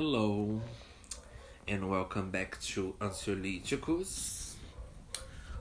Hello 0.00 0.62
and 1.66 1.90
welcome 1.90 2.30
back 2.30 2.56
to 2.60 2.94
Ansiolíticos, 3.00 4.54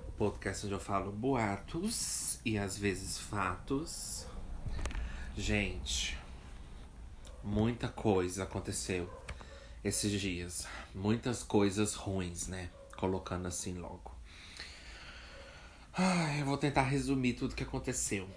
o 0.07 0.11
podcast 0.11 0.63
onde 0.67 0.75
eu 0.75 0.79
falo 0.79 1.11
boatos 1.11 2.37
e 2.45 2.55
às 2.55 2.77
vezes 2.77 3.17
fatos. 3.17 4.27
Gente, 5.35 6.15
muita 7.43 7.87
coisa 7.87 8.43
aconteceu 8.43 9.09
esses 9.83 10.21
dias, 10.21 10.67
muitas 10.93 11.41
coisas 11.41 11.95
ruins, 11.95 12.47
né? 12.47 12.69
Colocando 12.95 13.47
assim 13.47 13.73
logo. 13.73 14.15
Ai, 15.91 16.41
eu 16.41 16.45
vou 16.45 16.59
tentar 16.59 16.83
resumir 16.83 17.33
tudo 17.33 17.55
que 17.55 17.63
aconteceu. 17.63 18.29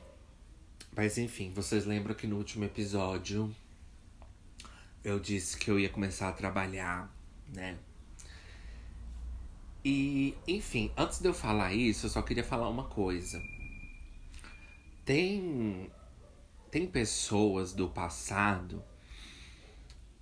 Mas 0.97 1.19
enfim, 1.19 1.53
vocês 1.53 1.85
lembram 1.85 2.15
que 2.15 2.27
no 2.27 2.39
último 2.39 2.65
episódio 2.65 3.55
eu 5.05 5.19
disse 5.19 5.57
que 5.57 5.71
eu 5.71 5.79
ia 5.79 5.89
começar 5.89 6.29
a 6.29 6.33
trabalhar, 6.33 7.15
né? 7.49 7.79
E, 9.85 10.37
enfim, 10.47 10.93
antes 10.97 11.21
de 11.21 11.29
eu 11.29 11.35
falar 11.35 11.73
isso, 11.73 12.07
eu 12.07 12.11
só 12.11 12.21
queria 12.21 12.45
falar 12.45 12.69
uma 12.69 12.85
coisa. 12.85 13.43
Tem 15.05 15.91
tem 16.71 16.87
pessoas 16.87 17.73
do 17.73 17.89
passado 17.89 18.83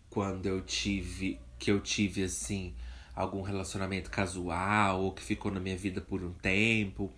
quando 0.09 0.47
eu 0.47 0.63
tive 0.63 1.39
que 1.59 1.71
eu 1.71 1.81
tive 1.81 2.23
assim 2.23 2.75
algum 3.15 3.43
relacionamento 3.43 4.11
casual 4.11 5.03
ou 5.03 5.13
que 5.13 5.23
ficou 5.23 5.53
na 5.53 5.61
minha 5.61 5.77
vida 5.77 6.01
por 6.01 6.23
um 6.23 6.33
tempo 6.33 7.13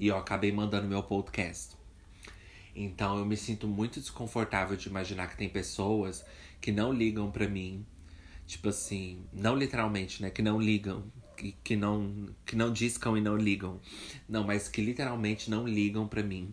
e 0.00 0.08
eu 0.08 0.16
acabei 0.16 0.50
mandando 0.50 0.88
meu 0.88 1.02
podcast. 1.02 1.76
Então 2.74 3.18
eu 3.18 3.24
me 3.24 3.36
sinto 3.36 3.68
muito 3.68 4.00
desconfortável 4.00 4.76
de 4.76 4.88
imaginar 4.88 5.28
que 5.28 5.36
tem 5.36 5.48
pessoas 5.48 6.24
que 6.66 6.72
não 6.72 6.92
ligam 6.92 7.30
para 7.30 7.46
mim. 7.46 7.86
Tipo 8.44 8.70
assim, 8.70 9.24
não 9.32 9.54
literalmente, 9.54 10.20
né? 10.20 10.30
Que 10.30 10.42
não 10.42 10.60
ligam. 10.60 11.04
Que, 11.36 11.54
que, 11.62 11.76
não, 11.76 12.28
que 12.44 12.56
não 12.56 12.72
discam 12.72 13.16
e 13.16 13.20
não 13.20 13.36
ligam. 13.36 13.80
Não, 14.28 14.42
mas 14.42 14.66
que 14.66 14.82
literalmente 14.82 15.48
não 15.48 15.64
ligam 15.64 16.08
para 16.08 16.24
mim. 16.24 16.52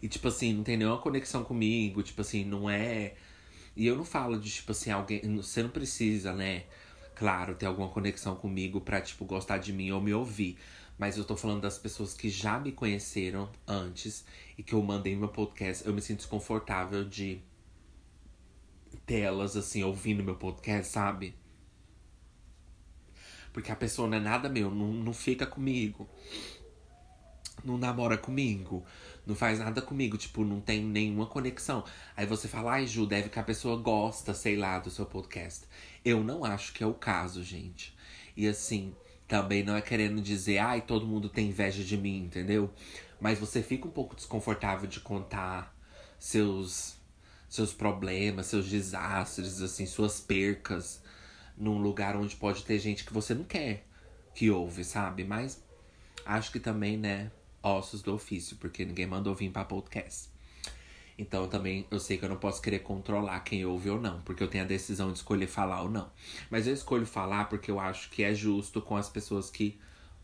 E 0.00 0.08
tipo 0.08 0.28
assim, 0.28 0.54
não 0.54 0.64
tem 0.64 0.78
nenhuma 0.78 0.96
conexão 0.96 1.44
comigo. 1.44 2.02
Tipo 2.02 2.22
assim, 2.22 2.42
não 2.42 2.70
é. 2.70 3.16
E 3.76 3.86
eu 3.86 3.94
não 3.98 4.04
falo 4.04 4.40
de, 4.40 4.48
tipo 4.50 4.72
assim, 4.72 4.90
alguém. 4.90 5.20
Você 5.36 5.62
não 5.62 5.68
precisa, 5.68 6.32
né? 6.32 6.64
Claro, 7.14 7.56
ter 7.56 7.66
alguma 7.66 7.90
conexão 7.90 8.34
comigo 8.34 8.80
pra, 8.80 9.02
tipo, 9.02 9.26
gostar 9.26 9.58
de 9.58 9.74
mim 9.74 9.90
ou 9.90 10.00
me 10.00 10.14
ouvir. 10.14 10.56
Mas 10.96 11.18
eu 11.18 11.24
tô 11.26 11.36
falando 11.36 11.60
das 11.60 11.76
pessoas 11.76 12.14
que 12.14 12.30
já 12.30 12.58
me 12.58 12.72
conheceram 12.72 13.50
antes 13.68 14.24
e 14.56 14.62
que 14.62 14.72
eu 14.72 14.82
mandei 14.82 15.14
meu 15.14 15.28
podcast. 15.28 15.86
Eu 15.86 15.92
me 15.92 16.00
sinto 16.00 16.20
desconfortável 16.20 17.04
de 17.04 17.42
ter 19.06 19.20
elas, 19.20 19.56
assim, 19.56 19.82
ouvindo 19.82 20.22
meu 20.22 20.36
podcast, 20.36 20.92
sabe? 20.92 21.34
Porque 23.52 23.72
a 23.72 23.76
pessoa 23.76 24.08
não 24.08 24.18
é 24.18 24.20
nada 24.20 24.48
meu, 24.48 24.70
não, 24.70 24.92
não 24.92 25.12
fica 25.12 25.46
comigo. 25.46 26.08
Não 27.64 27.76
namora 27.76 28.16
comigo. 28.16 28.84
Não 29.26 29.34
faz 29.34 29.58
nada 29.58 29.82
comigo, 29.82 30.16
tipo, 30.16 30.44
não 30.44 30.60
tem 30.60 30.82
nenhuma 30.82 31.26
conexão. 31.26 31.84
Aí 32.16 32.26
você 32.26 32.48
fala, 32.48 32.72
ai, 32.72 32.86
Ju, 32.86 33.06
deve 33.06 33.28
que 33.28 33.38
a 33.38 33.42
pessoa 33.42 33.76
gosta, 33.76 34.32
sei 34.32 34.56
lá, 34.56 34.78
do 34.78 34.90
seu 34.90 35.04
podcast. 35.04 35.66
Eu 36.04 36.24
não 36.24 36.44
acho 36.44 36.72
que 36.72 36.82
é 36.82 36.86
o 36.86 36.94
caso, 36.94 37.42
gente. 37.42 37.94
E 38.36 38.48
assim, 38.48 38.94
também 39.28 39.62
não 39.62 39.76
é 39.76 39.82
querendo 39.82 40.20
dizer, 40.22 40.58
ai, 40.58 40.80
todo 40.80 41.06
mundo 41.06 41.28
tem 41.28 41.48
inveja 41.48 41.84
de 41.84 41.96
mim, 41.96 42.24
entendeu? 42.24 42.70
Mas 43.20 43.38
você 43.38 43.62
fica 43.62 43.86
um 43.86 43.90
pouco 43.90 44.16
desconfortável 44.16 44.88
de 44.88 45.00
contar 45.00 45.76
seus 46.18 46.99
seus 47.50 47.74
problemas, 47.74 48.46
seus 48.46 48.66
desastres, 48.66 49.60
assim, 49.60 49.84
suas 49.84 50.20
percas 50.20 51.02
num 51.56 51.78
lugar 51.82 52.16
onde 52.16 52.36
pode 52.36 52.64
ter 52.64 52.78
gente 52.78 53.04
que 53.04 53.12
você 53.12 53.34
não 53.34 53.44
quer 53.44 53.84
que 54.32 54.48
ouve, 54.50 54.84
sabe? 54.84 55.24
Mas 55.24 55.62
acho 56.24 56.52
que 56.52 56.60
também, 56.60 56.96
né, 56.96 57.30
ossos 57.60 58.00
do 58.00 58.14
ofício, 58.14 58.56
porque 58.56 58.84
ninguém 58.84 59.06
mandou 59.06 59.34
vir 59.34 59.50
para 59.50 59.64
podcast. 59.64 60.30
Então 61.18 61.48
também 61.48 61.86
eu 61.90 62.00
sei 62.00 62.16
que 62.16 62.24
eu 62.24 62.28
não 62.28 62.36
posso 62.36 62.62
querer 62.62 62.78
controlar 62.78 63.40
quem 63.40 63.66
ouve 63.66 63.90
ou 63.90 64.00
não, 64.00 64.22
porque 64.22 64.42
eu 64.42 64.48
tenho 64.48 64.64
a 64.64 64.66
decisão 64.66 65.12
de 65.12 65.18
escolher 65.18 65.48
falar 65.48 65.82
ou 65.82 65.90
não. 65.90 66.10
Mas 66.48 66.66
eu 66.66 66.72
escolho 66.72 67.04
falar 67.04 67.46
porque 67.46 67.70
eu 67.70 67.78
acho 67.78 68.08
que 68.10 68.22
é 68.22 68.32
justo 68.32 68.80
com 68.80 68.96
as 68.96 69.08
pessoas 69.08 69.50
que 69.50 69.78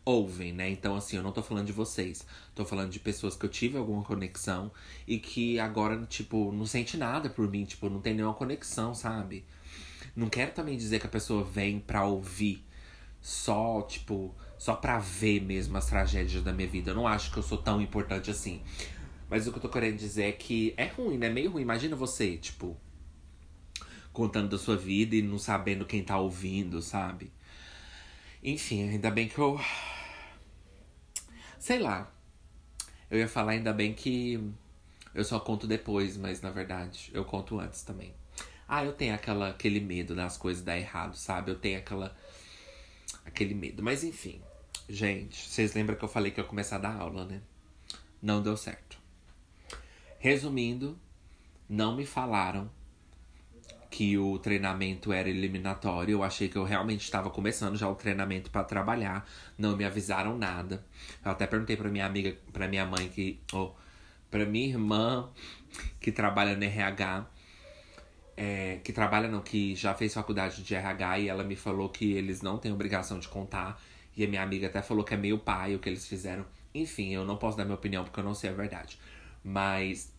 ouvem, 0.07 0.53
né? 0.53 0.69
Então, 0.69 0.95
assim, 0.95 1.17
eu 1.17 1.23
não 1.23 1.33
tô 1.33 1.43
falando 1.43 1.65
de 1.67 1.73
vocês. 1.73 2.25
Tô 2.55 2.63
falando 2.63 2.89
de 2.89 2.99
pessoas 2.99 3.35
que 3.35 3.45
eu 3.45 3.49
tive 3.49 3.77
alguma 3.77 4.03
conexão 4.03 4.71
e 5.05 5.19
que 5.19 5.59
agora, 5.59 6.05
tipo, 6.05 6.51
não 6.53 6.65
sente 6.65 6.95
nada 6.95 7.29
por 7.29 7.49
mim, 7.49 7.65
tipo, 7.65 7.89
não 7.89 7.99
tem 7.99 8.13
nenhuma 8.13 8.33
conexão, 8.33 8.95
sabe? 8.95 9.43
Não 10.15 10.29
quero 10.29 10.53
também 10.53 10.77
dizer 10.77 10.99
que 10.99 11.07
a 11.07 11.09
pessoa 11.09 11.43
vem 11.43 11.79
pra 11.79 12.05
ouvir 12.05 12.65
só, 13.21 13.81
tipo, 13.81 14.33
só 14.57 14.75
pra 14.75 14.97
ver 14.97 15.41
mesmo 15.41 15.77
as 15.77 15.87
tragédias 15.87 16.41
da 16.41 16.53
minha 16.53 16.67
vida. 16.67 16.91
Eu 16.91 16.95
não 16.95 17.05
acho 17.05 17.31
que 17.31 17.37
eu 17.37 17.43
sou 17.43 17.57
tão 17.57 17.81
importante 17.81 18.31
assim. 18.31 18.61
Mas 19.29 19.45
o 19.45 19.51
que 19.51 19.57
eu 19.57 19.61
tô 19.61 19.69
querendo 19.69 19.97
dizer 19.97 20.23
é 20.23 20.31
que 20.31 20.73
é 20.77 20.85
ruim, 20.85 21.17
né? 21.17 21.29
Meio 21.29 21.51
ruim. 21.51 21.63
Imagina 21.63 21.97
você, 21.97 22.37
tipo, 22.37 22.77
contando 24.13 24.49
da 24.49 24.57
sua 24.57 24.77
vida 24.77 25.17
e 25.17 25.21
não 25.21 25.37
sabendo 25.37 25.85
quem 25.85 26.01
tá 26.01 26.17
ouvindo, 26.17 26.81
sabe? 26.81 27.29
Enfim, 28.41 28.89
ainda 28.89 29.11
bem 29.11 29.27
que 29.27 29.37
eu. 29.37 29.59
Sei 31.59 31.79
lá. 31.79 32.11
Eu 33.09 33.19
ia 33.19 33.27
falar 33.27 33.53
ainda 33.53 33.73
bem 33.73 33.93
que 33.93 34.39
eu 35.13 35.23
só 35.23 35.39
conto 35.39 35.65
depois, 35.65 36.17
mas 36.17 36.41
na 36.41 36.51
verdade 36.51 37.09
eu 37.13 37.23
conto 37.25 37.59
antes 37.59 37.81
também. 37.81 38.13
Ah, 38.67 38.83
eu 38.83 38.93
tenho 38.93 39.15
aquela, 39.15 39.49
aquele 39.49 39.79
medo 39.79 40.13
das 40.13 40.37
coisas 40.37 40.63
dar 40.63 40.77
errado, 40.77 41.15
sabe? 41.15 41.51
Eu 41.51 41.57
tenho 41.57 41.79
aquela. 41.79 42.15
aquele 43.25 43.53
medo. 43.53 43.81
Mas 43.81 44.03
enfim. 44.03 44.41
Gente, 44.89 45.49
vocês 45.49 45.73
lembram 45.73 45.97
que 45.97 46.03
eu 46.03 46.09
falei 46.09 46.31
que 46.31 46.39
eu 46.39 46.43
ia 46.43 46.49
começar 46.49 46.77
a 46.77 46.79
dar 46.79 46.95
aula, 46.95 47.25
né? 47.25 47.41
Não 48.21 48.41
deu 48.41 48.55
certo. 48.55 48.97
Resumindo, 50.19 50.97
não 51.67 51.95
me 51.95 52.05
falaram 52.05 52.69
que 53.97 54.15
o 54.15 54.37
treinamento 54.37 55.11
era 55.11 55.27
eliminatório. 55.27 56.11
Eu 56.11 56.23
achei 56.23 56.47
que 56.47 56.55
eu 56.55 56.63
realmente 56.63 57.01
estava 57.01 57.31
começando 57.31 57.75
já 57.75 57.89
o 57.89 57.95
treinamento 57.95 58.51
para 58.51 58.63
trabalhar. 58.63 59.27
Não 59.57 59.75
me 59.75 59.83
avisaram 59.83 60.37
nada. 60.37 60.85
Eu 61.25 61.31
até 61.31 61.47
perguntei 61.47 61.75
para 61.75 61.89
minha 61.89 62.05
amiga, 62.05 62.37
para 62.53 62.67
minha 62.67 62.85
mãe 62.85 63.09
que, 63.09 63.39
oh, 63.51 63.71
para 64.29 64.45
minha 64.45 64.67
irmã 64.67 65.31
que 65.99 66.11
trabalha 66.11 66.55
no 66.55 66.63
RH, 66.63 67.25
é, 68.37 68.79
que 68.83 68.93
trabalha 68.93 69.27
não, 69.27 69.41
que 69.41 69.75
já 69.75 69.95
fez 69.95 70.13
faculdade 70.13 70.61
de 70.61 70.75
RH 70.75 71.17
e 71.17 71.27
ela 71.29 71.43
me 71.43 71.55
falou 71.55 71.89
que 71.89 72.11
eles 72.11 72.43
não 72.43 72.59
têm 72.59 72.71
obrigação 72.71 73.17
de 73.17 73.27
contar. 73.27 73.81
E 74.15 74.23
a 74.23 74.27
minha 74.27 74.43
amiga 74.43 74.67
até 74.67 74.83
falou 74.83 75.03
que 75.03 75.15
é 75.15 75.17
meio 75.17 75.39
pai 75.39 75.73
o 75.73 75.79
que 75.79 75.89
eles 75.89 76.05
fizeram. 76.07 76.45
Enfim, 76.71 77.15
eu 77.15 77.25
não 77.25 77.37
posso 77.37 77.57
dar 77.57 77.65
minha 77.65 77.73
opinião 77.73 78.03
porque 78.03 78.19
eu 78.19 78.23
não 78.23 78.35
sei 78.35 78.51
a 78.51 78.53
verdade. 78.53 78.99
Mas 79.43 80.13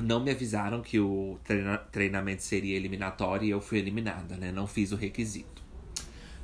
não 0.00 0.20
me 0.20 0.30
avisaram 0.30 0.80
que 0.80 0.98
o 0.98 1.38
treina 1.44 1.78
treinamento 1.78 2.42
seria 2.42 2.76
eliminatório 2.76 3.46
e 3.46 3.50
eu 3.50 3.60
fui 3.60 3.78
eliminada, 3.78 4.36
né? 4.36 4.50
Não 4.50 4.66
fiz 4.66 4.92
o 4.92 4.96
requisito. 4.96 5.62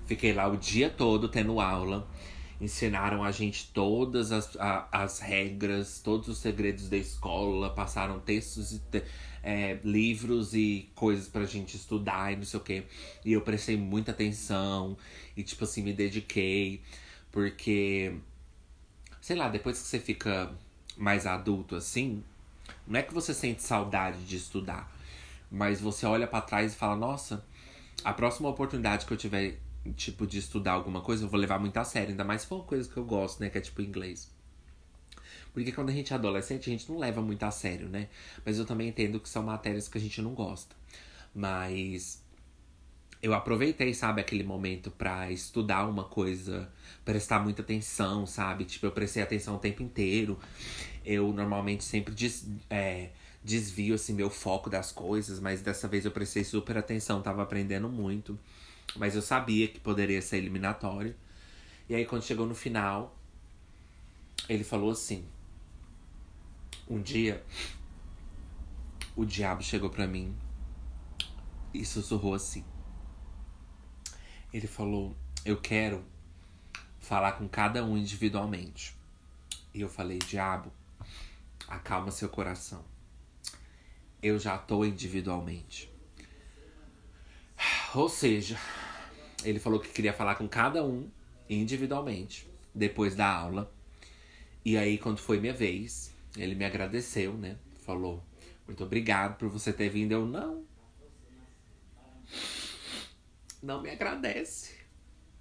Fiquei 0.06 0.32
lá 0.32 0.46
o 0.46 0.56
dia 0.56 0.90
todo 0.90 1.28
tendo 1.28 1.60
aula. 1.60 2.08
Ensinaram 2.60 3.22
a 3.22 3.30
gente 3.30 3.70
todas 3.72 4.32
as, 4.32 4.56
a, 4.56 4.88
as 4.90 5.20
regras, 5.20 6.00
todos 6.00 6.28
os 6.28 6.38
segredos 6.38 6.88
da 6.88 6.96
escola, 6.96 7.70
passaram 7.70 8.18
textos 8.18 8.72
e 8.72 8.80
te, 8.80 9.04
é, 9.42 9.78
livros 9.84 10.54
e 10.54 10.90
coisas 10.94 11.28
pra 11.28 11.44
gente 11.44 11.76
estudar 11.76 12.32
e 12.32 12.36
não 12.36 12.44
sei 12.44 12.58
o 12.58 12.62
quê. 12.62 12.84
E 13.24 13.32
eu 13.32 13.42
prestei 13.42 13.76
muita 13.76 14.10
atenção 14.10 14.96
e, 15.36 15.42
tipo 15.42 15.64
assim, 15.64 15.82
me 15.82 15.92
dediquei. 15.92 16.82
Porque, 17.30 18.14
sei 19.20 19.36
lá, 19.36 19.48
depois 19.48 19.78
que 19.80 19.86
você 19.86 20.00
fica 20.00 20.50
mais 20.96 21.26
adulto 21.26 21.76
assim, 21.76 22.24
não 22.88 22.98
é 22.98 23.02
que 23.02 23.12
você 23.12 23.34
sente 23.34 23.62
saudade 23.62 24.24
de 24.24 24.36
estudar, 24.36 24.90
mas 25.50 25.80
você 25.80 26.06
olha 26.06 26.26
para 26.26 26.40
trás 26.40 26.72
e 26.72 26.76
fala: 26.76 26.96
"Nossa, 26.96 27.44
a 28.02 28.12
próxima 28.12 28.48
oportunidade 28.48 29.06
que 29.06 29.12
eu 29.12 29.16
tiver 29.16 29.58
tipo 29.96 30.26
de 30.26 30.38
estudar 30.38 30.72
alguma 30.72 31.00
coisa, 31.00 31.24
eu 31.24 31.28
vou 31.28 31.38
levar 31.38 31.58
muito 31.58 31.76
a 31.76 31.84
sério, 31.84 32.10
ainda 32.10 32.24
mais 32.24 32.42
se 32.42 32.48
for 32.48 32.56
uma 32.56 32.64
coisa 32.64 32.88
que 32.88 32.96
eu 32.96 33.04
gosto, 33.04 33.40
né, 33.40 33.50
que 33.50 33.58
é 33.58 33.60
tipo 33.60 33.82
inglês". 33.82 34.30
Porque 35.52 35.72
quando 35.72 35.90
a 35.90 35.92
gente 35.92 36.12
é 36.12 36.16
adolescente, 36.16 36.68
a 36.68 36.72
gente 36.72 36.90
não 36.90 36.98
leva 36.98 37.20
muito 37.20 37.42
a 37.42 37.50
sério, 37.50 37.88
né? 37.88 38.08
Mas 38.44 38.58
eu 38.58 38.64
também 38.64 38.88
entendo 38.88 39.18
que 39.18 39.28
são 39.28 39.42
matérias 39.42 39.88
que 39.88 39.98
a 39.98 40.00
gente 40.00 40.22
não 40.22 40.32
gosta. 40.34 40.76
Mas 41.34 42.22
eu 43.20 43.34
aproveitei, 43.34 43.92
sabe, 43.92 44.20
aquele 44.20 44.44
momento 44.44 44.90
para 44.90 45.30
estudar 45.32 45.86
uma 45.88 46.04
coisa, 46.04 46.70
prestar 47.04 47.40
muita 47.40 47.62
atenção, 47.62 48.24
sabe? 48.26 48.64
Tipo, 48.64 48.86
eu 48.86 48.92
prestei 48.92 49.22
atenção 49.22 49.56
o 49.56 49.58
tempo 49.58 49.82
inteiro. 49.82 50.38
Eu 51.10 51.32
normalmente 51.32 51.84
sempre 51.84 52.14
des, 52.14 52.46
é, 52.68 53.08
desvio, 53.42 53.94
assim, 53.94 54.12
meu 54.12 54.28
foco 54.28 54.68
das 54.68 54.92
coisas, 54.92 55.40
mas 55.40 55.62
dessa 55.62 55.88
vez 55.88 56.04
eu 56.04 56.10
prestei 56.10 56.44
super 56.44 56.76
atenção, 56.76 57.22
tava 57.22 57.42
aprendendo 57.42 57.88
muito. 57.88 58.38
Mas 58.94 59.14
eu 59.14 59.22
sabia 59.22 59.66
que 59.68 59.80
poderia 59.80 60.20
ser 60.20 60.36
eliminatório. 60.36 61.16
E 61.88 61.94
aí, 61.94 62.04
quando 62.04 62.24
chegou 62.24 62.46
no 62.46 62.54
final, 62.54 63.16
ele 64.50 64.62
falou 64.62 64.90
assim: 64.90 65.24
Um 66.86 67.00
dia, 67.00 67.42
o 69.16 69.24
diabo 69.24 69.62
chegou 69.62 69.88
pra 69.88 70.06
mim 70.06 70.36
e 71.72 71.86
sussurrou 71.86 72.34
assim. 72.34 72.62
Ele 74.52 74.66
falou: 74.66 75.16
Eu 75.42 75.58
quero 75.58 76.04
falar 77.00 77.32
com 77.32 77.48
cada 77.48 77.82
um 77.82 77.96
individualmente. 77.96 78.94
E 79.72 79.80
eu 79.80 79.88
falei: 79.88 80.18
Diabo, 80.18 80.70
acalma 81.68 82.10
seu 82.10 82.28
coração. 82.28 82.84
Eu 84.22 84.38
já 84.38 84.58
tô 84.58 84.84
individualmente. 84.84 85.92
Ou 87.94 88.08
seja, 88.08 88.58
ele 89.44 89.60
falou 89.60 89.78
que 89.78 89.88
queria 89.88 90.12
falar 90.12 90.34
com 90.34 90.48
cada 90.48 90.84
um 90.84 91.08
individualmente 91.48 92.48
depois 92.74 93.14
da 93.14 93.30
aula. 93.30 93.72
E 94.64 94.76
aí, 94.76 94.98
quando 94.98 95.18
foi 95.18 95.40
minha 95.40 95.54
vez, 95.54 96.14
ele 96.36 96.54
me 96.54 96.64
agradeceu, 96.64 97.34
né? 97.34 97.56
Falou: 97.84 98.22
Muito 98.66 98.84
obrigado 98.84 99.38
por 99.38 99.48
você 99.48 99.72
ter 99.72 99.88
vindo. 99.88 100.12
Eu 100.12 100.26
não. 100.26 100.64
Não 103.62 103.82
me 103.82 103.90
agradece. 103.90 104.76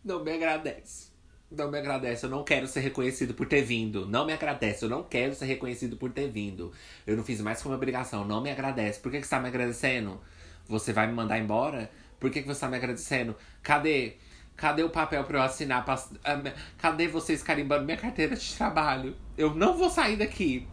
Não 0.04 0.24
me 0.24 0.32
agradece. 0.32 1.12
Não 1.50 1.72
me 1.72 1.78
agradece. 1.78 2.26
Eu 2.26 2.30
não 2.30 2.44
quero 2.44 2.68
ser 2.68 2.82
reconhecido 2.82 3.34
por 3.34 3.48
ter 3.48 3.62
vindo. 3.62 4.06
Não 4.06 4.26
me 4.26 4.34
agradece. 4.34 4.84
Eu 4.84 4.90
não 4.90 5.04
quero 5.04 5.34
ser 5.34 5.46
reconhecido 5.46 5.96
por 5.96 6.12
ter 6.12 6.30
vindo. 6.30 6.74
Eu 7.06 7.16
não 7.16 7.24
fiz 7.24 7.40
mais 7.40 7.62
como 7.62 7.74
obrigação. 7.74 8.26
Não 8.26 8.42
me 8.42 8.52
agradece. 8.52 9.00
Por 9.00 9.12
que, 9.12 9.20
que 9.20 9.26
você 9.26 9.30
tá 9.30 9.40
me 9.40 9.48
agradecendo? 9.48 10.20
Você 10.68 10.92
vai 10.92 11.08
me 11.08 11.14
mandar 11.14 11.40
embora? 11.40 11.90
Por 12.20 12.30
que, 12.30 12.42
que 12.42 12.48
você 12.48 12.60
tá 12.60 12.68
me 12.68 12.76
agradecendo? 12.76 13.36
Cadê? 13.64 14.18
Cadê 14.58 14.84
o 14.84 14.90
papel 14.90 15.24
pra 15.24 15.40
eu 15.40 15.44
assinar? 15.44 15.86
Pra... 15.86 15.96
Ah, 16.26 16.42
cadê 16.78 17.08
vocês 17.08 17.42
carimbando 17.42 17.86
minha 17.86 17.98
carteira 17.98 18.36
de 18.36 18.56
trabalho? 18.56 19.16
Eu 19.38 19.54
não 19.56 19.78
vou 19.78 19.90
sair 19.90 20.18
daqui. 20.18 20.68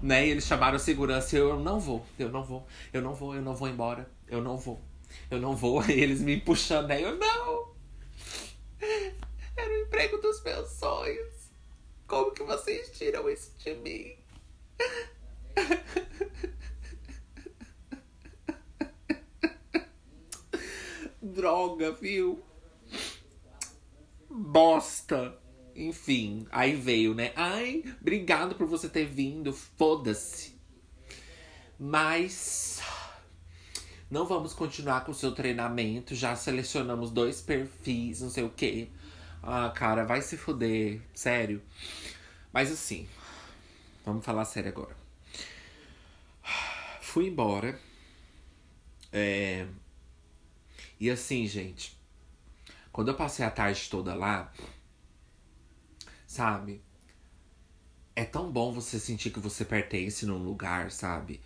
Né? 0.00 0.26
E 0.26 0.30
eles 0.30 0.46
chamaram 0.46 0.78
segurança 0.78 1.36
e 1.36 1.38
eu, 1.38 1.50
eu 1.50 1.60
não 1.60 1.80
vou, 1.80 2.06
eu 2.18 2.30
não 2.30 2.44
vou, 2.44 2.66
eu 2.92 3.02
não 3.02 3.14
vou, 3.14 3.34
eu 3.34 3.42
não 3.42 3.54
vou 3.54 3.68
embora, 3.68 4.08
eu 4.28 4.42
não 4.42 4.56
vou, 4.56 4.80
eu 5.30 5.40
não 5.40 5.56
vou. 5.56 5.82
E 5.88 5.92
eles 5.92 6.20
me 6.20 6.38
puxando 6.38 6.90
aí, 6.90 7.02
eu 7.02 7.18
não. 7.18 7.66
Era 9.56 9.70
o 9.70 9.82
emprego 9.82 10.18
dos 10.18 10.42
meus 10.42 10.70
sonhos. 10.70 11.50
Como 12.06 12.30
que 12.32 12.42
vocês 12.42 12.90
tiram 12.96 13.28
isso 13.28 13.52
de 13.58 13.74
mim? 13.74 14.16
Droga, 21.20 21.92
viu? 21.92 22.44
Bosta. 24.30 25.38
Enfim, 25.74 26.46
aí 26.50 26.74
veio, 26.74 27.14
né? 27.14 27.32
Ai, 27.36 27.82
obrigado 28.00 28.54
por 28.54 28.66
você 28.66 28.88
ter 28.88 29.06
vindo. 29.06 29.52
Foda-se. 29.52 30.56
Mas 31.78 32.80
não 34.10 34.24
vamos 34.24 34.54
continuar 34.54 35.04
com 35.04 35.10
o 35.10 35.14
seu 35.14 35.32
treinamento. 35.32 36.14
Já 36.14 36.36
selecionamos 36.36 37.10
dois 37.10 37.40
perfis, 37.40 38.20
não 38.20 38.30
sei 38.30 38.44
o 38.44 38.50
quê. 38.50 38.88
Ah, 39.48 39.70
cara, 39.70 40.04
vai 40.04 40.20
se 40.22 40.36
fuder. 40.36 41.00
Sério. 41.14 41.62
Mas 42.52 42.72
assim, 42.72 43.08
vamos 44.04 44.24
falar 44.24 44.44
sério 44.44 44.70
agora. 44.70 44.96
Fui 47.00 47.28
embora. 47.28 47.78
É... 49.12 49.68
E 50.98 51.08
assim, 51.08 51.46
gente. 51.46 51.96
Quando 52.90 53.08
eu 53.08 53.14
passei 53.14 53.44
a 53.44 53.50
tarde 53.50 53.88
toda 53.88 54.16
lá, 54.16 54.52
sabe? 56.26 56.82
É 58.16 58.24
tão 58.24 58.50
bom 58.50 58.72
você 58.72 58.98
sentir 58.98 59.30
que 59.30 59.38
você 59.38 59.64
pertence 59.64 60.26
num 60.26 60.42
lugar, 60.42 60.90
sabe? 60.90 61.40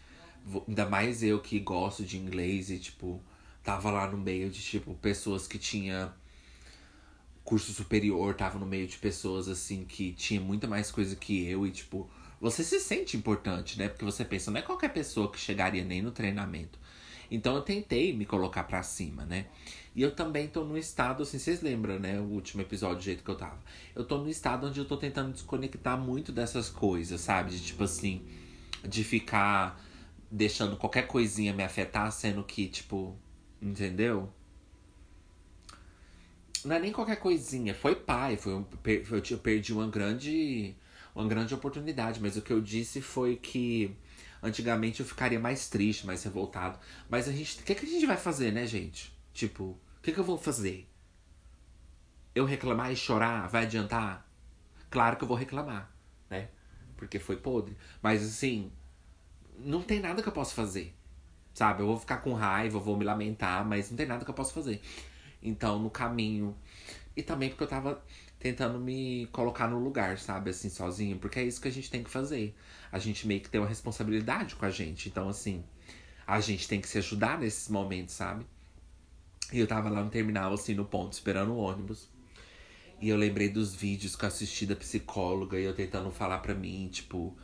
Ainda 0.67 0.89
mais 0.89 1.23
eu 1.23 1.39
que 1.39 1.61
gosto 1.61 2.03
de 2.03 2.17
inglês 2.17 2.71
e, 2.71 2.79
tipo, 2.79 3.23
tava 3.63 3.91
lá 3.91 4.07
no 4.07 4.17
meio 4.17 4.49
de, 4.49 4.63
tipo, 4.63 4.95
pessoas 4.95 5.47
que 5.47 5.59
tinha 5.59 6.15
curso 7.51 7.73
superior, 7.73 8.33
tava 8.33 8.61
no 8.61 8.65
meio 8.65 8.87
de 8.87 8.97
pessoas, 8.97 9.49
assim, 9.49 9.85
que 9.85 10.13
tinha 10.13 10.41
muita 10.41 10.69
mais 10.69 10.93
coisa 10.93 11.17
que 11.17 11.45
eu 11.49 11.67
e, 11.67 11.73
tipo, 11.73 12.09
você 12.41 12.63
se 12.63 12.79
sente 12.79 13.17
importante, 13.17 13.77
né? 13.77 13.89
Porque 13.89 14.05
você 14.05 14.25
pensa, 14.25 14.53
não 14.53 14.61
é 14.61 14.63
qualquer 14.63 14.91
pessoa 14.91 15.29
que 15.29 15.37
chegaria 15.37 15.83
nem 15.83 16.01
no 16.01 16.13
treinamento. 16.13 16.79
Então 17.29 17.57
eu 17.57 17.63
tentei 17.63 18.13
me 18.13 18.25
colocar 18.25 18.63
para 18.63 18.85
cima, 18.85 19.25
né? 19.25 19.47
E 19.97 20.01
eu 20.01 20.15
também 20.15 20.47
tô 20.47 20.63
num 20.63 20.77
estado, 20.77 21.25
assim, 21.25 21.41
vocês 21.41 21.61
lembram, 21.61 21.99
né? 21.99 22.21
O 22.21 22.25
último 22.25 22.63
episódio 22.63 22.99
do 22.99 23.03
jeito 23.03 23.25
que 23.25 23.31
eu 23.31 23.35
tava. 23.37 23.59
Eu 23.97 24.05
tô 24.05 24.19
num 24.19 24.29
estado 24.29 24.69
onde 24.69 24.79
eu 24.79 24.85
tô 24.85 24.97
tentando 24.97 25.33
desconectar 25.33 25.99
muito 25.99 26.31
dessas 26.31 26.69
coisas, 26.69 27.21
sabe? 27.21 27.51
De 27.51 27.61
tipo 27.61 27.83
assim, 27.83 28.23
de 28.89 29.03
ficar 29.03 29.85
deixando 30.31 30.77
qualquer 30.77 31.09
coisinha 31.09 31.53
me 31.53 31.65
afetar, 31.65 32.13
sendo 32.13 32.45
que, 32.45 32.69
tipo, 32.69 33.19
entendeu? 33.61 34.33
Não 36.65 36.77
é 36.77 36.79
nem 36.79 36.93
qualquer 36.93 37.17
coisinha, 37.17 37.75
foi 37.75 37.95
pai, 37.95 38.37
foi 38.37 38.55
um, 38.55 38.67
eu 39.31 39.39
perdi 39.39 39.73
uma 39.73 39.89
grande, 39.89 40.75
uma 41.15 41.27
grande 41.27 41.55
oportunidade, 41.55 42.21
mas 42.21 42.37
o 42.37 42.43
que 42.43 42.53
eu 42.53 42.61
disse 42.61 43.01
foi 43.01 43.37
que 43.37 43.97
antigamente 44.43 45.01
eu 45.01 45.07
ficaria 45.07 45.39
mais 45.39 45.69
triste, 45.69 46.07
mais 46.07 46.23
revoltado. 46.23 46.79
Mas 47.09 47.29
a 47.29 47.33
gente, 47.33 47.61
o 47.61 47.63
que, 47.63 47.75
que 47.75 47.87
a 47.87 47.89
gente 47.89 48.07
vai 48.07 48.17
fazer, 48.17 48.53
né, 48.53 48.67
gente? 48.67 49.13
Tipo, 49.33 49.65
o 49.65 50.03
que, 50.03 50.13
que 50.13 50.19
eu 50.19 50.25
vou 50.25 50.39
fazer? 50.39 50.89
Eu 52.35 52.45
reclamar 52.45 52.93
e 52.93 52.97
chorar 52.97 53.49
vai 53.49 53.65
adiantar? 53.65 54.27
Claro 54.91 55.17
que 55.17 55.25
eu 55.25 55.29
vou 55.29 55.37
reclamar, 55.37 55.91
né? 56.29 56.49
Porque 56.97 57.19
foi 57.19 57.37
podre. 57.37 57.77
Mas 58.03 58.23
assim, 58.23 58.71
não 59.59 59.83
tem 59.83 60.01
nada 60.01 60.23
que 60.23 60.29
eu 60.29 60.33
possa 60.33 60.55
fazer. 60.55 60.95
Sabe? 61.55 61.83
Eu 61.83 61.87
vou 61.87 61.99
ficar 61.99 62.19
com 62.19 62.33
raiva, 62.33 62.77
eu 62.77 62.81
vou 62.81 62.97
me 62.97 63.05
lamentar, 63.05 63.65
mas 63.65 63.91
não 63.91 63.97
tem 63.97 64.07
nada 64.07 64.25
que 64.25 64.31
eu 64.31 64.35
possa 64.35 64.53
fazer. 64.53 64.81
Então, 65.43 65.79
no 65.79 65.91
caminho. 65.91 66.57
E 67.17 67.23
também 67.23 67.49
porque 67.49 67.65
eu 67.65 67.69
tava 67.69 68.03
tentando 68.39 68.79
me 68.79 69.27
colocar 69.33 69.69
no 69.69 69.79
lugar, 69.79 70.19
sabe? 70.19 70.51
Assim, 70.51 70.69
sozinho. 70.69 71.19
Porque 71.19 71.39
é 71.39 71.45
isso 71.45 71.61
que 71.61 71.69
a 71.69 71.73
gente 71.73 71.91
tem 71.91 72.03
que 72.03 72.11
fazer. 72.11 72.55
A 72.91 72.99
gente 72.99 73.27
meio 73.27 73.41
que 73.41 73.51
tem 73.51 73.61
uma 73.61 73.69
responsabilidade 73.69 74.57
com 74.57 74.65
a 74.65 74.71
gente. 74.71 75.09
Então, 75.09 75.29
assim, 75.29 75.65
a 76.27 76.41
gente 76.41 76.69
tem 76.69 76.81
que 76.81 76.89
se 76.89 76.99
ajudar 76.99 77.39
nesses 77.39 77.69
momentos, 77.69 78.15
sabe? 78.15 78.47
E 79.53 79.59
eu 79.59 79.67
tava 79.67 79.89
lá 79.89 80.03
no 80.03 80.11
terminal, 80.11 80.53
assim, 80.53 80.75
no 80.75 80.85
ponto, 80.85 81.13
esperando 81.13 81.53
o 81.53 81.59
ônibus. 81.59 82.09
E 83.01 83.09
eu 83.09 83.17
lembrei 83.17 83.49
dos 83.49 83.75
vídeos 83.75 84.15
que 84.15 84.25
eu 84.25 84.29
assisti 84.29 84.67
da 84.67 84.77
psicóloga 84.77 85.59
e 85.59 85.65
eu 85.65 85.75
tentando 85.75 86.11
falar 86.11 86.39
pra 86.39 86.55
mim, 86.55 86.89
tipo, 86.93 87.37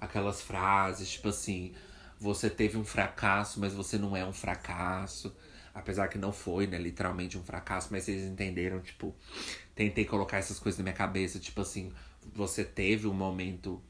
aquelas 0.00 0.42
frases, 0.42 1.10
tipo 1.10 1.28
assim, 1.28 1.72
você 2.18 2.50
teve 2.50 2.76
um 2.76 2.84
fracasso, 2.84 3.60
mas 3.60 3.72
você 3.72 3.98
não 3.98 4.16
é 4.16 4.26
um 4.26 4.32
fracasso. 4.32 5.34
Apesar 5.76 6.08
que 6.08 6.16
não 6.16 6.32
foi, 6.32 6.66
né, 6.66 6.78
literalmente 6.78 7.36
um 7.36 7.42
fracasso, 7.42 7.88
mas 7.90 8.04
vocês 8.04 8.24
entenderam, 8.24 8.80
tipo, 8.80 9.14
tentei 9.74 10.06
colocar 10.06 10.38
essas 10.38 10.58
coisas 10.58 10.78
na 10.78 10.84
minha 10.84 10.94
cabeça, 10.94 11.38
tipo 11.38 11.60
assim, 11.60 11.92
você 12.34 12.64
teve 12.64 13.06
um 13.06 13.12
momento 13.12 13.82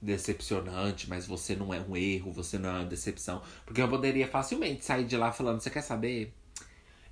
decepcionante, 0.00 1.08
mas 1.08 1.26
você 1.26 1.56
não 1.56 1.74
é 1.74 1.80
um 1.80 1.96
erro, 1.96 2.30
você 2.32 2.58
não 2.58 2.68
é 2.68 2.72
uma 2.74 2.84
decepção. 2.84 3.42
Porque 3.66 3.82
eu 3.82 3.88
poderia 3.88 4.28
facilmente 4.28 4.84
sair 4.84 5.04
de 5.04 5.16
lá 5.16 5.32
falando, 5.32 5.60
você 5.60 5.68
quer 5.68 5.82
saber? 5.82 6.32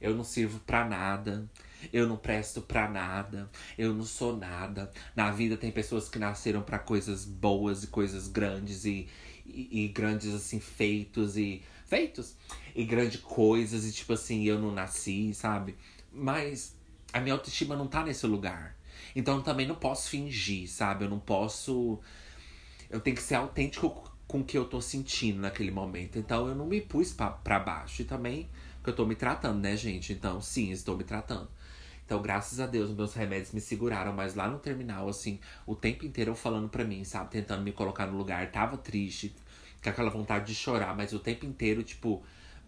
Eu 0.01 0.15
não 0.15 0.23
sirvo 0.23 0.61
para 0.61 0.85
nada. 0.85 1.51
Eu 1.93 2.07
não 2.07 2.17
presto 2.17 2.63
para 2.63 2.89
nada. 2.89 3.51
Eu 3.77 3.93
não 3.93 4.05
sou 4.05 4.37
nada. 4.37 4.93
Na 5.17 5.33
vida 5.33 5.57
tem 5.57 5.73
pessoas 5.73 6.09
que 6.09 6.21
nasceram 6.21 6.63
para 6.63 6.79
coisas 6.79 7.25
boas 7.25 7.83
e 7.83 7.89
coisas 7.89 8.29
grandes 8.29 8.85
e, 8.85 9.09
e, 9.45 9.85
e, 9.85 9.89
grandes 9.89 10.33
assim 10.33 10.61
feitos 10.61 11.37
e 11.37 11.63
feitos 11.87 12.37
e 12.75 12.85
grandes 12.85 13.21
coisas 13.21 13.87
e 13.87 13.93
tipo 13.93 14.13
assim, 14.13 14.45
eu 14.45 14.59
não 14.59 14.73
nasci, 14.73 15.33
sabe? 15.35 15.77
Mas 16.13 16.77
a 17.13 17.21
minha 17.21 17.35
autoestima 17.35 17.77
não 17.77 17.87
tá 17.87 18.05
nesse 18.05 18.27
lugar. 18.27 18.77
Então 19.15 19.37
eu 19.37 19.43
também 19.43 19.67
não 19.67 19.75
posso 19.75 20.11
fingir, 20.11 20.69
sabe? 20.69 21.05
Eu 21.05 21.11
não 21.11 21.21
posso 21.21 21.99
eu 22.89 23.01
tenho 23.01 23.17
que 23.17 23.23
ser 23.23 23.37
autêntico 23.37 24.11
com 24.27 24.41
o 24.41 24.45
que 24.45 24.59
eu 24.59 24.65
tô 24.65 24.81
sentindo 24.81 25.41
naquele 25.41 25.71
momento. 25.71 26.19
Então 26.19 26.49
eu 26.49 26.55
não 26.55 26.67
me 26.67 26.81
pus 26.81 27.13
para 27.13 27.59
baixo 27.59 28.03
e 28.03 28.05
também 28.05 28.49
porque 28.81 28.91
eu 28.91 28.97
tô 28.97 29.05
me 29.05 29.15
tratando, 29.15 29.61
né, 29.61 29.77
gente? 29.77 30.13
Então, 30.13 30.41
sim, 30.41 30.71
estou 30.71 30.97
me 30.97 31.05
tratando. 31.05 31.49
Então, 32.05 32.21
graças 32.23 32.59
a 32.61 32.67
Deus, 32.67 32.91
meus 32.91 33.13
remédios 33.13 33.53
me 33.53 33.61
seguraram. 33.61 34.13
Mas 34.13 34.35
lá 34.35 34.49
no 34.49 34.59
terminal, 34.59 35.07
assim, 35.09 35.39
o 35.67 35.77
tempo 35.77 36.07
inteiro 36.07 36.31
eu 36.31 36.35
falando 36.35 36.69
pra 36.69 36.83
mim, 36.83 37.05
sabe? 37.05 37.31
Tentando 37.31 37.63
me 37.63 37.73
colocar 37.73 38.07
no 38.07 38.17
lugar. 38.17 38.51
Tava 38.51 38.79
triste, 38.79 39.35
com 39.83 39.91
aquela 39.91 40.09
vontade 40.09 40.47
de 40.47 40.55
chorar. 40.55 40.97
Mas 40.97 41.13
o 41.13 41.19
tempo 41.19 41.45
inteiro, 41.45 41.83
tipo, 41.83 42.23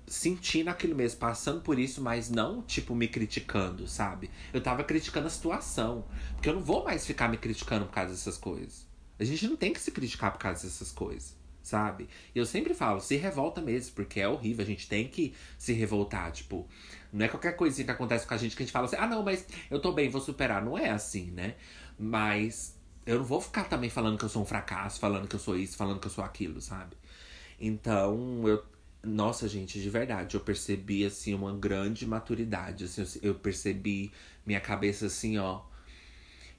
sentindo 0.06 0.68
aquilo 0.68 0.94
mesmo, 0.94 1.18
passando 1.18 1.60
por 1.60 1.78
isso, 1.78 2.02
mas 2.02 2.30
não, 2.30 2.62
tipo, 2.62 2.94
me 2.94 3.08
criticando, 3.08 3.86
sabe? 3.88 4.30
Eu 4.52 4.60
tava 4.60 4.84
criticando 4.84 5.26
a 5.26 5.30
situação. 5.30 6.04
Porque 6.34 6.48
eu 6.48 6.54
não 6.54 6.62
vou 6.62 6.84
mais 6.84 7.06
ficar 7.06 7.28
me 7.28 7.36
criticando 7.36 7.86
por 7.86 7.92
causa 7.92 8.12
dessas 8.12 8.36
coisas. 8.36 8.86
A 9.18 9.24
gente 9.24 9.46
não 9.46 9.56
tem 9.56 9.72
que 9.72 9.80
se 9.80 9.90
criticar 9.90 10.32
por 10.32 10.38
causa 10.38 10.64
dessas 10.64 10.90
coisas 10.90 11.40
sabe? 11.62 12.08
E 12.34 12.38
eu 12.38 12.44
sempre 12.44 12.74
falo, 12.74 13.00
se 13.00 13.16
revolta 13.16 13.60
mesmo, 13.60 13.94
porque 13.94 14.20
é 14.20 14.28
horrível, 14.28 14.64
a 14.64 14.66
gente 14.66 14.88
tem 14.88 15.06
que 15.06 15.32
se 15.56 15.72
revoltar, 15.72 16.32
tipo, 16.32 16.68
não 17.12 17.24
é 17.24 17.28
qualquer 17.28 17.56
coisinha 17.56 17.84
que 17.84 17.90
acontece 17.90 18.26
com 18.26 18.34
a 18.34 18.36
gente 18.36 18.56
que 18.56 18.62
a 18.62 18.66
gente 18.66 18.72
fala 18.72 18.86
assim, 18.86 18.96
ah 18.98 19.06
não, 19.06 19.22
mas 19.22 19.46
eu 19.70 19.80
tô 19.80 19.92
bem, 19.92 20.08
vou 20.08 20.20
superar. 20.20 20.64
Não 20.64 20.76
é 20.76 20.90
assim, 20.90 21.30
né? 21.30 21.54
Mas 21.98 22.76
eu 23.06 23.18
não 23.18 23.24
vou 23.24 23.40
ficar 23.40 23.64
também 23.64 23.90
falando 23.90 24.18
que 24.18 24.24
eu 24.24 24.28
sou 24.28 24.42
um 24.42 24.46
fracasso, 24.46 24.98
falando 24.98 25.28
que 25.28 25.36
eu 25.36 25.40
sou 25.40 25.56
isso, 25.56 25.76
falando 25.76 26.00
que 26.00 26.06
eu 26.06 26.10
sou 26.10 26.24
aquilo, 26.24 26.60
sabe? 26.60 26.96
Então, 27.60 28.42
eu, 28.48 28.64
Nossa, 29.04 29.48
gente, 29.48 29.80
de 29.80 29.90
verdade, 29.90 30.36
eu 30.36 30.40
percebi, 30.40 31.04
assim, 31.04 31.34
uma 31.34 31.52
grande 31.52 32.06
maturidade. 32.06 32.84
Assim, 32.84 33.18
eu 33.20 33.34
percebi 33.34 34.12
minha 34.46 34.60
cabeça, 34.60 35.06
assim, 35.06 35.38
ó, 35.38 35.62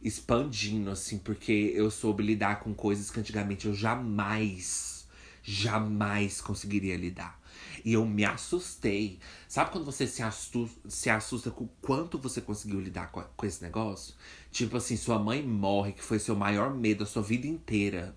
expandindo, 0.02 0.90
assim, 0.92 1.18
porque 1.18 1.72
eu 1.74 1.90
soube 1.90 2.22
lidar 2.22 2.60
com 2.60 2.74
coisas 2.74 3.10
que 3.10 3.20
antigamente 3.20 3.66
eu 3.66 3.74
jamais, 3.74 5.08
jamais 5.42 6.42
conseguiria 6.42 6.98
lidar. 6.98 7.42
E 7.86 7.94
eu 7.94 8.06
me 8.06 8.26
assustei. 8.26 9.20
Sabe 9.48 9.72
quando 9.72 9.86
você 9.86 10.06
se 10.06 10.22
assusta, 10.22 10.90
se 10.90 11.10
assusta 11.10 11.50
com 11.50 11.64
o 11.64 11.70
quanto 11.82 12.18
você 12.18 12.42
conseguiu 12.42 12.80
lidar 12.82 13.10
com, 13.12 13.22
com 13.22 13.46
esse 13.46 13.64
negócio? 13.64 14.16
Tipo 14.52 14.78
assim, 14.78 14.98
sua 14.98 15.18
mãe 15.18 15.42
morre, 15.42 15.94
que 15.94 16.04
foi 16.04 16.20
seu 16.20 16.36
maior 16.36 16.74
medo 16.74 17.04
a 17.04 17.08
sua 17.08 17.22
vida 17.22 17.48
inteira 17.48 18.14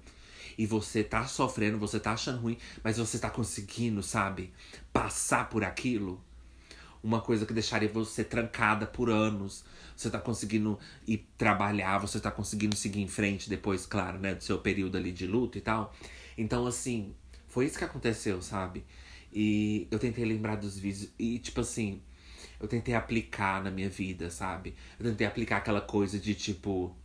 e 0.58 0.66
você 0.66 1.04
tá 1.04 1.26
sofrendo, 1.26 1.78
você 1.78 2.00
tá 2.00 2.12
achando 2.12 2.40
ruim, 2.40 2.58
mas 2.82 2.98
você 2.98 3.18
tá 3.18 3.30
conseguindo, 3.30 4.02
sabe? 4.02 4.52
Passar 4.92 5.48
por 5.48 5.64
aquilo. 5.64 6.22
Uma 7.02 7.20
coisa 7.20 7.46
que 7.46 7.52
deixaria 7.52 7.88
você 7.88 8.24
trancada 8.24 8.86
por 8.86 9.10
anos. 9.10 9.64
Você 9.96 10.10
tá 10.10 10.18
conseguindo 10.18 10.78
ir 11.06 11.26
trabalhar, 11.38 11.98
você 11.98 12.18
tá 12.18 12.30
conseguindo 12.30 12.76
seguir 12.76 13.00
em 13.00 13.08
frente 13.08 13.48
depois, 13.48 13.86
claro, 13.86 14.18
né? 14.18 14.34
Do 14.34 14.42
seu 14.42 14.58
período 14.58 14.96
ali 14.96 15.12
de 15.12 15.26
luto 15.26 15.56
e 15.56 15.60
tal. 15.60 15.94
Então, 16.36 16.66
assim, 16.66 17.14
foi 17.48 17.66
isso 17.66 17.78
que 17.78 17.84
aconteceu, 17.84 18.42
sabe? 18.42 18.84
E 19.32 19.86
eu 19.90 19.98
tentei 19.98 20.24
lembrar 20.24 20.56
dos 20.56 20.78
vídeos. 20.78 21.10
E, 21.18 21.38
tipo 21.38 21.60
assim, 21.60 22.02
eu 22.58 22.66
tentei 22.66 22.94
aplicar 22.94 23.62
na 23.62 23.70
minha 23.70 23.88
vida, 23.88 24.30
sabe? 24.30 24.74
Eu 24.98 25.06
tentei 25.06 25.26
aplicar 25.26 25.58
aquela 25.58 25.80
coisa 25.80 26.18
de 26.18 26.34
tipo 26.34 26.96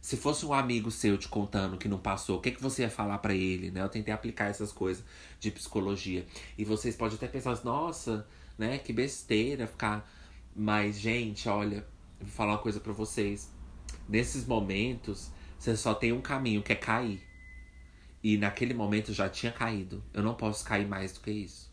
se 0.00 0.16
fosse 0.16 0.46
um 0.46 0.52
amigo 0.52 0.90
seu 0.90 1.18
te 1.18 1.28
contando 1.28 1.76
que 1.76 1.88
não 1.88 1.98
passou, 1.98 2.38
o 2.38 2.40
que, 2.40 2.50
que 2.50 2.62
você 2.62 2.82
ia 2.82 2.90
falar 2.90 3.18
para 3.18 3.34
ele, 3.34 3.70
né? 3.70 3.82
Eu 3.82 3.88
tentei 3.88 4.12
aplicar 4.14 4.46
essas 4.46 4.72
coisas 4.72 5.04
de 5.38 5.50
psicologia. 5.50 6.26
E 6.56 6.64
vocês 6.64 6.96
podem 6.96 7.16
até 7.16 7.28
pensar, 7.28 7.62
nossa, 7.64 8.26
né? 8.56 8.78
Que 8.78 8.92
besteira 8.92 9.66
ficar. 9.66 10.10
Mas, 10.56 10.98
gente, 10.98 11.48
olha, 11.48 11.86
vou 12.18 12.30
falar 12.30 12.52
uma 12.52 12.58
coisa 12.58 12.80
para 12.80 12.92
vocês. 12.92 13.50
Nesses 14.08 14.46
momentos, 14.46 15.30
você 15.58 15.76
só 15.76 15.92
tem 15.94 16.12
um 16.12 16.22
caminho, 16.22 16.62
que 16.62 16.72
é 16.72 16.76
cair. 16.76 17.22
E 18.22 18.38
naquele 18.38 18.72
momento 18.72 19.10
eu 19.10 19.14
já 19.14 19.28
tinha 19.28 19.52
caído. 19.52 20.02
Eu 20.14 20.22
não 20.22 20.34
posso 20.34 20.64
cair 20.64 20.86
mais 20.86 21.12
do 21.12 21.20
que 21.20 21.30
isso. 21.30 21.70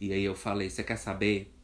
E 0.00 0.12
aí 0.12 0.24
eu 0.24 0.34
falei: 0.34 0.68
você 0.68 0.82
quer 0.82 0.96
saber? 0.96 1.54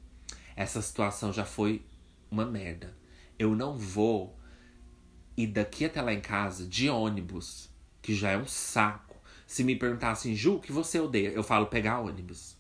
Essa 0.57 0.81
situação 0.81 1.33
já 1.33 1.45
foi 1.45 1.85
uma 2.31 2.45
merda. 2.45 2.97
Eu 3.37 3.57
não 3.57 3.77
vou 3.77 4.39
e 5.37 5.47
daqui 5.47 5.85
até 5.85 6.01
lá 6.01 6.13
em 6.13 6.21
casa, 6.21 6.67
de 6.67 6.89
ônibus, 6.89 7.69
que 8.01 8.15
já 8.15 8.31
é 8.31 8.37
um 8.37 8.47
saco. 8.47 9.17
Se 9.47 9.65
me 9.65 9.77
perguntassem, 9.77 10.35
Ju, 10.35 10.57
o 10.57 10.61
que 10.61 10.73
você 10.73 10.99
odeia? 11.01 11.31
Eu 11.31 11.43
falo 11.43 11.67
pegar 11.67 12.01
ônibus. 12.01 12.57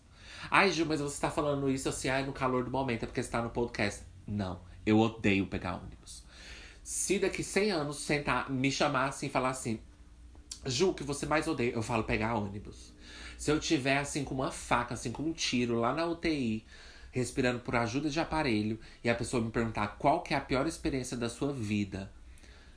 Ai, 0.50 0.71
Ju, 0.71 0.85
mas 0.85 1.00
você 1.00 1.21
tá 1.21 1.31
falando 1.31 1.71
isso 1.71 1.88
assim, 1.88 2.09
ai, 2.09 2.25
no 2.25 2.33
calor 2.33 2.64
do 2.64 2.71
momento, 2.71 3.04
é 3.04 3.07
porque 3.07 3.23
você 3.23 3.31
tá 3.31 3.43
no 3.43 3.50
podcast. 3.50 4.02
Não, 4.26 4.61
eu 4.85 4.99
odeio 4.99 5.47
pegar 5.47 5.76
ônibus. 5.76 6.25
Se 6.83 7.19
daqui 7.19 7.43
100 7.43 7.71
anos 7.71 7.97
sentar, 7.99 8.50
me 8.50 8.71
chamar 8.71 9.07
assim 9.07 9.26
e 9.26 9.31
falar 9.31 9.50
assim, 9.50 9.81
Ju, 10.66 10.90
o 10.90 10.95
que 10.95 11.02
você 11.02 11.26
mais 11.26 11.47
odeia? 11.47 11.73
Eu 11.73 11.83
falo 11.83 12.04
pegar 12.04 12.35
ônibus. 12.35 12.93
Se 13.38 13.50
eu 13.50 13.61
tiver 13.61 13.99
assim 13.99 14.25
com 14.25 14.35
uma 14.35 14.50
faca, 14.50 14.95
assim 14.95 15.12
com 15.12 15.23
um 15.23 15.33
tiro 15.33 15.81
lá 15.81 15.95
na 15.95 16.07
UTI, 16.07 16.64
respirando 17.11 17.61
por 17.61 17.76
ajuda 17.76 18.11
de 18.11 18.19
aparelho, 18.21 18.78
e 19.02 19.09
a 19.09 19.14
pessoa 19.14 19.43
me 19.43 19.50
perguntar 19.50 19.87
qual 19.99 20.23
que 20.23 20.35
é 20.35 20.37
a 20.37 20.40
pior 20.40 20.66
experiência 20.66 21.16
da 21.16 21.28
sua 21.28 21.52
vida, 21.52 22.11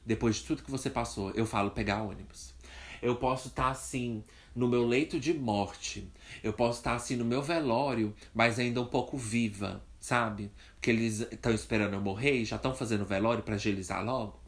depois 0.08 0.38
de 0.38 0.44
tudo 0.44 0.64
que 0.64 0.72
você 0.72 0.90
passou, 0.90 1.32
eu 1.32 1.46
falo 1.46 1.72
pegar 1.72 2.02
ônibus. 2.02 2.54
Eu 3.02 3.18
posso 3.18 3.50
estar 3.50 3.66
tá, 3.66 3.70
assim 3.70 4.24
no 4.56 4.68
meu 4.68 4.88
leito 4.88 5.20
de 5.20 5.34
morte. 5.34 6.10
Eu 6.42 6.54
posso 6.54 6.80
estar 6.80 6.92
tá, 6.92 6.96
assim 6.96 7.18
no 7.18 7.26
meu 7.26 7.42
velório, 7.42 8.16
mas 8.34 8.58
ainda 8.58 8.82
um 8.82 8.86
pouco 8.86 9.18
viva, 9.18 9.84
sabe? 10.00 10.50
Porque 10.76 10.90
eles 10.90 11.20
estão 11.20 11.54
esperando 11.54 11.94
eu 11.94 12.02
morrer 12.02 12.38
e 12.38 12.46
já 12.46 12.56
estão 12.56 12.74
fazendo 12.74 13.06
velório 13.06 13.44
para 13.44 13.56
agilizar 13.56 14.04
logo. 14.04 14.40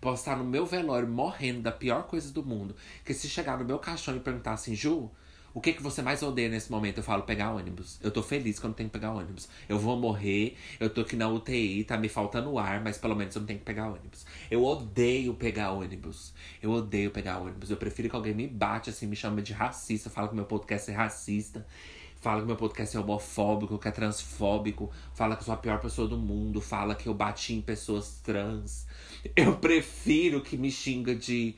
Posso 0.00 0.22
estar 0.22 0.32
tá 0.32 0.38
no 0.38 0.44
meu 0.44 0.64
velório 0.64 1.06
morrendo 1.06 1.60
da 1.60 1.70
pior 1.70 2.04
coisa 2.04 2.32
do 2.32 2.42
mundo. 2.42 2.74
Que 3.04 3.12
se 3.12 3.28
chegar 3.28 3.58
no 3.58 3.66
meu 3.66 3.78
caixão 3.78 4.16
e 4.16 4.20
perguntar 4.20 4.54
assim, 4.54 4.74
Ju, 4.74 5.10
o 5.54 5.60
que, 5.60 5.72
que 5.72 5.82
você 5.82 6.00
mais 6.00 6.22
odeia 6.22 6.48
nesse 6.48 6.70
momento? 6.70 6.98
Eu 6.98 7.02
falo 7.02 7.22
pegar 7.22 7.52
ônibus. 7.52 7.98
Eu 8.02 8.10
tô 8.10 8.22
feliz 8.22 8.58
quando 8.58 8.74
tenho 8.74 8.88
que 8.88 8.92
pegar 8.92 9.12
ônibus. 9.12 9.48
Eu 9.68 9.78
vou 9.78 9.98
morrer, 9.98 10.56
eu 10.80 10.88
tô 10.88 11.02
aqui 11.02 11.14
na 11.14 11.28
UTI, 11.28 11.84
tá 11.84 11.96
me 11.98 12.08
faltando 12.08 12.58
ar, 12.58 12.82
mas 12.82 12.96
pelo 12.96 13.14
menos 13.14 13.34
eu 13.34 13.40
não 13.40 13.46
tenho 13.46 13.58
que 13.58 13.64
pegar 13.64 13.88
ônibus. 13.88 14.24
Eu 14.50 14.64
odeio 14.64 15.34
pegar 15.34 15.72
ônibus. 15.72 16.32
Eu 16.62 16.70
odeio 16.70 17.10
pegar 17.10 17.38
ônibus. 17.38 17.70
Eu 17.70 17.76
prefiro 17.76 18.08
que 18.08 18.16
alguém 18.16 18.34
me 18.34 18.46
bate 18.46 18.88
assim, 18.88 19.06
me 19.06 19.16
chame 19.16 19.42
de 19.42 19.52
racista, 19.52 20.08
fala 20.08 20.28
que 20.28 20.34
meu 20.34 20.46
podcast 20.46 20.90
é 20.90 20.94
racista. 20.94 21.66
Fala 22.22 22.40
que 22.40 22.46
meu 22.46 22.56
podcast 22.56 22.96
é 22.96 23.00
homofóbico, 23.00 23.76
que 23.80 23.88
é 23.88 23.90
transfóbico. 23.90 24.92
Fala 25.12 25.34
que 25.34 25.42
eu 25.42 25.46
sou 25.46 25.54
a 25.54 25.56
pior 25.56 25.80
pessoa 25.80 26.06
do 26.06 26.16
mundo. 26.16 26.60
Fala 26.60 26.94
que 26.94 27.08
eu 27.08 27.14
bati 27.14 27.52
em 27.52 27.60
pessoas 27.60 28.20
trans. 28.22 28.86
Eu 29.34 29.56
prefiro 29.56 30.40
que 30.40 30.56
me 30.56 30.70
xinga 30.70 31.16
de, 31.16 31.56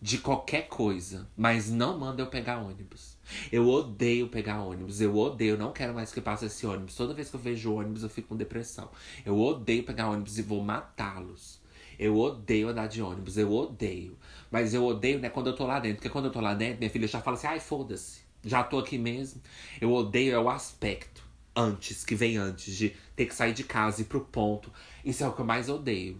de 0.00 0.16
qualquer 0.16 0.68
coisa. 0.68 1.28
Mas 1.36 1.70
não 1.70 1.98
manda 1.98 2.22
eu 2.22 2.28
pegar 2.28 2.62
ônibus. 2.62 3.19
Eu 3.50 3.68
odeio 3.68 4.28
pegar 4.28 4.62
ônibus. 4.62 5.00
Eu 5.00 5.16
odeio, 5.16 5.56
não 5.56 5.72
quero 5.72 5.94
mais 5.94 6.12
que 6.12 6.20
passe 6.20 6.46
esse 6.46 6.66
ônibus. 6.66 6.94
Toda 6.94 7.14
vez 7.14 7.28
que 7.30 7.36
eu 7.36 7.40
vejo 7.40 7.74
ônibus, 7.74 8.02
eu 8.02 8.08
fico 8.08 8.28
com 8.28 8.36
depressão. 8.36 8.90
Eu 9.24 9.38
odeio 9.38 9.84
pegar 9.84 10.08
ônibus 10.08 10.38
e 10.38 10.42
vou 10.42 10.62
matá-los. 10.62 11.60
Eu 11.98 12.16
odeio 12.16 12.68
andar 12.68 12.86
de 12.86 13.02
ônibus, 13.02 13.36
eu 13.36 13.52
odeio. 13.52 14.16
Mas 14.50 14.72
eu 14.72 14.84
odeio, 14.84 15.18
né, 15.18 15.28
quando 15.28 15.48
eu 15.48 15.56
tô 15.56 15.66
lá 15.66 15.78
dentro. 15.78 15.96
Porque 15.96 16.08
quando 16.08 16.26
eu 16.26 16.32
tô 16.32 16.40
lá 16.40 16.54
dentro, 16.54 16.78
minha 16.78 16.90
filha 16.90 17.06
já 17.06 17.20
fala 17.20 17.36
assim: 17.36 17.46
ai, 17.46 17.60
foda-se. 17.60 18.20
Já 18.42 18.62
tô 18.62 18.78
aqui 18.78 18.96
mesmo. 18.96 19.42
Eu 19.80 19.92
odeio 19.92 20.34
é 20.34 20.38
o 20.38 20.48
aspecto 20.48 21.22
antes, 21.54 22.04
que 22.04 22.14
vem 22.14 22.36
antes 22.36 22.74
de 22.74 22.96
ter 23.14 23.26
que 23.26 23.34
sair 23.34 23.52
de 23.52 23.64
casa 23.64 24.00
e 24.00 24.04
ir 24.04 24.06
pro 24.06 24.20
ponto. 24.20 24.72
Isso 25.04 25.22
é 25.22 25.28
o 25.28 25.32
que 25.32 25.40
eu 25.40 25.44
mais 25.44 25.68
odeio. 25.68 26.18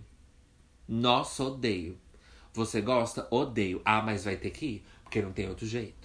Nossa, 0.86 1.44
odeio. 1.44 1.96
Você 2.52 2.80
gosta? 2.80 3.26
Odeio. 3.30 3.80
Ah, 3.84 4.02
mas 4.02 4.24
vai 4.24 4.36
ter 4.36 4.50
que 4.50 4.66
ir, 4.66 4.84
porque 5.02 5.22
não 5.22 5.32
tem 5.32 5.48
outro 5.48 5.66
jeito. 5.66 5.99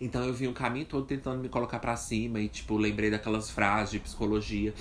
Então 0.00 0.24
eu 0.24 0.32
vi 0.32 0.46
um 0.46 0.52
caminho 0.52 0.86
todo 0.86 1.06
tentando 1.06 1.40
me 1.40 1.48
colocar 1.48 1.78
para 1.78 1.96
cima 1.96 2.40
e, 2.40 2.48
tipo, 2.48 2.76
lembrei 2.76 3.10
daquelas 3.10 3.50
frases 3.50 3.92
de 3.92 3.98
psicologia. 3.98 4.74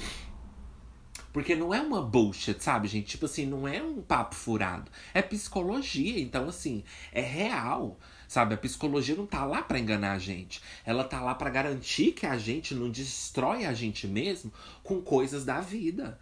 Porque 1.32 1.54
não 1.54 1.74
é 1.74 1.82
uma 1.82 2.02
bullshit, 2.02 2.64
sabe, 2.64 2.88
gente? 2.88 3.08
Tipo 3.08 3.26
assim, 3.26 3.46
não 3.46 3.68
é 3.68 3.84
um 3.84 4.02
papo 4.02 4.36
furado. 4.36 4.90
É 5.14 5.22
psicologia. 5.22 6.20
Então, 6.20 6.48
assim, 6.48 6.84
é 7.12 7.22
real. 7.22 8.00
Sabe? 8.28 8.56
A 8.56 8.58
psicologia 8.58 9.16
não 9.16 9.26
tá 9.26 9.44
lá 9.46 9.62
para 9.62 9.78
enganar 9.78 10.14
a 10.14 10.20
gente. 10.20 10.62
Ela 10.86 11.04
tá 11.04 11.22
lá 11.22 11.36
para 11.36 11.50
garantir 11.50 12.14
que 12.14 12.26
a 12.26 12.38
gente 12.38 12.74
não 12.74 12.90
destrói 12.90 13.66
a 13.66 13.74
gente 13.74 14.08
mesmo 14.08 14.52
com 14.82 15.02
coisas 15.02 15.44
da 15.44 15.60
vida 15.60 16.18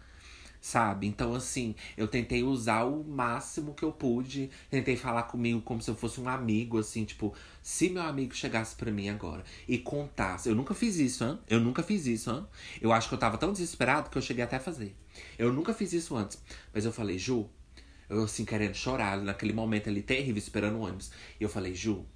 sabe? 0.64 1.06
Então, 1.06 1.34
assim, 1.34 1.74
eu 1.94 2.08
tentei 2.08 2.42
usar 2.42 2.84
o 2.84 3.04
máximo 3.04 3.74
que 3.74 3.82
eu 3.82 3.92
pude, 3.92 4.48
tentei 4.70 4.96
falar 4.96 5.24
comigo 5.24 5.60
como 5.60 5.82
se 5.82 5.90
eu 5.90 5.94
fosse 5.94 6.18
um 6.18 6.26
amigo, 6.26 6.78
assim, 6.78 7.04
tipo, 7.04 7.34
se 7.62 7.90
meu 7.90 8.02
amigo 8.02 8.34
chegasse 8.34 8.74
para 8.74 8.90
mim 8.90 9.10
agora 9.10 9.44
e 9.68 9.76
contasse. 9.76 10.48
Eu 10.48 10.54
nunca 10.54 10.72
fiz 10.72 10.96
isso, 10.96 11.22
hein? 11.22 11.38
Eu 11.50 11.60
nunca 11.60 11.82
fiz 11.82 12.06
isso, 12.06 12.30
hein? 12.30 12.46
Eu 12.80 12.94
acho 12.94 13.08
que 13.08 13.14
eu 13.14 13.18
tava 13.18 13.36
tão 13.36 13.52
desesperado 13.52 14.08
que 14.08 14.16
eu 14.16 14.22
cheguei 14.22 14.42
até 14.42 14.56
a 14.56 14.60
fazer. 14.60 14.96
Eu 15.38 15.52
nunca 15.52 15.74
fiz 15.74 15.92
isso 15.92 16.16
antes. 16.16 16.42
Mas 16.72 16.86
eu 16.86 16.92
falei, 16.92 17.18
Ju, 17.18 17.46
eu 18.08 18.24
assim, 18.24 18.46
querendo 18.46 18.74
chorar, 18.74 19.18
naquele 19.18 19.52
momento 19.52 19.90
ali 19.90 20.00
terrível, 20.00 20.38
esperando 20.38 20.76
o 20.76 20.80
ônibus. 20.80 21.10
E 21.38 21.44
eu 21.44 21.48
falei, 21.50 21.74
Ju, 21.74 22.06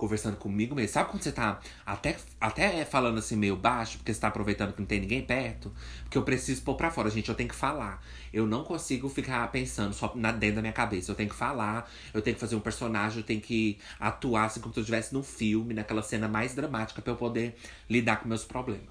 conversando 0.00 0.38
comigo 0.38 0.74
mesmo. 0.74 0.94
Sabe 0.94 1.10
quando 1.10 1.22
você 1.22 1.30
tá 1.30 1.60
até, 1.84 2.16
até 2.40 2.84
falando 2.86 3.18
assim 3.18 3.36
meio 3.36 3.54
baixo, 3.54 3.98
porque 3.98 4.12
você 4.14 4.18
tá 4.18 4.28
aproveitando 4.28 4.72
que 4.72 4.80
não 4.80 4.86
tem 4.86 4.98
ninguém 4.98 5.22
perto? 5.22 5.70
Porque 6.02 6.16
eu 6.16 6.22
preciso 6.22 6.62
pôr 6.62 6.74
pra 6.74 6.90
fora, 6.90 7.10
gente, 7.10 7.28
eu 7.28 7.34
tenho 7.34 7.50
que 7.50 7.54
falar. 7.54 8.02
Eu 8.32 8.46
não 8.46 8.64
consigo 8.64 9.10
ficar 9.10 9.46
pensando 9.52 9.92
só 9.92 10.10
na, 10.14 10.32
dentro 10.32 10.56
da 10.56 10.62
minha 10.62 10.72
cabeça. 10.72 11.10
Eu 11.10 11.14
tenho 11.14 11.28
que 11.28 11.34
falar, 11.34 11.90
eu 12.14 12.22
tenho 12.22 12.34
que 12.34 12.40
fazer 12.40 12.56
um 12.56 12.60
personagem, 12.60 13.18
eu 13.18 13.24
tenho 13.24 13.42
que 13.42 13.78
atuar 14.00 14.46
assim 14.46 14.60
como 14.60 14.72
se 14.72 14.80
eu 14.80 14.82
estivesse 14.82 15.12
num 15.12 15.22
filme, 15.22 15.74
naquela 15.74 16.02
cena 16.02 16.26
mais 16.26 16.54
dramática 16.54 17.02
para 17.02 17.12
eu 17.12 17.16
poder 17.16 17.54
lidar 17.88 18.16
com 18.20 18.28
meus 18.28 18.44
problemas. 18.44 18.88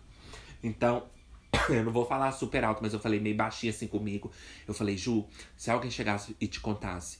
Então, 0.63 1.07
eu 1.69 1.83
não 1.83 1.91
vou 1.91 2.05
falar 2.05 2.31
super 2.33 2.63
alto, 2.63 2.83
mas 2.83 2.93
eu 2.93 2.99
falei 2.99 3.19
meio 3.19 3.35
baixinho 3.35 3.73
assim 3.73 3.87
comigo. 3.87 4.31
Eu 4.67 4.75
falei, 4.75 4.95
Ju, 4.95 5.25
se 5.57 5.71
alguém 5.71 5.89
chegasse 5.89 6.35
e 6.39 6.47
te 6.47 6.59
contasse 6.59 7.17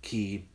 que 0.00 0.48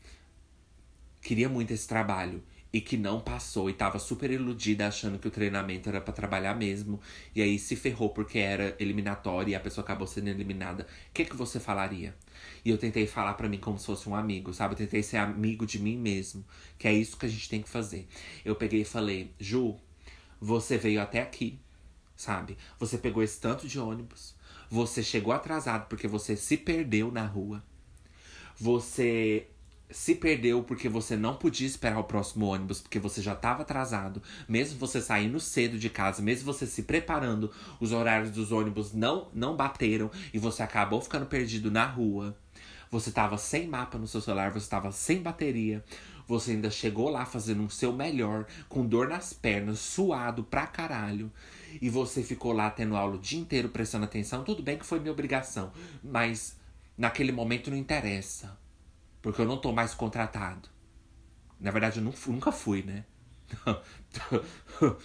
queria 1.22 1.48
muito 1.48 1.72
esse 1.72 1.88
trabalho 1.88 2.44
e 2.74 2.82
que 2.82 2.98
não 2.98 3.22
passou 3.22 3.70
e 3.70 3.74
tava 3.74 4.00
super 4.00 4.32
iludida 4.32 4.88
achando 4.88 5.20
que 5.20 5.27
o 5.27 5.32
treinamento 5.32 5.88
era 5.88 6.01
para 6.01 6.12
trabalhar 6.12 6.56
mesmo 6.56 7.00
e 7.36 7.42
aí 7.42 7.60
se 7.60 7.75
ferrou 7.75 8.10
porque 8.10 8.39
era 8.39 8.75
eliminatório 8.80 9.51
e 9.51 9.56
a 9.56 9.60
pessoa 9.60 9.86
acabou 9.86 10.08
sendo 10.08 10.30
eliminada, 10.30 10.88
o 11.10 11.13
que 11.13 11.24
que 11.24 11.36
você 11.36 11.60
falaria? 11.60 12.15
E 12.65 12.72
eu 12.72 12.77
tentei 12.80 13.06
falar 13.06 13.36
para 13.36 13.48
mim 13.48 13.60
como 13.60 13.77
se 13.77 13.86
fosse 13.86 14.10
um 14.10 14.15
amigo, 14.15 14.51
sabe? 14.51 14.74
Eu 14.74 14.77
tentei 14.80 15.03
ser 15.03 15.18
amigo 15.18 15.68
de 15.68 15.77
mim 15.80 15.98
mesmo, 15.98 16.44
que 16.80 16.88
é 16.88 16.94
isso 16.94 17.15
que 17.15 17.27
a 17.27 17.30
gente 17.30 17.48
tem 17.48 17.62
que 17.62 17.70
fazer. 17.70 18.08
Eu 18.44 18.56
peguei 18.56 18.82
e 18.82 18.86
falei: 18.86 19.32
"Ju, 19.39 19.80
você 20.42 20.77
veio 20.77 21.00
até 21.00 21.22
aqui, 21.22 21.60
sabe? 22.15 22.58
Você 22.80 22.98
pegou 22.98 23.22
esse 23.22 23.39
tanto 23.39 23.68
de 23.68 23.80
ônibus, 23.80 24.36
você 24.70 25.03
chegou 25.03 25.32
atrasado 25.32 25.88
porque 25.88 26.08
você 26.08 26.36
se 26.36 26.58
perdeu 26.58 27.12
na 27.12 27.25
rua. 27.25 27.63
Você 28.60 29.48
se 29.94 30.16
perdeu 30.16 30.64
porque 30.64 30.90
você 30.90 31.16
não 31.16 31.36
podia 31.36 31.68
esperar 31.68 32.00
o 32.00 32.04
próximo 32.04 32.48
ônibus, 32.48 32.82
porque 32.82 33.00
você 33.00 33.22
já 33.22 33.34
estava 33.34 33.62
atrasado, 33.62 34.22
mesmo 34.50 34.80
você 34.80 35.00
saindo 35.00 35.40
cedo 35.40 35.78
de 35.78 35.90
casa, 35.90 36.22
mesmo 36.22 36.52
você 36.52 36.66
se 36.66 36.84
preparando, 36.84 37.52
os 37.80 37.92
horários 37.92 38.32
dos 38.32 38.52
ônibus 38.52 38.92
não 38.92 39.28
não 39.34 39.56
bateram 39.56 40.10
e 40.34 40.40
você 40.40 40.64
acabou 40.64 41.00
ficando 41.00 41.28
perdido 41.28 41.70
na 41.70 41.86
rua. 41.86 42.36
Você 42.90 43.10
estava 43.10 43.38
sem 43.38 43.68
mapa 43.68 43.98
no 43.98 44.08
seu 44.08 44.22
celular, 44.22 44.52
você 44.52 44.66
estava 44.66 44.92
sem 44.92 45.22
bateria. 45.22 45.84
Você 46.28 46.52
ainda 46.52 46.70
chegou 46.70 47.10
lá 47.10 47.26
fazendo 47.26 47.64
o 47.66 47.70
seu 47.70 47.92
melhor, 47.92 48.46
com 48.70 48.86
dor 48.86 49.08
nas 49.10 49.34
pernas, 49.34 49.80
suado 49.80 50.44
pra 50.44 50.68
caralho. 50.68 51.32
E 51.82 51.90
você 51.90 52.24
ficou 52.24 52.54
lá 52.54 52.70
tendo 52.70 52.96
aula 52.96 53.16
o 53.16 53.20
dia 53.20 53.40
inteiro 53.40 53.70
prestando 53.70 54.06
atenção. 54.06 54.44
Tudo 54.44 54.64
bem 54.64 54.78
que 54.78 54.86
foi 54.86 55.00
minha 55.00 55.12
obrigação, 55.12 55.72
mas 56.04 56.56
naquele 56.98 57.32
momento 57.32 57.72
não 57.72 57.78
interessa 57.78 58.62
porque 59.24 59.42
eu 59.42 59.46
não 59.46 59.58
tô 59.58 59.72
mais 59.72 59.96
contratado. 59.96 60.70
Na 61.60 61.72
verdade, 61.72 62.00
eu 62.00 62.13
nunca 62.27 62.51
fui, 62.51 62.84
né? 62.84 63.06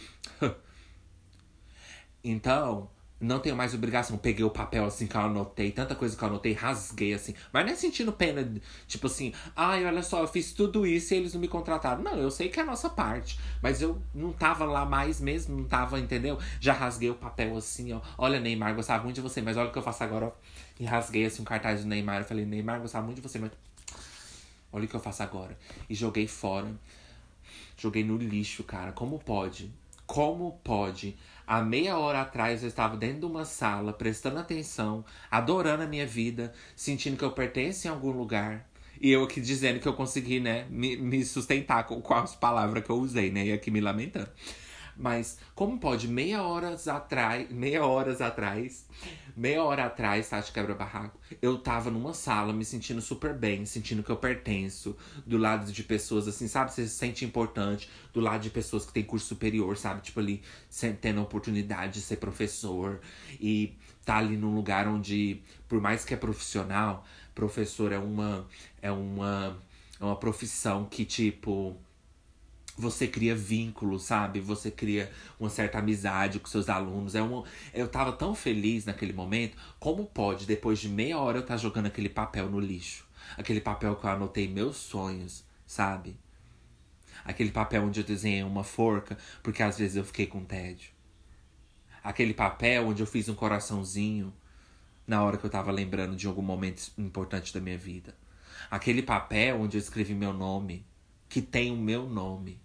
então, 2.24 2.90
não 3.20 3.38
tenho 3.38 3.54
mais 3.54 3.74
obrigação. 3.74 4.18
Peguei 4.18 4.44
o 4.44 4.50
papel 4.50 4.84
assim 4.84 5.06
que 5.06 5.16
eu 5.16 5.20
anotei, 5.20 5.70
tanta 5.70 5.94
coisa 5.94 6.16
que 6.16 6.24
eu 6.24 6.28
anotei, 6.28 6.52
rasguei 6.52 7.14
assim. 7.14 7.32
Mas 7.52 7.64
não 7.64 7.72
é 7.72 7.76
sentindo 7.76 8.12
pena, 8.12 8.60
tipo 8.88 9.06
assim, 9.06 9.32
ai, 9.54 9.86
olha 9.86 10.02
só, 10.02 10.22
eu 10.22 10.26
fiz 10.26 10.52
tudo 10.52 10.84
isso 10.84 11.14
e 11.14 11.18
eles 11.18 11.32
não 11.32 11.40
me 11.40 11.46
contrataram. 11.46 12.02
Não, 12.02 12.16
eu 12.16 12.32
sei 12.32 12.48
que 12.48 12.58
é 12.58 12.64
a 12.64 12.66
nossa 12.66 12.90
parte. 12.90 13.38
Mas 13.62 13.80
eu 13.80 14.02
não 14.12 14.32
tava 14.32 14.64
lá 14.64 14.84
mais 14.84 15.20
mesmo, 15.20 15.56
não 15.56 15.64
tava, 15.64 16.00
entendeu? 16.00 16.40
Já 16.60 16.72
rasguei 16.72 17.08
o 17.08 17.14
papel 17.14 17.56
assim, 17.56 17.92
ó. 17.92 18.00
Olha, 18.18 18.40
Neymar, 18.40 18.74
gostava 18.74 19.04
muito 19.04 19.14
de 19.14 19.20
você, 19.20 19.40
mas 19.40 19.56
olha 19.56 19.68
o 19.68 19.72
que 19.72 19.78
eu 19.78 19.82
faço 19.82 20.02
agora, 20.02 20.26
ó. 20.26 20.32
E 20.80 20.84
rasguei 20.84 21.24
assim 21.24 21.40
um 21.40 21.44
cartaz 21.44 21.82
do 21.82 21.86
Neymar. 21.88 22.18
Eu 22.22 22.24
falei, 22.24 22.44
Neymar, 22.44 22.80
gostava 22.80 23.06
muito 23.06 23.20
de 23.20 23.22
você, 23.22 23.38
mas 23.38 23.52
Olha 24.72 24.84
o 24.84 24.88
que 24.88 24.94
eu 24.94 25.00
faço 25.00 25.22
agora. 25.22 25.58
E 25.88 25.94
joguei 25.94 26.26
fora. 26.26 26.68
Joguei 27.76 28.04
no 28.04 28.16
lixo, 28.16 28.64
cara. 28.64 28.92
Como 28.92 29.18
pode? 29.18 29.72
Como 30.06 30.60
pode? 30.64 31.16
Há 31.46 31.62
meia 31.62 31.98
hora 31.98 32.22
atrás 32.22 32.62
eu 32.62 32.68
estava 32.68 32.96
dentro 32.96 33.20
de 33.20 33.26
uma 33.26 33.44
sala, 33.44 33.92
prestando 33.92 34.38
atenção, 34.38 35.04
adorando 35.30 35.82
a 35.82 35.86
minha 35.86 36.06
vida, 36.06 36.52
sentindo 36.76 37.16
que 37.16 37.24
eu 37.24 37.32
pertenço 37.32 37.86
em 37.86 37.90
algum 37.90 38.10
lugar. 38.10 38.68
E 39.00 39.10
eu 39.10 39.22
aqui 39.22 39.40
dizendo 39.40 39.80
que 39.80 39.88
eu 39.88 39.94
consegui, 39.94 40.40
né, 40.40 40.66
me, 40.68 40.96
me 40.96 41.24
sustentar 41.24 41.86
com, 41.86 42.00
com 42.00 42.14
as 42.14 42.34
palavras 42.34 42.84
que 42.84 42.90
eu 42.90 42.96
usei, 42.96 43.30
né? 43.30 43.46
E 43.46 43.52
aqui 43.52 43.70
me 43.70 43.80
lamentando. 43.80 44.28
Mas 44.98 45.38
como 45.54 45.78
pode 45.78 46.08
meia 46.08 46.42
horas 46.42 46.88
atrás, 46.88 47.48
meia 47.50 47.86
horas 47.86 48.20
atrás, 48.20 48.84
meia 49.36 49.62
hora 49.62 49.84
atrás, 49.84 50.28
Tati 50.28 50.50
Quebra 50.50 50.74
Barraco, 50.74 51.16
eu 51.40 51.56
tava 51.58 51.88
numa 51.88 52.12
sala 52.12 52.52
me 52.52 52.64
sentindo 52.64 53.00
super 53.00 53.32
bem, 53.32 53.64
sentindo 53.64 54.02
que 54.02 54.10
eu 54.10 54.16
pertenço, 54.16 54.96
do 55.24 55.38
lado 55.38 55.70
de 55.70 55.84
pessoas 55.84 56.26
assim, 56.26 56.48
sabe? 56.48 56.72
Você 56.72 56.84
se 56.88 56.96
sente 56.96 57.24
importante, 57.24 57.88
do 58.12 58.18
lado 58.18 58.42
de 58.42 58.50
pessoas 58.50 58.84
que 58.84 58.92
têm 58.92 59.04
curso 59.04 59.26
superior, 59.26 59.76
sabe? 59.76 60.00
Tipo 60.00 60.18
ali, 60.18 60.42
tendo 61.00 61.20
a 61.20 61.22
oportunidade 61.22 61.94
de 61.94 62.00
ser 62.00 62.16
professor 62.16 63.00
e 63.40 63.76
tá 64.04 64.16
ali 64.16 64.36
num 64.36 64.52
lugar 64.52 64.88
onde, 64.88 65.40
por 65.68 65.80
mais 65.80 66.04
que 66.04 66.12
é 66.12 66.16
profissional, 66.16 67.06
professor 67.36 67.92
é 67.92 67.98
uma 67.98 68.44
é 68.82 68.90
uma 68.90 69.56
é 70.00 70.04
uma 70.04 70.16
profissão 70.16 70.86
que 70.86 71.04
tipo 71.04 71.76
você 72.78 73.08
cria 73.08 73.34
vínculo, 73.34 73.98
sabe? 73.98 74.40
Você 74.40 74.70
cria 74.70 75.10
uma 75.38 75.50
certa 75.50 75.78
amizade 75.78 76.38
com 76.38 76.46
seus 76.46 76.68
alunos. 76.68 77.16
É 77.16 77.22
um, 77.22 77.42
eu 77.74 77.88
tava 77.88 78.12
tão 78.12 78.34
feliz 78.34 78.84
naquele 78.84 79.12
momento. 79.12 79.56
Como 79.80 80.06
pode, 80.06 80.46
depois 80.46 80.78
de 80.78 80.88
meia 80.88 81.18
hora, 81.18 81.38
eu 81.38 81.42
estar 81.42 81.54
tá 81.54 81.58
jogando 81.58 81.86
aquele 81.86 82.08
papel 82.08 82.48
no 82.48 82.60
lixo? 82.60 83.04
Aquele 83.36 83.60
papel 83.60 83.96
que 83.96 84.06
eu 84.06 84.10
anotei 84.10 84.46
meus 84.46 84.76
sonhos, 84.76 85.44
sabe? 85.66 86.16
Aquele 87.24 87.50
papel 87.50 87.82
onde 87.82 88.00
eu 88.00 88.04
desenhei 88.04 88.44
uma 88.44 88.62
forca, 88.62 89.18
porque 89.42 89.62
às 89.62 89.76
vezes 89.76 89.96
eu 89.96 90.04
fiquei 90.04 90.26
com 90.26 90.44
tédio. 90.44 90.92
Aquele 92.02 92.32
papel 92.32 92.86
onde 92.86 93.02
eu 93.02 93.06
fiz 93.06 93.28
um 93.28 93.34
coraçãozinho 93.34 94.32
na 95.04 95.22
hora 95.22 95.36
que 95.36 95.44
eu 95.44 95.50
tava 95.50 95.72
lembrando 95.72 96.14
de 96.14 96.28
algum 96.28 96.42
momento 96.42 96.92
importante 96.96 97.52
da 97.52 97.60
minha 97.60 97.76
vida. 97.76 98.16
Aquele 98.70 99.02
papel 99.02 99.60
onde 99.60 99.76
eu 99.76 99.80
escrevi 99.80 100.14
meu 100.14 100.32
nome, 100.32 100.86
que 101.28 101.42
tem 101.42 101.72
o 101.72 101.76
meu 101.76 102.08
nome 102.08 102.60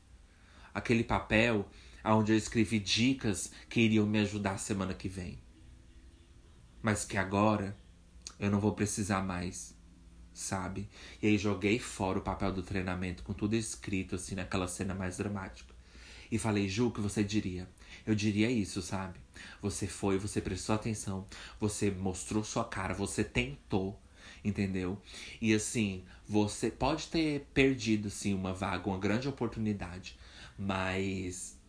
aquele 0.73 1.03
papel 1.03 1.67
onde 2.03 2.31
eu 2.31 2.38
escrevi 2.38 2.79
dicas 2.79 3.51
que 3.69 3.81
iriam 3.81 4.05
me 4.05 4.19
ajudar 4.19 4.57
semana 4.57 4.93
que 4.93 5.07
vem. 5.07 5.39
Mas 6.81 7.05
que 7.05 7.17
agora 7.17 7.77
eu 8.39 8.51
não 8.51 8.59
vou 8.59 8.73
precisar 8.73 9.21
mais, 9.21 9.73
sabe? 10.33 10.89
E 11.21 11.27
aí 11.27 11.38
joguei 11.38 11.79
fora 11.79 12.19
o 12.19 12.23
papel 12.23 12.51
do 12.51 12.63
treinamento 12.63 13.23
com 13.23 13.33
tudo 13.33 13.55
escrito 13.55 14.15
assim 14.15 14.36
naquela 14.36 14.67
cena 14.67 14.93
mais 14.93 15.17
dramática. 15.17 15.73
E 16.29 16.38
falei, 16.38 16.67
Ju, 16.67 16.88
o 16.88 16.91
que 16.91 16.99
você 16.99 17.23
diria? 17.23 17.69
Eu 18.05 18.15
diria 18.15 18.49
isso, 18.49 18.81
sabe? 18.81 19.19
Você 19.62 19.88
foi, 19.88 20.17
você 20.17 20.41
prestou 20.41 20.75
atenção, 20.75 21.27
você 21.59 21.91
mostrou 21.91 22.43
sua 22.43 22.65
cara, 22.65 22.93
você 22.93 23.23
tentou, 23.23 24.01
entendeu? 24.43 24.99
E 25.39 25.53
assim, 25.53 26.03
você 26.27 26.71
pode 26.71 27.07
ter 27.07 27.47
perdido, 27.53 28.09
sim, 28.09 28.33
uma 28.33 28.53
vaga, 28.53 28.89
uma 28.89 28.97
grande 28.97 29.27
oportunidade. 29.27 30.17
Mas. 30.63 31.60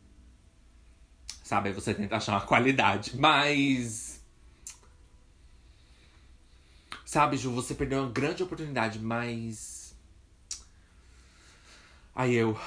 Sabe, 1.43 1.69
aí 1.69 1.75
você 1.75 1.93
tenta 1.93 2.17
achar 2.17 2.33
uma 2.33 2.41
qualidade. 2.41 3.19
Mas. 3.19 4.23
Sabe, 7.05 7.37
Ju, 7.37 7.53
você 7.53 7.75
perdeu 7.75 8.01
uma 8.01 8.11
grande 8.11 8.43
oportunidade, 8.43 8.99
mas. 8.99 9.95
Aí 12.15 12.35
eu. 12.35 12.59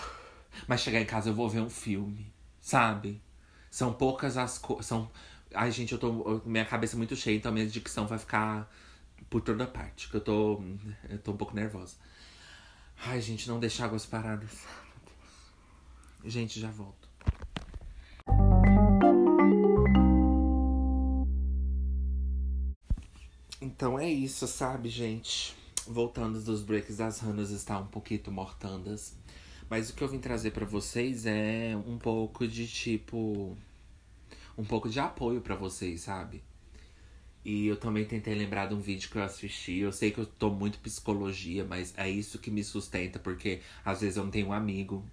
Mas 0.68 0.82
chegar 0.82 1.02
em 1.02 1.06
casa 1.06 1.30
eu 1.30 1.34
vou 1.34 1.50
ver 1.50 1.62
um 1.62 1.70
filme, 1.70 2.34
sabe? 2.62 3.22
São 3.70 3.94
poucas 3.94 4.38
as 4.38 4.58
coisas. 4.58 4.86
São. 4.86 5.12
Ai, 5.54 5.72
gente, 5.72 5.94
eu 5.94 6.00
tô. 6.00 6.42
Minha 6.46 6.66
cabeça 6.66 6.96
é 6.96 6.98
muito 6.98 7.16
cheia, 7.16 7.36
então 7.36 7.52
a 7.52 7.54
minha 7.54 7.68
dicção 7.68 8.08
vai 8.08 8.18
ficar 8.18 8.72
por 9.30 9.42
toda 9.42 9.66
parte. 9.66 10.10
Que 10.10 10.16
eu 10.16 10.22
tô. 10.22 10.62
Eu 11.10 11.20
tô 11.20 11.32
um 11.32 11.38
pouco 11.38 11.56
nervosa. 11.56 11.96
Ai, 13.06 13.22
gente, 13.22 13.48
não 13.48 13.60
deixar 13.60 13.86
águas 13.86 14.06
paradas. 14.06 14.66
Gente, 16.24 16.60
já 16.60 16.70
volto. 16.70 17.08
Então 23.62 24.00
é 24.00 24.10
isso, 24.10 24.48
sabe, 24.48 24.90
gente? 24.90 25.56
Voltando 25.88 26.42
dos 26.42 26.62
breaks 26.62 26.98
das 26.98 27.20
ranas 27.20 27.52
está 27.52 27.80
um 27.80 27.88
pouquinho 27.88 28.32
mortandas. 28.32 29.16
Mas 29.70 29.90
o 29.90 29.94
que 29.94 30.04
eu 30.04 30.08
vim 30.08 30.20
trazer 30.20 30.52
para 30.52 30.66
vocês 30.66 31.26
é 31.26 31.76
um 31.86 31.98
pouco 31.98 32.48
de 32.48 32.68
tipo. 32.68 33.56
Um 34.58 34.64
pouco 34.64 34.90
de 34.90 35.00
apoio 35.00 35.42
para 35.42 35.56
vocês, 35.56 36.02
sabe? 36.02 36.44
E 37.46 37.68
eu 37.68 37.78
também 37.78 38.06
tentei 38.06 38.36
lembrar 38.36 38.68
de 38.68 38.74
um 38.74 38.80
vídeo 38.80 39.10
que 39.10 39.18
eu 39.18 39.24
assisti. 39.24 39.78
Eu 39.78 39.92
sei 39.92 40.12
que 40.12 40.20
eu 40.20 40.26
tô 40.26 40.50
muito 40.50 40.80
psicologia, 40.80 41.64
mas 41.64 41.94
é 41.98 42.10
isso 42.10 42.40
que 42.40 42.52
me 42.52 42.64
sustenta, 42.64 43.20
porque 43.20 43.62
às 43.86 44.02
vezes 44.02 44.18
eu 44.18 44.24
não 44.24 44.32
tenho 44.32 44.48
um 44.48 44.54
amigo 44.54 45.06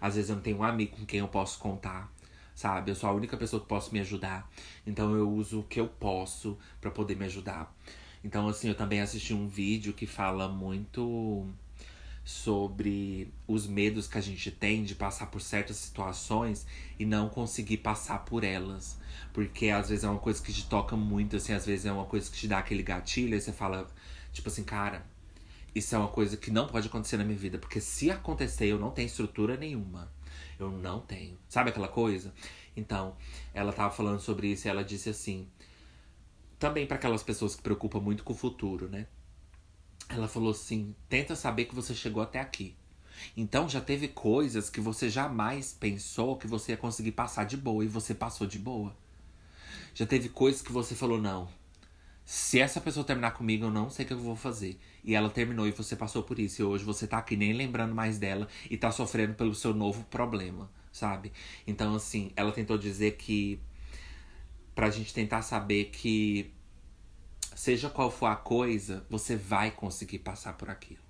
às 0.00 0.14
vezes 0.14 0.30
eu 0.30 0.36
não 0.36 0.42
tenho 0.42 0.58
um 0.58 0.64
amigo 0.64 0.96
com 0.96 1.06
quem 1.06 1.20
eu 1.20 1.28
posso 1.28 1.58
contar, 1.58 2.12
sabe? 2.54 2.90
Eu 2.90 2.94
sou 2.94 3.08
a 3.08 3.12
única 3.12 3.36
pessoa 3.36 3.60
que 3.60 3.68
posso 3.68 3.92
me 3.92 4.00
ajudar. 4.00 4.50
Então 4.86 5.14
eu 5.14 5.30
uso 5.30 5.60
o 5.60 5.64
que 5.64 5.80
eu 5.80 5.88
posso 5.88 6.58
para 6.80 6.90
poder 6.90 7.16
me 7.16 7.24
ajudar. 7.26 7.74
Então, 8.22 8.48
assim, 8.48 8.68
eu 8.68 8.74
também 8.74 9.00
assisti 9.00 9.32
um 9.32 9.48
vídeo 9.48 9.92
que 9.92 10.06
fala 10.06 10.48
muito 10.48 11.46
sobre 12.24 13.32
os 13.46 13.66
medos 13.66 14.06
que 14.06 14.18
a 14.18 14.20
gente 14.20 14.50
tem 14.50 14.84
de 14.84 14.94
passar 14.94 15.28
por 15.28 15.40
certas 15.40 15.76
situações 15.76 16.66
e 16.98 17.06
não 17.06 17.28
conseguir 17.28 17.78
passar 17.78 18.18
por 18.24 18.44
elas. 18.44 18.98
Porque 19.32 19.68
às 19.70 19.88
vezes 19.88 20.04
é 20.04 20.08
uma 20.10 20.18
coisa 20.18 20.42
que 20.42 20.52
te 20.52 20.66
toca 20.66 20.94
muito, 20.96 21.36
assim, 21.36 21.54
às 21.54 21.64
vezes 21.64 21.86
é 21.86 21.92
uma 21.92 22.04
coisa 22.04 22.30
que 22.30 22.36
te 22.36 22.46
dá 22.46 22.58
aquele 22.58 22.82
gatilho, 22.82 23.34
e 23.34 23.40
você 23.40 23.52
fala, 23.52 23.86
tipo 24.32 24.48
assim, 24.48 24.62
cara, 24.62 25.06
isso 25.74 25.94
é 25.94 25.98
uma 25.98 26.08
coisa 26.08 26.36
que 26.36 26.50
não 26.50 26.66
pode 26.66 26.88
acontecer 26.88 27.16
na 27.16 27.24
minha 27.24 27.38
vida, 27.38 27.58
porque 27.58 27.80
se 27.80 28.10
acontecer, 28.10 28.66
eu 28.66 28.78
não 28.78 28.90
tenho 28.90 29.06
estrutura 29.06 29.56
nenhuma. 29.56 30.10
Eu 30.58 30.70
não 30.70 31.00
tenho. 31.00 31.38
Sabe 31.48 31.70
aquela 31.70 31.88
coisa? 31.88 32.34
Então, 32.76 33.16
ela 33.54 33.72
tava 33.72 33.94
falando 33.94 34.20
sobre 34.20 34.48
isso 34.48 34.66
e 34.66 34.70
ela 34.70 34.84
disse 34.84 35.08
assim: 35.08 35.48
também 36.58 36.86
para 36.86 36.96
aquelas 36.96 37.22
pessoas 37.22 37.54
que 37.54 37.62
preocupam 37.62 38.00
muito 38.00 38.24
com 38.24 38.32
o 38.32 38.36
futuro, 38.36 38.88
né? 38.88 39.06
Ela 40.08 40.26
falou 40.26 40.50
assim: 40.50 40.94
tenta 41.08 41.36
saber 41.36 41.66
que 41.66 41.74
você 41.74 41.94
chegou 41.94 42.22
até 42.22 42.40
aqui. 42.40 42.74
Então 43.36 43.68
já 43.68 43.80
teve 43.80 44.08
coisas 44.08 44.70
que 44.70 44.80
você 44.80 45.08
jamais 45.08 45.72
pensou 45.72 46.36
que 46.36 46.46
você 46.46 46.72
ia 46.72 46.78
conseguir 46.78 47.12
passar 47.12 47.44
de 47.44 47.56
boa 47.56 47.84
e 47.84 47.88
você 47.88 48.14
passou 48.14 48.46
de 48.46 48.58
boa. 48.58 48.96
Já 49.94 50.06
teve 50.06 50.28
coisas 50.28 50.62
que 50.62 50.72
você 50.72 50.94
falou: 50.94 51.20
não, 51.20 51.48
se 52.30 52.60
essa 52.60 52.78
pessoa 52.78 53.06
terminar 53.06 53.30
comigo, 53.30 53.64
eu 53.64 53.70
não 53.70 53.88
sei 53.88 54.04
o 54.04 54.08
que 54.08 54.12
eu 54.12 54.18
vou 54.18 54.36
fazer. 54.36 54.78
E 55.02 55.14
ela 55.14 55.30
terminou 55.30 55.66
e 55.66 55.70
você 55.70 55.96
passou 55.96 56.22
por 56.22 56.38
isso. 56.38 56.60
E 56.60 56.64
hoje 56.64 56.84
você 56.84 57.06
tá 57.06 57.16
aqui 57.16 57.38
nem 57.38 57.54
lembrando 57.54 57.94
mais 57.94 58.18
dela 58.18 58.46
e 58.70 58.76
tá 58.76 58.92
sofrendo 58.92 59.32
pelo 59.32 59.54
seu 59.54 59.72
novo 59.72 60.04
problema, 60.10 60.70
sabe? 60.92 61.32
Então, 61.66 61.94
assim, 61.94 62.30
ela 62.36 62.52
tentou 62.52 62.76
dizer 62.76 63.12
que. 63.16 63.58
Pra 64.74 64.90
gente 64.90 65.14
tentar 65.14 65.40
saber 65.40 65.86
que. 65.86 66.52
Seja 67.56 67.88
qual 67.88 68.10
for 68.10 68.26
a 68.26 68.36
coisa, 68.36 69.06
você 69.08 69.34
vai 69.34 69.70
conseguir 69.70 70.18
passar 70.18 70.52
por 70.52 70.68
aquilo, 70.68 71.00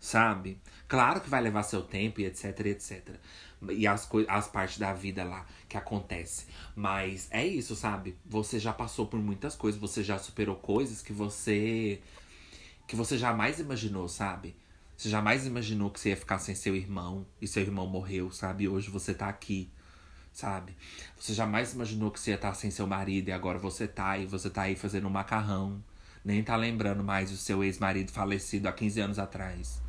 sabe? 0.00 0.58
Claro 0.88 1.20
que 1.20 1.28
vai 1.28 1.42
levar 1.42 1.64
seu 1.64 1.82
tempo 1.82 2.22
e 2.22 2.24
etc, 2.24 2.60
etc. 2.60 3.20
E 3.70 3.86
as, 3.86 4.08
as 4.28 4.48
partes 4.48 4.78
da 4.78 4.92
vida 4.92 5.22
lá 5.24 5.46
que 5.68 5.76
acontece. 5.76 6.46
Mas 6.74 7.28
é 7.30 7.46
isso, 7.46 7.76
sabe? 7.76 8.16
Você 8.26 8.58
já 8.58 8.72
passou 8.72 9.06
por 9.06 9.20
muitas 9.20 9.54
coisas, 9.54 9.80
você 9.80 10.02
já 10.02 10.18
superou 10.18 10.56
coisas 10.56 11.02
que 11.02 11.12
você. 11.12 12.00
que 12.86 12.96
você 12.96 13.16
jamais 13.16 13.60
imaginou, 13.60 14.08
sabe? 14.08 14.56
Você 14.96 15.08
jamais 15.08 15.46
imaginou 15.46 15.90
que 15.90 15.98
você 15.98 16.10
ia 16.10 16.16
ficar 16.16 16.38
sem 16.38 16.54
seu 16.54 16.76
irmão 16.76 17.26
e 17.40 17.46
seu 17.48 17.62
irmão 17.62 17.86
morreu, 17.86 18.30
sabe? 18.30 18.68
Hoje 18.68 18.90
você 18.90 19.12
tá 19.12 19.28
aqui, 19.28 19.70
sabe? 20.32 20.76
Você 21.18 21.34
jamais 21.34 21.72
imaginou 21.72 22.10
que 22.10 22.20
você 22.20 22.30
ia 22.30 22.36
estar 22.36 22.54
sem 22.54 22.70
seu 22.70 22.86
marido 22.86 23.28
e 23.28 23.32
agora 23.32 23.58
você 23.58 23.88
tá 23.88 24.16
e 24.18 24.26
você 24.26 24.48
tá 24.48 24.62
aí 24.62 24.76
fazendo 24.76 25.08
um 25.08 25.10
macarrão. 25.10 25.82
Nem 26.24 26.42
tá 26.42 26.54
lembrando 26.54 27.02
mais 27.02 27.32
o 27.32 27.36
seu 27.36 27.64
ex-marido 27.64 28.12
falecido 28.12 28.68
há 28.68 28.72
15 28.72 29.00
anos 29.00 29.18
atrás, 29.18 29.82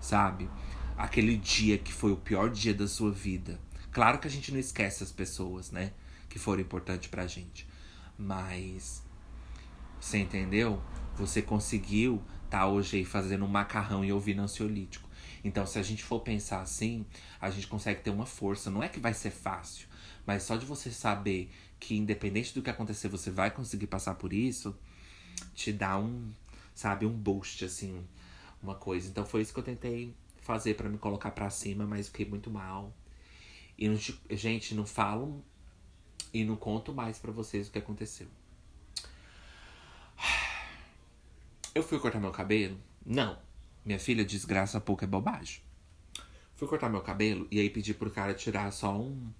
sabe? 0.00 0.48
Aquele 0.98 1.36
dia 1.36 1.78
que 1.78 1.92
foi 1.92 2.10
o 2.10 2.16
pior 2.16 2.50
dia 2.50 2.74
da 2.74 2.88
sua 2.88 3.12
vida. 3.12 3.60
Claro 3.92 4.18
que 4.18 4.26
a 4.26 4.30
gente 4.30 4.50
não 4.50 4.58
esquece 4.58 5.04
as 5.04 5.12
pessoas, 5.12 5.70
né? 5.70 5.92
Que 6.28 6.40
foram 6.40 6.60
importantes 6.60 7.08
pra 7.08 7.24
gente. 7.24 7.68
Mas. 8.18 9.00
Você 10.00 10.18
entendeu? 10.18 10.82
Você 11.14 11.40
conseguiu 11.40 12.20
tá 12.50 12.66
hoje 12.66 12.96
aí 12.96 13.04
fazendo 13.04 13.44
um 13.44 13.48
macarrão 13.48 14.04
e 14.04 14.12
ouvindo 14.12 14.42
ansiolítico. 14.42 15.08
Então, 15.44 15.64
se 15.66 15.78
a 15.78 15.82
gente 15.82 16.02
for 16.02 16.20
pensar 16.20 16.62
assim, 16.62 17.06
a 17.40 17.48
gente 17.48 17.68
consegue 17.68 18.02
ter 18.02 18.10
uma 18.10 18.26
força. 18.26 18.68
Não 18.68 18.82
é 18.82 18.88
que 18.88 18.98
vai 18.98 19.14
ser 19.14 19.30
fácil, 19.30 19.86
mas 20.26 20.42
só 20.42 20.56
de 20.56 20.66
você 20.66 20.90
saber 20.90 21.50
que, 21.78 21.96
independente 21.96 22.52
do 22.52 22.60
que 22.62 22.70
acontecer, 22.70 23.06
você 23.08 23.30
vai 23.30 23.50
conseguir 23.52 23.86
passar 23.86 24.14
por 24.14 24.32
isso, 24.32 24.76
te 25.54 25.72
dá 25.72 25.96
um, 25.96 26.32
sabe, 26.74 27.06
um 27.06 27.12
boost, 27.12 27.64
assim, 27.64 28.04
uma 28.60 28.74
coisa. 28.74 29.08
Então, 29.08 29.24
foi 29.24 29.42
isso 29.42 29.52
que 29.52 29.60
eu 29.60 29.64
tentei 29.64 30.12
fazer 30.48 30.72
para 30.76 30.88
me 30.88 30.96
colocar 30.96 31.30
para 31.32 31.50
cima, 31.50 31.86
mas 31.86 32.06
fiquei 32.06 32.24
muito 32.24 32.50
mal. 32.50 32.90
E, 33.76 33.86
não, 33.86 33.98
gente, 34.30 34.74
não 34.74 34.86
falo 34.86 35.44
e 36.32 36.42
não 36.42 36.56
conto 36.56 36.94
mais 36.94 37.18
para 37.18 37.30
vocês 37.30 37.68
o 37.68 37.70
que 37.70 37.78
aconteceu. 37.78 38.26
Eu 41.74 41.82
fui 41.82 41.98
cortar 41.98 42.18
meu 42.18 42.30
cabelo? 42.30 42.78
Não. 43.04 43.38
Minha 43.84 43.98
filha, 43.98 44.24
desgraça 44.24 44.80
pouco 44.80 45.04
é 45.04 45.06
bobagem. 45.06 45.60
Fui 46.56 46.66
cortar 46.66 46.88
meu 46.88 47.02
cabelo 47.02 47.46
e 47.50 47.60
aí 47.60 47.68
pedi 47.68 47.92
pro 47.92 48.10
cara 48.10 48.32
tirar 48.32 48.72
só 48.72 48.98
um, 48.98 49.30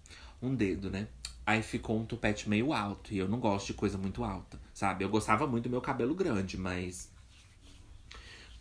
um 0.42 0.54
dedo, 0.54 0.90
né? 0.90 1.08
Aí 1.46 1.62
ficou 1.62 1.98
um 1.98 2.04
tupete 2.04 2.50
meio 2.50 2.70
alto. 2.74 3.14
E 3.14 3.18
eu 3.18 3.26
não 3.26 3.40
gosto 3.40 3.68
de 3.68 3.74
coisa 3.74 3.96
muito 3.96 4.22
alta, 4.22 4.60
sabe? 4.74 5.04
Eu 5.04 5.08
gostava 5.08 5.46
muito 5.46 5.64
do 5.64 5.70
meu 5.70 5.80
cabelo 5.80 6.14
grande, 6.14 6.58
mas. 6.58 7.10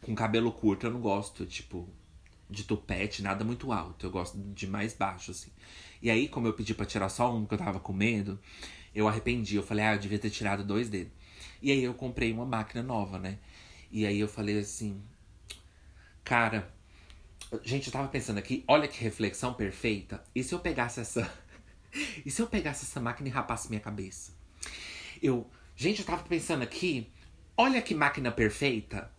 Com 0.02 0.16
cabelo 0.16 0.50
curto 0.54 0.86
eu 0.88 0.92
não 0.92 1.02
gosto, 1.02 1.46
tipo, 1.46 1.90
de 2.50 2.64
tupete, 2.64 3.22
nada 3.22 3.44
muito 3.44 3.72
alto. 3.72 4.06
Eu 4.06 4.12
gosto 4.12 4.38
de 4.38 4.68
mais 4.68 4.94
baixo, 4.94 5.32
assim. 5.32 5.52
E 6.02 6.10
aí, 6.10 6.28
como 6.28 6.48
eu 6.48 6.54
pedi 6.54 6.74
pra 6.74 6.86
tirar 6.86 7.10
só 7.10 7.34
um, 7.34 7.42
porque 7.42 7.56
eu 7.56 7.66
tava 7.66 7.80
com 7.80 7.94
medo, 7.94 8.40
eu 8.94 9.08
arrependi. 9.08 9.56
Eu 9.56 9.64
falei, 9.64 9.86
ah, 9.86 9.96
eu 9.96 10.00
devia 10.00 10.20
ter 10.20 10.30
tirado 10.30 10.64
dois 10.64 10.90
dedos. 10.90 11.14
E 11.62 11.72
aí 11.72 11.84
eu 11.84 11.94
comprei 11.94 12.32
uma 12.32 12.46
máquina 12.46 12.84
nova, 12.84 13.18
né? 13.18 13.40
E 13.92 14.06
aí 14.06 14.20
eu 14.20 14.28
falei 14.28 14.60
assim, 14.60 15.02
cara, 16.24 16.72
gente, 17.64 17.88
eu 17.88 17.94
tava 17.94 18.08
pensando 18.08 18.38
aqui, 18.38 18.64
olha 18.68 18.88
que 18.88 19.04
reflexão 19.04 19.54
perfeita. 19.54 20.24
E 20.36 20.44
se 20.44 20.54
eu 20.54 20.60
pegasse 20.60 21.00
essa. 21.00 21.32
e 22.26 22.30
se 22.30 22.42
eu 22.42 22.48
pegasse 22.48 22.86
essa 22.86 23.00
máquina 23.00 23.30
e 23.30 23.32
rapasse 23.32 23.70
minha 23.70 23.82
cabeça? 23.82 24.34
Eu. 25.22 25.50
Gente, 25.76 26.00
eu 26.00 26.06
tava 26.06 26.24
pensando 26.24 26.64
aqui, 26.64 27.12
olha 27.56 27.82
que 27.82 27.94
máquina 27.94 28.32
perfeita. 28.32 29.12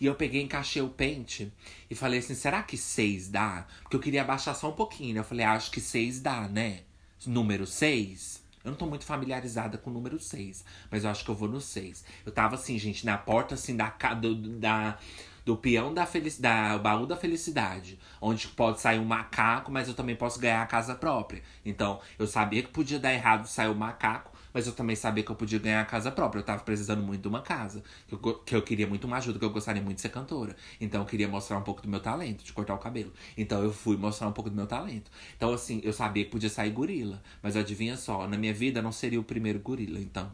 E 0.00 0.06
eu 0.06 0.14
peguei, 0.14 0.42
encaixei 0.42 0.82
o 0.82 0.88
pente 0.88 1.52
e 1.90 1.94
falei 1.94 2.20
assim: 2.20 2.34
será 2.34 2.62
que 2.62 2.76
seis 2.76 3.28
dá? 3.28 3.66
Porque 3.82 3.96
eu 3.96 4.00
queria 4.00 4.22
abaixar 4.22 4.54
só 4.54 4.70
um 4.70 4.74
pouquinho. 4.74 5.14
Né? 5.14 5.20
Eu 5.20 5.24
falei: 5.24 5.44
ah, 5.44 5.52
acho 5.52 5.70
que 5.70 5.80
seis 5.80 6.20
dá, 6.20 6.48
né? 6.48 6.80
Número 7.26 7.66
seis. 7.66 8.44
Eu 8.66 8.70
não 8.70 8.76
tô 8.76 8.86
muito 8.86 9.04
familiarizada 9.04 9.78
com 9.78 9.90
o 9.90 9.92
número 9.92 10.18
6, 10.18 10.64
mas 10.90 11.04
eu 11.04 11.10
acho 11.10 11.24
que 11.24 11.30
eu 11.30 11.36
vou 11.36 11.48
no 11.48 11.60
6. 11.60 12.04
Eu 12.26 12.32
tava 12.32 12.56
assim, 12.56 12.76
gente, 12.76 13.06
na 13.06 13.16
porta 13.16 13.54
assim 13.54 13.76
da 13.76 13.90
do, 14.20 14.34
da 14.34 14.98
do 15.44 15.56
peão 15.56 15.94
da 15.94 16.04
felicidade, 16.04 16.82
baú 16.82 17.06
da 17.06 17.16
felicidade, 17.16 17.96
onde 18.20 18.48
pode 18.48 18.80
sair 18.80 18.98
um 18.98 19.04
macaco, 19.04 19.70
mas 19.70 19.86
eu 19.86 19.94
também 19.94 20.16
posso 20.16 20.40
ganhar 20.40 20.60
a 20.60 20.66
casa 20.66 20.96
própria. 20.96 21.40
Então, 21.64 22.00
eu 22.18 22.26
sabia 22.26 22.64
que 22.64 22.70
podia 22.70 22.98
dar 22.98 23.14
errado 23.14 23.46
sair 23.46 23.68
o 23.68 23.70
um 23.70 23.76
macaco, 23.76 24.35
mas 24.56 24.66
eu 24.66 24.72
também 24.72 24.96
sabia 24.96 25.22
que 25.22 25.30
eu 25.30 25.36
podia 25.36 25.58
ganhar 25.58 25.82
a 25.82 25.84
casa 25.84 26.10
própria. 26.10 26.40
Eu 26.40 26.42
tava 26.42 26.62
precisando 26.62 27.02
muito 27.02 27.20
de 27.20 27.28
uma 27.28 27.42
casa. 27.42 27.84
Que 28.08 28.14
eu, 28.14 28.34
que 28.38 28.56
eu 28.56 28.62
queria 28.62 28.86
muito 28.86 29.06
uma 29.06 29.18
ajuda, 29.18 29.38
que 29.38 29.44
eu 29.44 29.50
gostaria 29.50 29.82
muito 29.82 29.96
de 29.96 30.00
ser 30.00 30.08
cantora. 30.08 30.56
Então 30.80 31.02
eu 31.02 31.06
queria 31.06 31.28
mostrar 31.28 31.58
um 31.58 31.62
pouco 31.62 31.82
do 31.82 31.88
meu 31.88 32.00
talento, 32.00 32.42
de 32.42 32.54
cortar 32.54 32.72
o 32.72 32.78
cabelo. 32.78 33.12
Então 33.36 33.62
eu 33.62 33.70
fui 33.70 33.98
mostrar 33.98 34.26
um 34.26 34.32
pouco 34.32 34.48
do 34.48 34.56
meu 34.56 34.66
talento. 34.66 35.10
Então, 35.36 35.52
assim, 35.52 35.82
eu 35.84 35.92
sabia 35.92 36.24
que 36.24 36.30
podia 36.30 36.48
sair 36.48 36.70
gorila. 36.70 37.22
Mas 37.42 37.54
adivinha 37.54 37.98
só, 37.98 38.26
na 38.26 38.38
minha 38.38 38.54
vida 38.54 38.80
não 38.80 38.92
seria 38.92 39.20
o 39.20 39.22
primeiro 39.22 39.58
gorila, 39.58 40.00
então. 40.00 40.32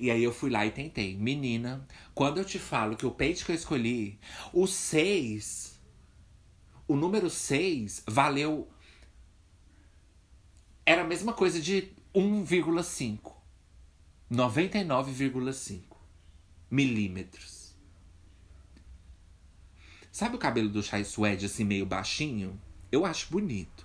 E 0.00 0.10
aí 0.10 0.24
eu 0.24 0.32
fui 0.32 0.50
lá 0.50 0.66
e 0.66 0.72
tentei. 0.72 1.16
Menina, 1.16 1.86
quando 2.16 2.38
eu 2.38 2.44
te 2.44 2.58
falo 2.58 2.96
que 2.96 3.06
o 3.06 3.12
peito 3.12 3.44
que 3.44 3.52
eu 3.52 3.54
escolhi, 3.54 4.18
o 4.52 4.66
6, 4.66 5.80
o 6.88 6.96
número 6.96 7.30
6 7.30 8.02
valeu. 8.08 8.68
Era 10.84 11.02
a 11.02 11.06
mesma 11.06 11.32
coisa 11.32 11.60
de 11.60 11.93
1,5. 12.14 13.32
99,5 14.30 15.80
milímetros. 16.70 17.74
Sabe 20.10 20.36
o 20.36 20.38
cabelo 20.38 20.68
do 20.68 20.82
Chai 20.82 21.04
Suede, 21.04 21.46
assim, 21.46 21.64
meio 21.64 21.84
baixinho? 21.84 22.60
Eu 22.90 23.04
acho 23.04 23.30
bonito. 23.30 23.84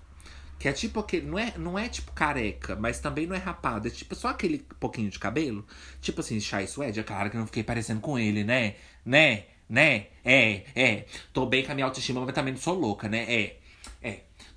Que 0.60 0.68
é 0.68 0.74
tipo 0.74 1.00
aquele. 1.00 1.26
Não 1.26 1.40
é, 1.40 1.58
não 1.58 1.80
é 1.80 1.90
tipo 1.90 2.12
careca, 2.12 2.76
mas 2.76 3.00
também 3.00 3.26
não 3.26 3.36
é 3.36 3.40
rapado. 3.40 3.88
É 3.88 3.92
tipo 3.92 4.14
só 4.14 4.28
aquele 4.28 4.60
pouquinho 4.80 5.10
de 5.10 5.18
cabelo. 5.18 5.66
Tipo 6.02 6.20
assim, 6.22 6.40
Chai 6.40 6.68
Suede. 6.68 7.00
É 7.00 7.04
claro 7.04 7.30
que 7.32 7.36
eu 7.36 7.40
não 7.40 7.48
fiquei 7.48 7.64
parecendo 7.64 8.02
com 8.02 8.20
ele, 8.20 8.44
né? 8.44 8.76
Né? 9.04 9.46
Né? 9.68 10.08
É, 10.24 10.66
é. 10.76 11.06
Tô 11.34 11.46
bem 11.46 11.64
com 11.66 11.72
a 11.72 11.76
minha 11.76 11.86
autoestima, 11.86 12.24
mas 12.24 12.36
também 12.36 12.54
não 12.54 12.62
sou 12.62 12.76
louca, 12.78 13.08
né? 13.08 13.24
É. 13.34 13.60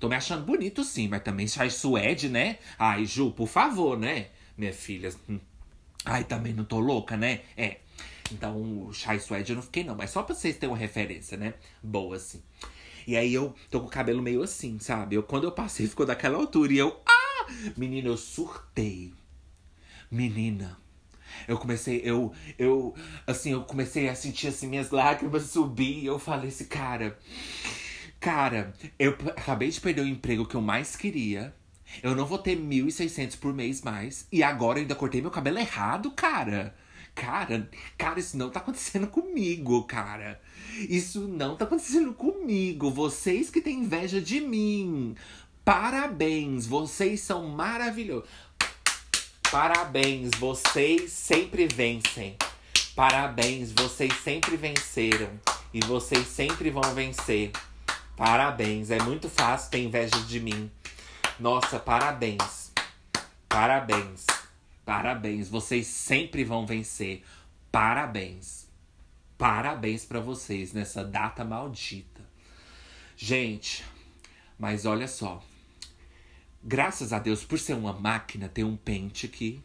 Tô 0.03 0.09
me 0.09 0.17
achando 0.17 0.43
bonito 0.43 0.83
sim, 0.83 1.07
mas 1.07 1.23
também 1.23 1.47
sai 1.47 1.69
suede, 1.69 2.27
né? 2.27 2.57
Ai, 2.77 3.05
Ju, 3.05 3.31
por 3.31 3.47
favor, 3.47 3.97
né? 3.97 4.27
Minha 4.57 4.73
filha. 4.73 5.09
Hum. 5.29 5.39
Ai, 6.03 6.25
também 6.25 6.51
não 6.51 6.65
tô 6.65 6.77
louca, 6.77 7.15
né? 7.15 7.39
É. 7.55 7.77
Então, 8.29 8.87
o 8.87 8.93
chai 8.93 9.17
suede 9.17 9.53
eu 9.53 9.55
não 9.55 9.63
fiquei, 9.63 9.81
não. 9.81 9.95
Mas 9.95 10.09
só 10.09 10.21
pra 10.21 10.35
vocês 10.35 10.57
terem 10.57 10.73
uma 10.73 10.77
referência, 10.77 11.37
né? 11.37 11.53
Boa, 11.81 12.17
assim. 12.17 12.43
E 13.07 13.15
aí 13.15 13.33
eu 13.33 13.55
tô 13.71 13.79
com 13.79 13.87
o 13.87 13.89
cabelo 13.89 14.21
meio 14.21 14.43
assim, 14.43 14.77
sabe? 14.77 15.15
Eu, 15.15 15.23
quando 15.23 15.45
eu 15.45 15.53
passei, 15.53 15.87
ficou 15.87 16.05
daquela 16.05 16.37
altura. 16.37 16.73
E 16.73 16.79
eu. 16.79 17.01
Ah! 17.07 17.45
Menina, 17.77 18.09
eu 18.09 18.17
surtei. 18.17 19.13
Menina. 20.11 20.77
Eu 21.47 21.57
comecei, 21.57 22.01
eu, 22.03 22.33
eu, 22.59 22.93
assim, 23.25 23.53
eu 23.53 23.63
comecei 23.63 24.09
a 24.09 24.15
sentir 24.15 24.49
assim 24.49 24.67
minhas 24.67 24.91
lágrimas 24.91 25.43
subir. 25.43 25.99
E 25.99 26.05
eu 26.07 26.19
falei 26.19 26.49
assim, 26.49 26.65
cara. 26.65 27.17
Cara, 28.23 28.73
eu 28.97 29.17
acabei 29.35 29.69
de 29.69 29.81
perder 29.81 29.99
o 29.99 30.07
emprego 30.07 30.45
que 30.45 30.55
eu 30.55 30.61
mais 30.61 30.95
queria. 30.95 31.53
Eu 32.01 32.15
não 32.15 32.25
vou 32.25 32.37
ter 32.37 32.57
1.600 32.57 33.37
por 33.37 33.53
mês 33.53 33.81
mais. 33.81 34.25
E 34.31 34.41
agora 34.41 34.79
eu 34.79 34.83
ainda 34.83 34.95
cortei 34.95 35.21
meu 35.21 35.29
cabelo 35.29 35.59
errado, 35.59 36.09
cara. 36.11 36.73
Cara, 37.13 37.69
cara, 37.97 38.21
isso 38.21 38.37
não 38.37 38.49
tá 38.49 38.61
acontecendo 38.61 39.07
comigo, 39.11 39.83
cara. 39.83 40.41
Isso 40.87 41.27
não 41.27 41.57
tá 41.57 41.65
acontecendo 41.65 42.13
comigo. 42.13 42.89
Vocês 42.89 43.49
que 43.49 43.59
têm 43.59 43.79
inveja 43.79 44.21
de 44.21 44.39
mim. 44.39 45.17
Parabéns, 45.65 46.65
vocês 46.65 47.19
são 47.19 47.49
maravilhosos. 47.49 48.29
Parabéns, 49.51 50.31
vocês 50.39 51.11
sempre 51.11 51.67
vencem. 51.67 52.37
Parabéns, 52.95 53.73
vocês 53.73 54.13
sempre 54.23 54.55
venceram. 54.55 55.29
E 55.73 55.81
vocês 55.81 56.25
sempre 56.25 56.69
vão 56.69 56.95
vencer. 56.95 57.51
Parabéns, 58.15 58.91
é 58.91 59.01
muito 59.01 59.27
fácil 59.27 59.71
ter 59.71 59.79
inveja 59.79 60.19
de 60.27 60.39
mim. 60.39 60.69
Nossa, 61.39 61.79
parabéns. 61.79 62.71
Parabéns. 63.49 64.27
Parabéns, 64.85 65.49
vocês 65.49 65.87
sempre 65.87 66.43
vão 66.43 66.65
vencer. 66.65 67.23
Parabéns. 67.71 68.67
Parabéns 69.37 70.05
para 70.05 70.19
vocês 70.19 70.73
nessa 70.73 71.03
data 71.03 71.43
maldita. 71.43 72.21
Gente, 73.17 73.83
mas 74.59 74.85
olha 74.85 75.07
só. 75.07 75.43
Graças 76.63 77.11
a 77.13 77.19
Deus, 77.19 77.43
por 77.43 77.57
ser 77.57 77.73
uma 77.73 77.93
máquina, 77.93 78.47
tem 78.47 78.63
um 78.63 78.77
pente 78.77 79.27
que 79.27 79.61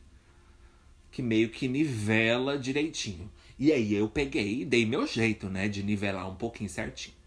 que 1.10 1.22
meio 1.22 1.50
que 1.50 1.66
nivela 1.68 2.58
direitinho. 2.58 3.30
E 3.58 3.72
aí 3.72 3.94
eu 3.94 4.08
peguei 4.08 4.60
e 4.60 4.64
dei 4.64 4.86
meu 4.86 5.06
jeito, 5.06 5.48
né, 5.48 5.68
de 5.68 5.82
nivelar 5.82 6.28
um 6.28 6.36
pouquinho 6.36 6.70
certinho. 6.70 7.17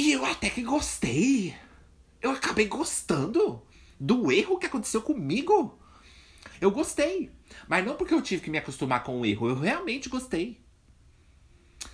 E 0.00 0.12
eu 0.12 0.24
até 0.24 0.48
que 0.48 0.62
gostei. 0.62 1.54
Eu 2.22 2.30
acabei 2.30 2.66
gostando 2.66 3.60
do 4.00 4.32
erro 4.32 4.58
que 4.58 4.64
aconteceu 4.64 5.02
comigo. 5.02 5.78
Eu 6.58 6.70
gostei. 6.70 7.30
Mas 7.68 7.84
não 7.84 7.96
porque 7.96 8.14
eu 8.14 8.22
tive 8.22 8.40
que 8.40 8.48
me 8.48 8.56
acostumar 8.56 9.04
com 9.04 9.20
o 9.20 9.26
erro. 9.26 9.50
Eu 9.50 9.60
realmente 9.60 10.08
gostei. 10.08 10.58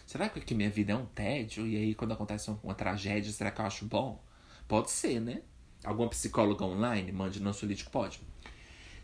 Será 0.07 0.29
que 0.29 0.55
minha 0.55 0.71
vida 0.71 0.93
é 0.93 0.97
um 0.97 1.05
tédio? 1.05 1.67
E 1.67 1.77
aí, 1.77 1.95
quando 1.97 2.13
acontece 2.13 2.49
uma 2.63 2.77
tragédia, 2.77 3.33
será 3.33 3.51
que 3.51 3.61
eu 3.61 3.67
acho 3.67 3.85
bom? 3.87 4.25
Pode 4.69 4.93
ser, 4.93 5.21
né? 5.21 5.43
Alguma 5.83 6.09
psicóloga 6.09 6.65
online? 6.65 7.11
Mande 7.11 7.41
no 7.41 7.49
Ansiolítico, 7.49 7.91
pode. 7.91 8.21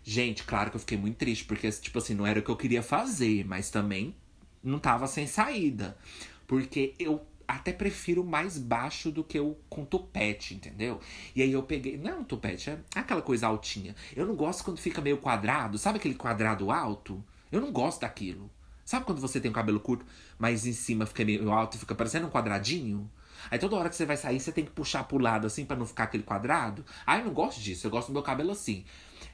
Gente, 0.04 0.44
claro 0.44 0.70
que 0.70 0.76
eu 0.76 0.80
fiquei 0.80 0.96
muito 0.96 1.16
triste, 1.16 1.44
porque, 1.44 1.68
tipo 1.72 1.98
assim, 1.98 2.14
não 2.14 2.24
era 2.24 2.38
o 2.38 2.42
que 2.42 2.50
eu 2.52 2.56
queria 2.56 2.84
fazer, 2.84 3.44
mas 3.46 3.68
também 3.68 4.14
não 4.62 4.78
tava 4.78 5.08
sem 5.08 5.26
saída. 5.26 5.98
Porque 6.46 6.94
eu 7.00 7.26
até 7.56 7.72
prefiro 7.72 8.24
mais 8.24 8.56
baixo 8.56 9.10
do 9.10 9.22
que 9.22 9.38
o 9.38 9.56
com 9.68 9.84
tupete, 9.84 10.54
entendeu? 10.54 10.98
E 11.36 11.42
aí 11.42 11.52
eu 11.52 11.62
peguei. 11.62 11.98
Não 11.98 12.10
é 12.10 12.14
um 12.14 12.24
tupete, 12.24 12.70
é 12.70 12.78
aquela 12.94 13.20
coisa 13.20 13.46
altinha. 13.46 13.94
Eu 14.16 14.26
não 14.26 14.34
gosto 14.34 14.64
quando 14.64 14.78
fica 14.78 15.02
meio 15.02 15.18
quadrado. 15.18 15.76
Sabe 15.76 15.98
aquele 15.98 16.14
quadrado 16.14 16.70
alto? 16.70 17.22
Eu 17.50 17.60
não 17.60 17.70
gosto 17.70 18.00
daquilo. 18.00 18.50
Sabe 18.84 19.04
quando 19.04 19.20
você 19.20 19.38
tem 19.38 19.50
o 19.50 19.54
cabelo 19.54 19.78
curto, 19.80 20.04
mas 20.38 20.66
em 20.66 20.72
cima 20.72 21.04
fica 21.04 21.24
meio 21.24 21.52
alto 21.52 21.76
e 21.76 21.80
fica 21.80 21.94
parecendo 21.94 22.26
um 22.26 22.30
quadradinho? 22.30 23.10
Aí 23.50 23.58
toda 23.58 23.76
hora 23.76 23.90
que 23.90 23.96
você 23.96 24.06
vai 24.06 24.16
sair, 24.16 24.40
você 24.40 24.50
tem 24.50 24.64
que 24.64 24.70
puxar 24.70 25.04
pro 25.04 25.18
lado 25.18 25.46
assim 25.46 25.64
para 25.66 25.76
não 25.76 25.84
ficar 25.84 26.04
aquele 26.04 26.22
quadrado. 26.22 26.84
Aí 27.06 27.20
eu 27.20 27.26
não 27.26 27.34
gosto 27.34 27.60
disso, 27.60 27.86
eu 27.86 27.90
gosto 27.90 28.08
do 28.08 28.14
meu 28.14 28.22
cabelo 28.22 28.50
assim. 28.50 28.84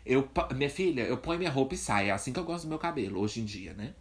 Eu, 0.04 0.28
minha 0.56 0.70
filha, 0.70 1.02
eu 1.02 1.18
ponho 1.18 1.38
minha 1.38 1.50
roupa 1.50 1.74
e 1.74 1.78
saio. 1.78 2.08
É 2.08 2.10
assim 2.10 2.32
que 2.32 2.38
eu 2.40 2.44
gosto 2.44 2.64
do 2.64 2.68
meu 2.68 2.78
cabelo, 2.78 3.20
hoje 3.20 3.40
em 3.40 3.44
dia, 3.44 3.74
né? 3.74 3.94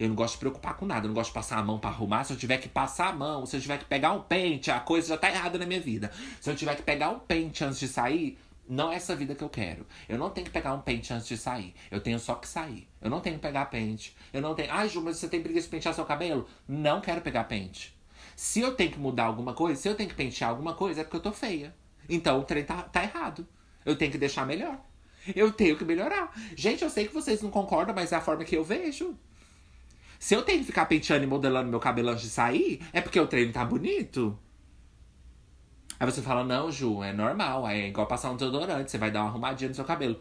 Eu 0.00 0.08
não 0.08 0.14
gosto 0.14 0.32
de 0.32 0.38
preocupar 0.38 0.74
com 0.78 0.86
nada, 0.86 1.04
eu 1.04 1.08
não 1.08 1.14
gosto 1.14 1.28
de 1.28 1.34
passar 1.34 1.58
a 1.58 1.62
mão 1.62 1.78
para 1.78 1.90
arrumar. 1.90 2.24
Se 2.24 2.32
eu 2.32 2.36
tiver 2.38 2.56
que 2.56 2.70
passar 2.70 3.08
a 3.08 3.12
mão, 3.12 3.44
se 3.44 3.54
eu 3.54 3.60
tiver 3.60 3.76
que 3.76 3.84
pegar 3.84 4.12
um 4.12 4.22
pente, 4.22 4.70
a 4.70 4.80
coisa 4.80 5.08
já 5.08 5.16
tá 5.18 5.28
errada 5.28 5.58
na 5.58 5.66
minha 5.66 5.78
vida. 5.78 6.10
Se 6.40 6.50
eu 6.50 6.56
tiver 6.56 6.74
que 6.74 6.82
pegar 6.82 7.10
um 7.10 7.18
pente 7.18 7.62
antes 7.62 7.78
de 7.78 7.86
sair, 7.86 8.38
não 8.66 8.90
é 8.90 8.94
essa 8.94 9.14
vida 9.14 9.34
que 9.34 9.44
eu 9.44 9.50
quero. 9.50 9.86
Eu 10.08 10.16
não 10.16 10.30
tenho 10.30 10.46
que 10.46 10.52
pegar 10.52 10.72
um 10.72 10.80
pente 10.80 11.12
antes 11.12 11.28
de 11.28 11.36
sair. 11.36 11.74
Eu 11.90 12.00
tenho 12.00 12.18
só 12.18 12.34
que 12.34 12.48
sair. 12.48 12.88
Eu 12.98 13.10
não 13.10 13.20
tenho 13.20 13.36
que 13.36 13.42
pegar 13.42 13.66
pente. 13.66 14.16
Eu 14.32 14.40
não 14.40 14.54
tenho. 14.54 14.72
Ai, 14.72 14.88
Ju, 14.88 15.02
mas 15.02 15.18
você 15.18 15.28
tem 15.28 15.42
preguiça 15.42 15.66
de 15.66 15.70
pentear 15.70 15.94
seu 15.94 16.06
cabelo? 16.06 16.48
Não 16.66 17.02
quero 17.02 17.20
pegar 17.20 17.44
pente. 17.44 17.94
Se 18.34 18.58
eu 18.58 18.74
tenho 18.74 18.92
que 18.92 18.98
mudar 18.98 19.24
alguma 19.24 19.52
coisa, 19.52 19.78
se 19.78 19.86
eu 19.86 19.94
tenho 19.94 20.08
que 20.08 20.14
pentear 20.14 20.48
alguma 20.48 20.72
coisa, 20.72 21.02
é 21.02 21.04
porque 21.04 21.18
eu 21.18 21.22
tô 21.22 21.30
feia. 21.32 21.74
Então 22.08 22.40
o 22.40 22.44
trem 22.44 22.64
tá, 22.64 22.84
tá 22.84 23.02
errado. 23.02 23.46
Eu 23.84 23.96
tenho 23.96 24.10
que 24.10 24.16
deixar 24.16 24.46
melhor. 24.46 24.80
Eu 25.36 25.52
tenho 25.52 25.76
que 25.76 25.84
melhorar. 25.84 26.34
Gente, 26.56 26.82
eu 26.82 26.88
sei 26.88 27.06
que 27.06 27.12
vocês 27.12 27.42
não 27.42 27.50
concordam, 27.50 27.94
mas 27.94 28.12
é 28.12 28.16
a 28.16 28.20
forma 28.22 28.44
que 28.44 28.56
eu 28.56 28.64
vejo. 28.64 29.14
Se 30.20 30.34
eu 30.34 30.42
tenho 30.42 30.58
que 30.60 30.66
ficar 30.66 30.84
penteando 30.84 31.24
e 31.24 31.26
modelando 31.26 31.70
meu 31.70 31.80
cabelo 31.80 32.10
antes 32.10 32.24
de 32.24 32.28
sair, 32.28 32.86
é 32.92 33.00
porque 33.00 33.18
o 33.18 33.26
treino 33.26 33.54
tá 33.54 33.64
bonito. 33.64 34.38
Aí 35.98 36.04
você 36.04 36.20
fala, 36.20 36.44
não, 36.44 36.70
Ju, 36.70 37.02
é 37.02 37.10
normal. 37.10 37.66
É 37.66 37.88
igual 37.88 38.06
passar 38.06 38.30
um 38.30 38.36
desodorante, 38.36 38.90
você 38.90 38.98
vai 38.98 39.10
dar 39.10 39.22
uma 39.22 39.30
arrumadinha 39.30 39.70
no 39.70 39.74
seu 39.74 39.84
cabelo. 39.84 40.20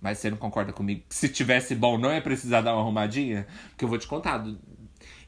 Mas 0.00 0.18
você 0.18 0.30
não 0.30 0.36
concorda 0.36 0.72
comigo? 0.72 1.04
Se 1.08 1.28
tivesse 1.28 1.76
bom, 1.76 1.96
não 1.96 2.12
ia 2.12 2.20
precisar 2.20 2.60
dar 2.60 2.74
uma 2.74 2.82
arrumadinha? 2.82 3.46
Porque 3.68 3.84
eu 3.84 3.88
vou 3.88 3.98
te 3.98 4.08
contar. 4.08 4.44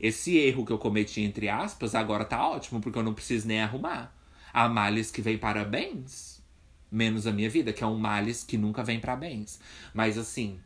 Esse 0.01 0.37
erro 0.37 0.67
que 0.67 0.73
eu 0.73 0.79
cometi, 0.79 1.21
entre 1.21 1.49
aspas, 1.49 1.95
agora 1.95 2.25
tá 2.25 2.45
ótimo, 2.45 2.81
porque 2.81 2.99
eu 2.99 3.05
não 3.05 3.15
preciso 3.15 3.47
nem 3.47 3.63
arrumar. 3.63 4.13
Há 4.53 4.69
males 4.69 5.13
que 5.13 5.23
vem 5.23 5.39
para 5.39 5.65
bens, 5.65 6.45
menos 6.91 7.25
a 7.25 7.33
minha 7.33 7.49
vida, 7.49 7.73
que 7.73 7.85
é 7.85 7.87
um 7.87 7.97
males 7.97 8.43
que 8.43 8.59
nunca 8.59 8.83
vem 8.83 8.99
para 8.99 9.15
bens. 9.15 9.61
Mas 9.95 10.19
assim, 10.19 10.59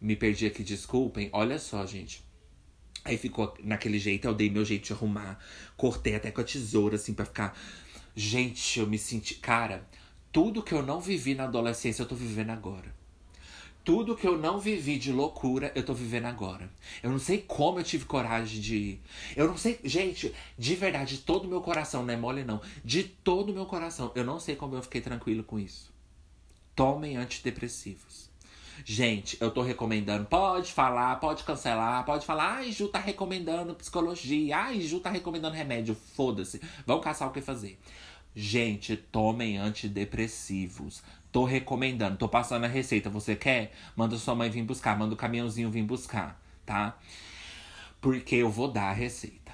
me 0.00 0.14
perdi 0.14 0.46
aqui, 0.46 0.62
desculpem. 0.62 1.28
Olha 1.32 1.58
só, 1.58 1.84
gente. 1.84 2.30
Aí 3.04 3.16
ficou 3.16 3.54
naquele 3.62 3.98
jeito, 3.98 4.26
eu 4.26 4.34
dei 4.34 4.48
meu 4.48 4.64
jeito 4.64 4.86
de 4.86 4.92
arrumar. 4.92 5.38
Cortei 5.76 6.14
até 6.14 6.30
com 6.30 6.40
a 6.40 6.44
tesoura, 6.44 6.96
assim, 6.96 7.14
pra 7.14 7.24
ficar. 7.24 7.58
Gente, 8.14 8.78
eu 8.78 8.86
me 8.86 8.98
senti. 8.98 9.34
Cara, 9.36 9.86
tudo 10.30 10.62
que 10.62 10.72
eu 10.72 10.82
não 10.82 11.00
vivi 11.00 11.34
na 11.34 11.44
adolescência, 11.44 12.02
eu 12.02 12.06
tô 12.06 12.14
vivendo 12.14 12.50
agora. 12.50 12.94
Tudo 13.84 14.14
que 14.14 14.26
eu 14.26 14.38
não 14.38 14.60
vivi 14.60 14.96
de 14.96 15.10
loucura, 15.10 15.72
eu 15.74 15.84
tô 15.84 15.92
vivendo 15.92 16.26
agora. 16.26 16.70
Eu 17.02 17.10
não 17.10 17.18
sei 17.18 17.38
como 17.38 17.80
eu 17.80 17.84
tive 17.84 18.04
coragem 18.04 18.60
de 18.60 18.76
ir. 18.76 19.02
Eu 19.34 19.48
não 19.48 19.56
sei. 19.56 19.80
Gente, 19.82 20.32
de 20.56 20.74
verdade, 20.76 21.16
de 21.16 21.22
todo 21.22 21.46
o 21.46 21.48
meu 21.48 21.60
coração, 21.60 22.04
não 22.04 22.14
é 22.14 22.16
mole 22.16 22.44
não. 22.44 22.62
De 22.84 23.02
todo 23.02 23.50
o 23.50 23.52
meu 23.52 23.66
coração, 23.66 24.12
eu 24.14 24.24
não 24.24 24.38
sei 24.38 24.54
como 24.54 24.76
eu 24.76 24.82
fiquei 24.82 25.00
tranquilo 25.00 25.42
com 25.42 25.58
isso. 25.58 25.92
Tomem 26.76 27.16
antidepressivos. 27.16 28.31
Gente, 28.84 29.36
eu 29.40 29.50
tô 29.50 29.62
recomendando. 29.62 30.26
Pode 30.26 30.72
falar, 30.72 31.16
pode 31.16 31.44
cancelar, 31.44 32.04
pode 32.04 32.26
falar. 32.26 32.56
Ai, 32.56 32.72
Ju 32.72 32.88
tá 32.88 32.98
recomendando 32.98 33.74
psicologia. 33.74 34.56
Ai, 34.56 34.80
Ju 34.80 35.00
tá 35.00 35.10
recomendando 35.10 35.54
remédio. 35.54 35.94
Foda-se. 35.94 36.60
Vão 36.86 37.00
caçar 37.00 37.28
o 37.28 37.32
que 37.32 37.40
fazer. 37.40 37.78
Gente, 38.34 38.96
tomem 38.96 39.58
antidepressivos. 39.58 41.02
Tô 41.30 41.44
recomendando, 41.44 42.18
tô 42.18 42.28
passando 42.28 42.64
a 42.64 42.68
receita. 42.68 43.08
Você 43.08 43.34
quer? 43.34 43.72
Manda 43.96 44.18
sua 44.18 44.34
mãe 44.34 44.50
vir 44.50 44.62
buscar, 44.62 44.98
manda 44.98 45.14
o 45.14 45.16
caminhãozinho 45.16 45.70
vir 45.70 45.82
buscar, 45.82 46.40
tá? 46.66 46.98
Porque 48.00 48.36
eu 48.36 48.50
vou 48.50 48.68
dar 48.68 48.90
a 48.90 48.92
receita. 48.92 49.52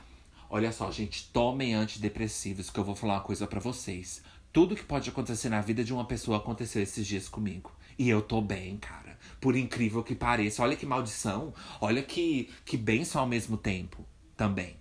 Olha 0.50 0.72
só, 0.72 0.90
gente, 0.90 1.28
tomem 1.32 1.74
antidepressivos 1.74 2.70
que 2.70 2.80
eu 2.80 2.84
vou 2.84 2.96
falar 2.96 3.14
uma 3.14 3.20
coisa 3.20 3.46
para 3.46 3.60
vocês. 3.60 4.22
Tudo 4.52 4.74
que 4.74 4.82
pode 4.82 5.10
acontecer 5.10 5.48
na 5.48 5.60
vida 5.60 5.84
de 5.84 5.92
uma 5.92 6.04
pessoa 6.04 6.38
aconteceu 6.38 6.82
esses 6.82 7.06
dias 7.06 7.28
comigo. 7.28 7.70
E 7.98 8.08
eu 8.08 8.22
tô 8.22 8.40
bem, 8.40 8.76
cara. 8.78 9.07
Por 9.40 9.56
incrível 9.56 10.02
que 10.02 10.14
pareça. 10.14 10.62
Olha 10.62 10.76
que 10.76 10.86
maldição. 10.86 11.54
Olha 11.80 12.02
que, 12.02 12.50
que 12.64 12.76
bênção 12.76 13.20
ao 13.20 13.26
mesmo 13.26 13.56
tempo 13.56 14.04
também. 14.36 14.76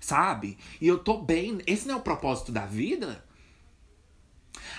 Sabe? 0.00 0.58
E 0.80 0.86
eu 0.86 0.98
tô 0.98 1.18
bem. 1.18 1.58
Esse 1.66 1.86
não 1.86 1.96
é 1.96 1.98
o 1.98 2.02
propósito 2.02 2.52
da 2.52 2.66
vida? 2.66 3.24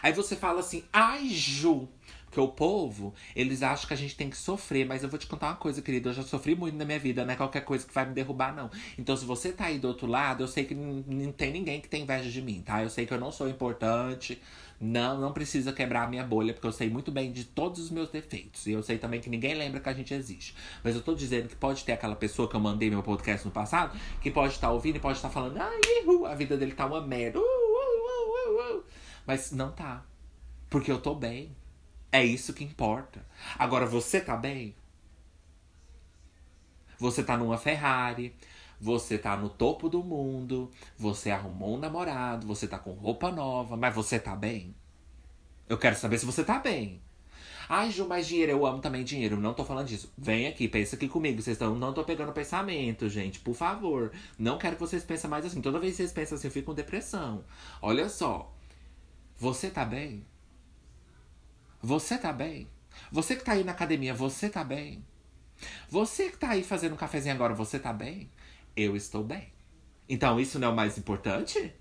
Aí 0.02 0.13
você 0.13 0.36
fala 0.36 0.60
assim, 0.60 0.84
ai, 0.92 1.28
Ju. 1.30 1.88
Porque 2.26 2.40
o 2.42 2.48
povo, 2.50 3.13
eles 3.36 3.63
acham 3.63 3.88
que 3.88 3.94
a 3.94 3.98
gente 3.98 4.16
tem 4.16 4.30
que 4.30 4.38
sofrer. 4.38 4.86
Mas 4.86 5.02
eu 5.02 5.10
vou 5.10 5.18
te 5.18 5.26
contar 5.28 5.48
uma 5.48 5.56
coisa, 5.56 5.82
querida. 5.82 6.10
Eu 6.10 6.13
já 6.13 6.24
sofri 6.24 6.56
muito 6.56 6.78
na 6.78 6.86
minha 6.86 7.00
vida, 7.00 7.26
não 7.26 7.34
é 7.34 7.36
qualquer 7.36 7.62
coisa 7.62 7.86
que 7.88 7.94
vai 7.94 8.06
me 8.06 8.13
derrubar, 8.13 8.54
não. 8.54 8.70
Então, 8.98 9.16
se 9.16 9.26
você 9.26 9.52
tá 9.52 9.66
aí 9.66 9.80
do 9.80 9.88
outro 9.88 10.08
lado, 10.08 10.44
eu 10.44 10.48
sei 10.48 10.66
que 10.66 10.76
não, 10.76 11.32
tem 11.32 11.52
ninguém 11.52 11.82
que 11.82 11.88
tem 11.88 12.04
inveja 12.04 12.30
de 12.30 12.42
mim, 12.42 12.62
tá? 12.62 12.84
Eu 12.84 12.90
sei 12.90 13.06
que 13.06 13.13
eu 13.13 13.20
não 13.20 13.32
sou 13.32 13.50
importante. 13.50 14.42
Não, 14.80 15.20
não 15.20 15.34
precisa 15.34 15.74
quebrar 15.74 16.04
a 16.04 16.08
minha 16.08 16.24
bolha, 16.24 16.54
porque 16.54 16.68
eu 16.68 16.72
sei 16.72 16.88
muito 16.90 17.12
bem 17.12 17.32
de 17.32 17.44
todos 17.44 17.80
os 17.80 17.90
meus 17.90 18.10
defeitos. 18.10 18.68
E 18.68 18.72
eu 18.72 18.84
sei 18.84 19.00
também 19.00 19.20
que 19.20 19.30
ninguém 19.30 19.56
lembra 19.56 19.80
que 19.80 19.90
a 19.90 19.94
gente 19.94 20.13
existe. 20.13 20.56
Mas 20.84 20.96
eu 20.96 21.02
tô 21.02 21.16
dizendo 21.16 21.48
que 21.48 21.56
pode 21.56 21.84
ter 21.84 21.94
aquela 21.94 22.16
pessoa 22.16 22.48
que 22.48 22.56
eu 22.56 22.60
mandei 22.60 22.90
meu 22.90 23.02
podcast 23.02 23.46
no 23.46 23.52
passado, 23.52 24.00
que 24.22 24.30
pode 24.30 24.54
estar 24.54 24.68
tá 24.68 24.74
ouvindo 24.74 24.98
e 24.98 25.00
pode 25.00 25.18
estar 25.18 25.30
tá 25.30 25.34
falando, 25.34 25.58
ai, 25.58 25.82
a 26.32 26.36
vida 26.36 26.56
dele 26.56 26.74
tá 26.74 26.86
uma 26.86 27.02
merda. 27.02 27.40
Uh, 27.40 27.42
uh, 27.42 28.78
uh, 28.78 28.84
Mas 29.26 29.52
não 29.52 29.72
tá. 29.72 30.06
Porque 30.70 30.92
eu 30.92 31.02
tô 31.02 31.16
bem. 31.16 31.56
É 32.12 32.24
isso 32.24 32.54
que 32.54 32.63
importa. 32.63 33.26
Agora, 33.58 33.86
você 33.86 34.22
tá 34.22 34.38
bem? 34.38 34.76
Você 37.00 37.24
tá 37.24 37.36
numa 37.36 37.58
Ferrari, 37.58 38.34
você 38.80 39.18
tá 39.18 39.36
no 39.36 39.50
topo 39.50 39.90
do 39.90 40.04
mundo, 40.04 40.72
você 40.98 41.32
arrumou 41.32 41.76
um 41.76 41.80
namorado, 41.80 42.46
você 42.48 42.68
tá 42.68 42.78
com 42.78 42.92
roupa 42.92 43.32
nova, 43.32 43.76
mas 43.76 43.94
você 43.94 44.20
tá 44.20 44.36
bem? 44.36 44.76
Eu 45.68 45.78
quero 45.78 45.96
saber 45.96 46.18
se 46.18 46.26
você 46.26 46.44
tá 46.44 46.60
bem. 46.60 47.02
Ai, 47.70 47.92
Ju, 47.92 48.08
mais 48.08 48.26
dinheiro. 48.26 48.54
Eu 48.54 48.66
amo 48.66 48.80
também 48.80 49.04
dinheiro. 49.04 49.38
Não 49.38 49.54
tô 49.54 49.66
falando 49.66 49.88
disso. 49.88 50.12
Vem 50.18 50.48
aqui, 50.48 50.68
pensa 50.70 50.96
aqui 50.96 51.10
comigo. 51.10 51.42
Vocês 51.42 51.56
estão. 51.56 51.76
Não 51.76 51.94
tô 51.94 52.04
pegando 52.04 52.32
pensamento, 52.32 53.10
gente. 53.10 53.40
Por 53.40 53.54
favor. 53.54 54.12
Não 54.40 54.58
quero 54.58 54.76
que 54.76 54.82
vocês 54.82 55.04
pensem 55.04 55.30
mais 55.30 55.46
assim. 55.46 55.60
Toda 55.62 55.80
vez 55.80 55.94
que 55.94 55.98
vocês 55.98 56.13
pensam 56.13 56.38
assim, 56.38 56.48
eu 56.48 56.52
fico 56.52 56.68
com 56.68 56.74
depressão. 56.74 57.44
Olha 57.82 58.08
só. 58.08 58.54
Você 59.38 59.70
tá 59.70 59.84
bem? 59.84 60.26
Você 61.82 62.18
tá 62.18 62.32
bem? 62.32 62.68
Você 63.12 63.36
que 63.36 63.44
tá 63.44 63.52
aí 63.52 63.63
na 63.63 63.74
academia, 63.74 64.13
você 64.13 64.50
tá 64.50 64.63
bem? 64.63 65.04
Você 65.90 66.30
que 66.30 66.38
tá 66.38 66.50
aí 66.50 66.63
fazendo 66.63 66.94
um 66.94 66.98
cafezinho 66.98 67.36
agora, 67.36 67.54
você 67.54 67.78
tá 67.78 67.94
bem? 67.94 68.30
Eu 68.78 68.96
estou 68.96 69.24
bem. 69.24 69.52
Então 70.08 70.40
isso 70.40 70.60
não 70.60 70.70
é 70.70 70.72
o 70.72 70.76
mais 70.76 70.98
importante? 70.98 71.74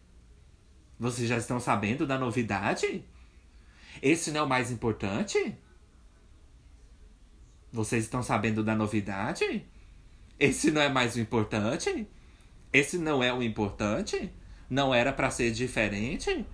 Vocês 0.99 1.29
já 1.29 1.37
estão 1.37 1.61
sabendo 1.61 2.07
da 2.07 2.19
novidade? 2.19 3.05
Esse 4.03 4.33
não 4.33 4.41
é 4.41 4.43
o 4.43 4.49
mais 4.49 4.71
importante? 4.71 5.57
Vocês 7.71 8.05
estão 8.05 8.23
sabendo 8.23 8.65
da 8.65 8.75
novidade? 8.75 9.67
Esse 10.41 10.71
não 10.71 10.81
é 10.81 10.89
mais 10.89 11.15
o 11.15 11.21
importante? 11.21 12.09
Esse 12.73 12.99
não 12.99 13.23
é 13.23 13.33
o 13.33 13.43
importante? 13.43 14.33
Não 14.69 14.95
era 14.95 15.13
para 15.13 15.31
ser 15.31 15.53
diferente? 15.53 16.45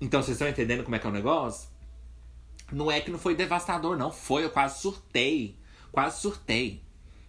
Então 0.00 0.20
vocês 0.20 0.34
estão 0.34 0.48
entendendo 0.48 0.82
como 0.82 0.96
é 0.96 0.98
que 0.98 1.06
é 1.06 1.10
o 1.10 1.12
negócio? 1.12 1.70
Não 2.72 2.90
é 2.90 3.00
que 3.00 3.10
não 3.10 3.18
foi 3.18 3.36
devastador, 3.36 3.96
não. 3.96 4.10
Foi, 4.10 4.44
eu 4.44 4.50
quase 4.50 4.80
surtei. 4.80 5.61
Quase 5.92 6.20
surtei. 6.20 6.82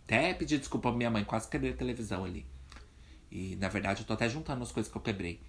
Até 0.05 0.33
pedi 0.33 0.57
desculpa 0.57 0.89
pra 0.89 0.97
minha 0.97 1.11
mãe, 1.11 1.23
quase 1.23 1.49
quebrei 1.49 1.73
a 1.73 1.75
televisão 1.75 2.23
ali. 2.23 2.45
E 3.29 3.55
na 3.57 3.67
verdade 3.67 4.01
eu 4.01 4.07
tô 4.07 4.13
até 4.13 4.29
juntando 4.29 4.63
as 4.63 4.71
coisas 4.71 4.91
que 4.91 4.97
eu 4.97 5.01
quebrei. 5.01 5.39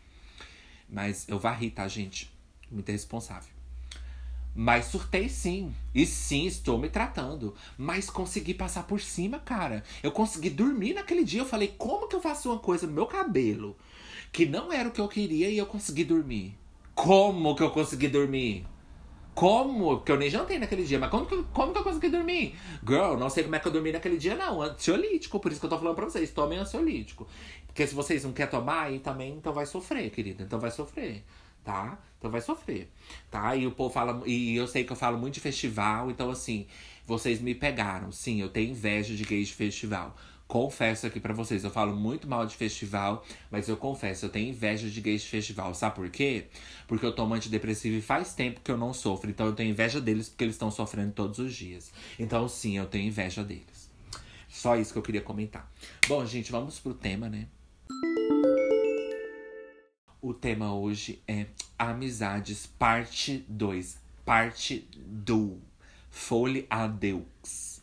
Mas 0.88 1.26
eu 1.28 1.38
varri, 1.38 1.70
tá, 1.70 1.86
gente? 1.86 2.32
Muito 2.70 2.90
responsável. 2.90 3.52
Mas 4.54 4.86
surtei 4.86 5.28
sim. 5.28 5.74
E 5.94 6.06
sim, 6.06 6.46
estou 6.46 6.78
me 6.78 6.88
tratando. 6.88 7.54
Mas 7.76 8.08
consegui 8.08 8.54
passar 8.54 8.84
por 8.84 9.00
cima, 9.00 9.38
cara. 9.38 9.82
Eu 10.02 10.12
consegui 10.12 10.50
dormir 10.50 10.94
naquele 10.94 11.24
dia. 11.24 11.40
Eu 11.40 11.46
falei, 11.46 11.74
como 11.76 12.08
que 12.08 12.14
eu 12.14 12.20
faço 12.20 12.50
uma 12.50 12.58
coisa 12.58 12.86
no 12.86 12.92
meu 12.92 13.06
cabelo 13.06 13.76
que 14.32 14.46
não 14.46 14.72
era 14.72 14.88
o 14.88 14.92
que 14.92 15.00
eu 15.00 15.08
queria 15.08 15.48
e 15.48 15.58
eu 15.58 15.66
consegui 15.66 16.04
dormir? 16.04 16.56
Como 16.94 17.54
que 17.54 17.62
eu 17.62 17.70
consegui 17.70 18.08
dormir? 18.08 18.66
Como? 19.34 19.96
Porque 19.96 20.12
eu 20.12 20.16
nem 20.16 20.30
jantei 20.30 20.58
naquele 20.58 20.84
dia, 20.84 20.98
mas 20.98 21.10
como 21.10 21.26
que, 21.26 21.42
como 21.52 21.72
que 21.72 21.78
eu 21.78 21.82
consegui 21.82 22.08
dormir? 22.08 22.56
Girl, 22.86 23.16
não 23.16 23.28
sei 23.28 23.42
como 23.42 23.56
é 23.56 23.58
que 23.58 23.66
eu 23.66 23.72
dormi 23.72 23.90
naquele 23.90 24.16
dia, 24.16 24.36
não. 24.36 24.62
Ansiolítico, 24.62 25.40
por 25.40 25.50
isso 25.50 25.60
que 25.60 25.66
eu 25.66 25.70
tô 25.70 25.78
falando 25.78 25.96
pra 25.96 26.04
vocês, 26.04 26.30
tomem 26.30 26.58
ansiolítico. 26.58 27.26
Porque 27.66 27.86
se 27.86 27.94
vocês 27.94 28.22
não 28.22 28.32
querem 28.32 28.50
tomar, 28.50 28.82
aí 28.82 29.00
também, 29.00 29.34
então 29.34 29.52
vai 29.52 29.66
sofrer, 29.66 30.08
querida. 30.10 30.44
Então 30.44 30.60
vai 30.60 30.70
sofrer, 30.70 31.24
tá? 31.64 31.98
Então 32.18 32.30
vai 32.30 32.40
sofrer, 32.40 32.88
tá? 33.30 33.56
E 33.56 33.66
o 33.66 33.72
povo 33.72 33.92
fala. 33.92 34.22
E 34.24 34.54
eu 34.54 34.68
sei 34.68 34.84
que 34.84 34.92
eu 34.92 34.96
falo 34.96 35.18
muito 35.18 35.34
de 35.34 35.40
festival, 35.40 36.10
então 36.10 36.30
assim, 36.30 36.66
vocês 37.04 37.40
me 37.40 37.54
pegaram. 37.54 38.12
Sim, 38.12 38.40
eu 38.40 38.48
tenho 38.48 38.70
inveja 38.70 39.14
de 39.14 39.24
gays 39.24 39.48
de 39.48 39.54
festival. 39.54 40.16
Confesso 40.46 41.06
aqui 41.06 41.18
para 41.18 41.32
vocês, 41.32 41.64
eu 41.64 41.70
falo 41.70 41.96
muito 41.96 42.28
mal 42.28 42.46
de 42.46 42.54
festival, 42.54 43.24
mas 43.50 43.66
eu 43.68 43.76
confesso, 43.76 44.26
eu 44.26 44.28
tenho 44.28 44.50
inveja 44.50 44.88
de 44.90 45.00
gays 45.00 45.22
de 45.22 45.28
festival. 45.28 45.74
Sabe 45.74 45.96
por 45.96 46.08
quê? 46.10 46.46
Porque 46.86 47.04
eu 47.04 47.14
tomo 47.14 47.34
antidepressivo 47.34 47.96
e 47.96 48.02
faz 48.02 48.34
tempo 48.34 48.60
que 48.62 48.70
eu 48.70 48.76
não 48.76 48.92
sofro. 48.92 49.30
Então 49.30 49.46
eu 49.46 49.54
tenho 49.54 49.70
inveja 49.70 50.00
deles 50.00 50.28
porque 50.28 50.44
eles 50.44 50.54
estão 50.54 50.70
sofrendo 50.70 51.12
todos 51.12 51.38
os 51.38 51.54
dias. 51.54 51.90
Então 52.18 52.46
sim, 52.46 52.76
eu 52.76 52.86
tenho 52.86 53.08
inveja 53.08 53.42
deles. 53.42 53.90
Só 54.48 54.76
isso 54.76 54.92
que 54.92 54.98
eu 54.98 55.02
queria 55.02 55.22
comentar. 55.22 55.68
Bom, 56.06 56.24
gente, 56.24 56.52
vamos 56.52 56.78
pro 56.78 56.94
tema, 56.94 57.28
né? 57.28 57.48
O 60.22 60.32
tema 60.32 60.74
hoje 60.74 61.22
é 61.26 61.46
Amizades, 61.78 62.66
parte 62.66 63.44
2. 63.48 63.98
Parte 64.24 64.88
do 64.94 65.58
Folie 66.08 66.66
à 66.70 66.86
Deux. 66.86 67.73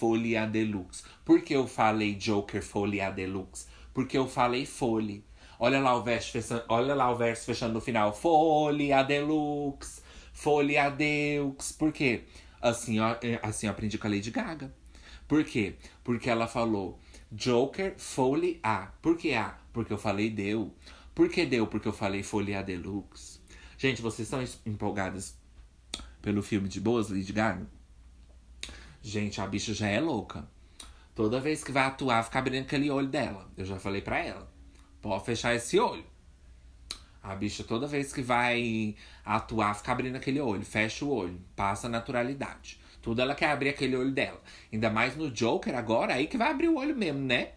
Folia 0.00 0.46
Deluxe. 0.46 1.04
Por 1.26 1.42
que 1.42 1.54
eu 1.54 1.66
falei 1.66 2.14
Joker 2.14 2.62
Folia 2.62 3.10
Deluxe? 3.10 3.66
Porque 3.92 4.16
eu 4.16 4.26
falei 4.26 4.64
Folie. 4.64 5.22
Olha 5.58 5.78
lá 5.78 5.94
o 5.94 6.02
verso 6.02 6.32
fechando, 6.32 6.64
olha 6.70 6.94
lá 6.94 7.10
o 7.10 7.16
verso 7.16 7.44
fechando 7.44 7.74
no 7.74 7.82
final. 7.82 8.14
Folia 8.14 9.02
Deluxe. 9.02 10.00
Folia 10.32 10.88
Deluxe. 10.88 11.74
Por 11.74 11.92
quê? 11.92 12.22
Assim, 12.62 12.98
ó, 12.98 13.14
é, 13.22 13.38
assim 13.42 13.66
eu 13.66 13.72
aprendi 13.72 13.98
com 13.98 14.06
a 14.06 14.10
Lady 14.10 14.30
Gaga. 14.30 14.74
Por 15.28 15.44
quê? 15.44 15.74
Porque 16.02 16.30
ela 16.30 16.48
falou 16.48 16.98
Joker 17.30 17.92
Folie 17.98 18.58
A. 18.62 18.92
Por 19.02 19.18
que 19.18 19.34
A? 19.34 19.58
Porque 19.70 19.92
eu 19.92 19.98
falei 19.98 20.30
deu. 20.30 20.74
Por 21.14 21.28
que 21.28 21.44
deu? 21.44 21.66
Porque 21.66 21.88
eu 21.88 21.92
falei 21.92 22.22
Folia 22.22 22.62
Deluxe. 22.62 23.38
Gente, 23.76 24.00
vocês 24.00 24.26
estão 24.32 24.42
empolgadas 24.64 25.36
pelo 26.22 26.42
filme 26.42 26.70
de 26.70 26.80
boas, 26.80 27.10
Lady 27.10 27.34
Gaga? 27.34 27.79
Gente, 29.02 29.40
a 29.40 29.46
bicha 29.46 29.72
já 29.72 29.88
é 29.88 30.00
louca. 30.00 30.48
Toda 31.14 31.40
vez 31.40 31.64
que 31.64 31.72
vai 31.72 31.84
atuar, 31.84 32.22
fica 32.22 32.38
abrindo 32.38 32.62
aquele 32.64 32.90
olho 32.90 33.08
dela. 33.08 33.50
Eu 33.56 33.64
já 33.64 33.78
falei 33.78 34.00
pra 34.00 34.18
ela. 34.18 34.50
Pode 35.00 35.24
fechar 35.24 35.54
esse 35.54 35.78
olho. 35.78 36.04
A 37.22 37.34
bicha, 37.34 37.62
toda 37.64 37.86
vez 37.86 38.12
que 38.12 38.22
vai 38.22 38.94
atuar, 39.24 39.74
fica 39.74 39.92
abrindo 39.92 40.16
aquele 40.16 40.40
olho. 40.40 40.64
Fecha 40.64 41.04
o 41.04 41.10
olho. 41.10 41.40
Passa 41.54 41.88
naturalidade. 41.88 42.80
Tudo 43.02 43.22
ela 43.22 43.34
quer 43.34 43.50
abrir 43.50 43.70
aquele 43.70 43.96
olho 43.96 44.12
dela. 44.12 44.40
Ainda 44.72 44.90
mais 44.90 45.16
no 45.16 45.30
Joker 45.30 45.74
agora, 45.74 46.14
aí 46.14 46.26
que 46.26 46.36
vai 46.36 46.50
abrir 46.50 46.68
o 46.68 46.76
olho 46.76 46.94
mesmo, 46.94 47.20
né? 47.20 47.52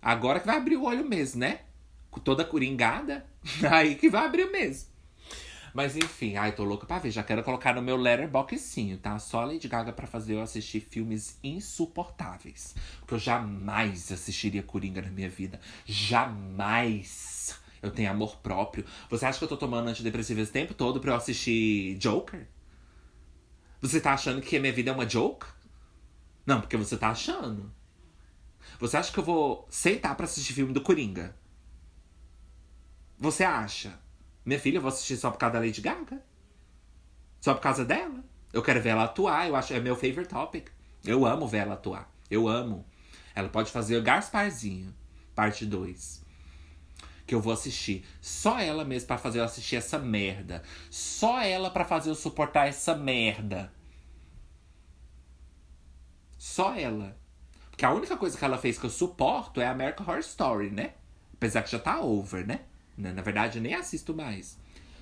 Agora 0.00 0.40
que 0.40 0.46
vai 0.46 0.56
abrir 0.56 0.76
o 0.76 0.84
olho 0.84 1.06
mesmo, 1.08 1.40
né? 1.40 1.60
Toda 2.22 2.44
coringada. 2.44 3.26
Aí 3.70 3.96
que 3.96 4.08
vai 4.08 4.24
abrir 4.24 4.50
mesmo. 4.50 4.93
Mas 5.74 5.96
enfim, 5.96 6.36
ai, 6.36 6.52
tô 6.52 6.62
louca 6.62 6.86
pra 6.86 7.00
ver. 7.00 7.10
Já 7.10 7.24
quero 7.24 7.42
colocar 7.42 7.74
no 7.74 7.82
meu 7.82 7.96
letterboxinho, 7.96 8.96
tá? 8.96 9.18
Só 9.18 9.40
a 9.40 9.44
Lady 9.46 9.66
Gaga 9.66 9.92
pra 9.92 10.06
fazer 10.06 10.34
eu 10.34 10.40
assistir 10.40 10.78
filmes 10.78 11.36
insuportáveis. 11.42 12.76
Porque 13.00 13.14
eu 13.14 13.18
jamais 13.18 14.12
assistiria 14.12 14.62
Coringa 14.62 15.02
na 15.02 15.10
minha 15.10 15.28
vida. 15.28 15.60
Jamais! 15.84 17.58
Eu 17.82 17.90
tenho 17.90 18.08
amor 18.08 18.36
próprio. 18.36 18.86
Você 19.10 19.26
acha 19.26 19.36
que 19.36 19.44
eu 19.44 19.48
tô 19.48 19.56
tomando 19.56 19.88
antidepressivo 19.88 20.40
esse 20.40 20.52
tempo 20.52 20.74
todo 20.74 21.00
pra 21.00 21.10
eu 21.10 21.16
assistir 21.16 21.98
Joker? 21.98 22.46
Você 23.80 24.00
tá 24.00 24.14
achando 24.14 24.40
que 24.40 24.56
a 24.56 24.60
minha 24.60 24.72
vida 24.72 24.90
é 24.90 24.94
uma 24.94 25.08
joke? 25.08 25.44
Não, 26.46 26.60
porque 26.60 26.76
você 26.76 26.96
tá 26.96 27.10
achando. 27.10 27.74
Você 28.78 28.96
acha 28.96 29.12
que 29.12 29.18
eu 29.18 29.24
vou 29.24 29.66
sentar 29.68 30.14
para 30.14 30.24
assistir 30.24 30.52
filme 30.52 30.72
do 30.72 30.80
Coringa? 30.80 31.36
Você 33.18 33.42
acha? 33.42 34.03
Minha 34.44 34.58
filha, 34.58 34.78
eu 34.78 34.82
vou 34.82 34.88
assistir 34.88 35.16
só 35.16 35.30
por 35.30 35.38
causa 35.38 35.54
da 35.54 35.60
Lady 35.60 35.80
Gaga. 35.80 36.22
Só 37.40 37.54
por 37.54 37.60
causa 37.60 37.84
dela. 37.84 38.22
Eu 38.52 38.62
quero 38.62 38.80
ver 38.80 38.90
ela 38.90 39.04
atuar, 39.04 39.48
eu 39.48 39.56
acho 39.56 39.72
é 39.72 39.80
meu 39.80 39.96
favorite 39.96 40.28
topic. 40.28 40.68
Eu 41.04 41.26
amo 41.26 41.46
ver 41.46 41.58
ela 41.58 41.74
atuar. 41.74 42.10
Eu 42.30 42.48
amo. 42.48 42.86
Ela 43.34 43.48
pode 43.48 43.70
fazer 43.70 43.96
o 43.96 44.02
Gasparzinho, 44.02 44.94
parte 45.34 45.66
2. 45.66 46.22
Que 47.26 47.34
eu 47.34 47.40
vou 47.40 47.52
assistir. 47.52 48.06
Só 48.20 48.58
ela 48.58 48.84
mesmo 48.84 49.08
para 49.08 49.18
fazer 49.18 49.40
eu 49.40 49.44
assistir 49.44 49.76
essa 49.76 49.98
merda. 49.98 50.62
Só 50.90 51.40
ela 51.40 51.70
para 51.70 51.84
fazer 51.84 52.10
eu 52.10 52.14
suportar 52.14 52.68
essa 52.68 52.94
merda. 52.94 53.72
Só 56.38 56.74
ela. 56.74 57.16
Porque 57.70 57.84
a 57.84 57.92
única 57.92 58.16
coisa 58.16 58.38
que 58.38 58.44
ela 58.44 58.58
fez 58.58 58.78
que 58.78 58.86
eu 58.86 58.90
suporto 58.90 59.60
é 59.60 59.66
American 59.66 60.06
Horror 60.06 60.20
Story, 60.20 60.70
né? 60.70 60.94
Apesar 61.32 61.62
que 61.62 61.70
já 61.70 61.78
tá 61.78 62.00
over, 62.00 62.46
né? 62.46 62.60
Né? 62.96 63.12
Na 63.12 63.22
verdade, 63.22 63.60
nem 63.60 63.74
assisto 63.74 64.14
mais. 64.14 64.58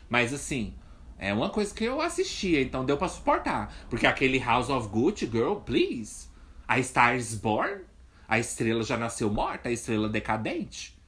Mas 0.09 0.33
assim, 0.33 0.75
é 1.19 1.33
uma 1.33 1.51
coisa 1.51 1.75
que 1.75 1.85
eu 1.85 2.01
assistia, 2.01 2.61
então 2.61 2.85
deu 2.85 2.97
para 2.97 3.09
suportar. 3.09 3.75
Porque 3.89 4.07
aquele 4.07 4.39
House 4.39 4.69
of 4.69 4.89
Gucci, 4.89 5.27
girl, 5.27 5.55
please. 5.57 6.29
A 6.67 6.83
Star 6.83 7.17
is 7.17 7.35
Born, 7.35 7.83
a 8.27 8.39
estrela 8.39 8.83
já 8.83 8.97
nasceu 8.97 9.31
morta, 9.31 9.69
a 9.69 9.73
estrela 9.73 10.09
decadente. 10.09 10.99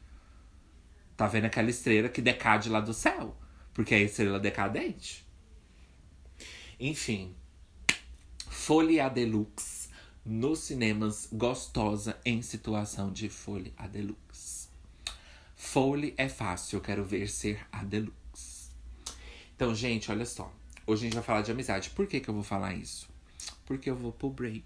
Tá 1.17 1.27
vendo 1.27 1.47
aquela 1.47 1.71
estrela 1.71 2.09
que 2.09 2.21
decade 2.21 2.69
lá 2.69 2.81
do 2.81 2.93
céu? 2.93 3.37
Porque 3.73 3.95
é 3.95 3.99
a 3.99 4.03
estrela 4.03 4.39
decadente. 4.39 5.27
Enfim. 6.79 7.35
Folia 8.49 9.09
Deluxe 9.09 9.89
nos 10.25 10.61
cinemas 10.61 11.29
gostosa 11.33 12.19
em 12.25 12.41
situação 12.41 13.13
de 13.13 13.29
Folia 13.29 13.73
Deluxe. 13.91 14.24
Foley 15.75 16.15
é 16.17 16.29
fácil, 16.29 16.77
eu 16.77 16.81
quero 16.81 17.05
ver 17.05 17.29
ser 17.29 17.67
a 17.73 17.83
deluxe. 17.83 18.71
Então, 19.57 19.75
gente, 19.75 20.09
olha 20.09 20.25
só. 20.25 20.55
Hoje 20.87 21.01
a 21.01 21.05
gente 21.07 21.15
vai 21.15 21.23
falar 21.25 21.43
de 21.43 21.51
amizade. 21.51 21.91
Por 21.91 22.07
que, 22.07 22.21
que 22.21 22.31
eu 22.31 22.35
vou 22.35 22.45
falar 22.45 22.75
isso? 22.75 23.09
Porque 23.67 23.91
eu 23.91 23.97
vou 23.97 24.13
pro 24.13 24.31
break. 24.31 24.65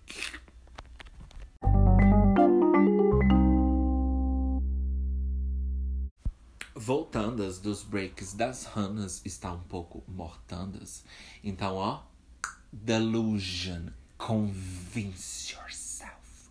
Voltandas 6.74 7.58
dos 7.58 7.82
breaks 7.82 8.34
das 8.34 8.64
ranas 8.66 9.22
está 9.24 9.50
um 9.50 9.62
pouco 9.62 10.04
mortandas. 10.06 11.06
Então, 11.42 11.76
ó, 11.76 12.02
delusion, 12.70 13.86
convince 14.18 15.54
yourself. 15.54 16.50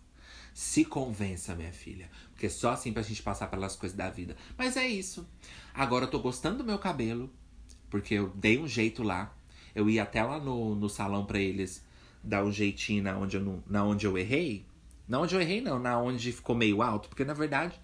Se 0.52 0.84
convença, 0.84 1.54
minha 1.54 1.72
filha. 1.72 2.10
Porque 2.38 2.46
é 2.46 2.50
só 2.50 2.70
assim 2.70 2.92
pra 2.92 3.02
gente 3.02 3.20
passar 3.20 3.48
pelas 3.48 3.74
coisas 3.74 3.98
da 3.98 4.08
vida. 4.08 4.36
Mas 4.56 4.76
é 4.76 4.86
isso. 4.86 5.28
Agora 5.74 6.04
eu 6.04 6.08
tô 6.08 6.20
gostando 6.20 6.58
do 6.58 6.64
meu 6.64 6.78
cabelo. 6.78 7.28
Porque 7.90 8.14
eu 8.14 8.28
dei 8.28 8.60
um 8.60 8.68
jeito 8.68 9.02
lá. 9.02 9.34
Eu 9.74 9.90
ia 9.90 10.04
até 10.04 10.22
lá 10.22 10.38
no, 10.38 10.76
no 10.76 10.88
salão 10.88 11.26
pra 11.26 11.40
eles 11.40 11.84
dar 12.22 12.44
um 12.44 12.52
jeitinho 12.52 13.02
na 13.02 13.18
onde, 13.18 13.36
eu 13.36 13.62
na 13.66 13.82
onde 13.82 14.06
eu 14.06 14.16
errei. 14.16 14.64
Na 15.08 15.18
onde 15.18 15.34
eu 15.34 15.40
errei, 15.40 15.60
não, 15.60 15.80
na 15.80 15.98
onde 15.98 16.30
ficou 16.30 16.54
meio 16.54 16.80
alto. 16.80 17.08
Porque 17.08 17.24
na 17.24 17.34
verdade, 17.34 17.74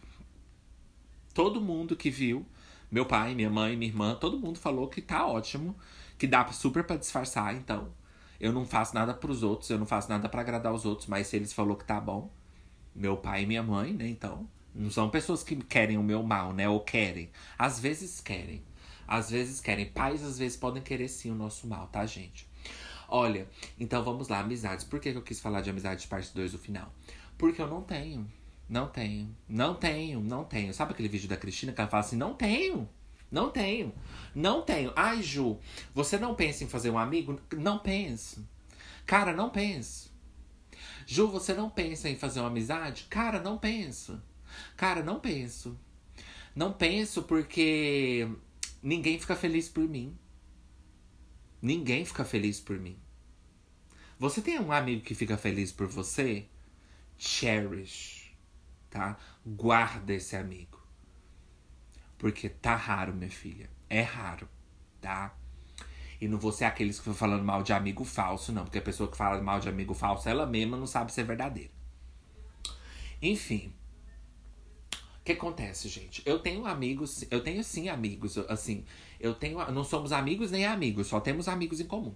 todo 1.34 1.60
mundo 1.60 1.96
que 1.96 2.08
viu, 2.08 2.46
meu 2.92 3.04
pai, 3.04 3.34
minha 3.34 3.50
mãe, 3.50 3.76
minha 3.76 3.90
irmã, 3.90 4.14
todo 4.14 4.38
mundo 4.38 4.56
falou 4.56 4.86
que 4.86 5.02
tá 5.02 5.26
ótimo. 5.26 5.74
Que 6.16 6.28
dá 6.28 6.46
super 6.52 6.84
pra 6.84 6.96
disfarçar. 6.96 7.56
Então, 7.56 7.88
eu 8.38 8.52
não 8.52 8.64
faço 8.64 8.94
nada 8.94 9.12
pros 9.12 9.42
outros, 9.42 9.68
eu 9.68 9.80
não 9.80 9.86
faço 9.86 10.08
nada 10.08 10.28
para 10.28 10.42
agradar 10.42 10.72
os 10.72 10.84
outros. 10.84 11.08
Mas 11.08 11.26
se 11.26 11.34
eles 11.34 11.52
falou 11.52 11.74
que 11.74 11.84
tá 11.84 12.00
bom, 12.00 12.30
meu 12.94 13.16
pai 13.16 13.42
e 13.42 13.46
minha 13.46 13.62
mãe, 13.62 13.92
né? 13.92 14.08
Então, 14.08 14.48
não 14.74 14.90
são 14.90 15.10
pessoas 15.10 15.42
que 15.42 15.56
querem 15.56 15.98
o 15.98 16.02
meu 16.02 16.22
mal, 16.22 16.52
né? 16.52 16.68
Ou 16.68 16.80
querem. 16.80 17.30
Às 17.58 17.78
vezes 17.80 18.20
querem. 18.20 18.62
Às 19.06 19.30
vezes 19.30 19.60
querem. 19.60 19.86
Pais, 19.86 20.22
às 20.22 20.38
vezes, 20.38 20.56
podem 20.56 20.82
querer 20.82 21.08
sim 21.08 21.30
o 21.30 21.34
nosso 21.34 21.66
mal, 21.66 21.86
tá, 21.88 22.04
gente? 22.06 22.48
Olha, 23.08 23.46
então 23.78 24.02
vamos 24.02 24.28
lá, 24.28 24.40
amizades. 24.40 24.84
Por 24.84 24.98
que 24.98 25.10
eu 25.10 25.22
quis 25.22 25.40
falar 25.40 25.60
de 25.60 25.70
amizade 25.70 26.06
parte 26.06 26.34
2 26.34 26.52
no 26.52 26.58
final? 26.58 26.92
Porque 27.36 27.60
eu 27.60 27.68
não 27.68 27.82
tenho. 27.82 28.26
Não 28.68 28.88
tenho. 28.88 29.34
Não 29.48 29.74
tenho, 29.74 30.20
não 30.20 30.44
tenho. 30.44 30.72
Sabe 30.72 30.92
aquele 30.92 31.08
vídeo 31.08 31.28
da 31.28 31.36
Cristina 31.36 31.72
que 31.72 31.80
ela 31.80 31.90
fala 31.90 32.02
assim: 32.02 32.16
não 32.16 32.34
tenho. 32.34 32.88
Não 33.30 33.50
tenho. 33.50 33.92
Não 34.34 34.62
tenho. 34.62 34.92
Ai, 34.94 35.22
Ju, 35.22 35.58
você 35.92 36.16
não 36.16 36.34
pensa 36.34 36.64
em 36.64 36.68
fazer 36.68 36.90
um 36.90 36.98
amigo? 36.98 37.38
Não 37.56 37.78
penso. 37.78 38.46
Cara, 39.04 39.32
não 39.32 39.50
penso. 39.50 40.13
Ju, 41.06 41.28
você 41.28 41.52
não 41.52 41.68
pensa 41.68 42.08
em 42.08 42.16
fazer 42.16 42.40
uma 42.40 42.48
amizade? 42.48 43.06
Cara, 43.10 43.40
não 43.40 43.58
penso. 43.58 44.22
Cara, 44.76 45.02
não 45.02 45.20
penso. 45.20 45.78
Não 46.54 46.72
penso 46.72 47.24
porque 47.24 48.28
ninguém 48.82 49.18
fica 49.18 49.34
feliz 49.34 49.68
por 49.68 49.88
mim. 49.88 50.16
Ninguém 51.60 52.04
fica 52.04 52.24
feliz 52.24 52.60
por 52.60 52.78
mim. 52.78 52.98
Você 54.18 54.40
tem 54.40 54.60
um 54.60 54.70
amigo 54.70 55.02
que 55.02 55.14
fica 55.14 55.36
feliz 55.36 55.72
por 55.72 55.86
você? 55.88 56.46
Cherish, 57.18 58.36
tá? 58.88 59.18
Guarda 59.44 60.14
esse 60.14 60.36
amigo. 60.36 60.80
Porque 62.16 62.48
tá 62.48 62.76
raro, 62.76 63.14
minha 63.14 63.30
filha. 63.30 63.68
É 63.88 64.02
raro, 64.02 64.48
tá? 65.00 65.36
E 66.20 66.28
não 66.28 66.38
vou 66.38 66.52
ser 66.52 66.64
aqueles 66.64 67.00
que 67.00 67.12
falando 67.12 67.44
mal 67.44 67.62
de 67.62 67.72
amigo 67.72 68.04
falso, 68.04 68.52
não. 68.52 68.64
Porque 68.64 68.78
a 68.78 68.82
pessoa 68.82 69.10
que 69.10 69.16
fala 69.16 69.40
mal 69.42 69.60
de 69.60 69.68
amigo 69.68 69.94
falso, 69.94 70.28
ela 70.28 70.46
mesma 70.46 70.76
não 70.76 70.86
sabe 70.86 71.12
ser 71.12 71.24
verdadeira. 71.24 71.70
Enfim. 73.20 73.72
O 74.92 75.24
que 75.24 75.32
acontece, 75.32 75.88
gente? 75.88 76.22
Eu 76.26 76.38
tenho 76.38 76.66
amigos, 76.66 77.24
eu 77.30 77.42
tenho 77.42 77.64
sim 77.64 77.88
amigos, 77.88 78.36
assim, 78.36 78.84
eu 79.18 79.34
tenho, 79.34 79.58
não 79.72 79.82
somos 79.82 80.12
amigos 80.12 80.50
nem 80.50 80.66
amigos, 80.66 81.06
só 81.06 81.18
temos 81.18 81.48
amigos 81.48 81.80
em 81.80 81.86
comum. 81.86 82.14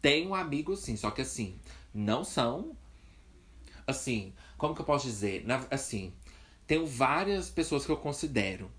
Tenho 0.00 0.34
amigos 0.34 0.80
sim, 0.80 0.96
só 0.96 1.10
que 1.10 1.20
assim, 1.20 1.60
não 1.92 2.24
são 2.24 2.74
assim, 3.86 4.32
como 4.56 4.74
que 4.74 4.80
eu 4.80 4.84
posso 4.84 5.06
dizer? 5.06 5.46
Na, 5.46 5.64
assim, 5.70 6.12
tenho 6.66 6.86
várias 6.86 7.48
pessoas 7.48 7.86
que 7.86 7.92
eu 7.92 7.96
considero. 7.96 8.70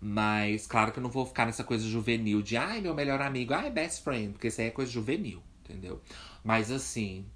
Mas, 0.00 0.66
claro 0.66 0.92
que 0.92 0.98
eu 0.98 1.02
não 1.02 1.10
vou 1.10 1.26
ficar 1.26 1.44
nessa 1.44 1.62
coisa 1.62 1.86
juvenil 1.86 2.40
de 2.40 2.56
ai, 2.56 2.80
meu 2.80 2.94
melhor 2.94 3.20
amigo, 3.20 3.52
ai, 3.52 3.70
best 3.70 4.02
friend, 4.02 4.32
porque 4.32 4.48
isso 4.48 4.60
aí 4.60 4.68
é 4.68 4.70
coisa 4.70 4.90
juvenil, 4.90 5.42
entendeu? 5.62 6.00
Mas 6.42 6.70
assim, 6.70 7.26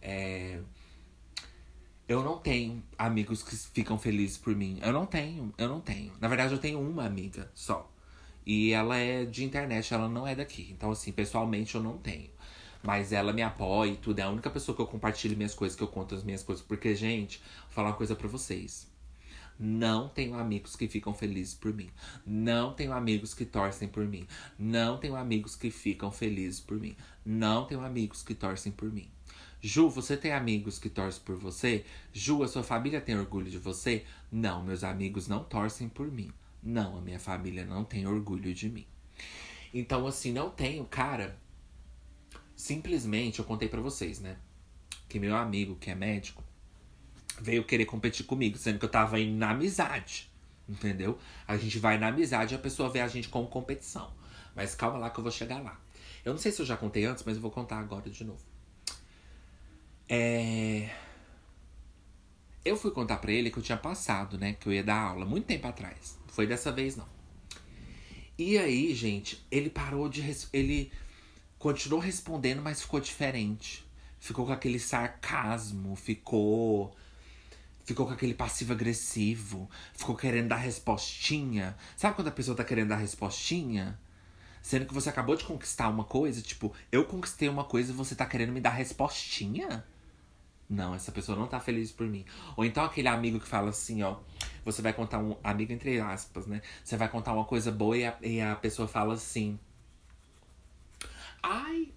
é... 0.00 0.58
eu 2.08 2.22
não 2.24 2.38
tenho 2.38 2.82
amigos 2.98 3.42
que 3.42 3.54
ficam 3.56 3.98
felizes 3.98 4.36
por 4.36 4.54
mim. 4.54 4.80
Eu 4.82 4.92
não 4.92 5.06
tenho, 5.06 5.54
eu 5.56 5.68
não 5.68 5.80
tenho. 5.80 6.12
Na 6.20 6.26
verdade, 6.28 6.52
eu 6.52 6.58
tenho 6.58 6.80
uma 6.80 7.04
amiga 7.06 7.50
só. 7.54 7.88
E 8.44 8.72
ela 8.72 8.96
é 8.96 9.24
de 9.24 9.44
internet, 9.44 9.94
ela 9.94 10.08
não 10.08 10.26
é 10.26 10.34
daqui. 10.34 10.68
Então, 10.72 10.90
assim, 10.90 11.12
pessoalmente 11.12 11.76
eu 11.76 11.82
não 11.82 11.98
tenho. 11.98 12.30
Mas 12.82 13.12
ela 13.12 13.32
me 13.32 13.42
apoia 13.42 13.92
e 13.92 13.96
tudo. 13.96 14.18
É 14.18 14.22
a 14.22 14.28
única 14.30 14.50
pessoa 14.50 14.74
que 14.74 14.82
eu 14.82 14.86
compartilho 14.86 15.36
minhas 15.36 15.54
coisas, 15.54 15.76
que 15.76 15.84
eu 15.84 15.88
conto 15.88 16.16
as 16.16 16.24
minhas 16.24 16.42
coisas. 16.42 16.64
Porque, 16.64 16.94
gente, 16.96 17.40
vou 17.66 17.70
falar 17.70 17.90
uma 17.90 17.96
coisa 17.96 18.16
pra 18.16 18.26
vocês. 18.26 18.91
Não 19.58 20.08
tenho 20.08 20.34
amigos 20.34 20.74
que 20.76 20.88
ficam 20.88 21.14
felizes 21.14 21.54
por 21.54 21.72
mim. 21.72 21.90
Não 22.26 22.74
tenho 22.74 22.92
amigos 22.92 23.34
que 23.34 23.44
torcem 23.44 23.88
por 23.88 24.06
mim. 24.06 24.26
Não 24.58 24.98
tenho 24.98 25.16
amigos 25.16 25.54
que 25.54 25.70
ficam 25.70 26.10
felizes 26.10 26.60
por 26.60 26.78
mim. 26.78 26.96
Não 27.24 27.64
tenho 27.64 27.84
amigos 27.84 28.22
que 28.22 28.34
torcem 28.34 28.72
por 28.72 28.92
mim. 28.92 29.08
Ju, 29.60 29.88
você 29.88 30.16
tem 30.16 30.32
amigos 30.32 30.78
que 30.78 30.90
torcem 30.90 31.22
por 31.24 31.36
você? 31.36 31.84
Ju, 32.12 32.42
a 32.42 32.48
sua 32.48 32.64
família 32.64 33.00
tem 33.00 33.16
orgulho 33.16 33.48
de 33.48 33.58
você? 33.58 34.04
Não, 34.30 34.62
meus 34.64 34.82
amigos 34.82 35.28
não 35.28 35.44
torcem 35.44 35.88
por 35.88 36.10
mim. 36.10 36.32
Não, 36.60 36.98
a 36.98 37.00
minha 37.00 37.20
família 37.20 37.64
não 37.64 37.84
tem 37.84 38.06
orgulho 38.06 38.52
de 38.52 38.68
mim. 38.68 38.86
Então, 39.72 40.06
assim, 40.06 40.32
não 40.32 40.50
tenho, 40.50 40.84
cara. 40.84 41.38
Simplesmente, 42.56 43.38
eu 43.38 43.44
contei 43.44 43.68
para 43.68 43.80
vocês, 43.80 44.20
né? 44.20 44.36
Que 45.08 45.20
meu 45.20 45.36
amigo, 45.36 45.76
que 45.76 45.90
é 45.90 45.94
médico, 45.94 46.42
veio 47.40 47.64
querer 47.64 47.84
competir 47.84 48.26
comigo, 48.26 48.56
sendo 48.58 48.78
que 48.78 48.84
eu 48.84 48.90
tava 48.90 49.18
indo 49.20 49.36
na 49.36 49.50
amizade. 49.50 50.30
Entendeu? 50.68 51.18
A 51.46 51.56
gente 51.56 51.78
vai 51.78 51.98
na 51.98 52.08
amizade 52.08 52.54
e 52.54 52.56
a 52.56 52.58
pessoa 52.58 52.88
vê 52.88 53.00
a 53.00 53.08
gente 53.08 53.28
como 53.28 53.48
competição. 53.48 54.12
Mas 54.54 54.74
calma 54.74 54.98
lá 54.98 55.10
que 55.10 55.18
eu 55.18 55.22
vou 55.22 55.32
chegar 55.32 55.60
lá. 55.60 55.80
Eu 56.24 56.32
não 56.32 56.38
sei 56.38 56.52
se 56.52 56.62
eu 56.62 56.66
já 56.66 56.76
contei 56.76 57.04
antes, 57.04 57.24
mas 57.24 57.36
eu 57.36 57.42
vou 57.42 57.50
contar 57.50 57.78
agora 57.78 58.08
de 58.08 58.24
novo. 58.24 58.42
É. 60.08 60.90
Eu 62.64 62.76
fui 62.76 62.92
contar 62.92 63.16
pra 63.16 63.32
ele 63.32 63.50
que 63.50 63.58
eu 63.58 63.62
tinha 63.62 63.78
passado, 63.78 64.38
né? 64.38 64.52
Que 64.52 64.68
eu 64.68 64.72
ia 64.72 64.84
dar 64.84 65.00
aula 65.00 65.24
muito 65.24 65.46
tempo 65.46 65.66
atrás. 65.66 66.18
Foi 66.28 66.46
dessa 66.46 66.70
vez, 66.70 66.96
não. 66.96 67.08
E 68.38 68.56
aí, 68.56 68.94
gente, 68.94 69.44
ele 69.50 69.68
parou 69.68 70.08
de. 70.08 70.20
Res... 70.20 70.48
Ele 70.52 70.92
continuou 71.58 72.00
respondendo, 72.00 72.62
mas 72.62 72.82
ficou 72.82 73.00
diferente. 73.00 73.84
Ficou 74.20 74.46
com 74.46 74.52
aquele 74.52 74.78
sarcasmo, 74.78 75.96
ficou 75.96 76.94
ficou 77.84 78.06
com 78.06 78.12
aquele 78.12 78.34
passivo 78.34 78.72
agressivo, 78.72 79.68
ficou 79.94 80.16
querendo 80.16 80.48
dar 80.48 80.56
respostinha. 80.56 81.76
Sabe 81.96 82.14
quando 82.14 82.28
a 82.28 82.32
pessoa 82.32 82.56
tá 82.56 82.64
querendo 82.64 82.88
dar 82.88 82.96
respostinha? 82.96 83.98
Sendo 84.62 84.86
que 84.86 84.94
você 84.94 85.08
acabou 85.08 85.34
de 85.34 85.44
conquistar 85.44 85.88
uma 85.88 86.04
coisa, 86.04 86.40
tipo, 86.40 86.72
eu 86.90 87.04
conquistei 87.04 87.48
uma 87.48 87.64
coisa 87.64 87.92
e 87.92 87.94
você 87.94 88.14
tá 88.14 88.24
querendo 88.24 88.52
me 88.52 88.60
dar 88.60 88.70
respostinha? 88.70 89.84
Não, 90.72 90.94
essa 90.94 91.12
pessoa 91.12 91.36
não 91.36 91.46
tá 91.46 91.60
feliz 91.60 91.92
por 91.92 92.06
mim. 92.06 92.24
Ou 92.56 92.64
então 92.64 92.84
aquele 92.84 93.08
amigo 93.08 93.38
que 93.38 93.46
fala 93.46 93.70
assim, 93.70 94.02
ó. 94.02 94.16
Você 94.64 94.80
vai 94.80 94.92
contar 94.92 95.18
um. 95.18 95.36
Amigo 95.44 95.72
entre 95.72 96.00
aspas, 96.00 96.46
né? 96.46 96.62
Você 96.82 96.96
vai 96.96 97.08
contar 97.08 97.32
uma 97.34 97.44
coisa 97.44 97.70
boa 97.70 97.96
e 97.96 98.06
a, 98.06 98.16
e 98.22 98.40
a 98.40 98.56
pessoa 98.56 98.88
fala 98.88 99.14
assim. 99.14 99.58
Ai. 101.42 101.92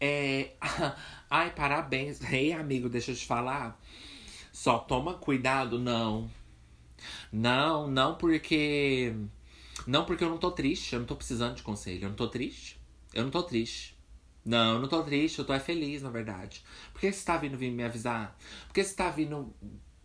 É. 0.00 0.52
Ai, 1.30 1.50
parabéns. 1.54 2.20
Ei, 2.32 2.52
amigo, 2.52 2.88
deixa 2.88 3.12
eu 3.12 3.16
te 3.16 3.26
falar. 3.26 3.80
Só 4.52 4.78
toma 4.78 5.14
cuidado, 5.14 5.78
não. 5.78 6.30
Não, 7.32 7.88
não 7.88 8.16
porque. 8.16 9.14
Não 9.86 10.04
porque 10.04 10.24
eu 10.24 10.30
não 10.30 10.38
tô 10.38 10.50
triste, 10.50 10.94
eu 10.94 11.00
não 11.00 11.06
tô 11.06 11.16
precisando 11.16 11.56
de 11.56 11.62
conselho. 11.62 12.04
Eu 12.04 12.08
não 12.08 12.16
tô 12.16 12.28
triste. 12.28 12.80
Eu 13.12 13.24
não 13.24 13.30
tô 13.30 13.42
triste. 13.42 13.96
Não, 14.44 14.74
eu 14.74 14.80
não 14.80 14.88
tô 14.88 15.02
triste, 15.02 15.38
eu 15.40 15.44
tô 15.44 15.52
é 15.52 15.58
feliz, 15.58 16.02
na 16.02 16.10
verdade. 16.10 16.64
Por 16.92 17.00
que 17.00 17.12
você 17.12 17.24
tá 17.24 17.36
vindo 17.36 17.58
me 17.58 17.82
avisar? 17.82 18.38
Por 18.68 18.74
que 18.74 18.84
você 18.84 18.94
tá 18.94 19.10
vindo 19.10 19.52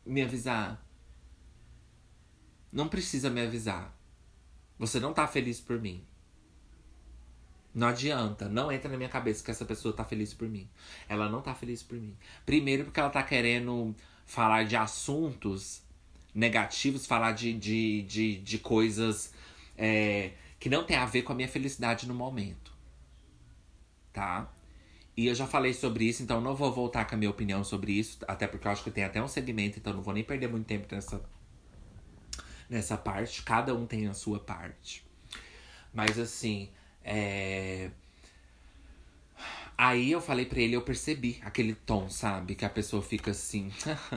me 0.06 0.24
avisar? 0.24 0.84
Não 2.72 2.88
precisa 2.88 3.30
me 3.30 3.42
avisar. 3.42 3.96
Você 4.80 5.00
não 5.00 5.14
tá 5.14 5.28
feliz 5.28 5.60
por 5.60 5.80
mim. 5.80 6.04
Não 7.74 7.88
adianta, 7.88 8.50
não 8.50 8.72
entra 8.72 8.90
na 8.90 8.98
minha 8.98 9.10
cabeça 9.10 9.44
que 9.44 9.50
essa 9.50 9.64
pessoa 9.64 9.94
tá 9.94 10.04
feliz 10.04 10.34
por 10.34 10.48
mim. 10.48 10.70
Ela 11.08 11.30
não 11.30 11.42
tá 11.42 11.56
feliz 11.56 11.82
por 11.82 11.98
mim. 11.98 12.18
Primeiro 12.46 12.84
porque 12.84 13.00
ela 13.00 13.10
tá 13.10 13.24
querendo 13.24 13.96
falar 14.26 14.64
de 14.64 14.76
assuntos 14.76 15.82
negativos, 16.34 17.06
falar 17.06 17.32
de, 17.32 17.54
de, 17.54 18.02
de, 18.04 18.36
de 18.38 18.60
coisas 18.60 19.34
é, 19.78 20.32
que 20.60 20.70
não 20.70 20.84
tem 20.84 20.98
a 20.98 21.06
ver 21.06 21.24
com 21.24 21.32
a 21.32 21.36
minha 21.36 21.48
felicidade 21.48 22.08
no 22.08 22.14
momento. 22.14 22.72
Tá? 24.12 24.52
E 25.16 25.28
eu 25.28 25.36
já 25.36 25.48
falei 25.48 25.74
sobre 25.74 26.06
isso, 26.06 26.24
então 26.24 26.42
não 26.42 26.56
vou 26.56 26.72
voltar 26.72 27.06
com 27.06 27.16
a 27.16 27.18
minha 27.18 27.30
opinião 27.30 27.64
sobre 27.64 27.94
isso, 27.94 28.20
até 28.28 28.48
porque 28.48 28.68
eu 28.68 28.72
acho 28.72 28.84
que 28.84 28.92
tem 28.92 29.04
até 29.04 29.22
um 29.22 29.28
segmento, 29.28 29.80
então 29.80 29.94
não 29.94 30.02
vou 30.02 30.14
nem 30.14 30.24
perder 30.24 30.48
muito 30.48 30.66
tempo 30.66 30.88
nessa, 30.94 31.22
nessa 32.70 32.98
parte. 32.98 33.42
Cada 33.44 33.74
um 33.74 33.86
tem 33.86 34.08
a 34.08 34.14
sua 34.14 34.40
parte. 34.40 35.06
Mas 35.94 36.18
assim, 36.18 36.70
é 37.04 37.92
Aí 39.84 40.12
eu 40.12 40.22
falei 40.22 40.46
pra 40.46 40.60
ele, 40.60 40.76
eu 40.76 40.84
percebi 40.84 41.40
aquele 41.42 41.74
tom, 41.74 42.08
sabe? 42.08 42.54
Que 42.54 42.64
a 42.64 42.70
pessoa 42.70 43.02
fica 43.02 43.32
assim. 43.32 43.72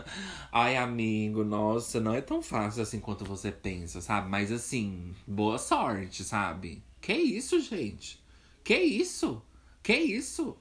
Ai, 0.53 0.77
amigo, 0.77 1.43
nossa, 1.43 1.99
não 2.01 2.15
é 2.15 2.21
tão 2.21 2.43
fácil 2.43 2.83
assim 2.83 3.01
quanto 3.01 3.25
você 3.25 3.51
pensa, 3.51 4.03
sabe? 4.03 4.29
Mas 4.29 4.53
assim, 4.53 5.15
boa 5.27 5.57
sorte, 5.57 6.23
sabe? 6.23 6.83
Que 7.01 7.15
isso, 7.15 7.59
gente? 7.61 8.23
Que 8.63 8.77
isso? 8.77 9.41
Que 9.83 9.97
isso? 9.97 10.55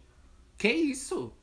Que 0.58 0.72
isso? 0.72 1.34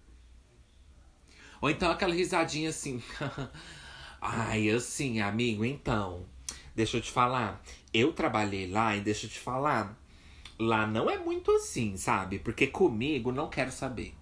Ou 1.61 1.69
então 1.69 1.91
aquela 1.91 2.15
risadinha 2.15 2.71
assim. 2.71 3.03
Ai, 4.23 4.71
assim, 4.71 5.21
amigo, 5.21 5.67
então. 5.67 6.25
Deixa 6.75 6.97
eu 6.97 7.03
te 7.03 7.11
falar. 7.11 7.63
Eu 7.93 8.15
trabalhei 8.15 8.71
lá 8.71 8.97
e 8.97 9.03
deixa 9.03 9.27
eu 9.27 9.31
te 9.31 9.39
falar 9.39 10.00
lá 10.61 10.87
não 10.87 11.09
é 11.09 11.19
muito 11.19 11.51
assim, 11.53 11.97
sabe? 11.97 12.39
Porque 12.39 12.67
comigo 12.67 13.33
não 13.33 13.49
quero 13.49 13.73
saber. 13.73 14.15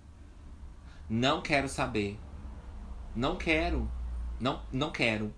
Não 1.10 1.42
quero 1.42 1.68
saber. 1.68 2.18
Não 3.14 3.36
quero. 3.36 3.90
Não, 4.38 4.62
não 4.72 4.92
quero. 4.92 5.34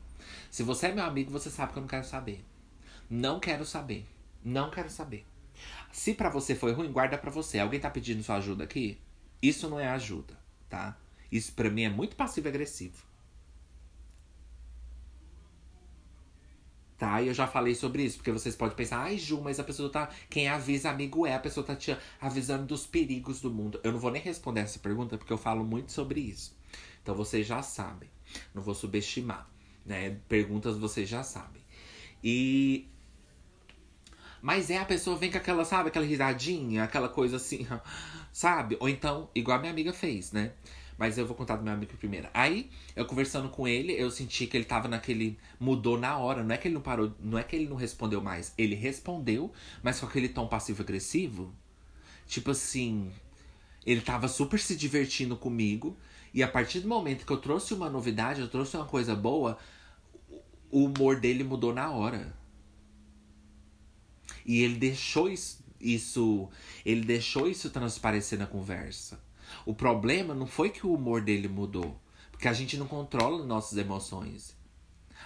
Se 0.50 0.62
você 0.62 0.88
é 0.88 0.92
meu 0.92 1.04
amigo, 1.04 1.30
você 1.30 1.48
sabe 1.48 1.72
que 1.72 1.78
eu 1.78 1.82
não 1.82 1.88
quero 1.88 2.04
saber. 2.04 2.44
Não 3.08 3.40
quero 3.40 3.64
saber. 3.64 4.06
Não 4.44 4.70
quero 4.70 4.90
saber. 4.90 5.26
Se 5.90 6.12
para 6.12 6.28
você 6.28 6.54
foi 6.54 6.72
ruim, 6.72 6.92
guarda 6.92 7.16
para 7.16 7.30
você. 7.30 7.58
Alguém 7.58 7.80
tá 7.80 7.88
pedindo 7.88 8.22
sua 8.22 8.36
ajuda 8.36 8.64
aqui? 8.64 9.00
Isso 9.40 9.70
não 9.70 9.80
é 9.80 9.88
ajuda, 9.88 10.38
tá? 10.68 10.98
Isso 11.32 11.52
para 11.54 11.70
mim 11.70 11.82
é 11.84 11.88
muito 11.88 12.14
passivo 12.14 12.48
agressivo. 12.48 13.09
Tá? 17.00 17.22
E 17.22 17.28
eu 17.28 17.32
já 17.32 17.46
falei 17.46 17.74
sobre 17.74 18.02
isso, 18.02 18.18
porque 18.18 18.30
vocês 18.30 18.54
podem 18.54 18.76
pensar, 18.76 19.00
ai 19.00 19.16
Ju, 19.16 19.40
mas 19.40 19.58
a 19.58 19.64
pessoa 19.64 19.88
tá. 19.88 20.10
Quem 20.28 20.48
avisa 20.48 20.90
amigo 20.90 21.26
é, 21.26 21.34
a 21.34 21.38
pessoa 21.38 21.64
tá 21.64 21.74
te 21.74 21.96
avisando 22.20 22.66
dos 22.66 22.86
perigos 22.86 23.40
do 23.40 23.50
mundo. 23.50 23.80
Eu 23.82 23.92
não 23.92 23.98
vou 23.98 24.10
nem 24.10 24.20
responder 24.20 24.60
essa 24.60 24.78
pergunta, 24.78 25.16
porque 25.16 25.32
eu 25.32 25.38
falo 25.38 25.64
muito 25.64 25.92
sobre 25.92 26.20
isso. 26.20 26.54
Então 27.02 27.14
vocês 27.14 27.46
já 27.46 27.62
sabem. 27.62 28.10
Não 28.54 28.60
vou 28.60 28.74
subestimar. 28.74 29.48
Né? 29.86 30.18
Perguntas 30.28 30.76
vocês 30.76 31.08
já 31.08 31.22
sabem. 31.22 31.62
E. 32.22 32.86
Mas 34.42 34.68
é, 34.68 34.76
a 34.76 34.84
pessoa 34.84 35.16
vem 35.16 35.30
com 35.30 35.38
aquela, 35.38 35.64
sabe, 35.64 35.88
aquela 35.88 36.04
risadinha, 36.04 36.84
aquela 36.84 37.08
coisa 37.08 37.36
assim, 37.36 37.66
sabe? 38.30 38.76
Ou 38.78 38.90
então, 38.90 39.30
igual 39.34 39.56
a 39.56 39.60
minha 39.60 39.72
amiga 39.72 39.94
fez, 39.94 40.32
né? 40.32 40.52
Mas 41.00 41.16
eu 41.16 41.26
vou 41.26 41.34
contar 41.34 41.56
do 41.56 41.64
meu 41.64 41.72
amigo 41.72 41.96
primeiro. 41.96 42.28
Aí, 42.34 42.68
eu 42.94 43.06
conversando 43.06 43.48
com 43.48 43.66
ele, 43.66 43.94
eu 43.94 44.10
senti 44.10 44.46
que 44.46 44.54
ele 44.54 44.66
tava 44.66 44.86
naquele. 44.86 45.38
Mudou 45.58 45.98
na 45.98 46.18
hora. 46.18 46.44
Não 46.44 46.54
é 46.54 46.58
que 46.58 46.68
ele 46.68 46.74
não 46.74 46.82
parou. 46.82 47.10
Não 47.18 47.38
é 47.38 47.42
que 47.42 47.56
ele 47.56 47.66
não 47.66 47.74
respondeu 47.74 48.20
mais. 48.20 48.52
Ele 48.58 48.74
respondeu, 48.74 49.50
mas 49.82 49.98
com 49.98 50.04
aquele 50.04 50.28
tom 50.28 50.46
passivo-agressivo. 50.46 51.54
Tipo 52.26 52.50
assim. 52.50 53.10
Ele 53.86 54.02
tava 54.02 54.28
super 54.28 54.60
se 54.60 54.76
divertindo 54.76 55.38
comigo. 55.38 55.96
E 56.34 56.42
a 56.42 56.48
partir 56.48 56.80
do 56.80 56.88
momento 56.88 57.24
que 57.24 57.32
eu 57.32 57.38
trouxe 57.38 57.72
uma 57.72 57.88
novidade, 57.88 58.42
eu 58.42 58.48
trouxe 58.48 58.76
uma 58.76 58.84
coisa 58.84 59.16
boa, 59.16 59.56
o 60.70 60.84
humor 60.84 61.18
dele 61.18 61.42
mudou 61.42 61.72
na 61.72 61.90
hora. 61.90 62.36
E 64.44 64.62
ele 64.62 64.76
deixou 64.76 65.30
isso 65.30 65.64
isso. 65.80 66.50
Ele 66.84 67.00
deixou 67.00 67.48
isso 67.48 67.70
transparecer 67.70 68.38
na 68.38 68.46
conversa. 68.46 69.18
O 69.64 69.74
problema 69.74 70.34
não 70.34 70.46
foi 70.46 70.70
que 70.70 70.86
o 70.86 70.94
humor 70.94 71.20
dele 71.20 71.48
mudou. 71.48 72.00
Porque 72.30 72.48
a 72.48 72.52
gente 72.52 72.76
não 72.76 72.86
controla 72.86 73.44
nossas 73.44 73.76
emoções. 73.78 74.56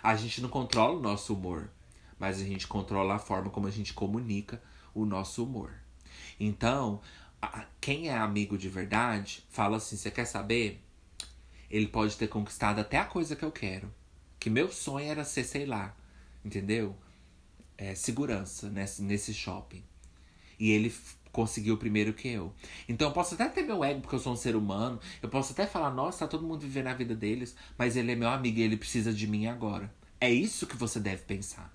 A 0.03 0.17
gente 0.17 0.41
não 0.41 0.49
controla 0.49 0.99
o 0.99 1.03
nosso 1.03 1.35
humor. 1.35 1.71
Mas 2.19 2.41
a 2.41 2.45
gente 2.45 2.67
controla 2.67 3.15
a 3.15 3.19
forma 3.19 3.51
como 3.51 3.67
a 3.67 3.71
gente 3.71 3.95
comunica 3.95 4.63
o 4.95 5.05
nosso 5.05 5.45
humor. 5.45 5.73
Então, 6.39 7.01
quem 7.81 8.09
é 8.09 8.17
amigo 8.17 8.57
de 8.57 8.69
verdade 8.69 9.45
fala 9.51 9.77
assim: 9.77 9.97
você 9.97 10.11
quer 10.11 10.25
saber? 10.25 10.83
Ele 11.71 11.89
pode 11.89 12.17
ter 12.17 12.29
conquistado 12.29 12.79
até 12.81 12.99
a 12.99 13.05
coisa 13.05 13.35
que 13.35 13.45
eu 13.45 13.51
quero. 13.51 13.93
Que 14.39 14.51
meu 14.51 14.71
sonho 14.71 15.11
era 15.11 15.25
ser, 15.25 15.45
sei 15.45 15.67
lá, 15.67 15.97
entendeu? 16.45 16.97
É, 17.77 17.95
segurança 17.95 18.71
nesse, 18.71 19.03
nesse 19.03 19.35
shopping. 19.35 19.83
E 20.59 20.71
ele 20.71 20.95
conseguiu 21.35 21.77
primeiro 21.77 22.15
que 22.15 22.29
eu. 22.29 22.55
Então 22.89 23.09
eu 23.09 23.13
posso 23.13 23.35
até 23.35 23.49
ter 23.49 23.63
meu 23.63 23.83
ego 23.83 24.01
porque 24.01 24.15
eu 24.15 24.21
sou 24.21 24.33
um 24.33 24.37
ser 24.37 24.55
humano. 24.55 25.01
Eu 25.21 25.29
posso 25.29 25.53
até 25.53 25.67
falar, 25.67 25.91
nossa, 25.91 26.21
tá 26.21 26.29
todo 26.29 26.47
mundo 26.47 26.61
vivendo 26.61 26.87
a 26.87 26.95
vida 26.95 27.15
deles. 27.15 27.57
Mas 27.77 27.97
ele 27.97 28.13
é 28.13 28.15
meu 28.15 28.29
amigo 28.29 28.59
e 28.59 28.63
ele 28.63 28.77
precisa 28.77 29.13
de 29.13 29.27
mim 29.27 29.47
agora. 29.47 29.93
É 30.21 30.31
isso 30.31 30.67
que 30.67 30.77
você 30.77 31.01
deve 31.01 31.23
pensar. 31.23 31.75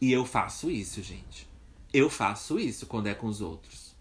E 0.00 0.12
eu 0.12 0.24
faço 0.24 0.70
isso, 0.70 1.02
gente. 1.02 1.48
Eu 1.92 2.08
faço 2.08 2.58
isso 2.58 2.86
quando 2.86 3.08
é 3.08 3.14
com 3.14 3.26
os 3.26 3.40
outros. 3.40 3.94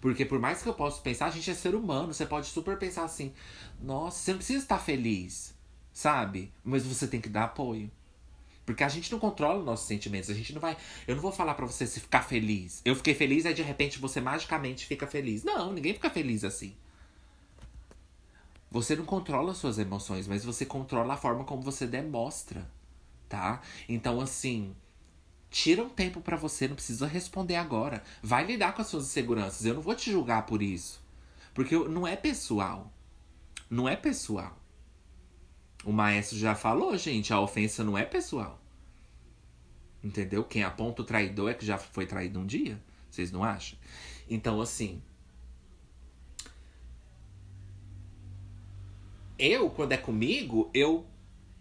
Porque 0.00 0.24
por 0.24 0.40
mais 0.40 0.62
que 0.62 0.68
eu 0.68 0.74
possa 0.74 1.00
pensar, 1.00 1.26
a 1.26 1.30
gente 1.30 1.50
é 1.50 1.54
ser 1.54 1.74
humano. 1.74 2.14
Você 2.14 2.24
pode 2.24 2.46
super 2.46 2.78
pensar 2.78 3.04
assim: 3.04 3.32
nossa, 3.80 4.18
você 4.18 4.30
não 4.32 4.38
precisa 4.38 4.58
estar 4.64 4.78
feliz, 4.78 5.54
sabe? 5.92 6.50
Mas 6.64 6.84
você 6.84 7.06
tem 7.06 7.20
que 7.20 7.28
dar 7.28 7.44
apoio. 7.44 7.90
Porque 8.64 8.84
a 8.84 8.88
gente 8.88 9.10
não 9.10 9.18
controla 9.18 9.58
os 9.58 9.64
nossos 9.64 9.86
sentimentos. 9.86 10.30
A 10.30 10.34
gente 10.34 10.52
não 10.52 10.60
vai. 10.60 10.76
Eu 11.06 11.16
não 11.16 11.22
vou 11.22 11.32
falar 11.32 11.54
para 11.54 11.66
você 11.66 11.86
se 11.86 12.00
ficar 12.00 12.22
feliz. 12.22 12.80
Eu 12.84 12.94
fiquei 12.94 13.14
feliz, 13.14 13.44
aí 13.44 13.54
de 13.54 13.62
repente 13.62 13.98
você 13.98 14.20
magicamente 14.20 14.86
fica 14.86 15.06
feliz. 15.06 15.42
Não, 15.42 15.72
ninguém 15.72 15.94
fica 15.94 16.10
feliz 16.10 16.44
assim. 16.44 16.74
Você 18.70 18.96
não 18.96 19.04
controla 19.04 19.54
suas 19.54 19.78
emoções, 19.78 20.26
mas 20.26 20.44
você 20.44 20.64
controla 20.64 21.14
a 21.14 21.16
forma 21.16 21.44
como 21.44 21.60
você 21.60 21.86
demonstra, 21.86 22.66
tá? 23.28 23.60
Então, 23.86 24.18
assim, 24.18 24.74
Tira 25.52 25.82
um 25.82 25.88
tempo 25.90 26.22
para 26.22 26.34
você, 26.34 26.66
não 26.66 26.74
precisa 26.74 27.06
responder 27.06 27.56
agora. 27.56 28.02
Vai 28.22 28.42
lidar 28.46 28.72
com 28.74 28.80
as 28.80 28.88
suas 28.88 29.04
inseguranças. 29.04 29.66
Eu 29.66 29.74
não 29.74 29.82
vou 29.82 29.94
te 29.94 30.10
julgar 30.10 30.46
por 30.46 30.62
isso. 30.62 31.04
Porque 31.52 31.76
não 31.76 32.06
é 32.06 32.16
pessoal. 32.16 32.90
Não 33.68 33.86
é 33.86 33.94
pessoal. 33.94 34.56
O 35.84 35.92
maestro 35.92 36.38
já 36.38 36.54
falou, 36.54 36.96
gente, 36.96 37.32
a 37.32 37.40
ofensa 37.40 37.82
não 37.82 37.98
é 37.98 38.04
pessoal. 38.04 38.60
Entendeu? 40.02 40.44
Quem 40.44 40.62
aponta 40.62 41.02
o 41.02 41.04
traidor 41.04 41.50
é 41.50 41.54
que 41.54 41.64
já 41.64 41.78
foi 41.78 42.06
traído 42.06 42.40
um 42.40 42.46
dia. 42.46 42.80
Vocês 43.10 43.30
não 43.30 43.44
acham? 43.44 43.78
Então, 44.28 44.60
assim. 44.60 45.02
Eu, 49.38 49.70
quando 49.70 49.92
é 49.92 49.96
comigo, 49.96 50.70
eu 50.72 51.06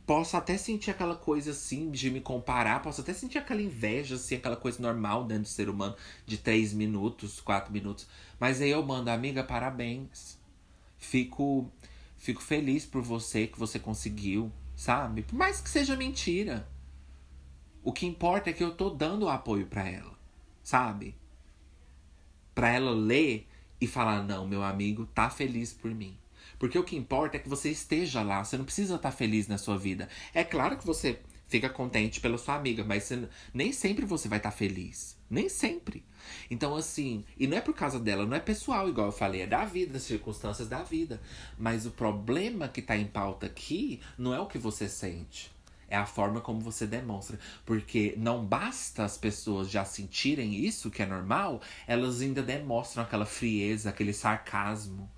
posso 0.06 0.36
até 0.36 0.58
sentir 0.58 0.92
aquela 0.92 1.16
coisa 1.16 1.52
assim 1.52 1.90
de 1.90 2.10
me 2.10 2.20
comparar, 2.20 2.82
posso 2.82 3.02
até 3.02 3.14
sentir 3.14 3.38
aquela 3.38 3.62
inveja, 3.62 4.16
assim, 4.16 4.36
aquela 4.36 4.58
coisa 4.58 4.82
normal 4.82 5.24
dentro 5.24 5.44
do 5.44 5.48
ser 5.48 5.70
humano 5.70 5.96
de 6.26 6.38
três 6.38 6.74
minutos, 6.74 7.40
quatro 7.40 7.72
minutos. 7.72 8.08
Mas 8.40 8.62
aí 8.62 8.72
eu 8.72 8.84
mando, 8.84 9.10
amiga, 9.10 9.44
parabéns. 9.44 10.38
Fico, 10.98 11.72
fico 12.22 12.42
feliz 12.42 12.86
por 12.86 13.02
você 13.02 13.48
que 13.48 13.58
você 13.58 13.80
conseguiu, 13.80 14.52
sabe? 14.76 15.24
Por 15.24 15.36
mais 15.36 15.60
que 15.60 15.70
seja 15.70 15.96
mentira. 15.96 16.70
O 17.84 17.92
que 17.92 18.06
importa 18.06 18.52
é 18.52 18.54
que 18.54 18.64
eu 18.64 18.76
tô 18.76 18.92
dando 18.92 19.28
apoio 19.28 19.66
para 19.66 19.90
ela, 19.90 20.14
sabe? 20.64 21.16
Para 22.54 22.70
ela 22.70 22.92
ler 22.92 23.48
e 23.82 23.88
falar: 23.88 24.22
não, 24.22 24.48
meu 24.48 24.64
amigo 24.64 25.08
tá 25.08 25.32
feliz 25.32 25.74
por 25.74 25.90
mim. 25.90 26.16
Porque 26.60 26.78
o 26.78 26.84
que 26.84 26.96
importa 26.96 27.38
é 27.38 27.40
que 27.40 27.50
você 27.50 27.72
esteja 27.72 28.22
lá. 28.22 28.44
Você 28.44 28.56
não 28.56 28.66
precisa 28.66 28.96
estar 28.96 29.12
feliz 29.12 29.48
na 29.48 29.58
sua 29.58 29.76
vida. 29.76 30.08
É 30.32 30.44
claro 30.44 30.78
que 30.78 30.86
você 30.86 31.20
fica 31.48 31.70
contente 31.70 32.22
pela 32.22 32.38
sua 32.38 32.54
amiga, 32.56 32.84
mas 32.84 33.04
você, 33.04 33.28
nem 33.52 33.74
sempre 33.74 34.06
você 34.06 34.30
vai 34.30 34.38
estar 34.38 34.52
feliz. 34.52 35.18
Nem 35.32 35.48
sempre. 35.48 36.04
Então, 36.50 36.76
assim, 36.76 37.24
e 37.40 37.48
não 37.48 37.58
é 37.58 37.62
por 37.62 37.74
causa 37.74 37.98
dela, 37.98 38.26
não 38.26 38.36
é 38.36 38.40
pessoal, 38.40 38.90
igual 38.90 39.08
eu 39.08 39.14
falei, 39.14 39.44
é 39.44 39.48
da 39.48 39.64
vida, 39.64 39.94
das 39.94 40.04
circunstâncias 40.04 40.68
da 40.68 40.84
vida. 40.84 41.22
Mas 41.58 41.86
o 41.86 41.92
problema 41.92 42.68
que 42.68 42.82
tá 42.82 42.98
em 42.98 43.08
pauta 43.08 43.46
aqui 43.46 44.02
não 44.18 44.36
é 44.36 44.40
o 44.42 44.46
que 44.46 44.58
você 44.58 44.90
sente. 44.90 45.50
É 45.88 45.96
a 45.96 46.06
forma 46.06 46.42
como 46.42 46.60
você 46.60 46.86
demonstra. 46.86 47.40
Porque 47.66 48.14
não 48.18 48.46
basta 48.46 49.06
as 49.06 49.18
pessoas 49.18 49.70
já 49.70 49.86
sentirem 49.86 50.54
isso, 50.54 50.92
que 50.92 51.02
é 51.02 51.06
normal, 51.06 51.62
elas 51.88 52.20
ainda 52.20 52.44
demonstram 52.44 53.04
aquela 53.04 53.26
frieza, 53.26 53.90
aquele 53.90 54.14
sarcasmo 54.14 55.10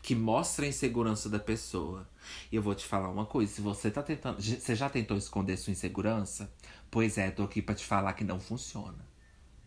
que 0.00 0.14
mostra 0.14 0.64
a 0.64 0.68
insegurança 0.68 1.28
da 1.28 1.38
pessoa. 1.38 2.08
E 2.50 2.56
eu 2.56 2.62
vou 2.62 2.74
te 2.74 2.86
falar 2.86 3.10
uma 3.10 3.26
coisa: 3.26 3.52
se 3.52 3.60
você 3.60 3.90
tá 3.90 4.02
tentando. 4.02 4.40
Você 4.40 4.74
já 4.74 4.88
tentou 4.88 5.16
esconder 5.16 5.58
sua 5.58 5.72
insegurança? 5.72 6.50
Pois 6.90 7.18
é, 7.18 7.30
tô 7.30 7.42
aqui 7.42 7.60
para 7.60 7.74
te 7.74 7.84
falar 7.84 8.14
que 8.14 8.24
não 8.24 8.40
funciona. 8.40 9.08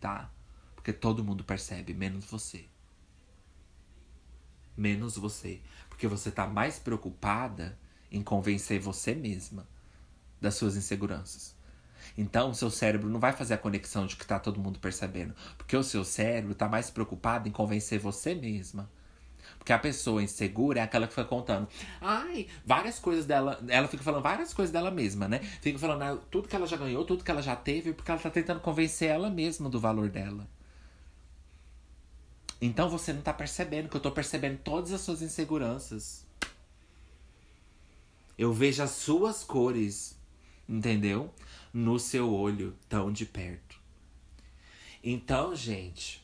Tá? 0.02 0.28
Porque 0.74 0.92
todo 0.92 1.22
mundo 1.22 1.44
percebe, 1.44 1.94
menos 1.94 2.24
você. 2.24 2.64
Menos 4.76 5.16
você. 5.16 5.60
Porque 5.88 6.08
você 6.08 6.28
tá 6.32 6.44
mais 6.44 6.80
preocupada 6.80 7.78
em 8.10 8.20
convencer 8.20 8.80
você 8.80 9.14
mesma 9.14 9.64
das 10.40 10.56
suas 10.56 10.76
inseguranças. 10.76 11.54
Então, 12.18 12.50
o 12.50 12.54
seu 12.54 12.68
cérebro 12.68 13.08
não 13.08 13.20
vai 13.20 13.32
fazer 13.32 13.54
a 13.54 13.58
conexão 13.58 14.04
de 14.04 14.16
que 14.16 14.26
tá 14.26 14.40
todo 14.40 14.58
mundo 14.58 14.80
percebendo. 14.80 15.36
Porque 15.56 15.76
o 15.76 15.84
seu 15.84 16.04
cérebro 16.04 16.52
tá 16.52 16.68
mais 16.68 16.90
preocupado 16.90 17.48
em 17.48 17.52
convencer 17.52 18.00
você 18.00 18.34
mesma 18.34 18.90
porque 19.62 19.72
a 19.72 19.78
pessoa 19.78 20.20
insegura 20.20 20.80
é 20.80 20.82
aquela 20.82 21.06
que 21.06 21.14
fica 21.14 21.24
contando. 21.24 21.68
Ai, 22.00 22.48
várias 22.66 22.98
coisas 22.98 23.24
dela. 23.24 23.62
Ela 23.68 23.86
fica 23.86 24.02
falando 24.02 24.20
várias 24.20 24.52
coisas 24.52 24.72
dela 24.72 24.90
mesma, 24.90 25.28
né? 25.28 25.38
Fica 25.38 25.78
falando 25.78 26.02
ah, 26.02 26.18
tudo 26.32 26.48
que 26.48 26.56
ela 26.56 26.66
já 26.66 26.76
ganhou, 26.76 27.04
tudo 27.04 27.22
que 27.22 27.30
ela 27.30 27.40
já 27.40 27.54
teve, 27.54 27.92
porque 27.92 28.10
ela 28.10 28.18
tá 28.18 28.28
tentando 28.28 28.58
convencer 28.58 29.08
ela 29.08 29.30
mesma 29.30 29.70
do 29.70 29.78
valor 29.78 30.08
dela. 30.08 30.48
Então 32.60 32.90
você 32.90 33.12
não 33.12 33.22
tá 33.22 33.32
percebendo 33.32 33.88
que 33.88 33.96
eu 33.96 34.00
tô 34.00 34.10
percebendo 34.10 34.58
todas 34.58 34.92
as 34.92 35.00
suas 35.00 35.22
inseguranças. 35.22 36.26
Eu 38.36 38.52
vejo 38.52 38.82
as 38.82 38.90
suas 38.90 39.44
cores, 39.44 40.18
entendeu? 40.68 41.32
No 41.72 42.00
seu 42.00 42.34
olho, 42.34 42.76
tão 42.88 43.12
de 43.12 43.24
perto. 43.24 43.78
Então, 45.04 45.54
gente, 45.54 46.21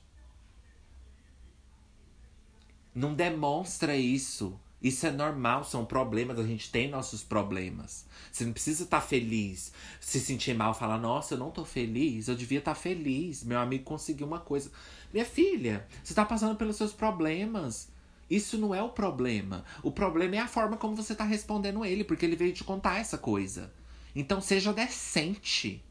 não 2.99 3.15
demonstra 3.15 3.97
isso. 3.97 4.59
Isso 4.81 5.07
é 5.07 5.11
normal, 5.11 5.65
são 5.65 5.85
problemas, 5.85 6.39
a 6.39 6.47
gente 6.47 6.71
tem 6.71 6.89
nossos 6.89 7.23
problemas. 7.23 8.07
Você 8.31 8.45
não 8.45 8.53
precisa 8.53 8.85
estar 8.85 9.01
tá 9.01 9.07
feliz, 9.07 9.73
se 10.01 10.21
sentir 10.21 10.55
mal, 10.55 10.73
falar, 10.73 10.99
nossa, 10.99 11.35
eu 11.35 11.39
não 11.39 11.51
tô 11.51 11.65
feliz, 11.65 12.29
eu 12.29 12.37
devia 12.37 12.61
estar 12.61 12.75
tá 12.75 12.81
feliz, 12.81 13.43
meu 13.43 13.59
amigo 13.59 13.83
conseguiu 13.83 14.27
uma 14.27 14.39
coisa. 14.39 14.71
Minha 15.13 15.25
filha, 15.25 15.87
você 16.03 16.13
está 16.13 16.25
passando 16.25 16.57
pelos 16.57 16.77
seus 16.77 16.93
problemas. 16.93 17.89
Isso 18.31 18.59
não 18.59 18.75
é 18.75 18.83
o 18.83 18.91
problema. 18.91 19.65
O 19.83 19.91
problema 19.91 20.37
é 20.37 20.39
a 20.39 20.49
forma 20.49 20.77
como 20.77 20.95
você 20.95 21.13
está 21.13 21.25
respondendo 21.25 21.85
ele, 21.85 22.05
porque 22.05 22.25
ele 22.25 22.37
veio 22.37 22.53
te 22.53 22.63
contar 22.63 22.99
essa 22.99 23.19
coisa. 23.19 23.73
Então 24.15 24.41
seja 24.41 24.73
decente. 24.73 25.83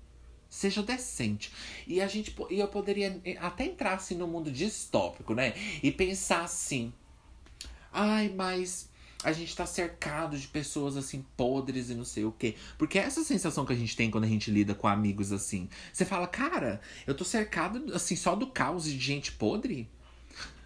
Seja 0.57 0.81
decente. 0.81 1.51
E 1.85 2.01
a 2.01 2.07
gente 2.07 2.35
e 2.49 2.59
eu 2.59 2.67
poderia 2.67 3.21
até 3.39 3.65
entrar 3.65 3.93
assim 3.93 4.15
no 4.15 4.27
mundo 4.27 4.51
distópico, 4.51 5.35
né? 5.35 5.53
E 5.83 5.91
pensar 5.91 6.41
assim: 6.41 6.91
"Ai, 7.93 8.33
mas 8.35 8.89
a 9.23 9.31
gente 9.31 9.55
tá 9.55 9.67
cercado 9.67 10.35
de 10.35 10.47
pessoas 10.47 10.97
assim 10.97 11.23
podres 11.37 11.91
e 11.91 11.93
não 11.93 12.03
sei 12.03 12.25
o 12.25 12.31
quê. 12.31 12.55
Porque 12.75 12.97
é 12.97 13.03
essa 13.03 13.23
sensação 13.23 13.67
que 13.67 13.73
a 13.73 13.75
gente 13.75 13.95
tem 13.95 14.09
quando 14.09 14.23
a 14.23 14.27
gente 14.27 14.49
lida 14.49 14.73
com 14.73 14.87
amigos 14.87 15.31
assim. 15.31 15.69
Você 15.93 16.03
fala, 16.03 16.25
cara, 16.25 16.81
eu 17.05 17.13
tô 17.13 17.23
cercado 17.23 17.93
assim 17.93 18.15
só 18.15 18.35
do 18.35 18.47
caos 18.47 18.85
de 18.85 18.97
gente 18.97 19.33
podre. 19.33 19.87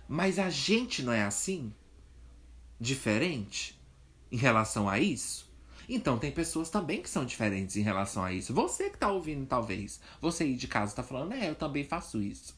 Mas 0.07 0.39
a 0.39 0.49
gente 0.49 1.03
não 1.03 1.11
é 1.11 1.23
assim? 1.23 1.73
Diferente 2.79 3.77
em 4.31 4.37
relação 4.37 4.87
a 4.87 5.01
isso? 5.01 5.50
Então, 5.93 6.17
tem 6.17 6.31
pessoas 6.31 6.69
também 6.69 7.01
que 7.01 7.09
são 7.09 7.25
diferentes 7.25 7.75
em 7.75 7.81
relação 7.81 8.23
a 8.23 8.31
isso. 8.31 8.53
Você 8.53 8.89
que 8.89 8.97
tá 8.97 9.11
ouvindo, 9.11 9.45
talvez. 9.45 9.99
Você 10.21 10.45
aí 10.45 10.55
de 10.55 10.65
casa 10.65 10.95
tá 10.95 11.03
falando, 11.03 11.33
é, 11.33 11.49
eu 11.49 11.55
também 11.55 11.83
faço 11.83 12.21
isso. 12.21 12.57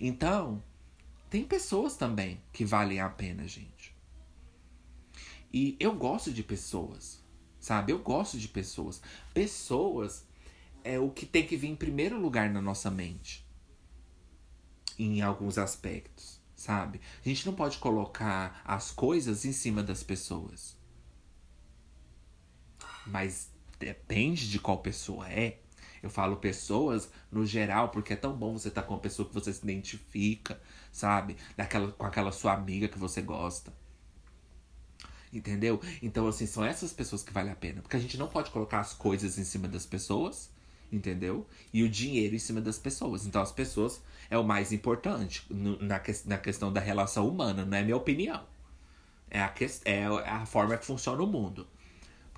Então, 0.00 0.62
tem 1.28 1.42
pessoas 1.42 1.96
também 1.96 2.40
que 2.52 2.64
valem 2.64 3.00
a 3.00 3.08
pena, 3.08 3.44
gente. 3.48 3.92
E 5.52 5.76
eu 5.80 5.92
gosto 5.92 6.32
de 6.32 6.44
pessoas, 6.44 7.20
sabe? 7.58 7.90
Eu 7.90 7.98
gosto 7.98 8.38
de 8.38 8.46
pessoas. 8.46 9.02
Pessoas 9.34 10.24
é 10.84 10.96
o 10.96 11.10
que 11.10 11.26
tem 11.26 11.44
que 11.44 11.56
vir 11.56 11.70
em 11.70 11.76
primeiro 11.76 12.20
lugar 12.20 12.48
na 12.50 12.62
nossa 12.62 12.88
mente. 12.88 13.44
Em 14.96 15.22
alguns 15.22 15.58
aspectos, 15.58 16.40
sabe? 16.54 17.00
A 17.26 17.28
gente 17.28 17.44
não 17.46 17.52
pode 17.52 17.78
colocar 17.78 18.62
as 18.64 18.92
coisas 18.92 19.44
em 19.44 19.50
cima 19.50 19.82
das 19.82 20.04
pessoas. 20.04 20.78
Mas 23.10 23.50
depende 23.78 24.48
de 24.48 24.58
qual 24.58 24.78
pessoa 24.78 25.28
é. 25.28 25.58
Eu 26.02 26.08
falo 26.08 26.36
pessoas 26.36 27.10
no 27.30 27.44
geral, 27.44 27.90
porque 27.90 28.14
é 28.14 28.16
tão 28.16 28.32
bom 28.32 28.56
você 28.56 28.68
estar 28.68 28.82
tá 28.82 28.86
com 28.86 28.94
uma 28.94 29.00
pessoa 29.00 29.28
que 29.28 29.34
você 29.34 29.52
se 29.52 29.62
identifica, 29.62 30.60
sabe? 30.90 31.36
Daquela, 31.56 31.92
com 31.92 32.06
aquela 32.06 32.32
sua 32.32 32.54
amiga 32.54 32.88
que 32.88 32.98
você 32.98 33.20
gosta. 33.20 33.72
Entendeu? 35.32 35.80
Então, 36.02 36.26
assim, 36.26 36.46
são 36.46 36.64
essas 36.64 36.92
pessoas 36.92 37.22
que 37.22 37.32
vale 37.32 37.50
a 37.50 37.54
pena. 37.54 37.82
Porque 37.82 37.96
a 37.96 38.00
gente 38.00 38.18
não 38.18 38.28
pode 38.28 38.50
colocar 38.50 38.80
as 38.80 38.92
coisas 38.92 39.38
em 39.38 39.44
cima 39.44 39.68
das 39.68 39.86
pessoas, 39.86 40.50
entendeu? 40.90 41.46
E 41.72 41.82
o 41.82 41.88
dinheiro 41.88 42.34
em 42.34 42.38
cima 42.38 42.60
das 42.60 42.78
pessoas. 42.78 43.26
Então, 43.26 43.40
as 43.40 43.52
pessoas 43.52 44.02
é 44.28 44.36
o 44.36 44.44
mais 44.44 44.72
importante 44.72 45.46
na, 45.50 46.00
que, 46.00 46.12
na 46.24 46.38
questão 46.38 46.72
da 46.72 46.80
relação 46.80 47.28
humana, 47.28 47.64
não 47.64 47.76
é 47.76 47.82
minha 47.82 47.96
opinião. 47.96 48.42
É 49.30 49.40
a, 49.40 49.48
que, 49.48 49.64
é 49.84 50.06
a 50.06 50.44
forma 50.46 50.76
que 50.76 50.84
funciona 50.84 51.22
o 51.22 51.26
mundo. 51.26 51.66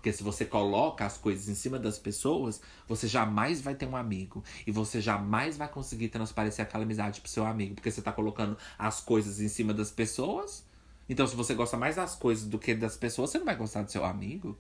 Porque 0.03 0.13
se 0.13 0.25
você 0.25 0.45
coloca 0.45 1.07
as 1.07 1.17
coisas 1.17 1.49
em 1.49 1.55
cima 1.55 1.79
das 1.79 1.97
pessoas, 1.97 2.61
você 2.89 3.07
jamais 3.07 3.61
vai 3.61 3.77
ter 3.77 3.87
um 3.87 3.95
amigo. 3.95 4.43
E 4.67 4.73
você 4.73 5.01
jamais 5.01 5.57
vai 5.57 5.69
conseguir 5.69 6.09
transparecer 6.09 6.65
aquela 6.65 6.83
amizade 6.83 7.21
pro 7.21 7.31
seu 7.31 7.47
amigo. 7.47 7.77
Porque 7.77 7.89
você 7.89 8.03
tá 8.03 8.11
colocando 8.11 8.59
as 8.77 9.01
coisas 9.01 9.41
em 9.41 9.47
cima 9.47 9.73
das 9.73 9.93
pessoas. 9.93 10.65
Então, 11.09 11.25
se 11.25 11.37
você 11.37 11.55
gosta 11.55 11.77
mais 11.77 11.95
das 11.95 12.17
coisas 12.17 12.49
do 12.49 12.59
que 12.59 12.75
das 12.75 12.97
pessoas, 12.97 13.31
você 13.31 13.39
não 13.39 13.47
vai 13.47 13.55
gostar 13.55 13.83
do 13.83 13.93
seu 13.93 14.05
amigo. 14.05 14.59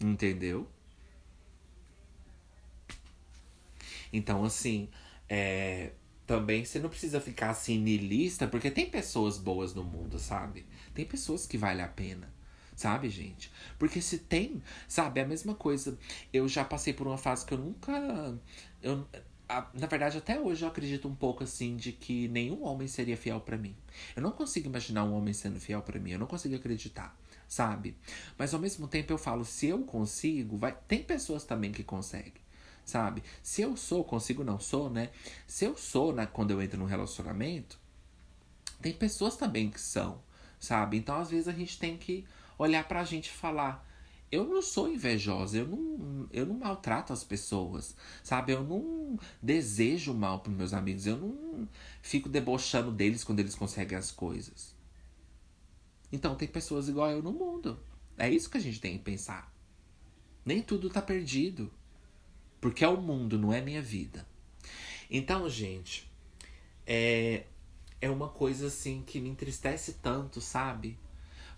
Entendeu? 0.00 0.68
Então, 4.12 4.44
assim, 4.44 4.88
é, 5.28 5.90
também 6.24 6.64
você 6.64 6.78
não 6.78 6.88
precisa 6.88 7.20
ficar 7.20 7.50
assim 7.50 7.80
niilista, 7.80 8.46
porque 8.46 8.70
tem 8.70 8.88
pessoas 8.88 9.38
boas 9.38 9.74
no 9.74 9.82
mundo, 9.82 10.20
sabe? 10.20 10.64
Tem 10.94 11.04
pessoas 11.04 11.48
que 11.48 11.58
vale 11.58 11.82
a 11.82 11.88
pena. 11.88 12.32
Sabe, 12.82 13.08
gente? 13.08 13.48
Porque 13.78 14.02
se 14.02 14.18
tem, 14.18 14.60
sabe, 14.88 15.20
é 15.20 15.22
a 15.22 15.26
mesma 15.26 15.54
coisa. 15.54 15.96
Eu 16.32 16.48
já 16.48 16.64
passei 16.64 16.92
por 16.92 17.06
uma 17.06 17.16
fase 17.16 17.46
que 17.46 17.54
eu 17.54 17.58
nunca. 17.58 18.36
Eu, 18.82 19.06
na 19.72 19.86
verdade, 19.86 20.18
até 20.18 20.40
hoje 20.40 20.64
eu 20.64 20.68
acredito 20.68 21.06
um 21.06 21.14
pouco 21.14 21.44
assim 21.44 21.76
de 21.76 21.92
que 21.92 22.26
nenhum 22.26 22.64
homem 22.64 22.88
seria 22.88 23.16
fiel 23.16 23.40
para 23.40 23.56
mim. 23.56 23.76
Eu 24.16 24.22
não 24.22 24.32
consigo 24.32 24.66
imaginar 24.66 25.04
um 25.04 25.14
homem 25.14 25.32
sendo 25.32 25.60
fiel 25.60 25.80
para 25.80 26.00
mim. 26.00 26.10
Eu 26.10 26.18
não 26.18 26.26
consigo 26.26 26.56
acreditar, 26.56 27.16
sabe? 27.46 27.96
Mas 28.36 28.52
ao 28.52 28.58
mesmo 28.58 28.88
tempo 28.88 29.12
eu 29.12 29.18
falo, 29.18 29.44
se 29.44 29.68
eu 29.68 29.84
consigo, 29.84 30.56
vai. 30.56 30.76
Tem 30.88 31.04
pessoas 31.04 31.44
também 31.44 31.70
que 31.70 31.84
conseguem 31.84 32.42
sabe? 32.84 33.22
Se 33.44 33.62
eu 33.62 33.76
sou, 33.76 34.02
consigo 34.02 34.42
não 34.42 34.58
sou, 34.58 34.90
né? 34.90 35.10
Se 35.46 35.64
eu 35.64 35.76
sou, 35.76 36.12
né, 36.12 36.26
quando 36.26 36.50
eu 36.50 36.60
entro 36.60 36.80
num 36.80 36.84
relacionamento, 36.84 37.78
tem 38.80 38.92
pessoas 38.92 39.36
também 39.36 39.70
que 39.70 39.80
são, 39.80 40.20
sabe? 40.58 40.96
Então 40.96 41.16
às 41.20 41.30
vezes 41.30 41.46
a 41.46 41.52
gente 41.52 41.78
tem 41.78 41.96
que 41.96 42.26
olhar 42.62 42.86
pra 42.86 43.04
gente 43.04 43.26
e 43.26 43.32
falar: 43.32 43.86
eu 44.32 44.46
não 44.46 44.62
sou 44.62 44.90
invejosa, 44.90 45.58
eu 45.58 45.68
não, 45.68 46.28
eu 46.32 46.46
não 46.46 46.58
maltrato 46.58 47.12
as 47.12 47.22
pessoas, 47.22 47.94
sabe? 48.24 48.52
Eu 48.52 48.62
não 48.64 49.18
desejo 49.42 50.14
mal 50.14 50.40
pros 50.40 50.56
meus 50.56 50.72
amigos, 50.72 51.06
eu 51.06 51.18
não 51.18 51.68
fico 52.00 52.30
debochando 52.30 52.90
deles 52.90 53.22
quando 53.22 53.40
eles 53.40 53.54
conseguem 53.54 53.98
as 53.98 54.10
coisas. 54.10 54.74
Então 56.10 56.34
tem 56.34 56.48
pessoas 56.48 56.88
igual 56.88 57.10
eu 57.10 57.22
no 57.22 57.32
mundo. 57.32 57.78
É 58.16 58.30
isso 58.30 58.48
que 58.48 58.56
a 58.56 58.60
gente 58.60 58.80
tem 58.80 58.96
que 58.96 59.04
pensar. 59.04 59.52
Nem 60.44 60.62
tudo 60.62 60.88
tá 60.88 61.02
perdido. 61.02 61.70
Porque 62.60 62.84
é 62.84 62.88
o 62.88 63.00
mundo, 63.00 63.38
não 63.38 63.52
é 63.52 63.60
minha 63.60 63.82
vida. 63.82 64.26
Então, 65.10 65.48
gente, 65.50 66.10
é, 66.86 67.44
é 68.00 68.08
uma 68.08 68.28
coisa 68.28 68.68
assim 68.68 69.02
que 69.04 69.20
me 69.20 69.28
entristece 69.28 69.94
tanto, 69.94 70.40
sabe? 70.40 70.98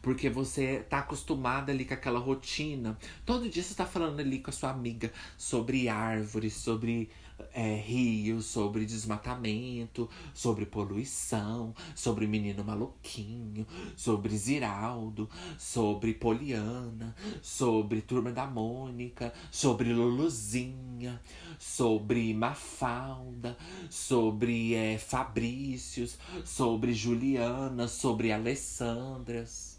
Porque 0.05 0.29
você 0.29 0.85
tá 0.89 0.99
acostumada 0.99 1.73
ali 1.73 1.87
com 1.87 1.95
aquela 1.95 2.19
rotina. 2.19 2.99
Todo 3.25 3.49
dia 3.49 3.63
você 3.63 3.75
tá 3.75 3.87
falando 3.87 4.21
ali 4.21 4.39
com 4.39 4.51
a 4.51 4.53
sua 4.53 4.69
amiga 4.69 5.11
sobre 5.39 5.89
árvores, 5.89 6.53
sobre 6.53 7.09
é, 7.53 7.77
rio, 7.77 8.43
sobre 8.43 8.85
desmatamento, 8.85 10.09
sobre 10.35 10.67
poluição, 10.67 11.75
sobre 11.95 12.27
menino 12.27 12.63
maluquinho, 12.63 13.67
sobre 13.97 14.37
Ziraldo, 14.37 15.29
sobre 15.59 16.13
Poliana, 16.13 17.15
sobre 17.41 18.03
Turma 18.03 18.31
da 18.31 18.47
Mônica, 18.47 19.33
sobre 19.51 19.93
Luluzinha, 19.93 21.21
sobre 21.59 22.35
Mafalda, 22.35 23.57
sobre 23.89 24.75
é, 24.75 24.99
Fabrícios, 24.99 26.19
sobre 26.45 26.93
Juliana, 26.93 27.89
sobre 27.89 28.33
Alessandras, 28.33 29.74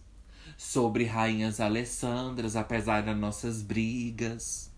sobre 0.58 1.06
Rainhas 1.06 1.60
Alessandras, 1.60 2.56
apesar 2.56 3.04
das 3.04 3.18
nossas 3.18 3.62
brigas 3.62 4.76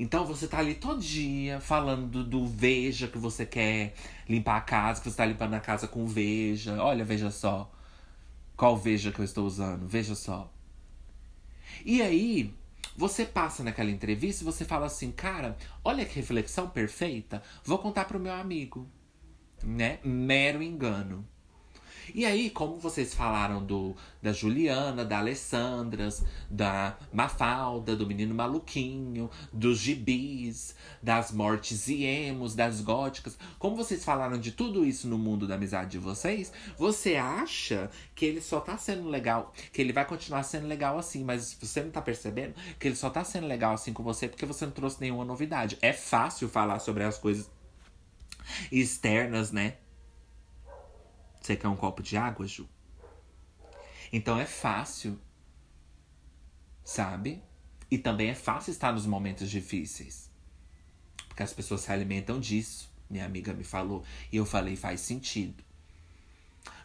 então 0.00 0.24
você 0.24 0.48
tá 0.48 0.58
ali 0.58 0.74
todo 0.74 0.98
dia 0.98 1.60
falando 1.60 2.24
do, 2.24 2.46
Veja 2.46 3.06
que 3.06 3.18
você 3.18 3.44
quer 3.44 3.92
limpar 4.26 4.56
a 4.56 4.60
casa, 4.62 5.00
que 5.02 5.10
você 5.10 5.16
tá 5.16 5.26
limpando 5.26 5.52
a 5.52 5.60
casa 5.60 5.86
com 5.86 6.06
Veja. 6.06 6.82
Olha, 6.82 7.04
veja 7.04 7.30
só. 7.30 7.70
Qual 8.56 8.78
Veja 8.78 9.12
que 9.12 9.20
eu 9.20 9.24
estou 9.24 9.46
usando? 9.46 9.86
Veja 9.86 10.14
só. 10.14 10.50
E 11.84 12.00
aí, 12.00 12.54
você 12.96 13.26
passa 13.26 13.62
naquela 13.62 13.90
entrevista 13.90 14.42
e 14.42 14.46
você 14.46 14.64
fala 14.64 14.86
assim, 14.86 15.12
cara, 15.12 15.56
olha 15.84 16.06
que 16.06 16.16
reflexão 16.16 16.68
perfeita. 16.70 17.42
Vou 17.62 17.78
contar 17.78 18.06
pro 18.06 18.18
meu 18.18 18.32
amigo. 18.32 18.88
Né? 19.62 19.98
Mero 20.02 20.62
engano. 20.62 21.26
E 22.14 22.24
aí, 22.24 22.50
como 22.50 22.76
vocês 22.76 23.14
falaram 23.14 23.64
do 23.64 23.94
da 24.22 24.32
Juliana, 24.32 25.04
da 25.04 25.18
Alessandras, 25.18 26.22
da 26.50 26.96
Mafalda, 27.12 27.96
do 27.96 28.06
Menino 28.06 28.34
Maluquinho, 28.34 29.30
dos 29.52 29.78
gibis, 29.78 30.74
das 31.02 31.32
mortes 31.32 31.88
e 31.88 32.04
emos, 32.04 32.54
das 32.54 32.80
góticas, 32.80 33.38
como 33.58 33.76
vocês 33.76 34.04
falaram 34.04 34.38
de 34.38 34.52
tudo 34.52 34.84
isso 34.84 35.08
no 35.08 35.16
mundo 35.16 35.46
da 35.46 35.54
amizade 35.54 35.92
de 35.92 35.98
vocês, 35.98 36.52
você 36.76 37.16
acha 37.16 37.90
que 38.14 38.26
ele 38.26 38.40
só 38.40 38.60
tá 38.60 38.76
sendo 38.76 39.08
legal, 39.08 39.52
que 39.72 39.80
ele 39.80 39.92
vai 39.92 40.04
continuar 40.04 40.42
sendo 40.42 40.66
legal 40.66 40.98
assim, 40.98 41.24
mas 41.24 41.56
você 41.60 41.82
não 41.82 41.90
tá 41.90 42.02
percebendo 42.02 42.54
que 42.78 42.88
ele 42.88 42.96
só 42.96 43.08
tá 43.08 43.24
sendo 43.24 43.46
legal 43.46 43.74
assim 43.74 43.92
com 43.92 44.02
você 44.02 44.28
porque 44.28 44.46
você 44.46 44.66
não 44.66 44.72
trouxe 44.72 45.00
nenhuma 45.00 45.24
novidade. 45.24 45.78
É 45.80 45.92
fácil 45.92 46.48
falar 46.48 46.78
sobre 46.78 47.04
as 47.04 47.18
coisas 47.18 47.50
externas, 48.70 49.52
né? 49.52 49.74
Você 51.40 51.56
quer 51.56 51.68
um 51.68 51.76
copo 51.76 52.02
de 52.02 52.16
água, 52.16 52.46
Ju? 52.46 52.68
Então 54.12 54.38
é 54.38 54.44
fácil, 54.44 55.18
sabe? 56.84 57.42
E 57.90 57.96
também 57.98 58.28
é 58.28 58.34
fácil 58.34 58.70
estar 58.70 58.92
nos 58.92 59.06
momentos 59.06 59.50
difíceis. 59.50 60.30
Porque 61.28 61.42
as 61.42 61.52
pessoas 61.52 61.80
se 61.80 61.90
alimentam 61.90 62.38
disso. 62.38 62.92
Minha 63.08 63.24
amiga 63.24 63.52
me 63.52 63.64
falou. 63.64 64.04
E 64.30 64.36
eu 64.36 64.44
falei, 64.44 64.76
faz 64.76 65.00
sentido. 65.00 65.64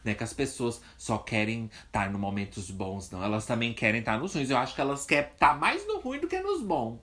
Não 0.04 0.12
é 0.12 0.16
que 0.16 0.24
as 0.24 0.34
pessoas 0.34 0.82
só 0.98 1.18
querem 1.18 1.70
estar 1.86 2.10
nos 2.12 2.22
momentos 2.22 2.70
bons, 2.72 3.10
não. 3.10 3.24
Elas 3.24 3.46
também 3.46 3.74
querem 3.74 4.00
estar 4.00 4.20
nos 4.20 4.34
ruins. 4.34 4.50
Eu 4.50 4.58
acho 4.58 4.74
que 4.74 4.82
elas 4.82 5.06
querem 5.06 5.32
estar 5.32 5.60
mais 5.60 5.86
no 5.88 6.00
ruim 6.00 6.20
do 6.20 6.28
que 6.28 6.40
nos 6.40 6.62
bons. 6.62 7.00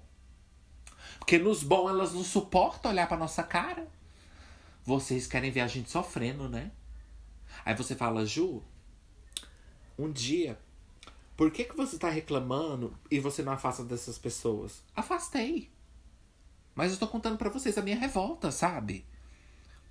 Porque 1.19 1.39
nos 1.39 1.63
bons 1.63 1.91
elas 1.91 2.13
não 2.13 2.25
suportam 2.25 2.91
olhar 2.91 3.09
pra 3.09 3.17
nossa 3.17 3.43
cara. 3.43 3.89
Vocês 4.85 5.27
querem 5.27 5.51
ver 5.51 5.61
a 5.61 5.69
gente 5.69 5.91
sofrendo, 5.91 6.49
né? 6.49 6.71
Aí 7.65 7.75
você 7.75 7.95
fala, 7.95 8.27
Ju, 8.27 8.63
um 9.99 10.11
dia, 10.11 10.59
por 11.37 11.51
que, 11.51 11.65
que 11.65 11.77
você 11.77 11.99
tá 11.99 12.09
reclamando 12.09 12.97
e 13.11 13.19
você 13.19 13.43
não 13.43 13.53
afasta 13.53 13.85
dessas 13.85 14.19
pessoas? 14.19 14.83
Afastei. 14.95 15.71
Mas 16.75 16.93
eu 16.93 16.99
tô 16.99 17.07
contando 17.07 17.37
para 17.37 17.51
vocês 17.51 17.77
a 17.77 17.83
minha 17.83 17.97
revolta, 17.97 18.51
sabe? 18.51 19.05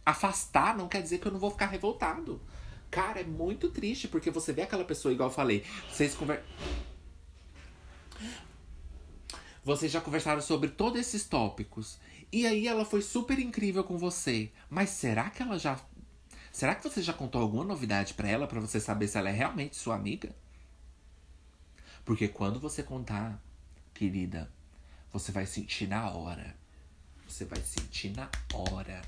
Afastar 0.06 0.76
não 0.76 0.88
quer 0.88 1.02
dizer 1.02 1.20
que 1.20 1.28
eu 1.28 1.32
não 1.32 1.40
vou 1.40 1.52
ficar 1.52 1.68
revoltado. 1.68 2.42
Cara, 2.90 3.22
é 3.22 3.24
muito 3.24 3.70
triste, 3.70 4.08
porque 4.08 4.30
você 4.30 4.52
vê 4.52 4.64
aquela 4.64 4.84
pessoa, 4.84 5.14
igual 5.14 5.30
eu 5.30 5.34
falei, 5.34 5.64
vocês 5.90 6.16
conversam. 6.16 6.46
Vocês 9.64 9.92
já 9.92 10.02
conversaram 10.02 10.42
sobre 10.42 10.70
todos 10.70 11.00
esses 11.00 11.26
tópicos. 11.26 12.00
E 12.32 12.48
aí 12.48 12.68
ela 12.68 12.84
foi 12.84 13.02
super 13.02 13.38
incrível 13.38 13.84
com 13.84 13.98
você. 13.98 14.52
Mas 14.70 14.90
será 14.90 15.30
que 15.30 15.44
ela 15.44 15.60
já 15.60 15.80
Será 16.52 16.76
que 16.76 16.84
você 16.84 17.02
já 17.02 17.14
contou 17.14 17.42
alguma 17.42 17.64
novidade 17.64 18.14
para 18.14 18.28
ela 18.28 18.48
para 18.48 18.60
você 18.60 18.80
saber 18.80 19.08
se 19.08 19.18
ela 19.18 19.30
é 19.30 19.34
realmente 19.34 19.76
sua 19.76 19.96
amiga? 19.96 20.36
Porque 22.04 22.28
quando 22.28 22.60
você 22.60 22.84
contar, 22.84 23.42
querida, 23.94 24.52
você 25.14 25.32
vai 25.32 25.46
sentir 25.46 25.88
na 25.88 26.10
hora. 26.10 26.56
Você 27.28 27.46
vai 27.46 27.62
sentir 27.62 28.10
na 28.10 28.30
hora. 28.54 29.02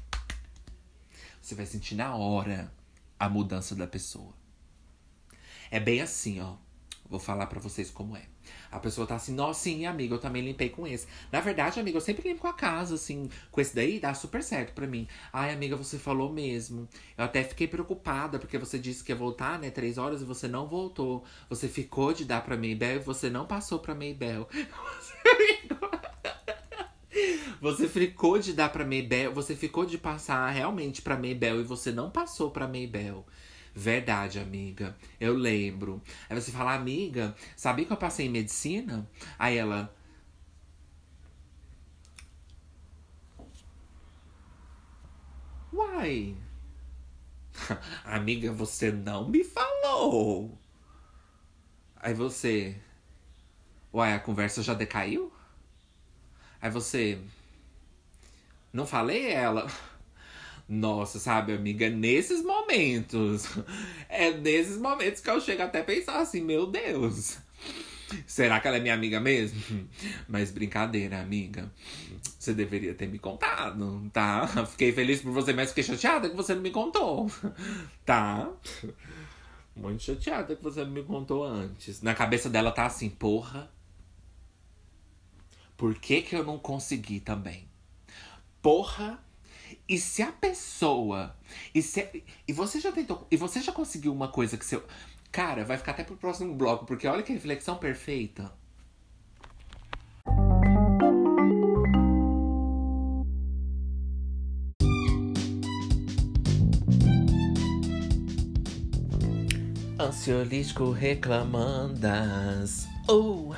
Você 1.41 1.55
vai 1.55 1.65
sentir 1.65 1.95
na 1.95 2.15
hora 2.15 2.71
a 3.19 3.27
mudança 3.27 3.75
da 3.75 3.85
pessoa. 3.85 4.33
É 5.69 5.79
bem 5.79 6.01
assim, 6.01 6.39
ó. 6.39 6.55
Vou 7.09 7.19
falar 7.19 7.47
para 7.47 7.59
vocês 7.59 7.91
como 7.91 8.15
é. 8.15 8.23
A 8.71 8.79
pessoa 8.79 9.05
tá 9.05 9.15
assim, 9.15 9.33
nossa, 9.33 9.61
sim, 9.61 9.85
amiga, 9.85 10.15
eu 10.15 10.19
também 10.19 10.43
limpei 10.43 10.69
com 10.69 10.87
esse. 10.87 11.05
Na 11.31 11.39
verdade, 11.41 11.79
amiga, 11.79 11.97
eu 11.97 12.01
sempre 12.01 12.27
limpo 12.27 12.47
a 12.47 12.53
casa, 12.53 12.95
assim. 12.95 13.29
Com 13.51 13.61
esse 13.61 13.75
daí, 13.75 13.99
dá 13.99 14.13
super 14.13 14.41
certo 14.41 14.73
pra 14.73 14.87
mim. 14.87 15.07
Ai, 15.31 15.53
amiga, 15.53 15.75
você 15.75 15.99
falou 15.99 16.31
mesmo. 16.31 16.87
Eu 17.17 17.25
até 17.25 17.43
fiquei 17.43 17.67
preocupada, 17.67 18.39
porque 18.39 18.57
você 18.57 18.79
disse 18.79 19.03
que 19.03 19.11
ia 19.11 19.15
voltar, 19.15 19.59
né? 19.59 19.69
Três 19.69 19.97
horas 19.97 20.21
e 20.21 20.25
você 20.25 20.47
não 20.47 20.67
voltou. 20.67 21.23
Você 21.49 21.67
ficou 21.67 22.13
de 22.13 22.25
dar 22.25 22.43
pra 22.43 22.57
Maybell 22.57 22.95
e 22.95 22.99
você 22.99 23.29
não 23.29 23.45
passou 23.45 23.79
pra 23.79 23.93
Maybell. 23.93 24.47
Você 27.63 27.87
ficou 27.87 28.37
de 28.37 28.51
dar 28.51 28.67
pra 28.67 28.83
Maybell, 28.83 29.33
você 29.33 29.55
ficou 29.55 29.85
de 29.85 29.97
passar 29.97 30.49
realmente 30.49 31.01
pra 31.01 31.17
Maybell 31.17 31.61
e 31.61 31.63
você 31.63 31.93
não 31.93 32.09
passou 32.09 32.51
pra 32.51 32.67
Maybell. 32.67 33.25
Verdade, 33.75 34.39
amiga. 34.39 34.95
Eu 35.19 35.33
lembro. 35.35 36.01
Aí 36.29 36.39
você 36.39 36.51
fala, 36.51 36.73
amiga, 36.73 37.35
sabia 37.55 37.85
que 37.85 37.93
eu 37.93 37.97
passei 37.97 38.27
em 38.27 38.29
medicina? 38.29 39.07
Aí 39.37 39.57
ela. 39.57 39.93
Uai. 45.73 46.35
amiga, 48.05 48.51
você 48.51 48.91
não 48.91 49.27
me 49.29 49.43
falou. 49.43 50.57
Aí 51.95 52.13
você. 52.13 52.75
Uai, 53.93 54.13
a 54.13 54.19
conversa 54.19 54.61
já 54.61 54.73
decaiu? 54.73 55.31
Aí 56.61 56.69
você. 56.69 57.19
Não 58.71 58.85
falei 58.85 59.31
ela. 59.31 59.67
Nossa, 60.67 61.19
sabe, 61.19 61.53
amiga, 61.53 61.89
nesses 61.89 62.43
momentos. 62.43 63.47
É 64.15 64.31
nesses 64.31 64.77
momentos 64.77 65.21
que 65.21 65.29
eu 65.29 65.41
chego 65.41 65.63
até 65.63 65.79
a 65.79 65.83
pensar 65.83 66.19
assim, 66.19 66.39
meu 66.39 66.67
Deus. 66.67 67.39
Será 68.27 68.59
que 68.59 68.67
ela 68.67 68.77
é 68.77 68.79
minha 68.79 68.93
amiga 68.93 69.19
mesmo? 69.19 69.87
Mas 70.29 70.51
brincadeira, 70.51 71.19
amiga. 71.19 71.71
Você 72.37 72.53
deveria 72.53 72.93
ter 72.93 73.07
me 73.07 73.17
contado, 73.17 74.09
tá? 74.11 74.47
Fiquei 74.67 74.91
feliz 74.91 75.21
por 75.21 75.31
você, 75.31 75.53
mas 75.53 75.69
fiquei 75.69 75.83
chateada 75.83 76.29
que 76.29 76.35
você 76.35 76.53
não 76.53 76.61
me 76.61 76.71
contou. 76.71 77.31
Tá? 78.05 78.51
Muito 79.75 80.03
chateada 80.03 80.55
que 80.55 80.61
você 80.61 80.83
não 80.83 80.91
me 80.91 81.03
contou 81.03 81.43
antes. 81.43 82.01
Na 82.01 82.13
cabeça 82.13 82.49
dela 82.49 82.71
tá 82.71 82.85
assim, 82.85 83.09
porra. 83.09 83.71
Por 85.77 85.95
que 85.95 86.21
que 86.21 86.35
eu 86.35 86.43
não 86.43 86.59
consegui 86.59 87.19
também? 87.19 87.67
Porra. 88.61 89.22
E 89.93 89.97
se 89.99 90.23
a 90.23 90.31
pessoa. 90.31 91.35
E, 91.71 91.79
se, 91.79 92.23
e 92.47 92.51
você 92.51 92.79
já 92.79 92.91
tentou. 92.91 93.27
E 93.29 93.37
você 93.37 93.61
já 93.61 93.71
conseguiu 93.71 94.11
uma 94.11 94.27
coisa 94.27 94.57
que 94.57 94.65
seu. 94.65 94.83
Cara, 95.31 95.63
vai 95.63 95.77
ficar 95.77 95.91
até 95.91 96.03
pro 96.03 96.17
próximo 96.17 96.55
bloco, 96.55 96.83
porque 96.83 97.07
olha 97.07 97.21
que 97.21 97.31
reflexão 97.31 97.75
perfeita. 97.77 98.51
Ansiolítico 109.99 110.89
reclamandas. 110.89 112.87
Uh, 113.07 113.53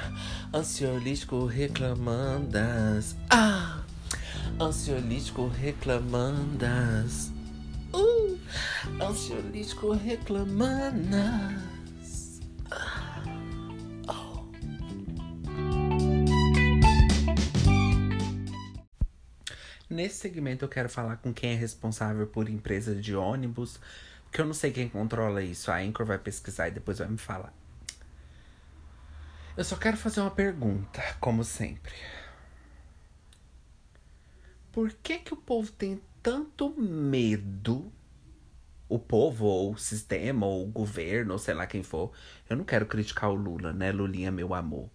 ansiolítico 0.54 1.46
reclamandas. 1.46 3.16
Ah! 3.30 3.85
Ansiolítico 4.58 5.50
reclamandas. 5.50 7.30
Uh, 7.94 8.40
ansiolítico 9.04 9.92
reclamandas. 9.92 11.20
Nesse 19.90 20.16
segmento 20.16 20.64
eu 20.64 20.70
quero 20.70 20.88
falar 20.88 21.18
com 21.18 21.34
quem 21.34 21.52
é 21.52 21.56
responsável 21.56 22.26
por 22.26 22.48
empresa 22.48 22.96
de 22.96 23.14
ônibus, 23.14 23.78
porque 24.24 24.40
eu 24.40 24.46
não 24.46 24.54
sei 24.54 24.72
quem 24.72 24.88
controla 24.88 25.44
isso. 25.44 25.70
A 25.70 25.80
Anchor 25.80 26.06
vai 26.06 26.18
pesquisar 26.18 26.70
e 26.70 26.72
depois 26.72 27.00
vai 27.00 27.10
me 27.10 27.18
falar. 27.18 27.54
Eu 29.58 29.66
só 29.66 29.76
quero 29.76 29.98
fazer 29.98 30.22
uma 30.22 30.32
pergunta, 30.32 31.04
como 31.20 31.44
sempre. 31.44 31.92
Por 34.76 34.92
que 34.92 35.20
que 35.20 35.34
o 35.34 35.38
povo 35.38 35.72
tem 35.72 36.02
tanto 36.22 36.70
medo? 36.78 37.90
O 38.90 39.00
povo, 39.00 39.46
ou 39.46 39.72
o 39.72 39.78
sistema, 39.78 40.46
ou 40.46 40.66
o 40.66 40.70
governo, 40.70 41.32
ou 41.32 41.40
sei 41.40 41.54
lá 41.54 41.66
quem 41.66 41.82
for. 41.82 42.12
Eu 42.50 42.58
não 42.58 42.66
quero 42.66 42.86
criticar 42.86 43.30
o 43.30 43.36
Lula, 43.36 43.72
né? 43.72 43.94
Lulinha, 43.94 44.34
meu 44.34 44.54
amor. 44.54 44.90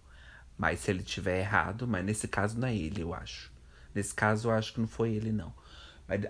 Mas 0.55 0.81
se 0.81 0.91
ele 0.91 1.01
tiver 1.01 1.39
errado, 1.39 1.87
mas 1.87 2.05
nesse 2.05 2.27
caso 2.27 2.59
não 2.59 2.67
é 2.67 2.75
ele, 2.75 3.01
eu 3.01 3.11
acho. 3.11 3.51
Nesse 3.91 4.13
caso, 4.13 4.49
eu 4.49 4.53
acho 4.53 4.71
que 4.71 4.79
não 4.79 4.87
foi 4.87 5.15
ele, 5.15 5.31
não. 5.31 5.51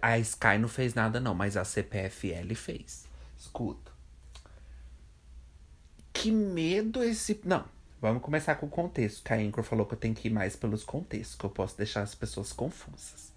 A 0.02 0.18
Sky 0.20 0.58
não 0.58 0.70
fez 0.70 0.94
nada, 0.94 1.20
não, 1.20 1.36
mas 1.36 1.58
a 1.58 1.66
CPFL 1.66 2.56
fez. 2.56 3.06
Escuta. 3.38 3.92
Que 6.14 6.32
medo 6.32 7.04
esse. 7.04 7.42
Não, 7.44 7.66
vamos 8.00 8.24
começar 8.24 8.56
com 8.56 8.68
o 8.68 8.70
contexto. 8.70 9.22
Que 9.26 9.34
a 9.34 9.36
Anchor 9.36 9.66
falou 9.66 9.86
que 9.86 9.94
eu 9.94 10.00
tenho 10.00 10.16
que 10.16 10.30
ir 10.30 10.32
mais 10.32 10.56
pelos 10.56 10.86
contextos, 10.86 11.36
que 11.36 11.44
eu 11.44 11.50
posso 11.50 11.76
deixar 11.76 12.02
as 12.02 12.16
pessoas 12.16 12.54
confusas. 12.54 13.31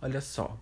Olha 0.00 0.20
só. 0.20 0.58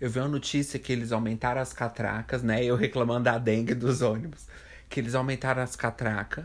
Eu 0.00 0.10
vi 0.10 0.18
uma 0.18 0.28
notícia 0.28 0.78
que 0.78 0.92
eles 0.92 1.12
aumentaram 1.12 1.60
as 1.60 1.72
catracas, 1.72 2.42
né? 2.42 2.64
Eu 2.64 2.76
reclamando 2.76 3.24
da 3.24 3.38
dengue 3.38 3.74
dos 3.74 4.02
ônibus. 4.02 4.46
Que 4.88 5.00
eles 5.00 5.14
aumentaram 5.14 5.62
as 5.62 5.76
catracas 5.76 6.44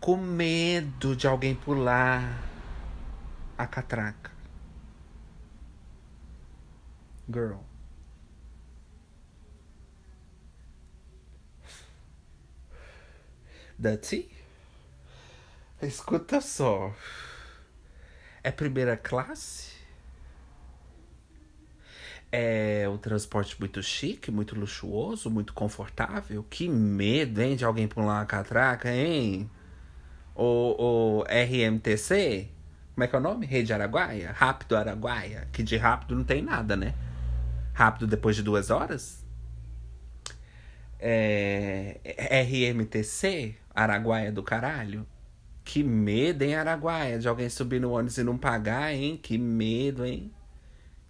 com 0.00 0.16
medo 0.16 1.16
de 1.16 1.26
alguém 1.26 1.54
pular 1.54 2.42
a 3.56 3.66
catraca. 3.66 4.30
Girl. 7.28 7.58
Dutty? 13.78 14.30
Escuta 15.82 16.40
só. 16.40 16.94
É 18.46 18.52
primeira 18.52 18.96
classe? 18.96 19.72
É 22.30 22.88
um 22.88 22.96
transporte 22.96 23.58
muito 23.58 23.82
chique, 23.82 24.30
muito 24.30 24.54
luxuoso, 24.54 25.28
muito 25.28 25.52
confortável? 25.52 26.44
Que 26.48 26.68
medo, 26.68 27.42
hein, 27.42 27.56
de 27.56 27.64
alguém 27.64 27.88
pular 27.88 28.20
uma 28.20 28.24
catraca, 28.24 28.88
hein? 28.88 29.50
O, 30.32 31.22
o 31.22 31.24
RMTC? 31.24 32.48
Como 32.94 33.02
é 33.02 33.08
que 33.08 33.16
é 33.16 33.18
o 33.18 33.20
nome? 33.20 33.46
Rede 33.46 33.72
Araguaia? 33.72 34.30
Rápido 34.30 34.76
Araguaia. 34.76 35.48
Que 35.52 35.64
de 35.64 35.76
rápido 35.76 36.14
não 36.14 36.22
tem 36.22 36.40
nada, 36.40 36.76
né? 36.76 36.94
Rápido 37.72 38.06
depois 38.06 38.36
de 38.36 38.44
duas 38.44 38.70
horas? 38.70 39.24
É, 41.00 41.98
RMTC? 42.46 43.56
Araguaia 43.74 44.30
do 44.30 44.44
caralho? 44.44 45.04
Que 45.66 45.82
medo, 45.82 46.42
hein, 46.42 46.54
Araguaia? 46.54 47.18
De 47.18 47.28
alguém 47.28 47.50
subir 47.50 47.80
no 47.80 47.90
ônibus 47.90 48.16
e 48.18 48.22
não 48.22 48.38
pagar, 48.38 48.94
hein? 48.94 49.18
Que 49.20 49.36
medo, 49.36 50.06
hein? 50.06 50.32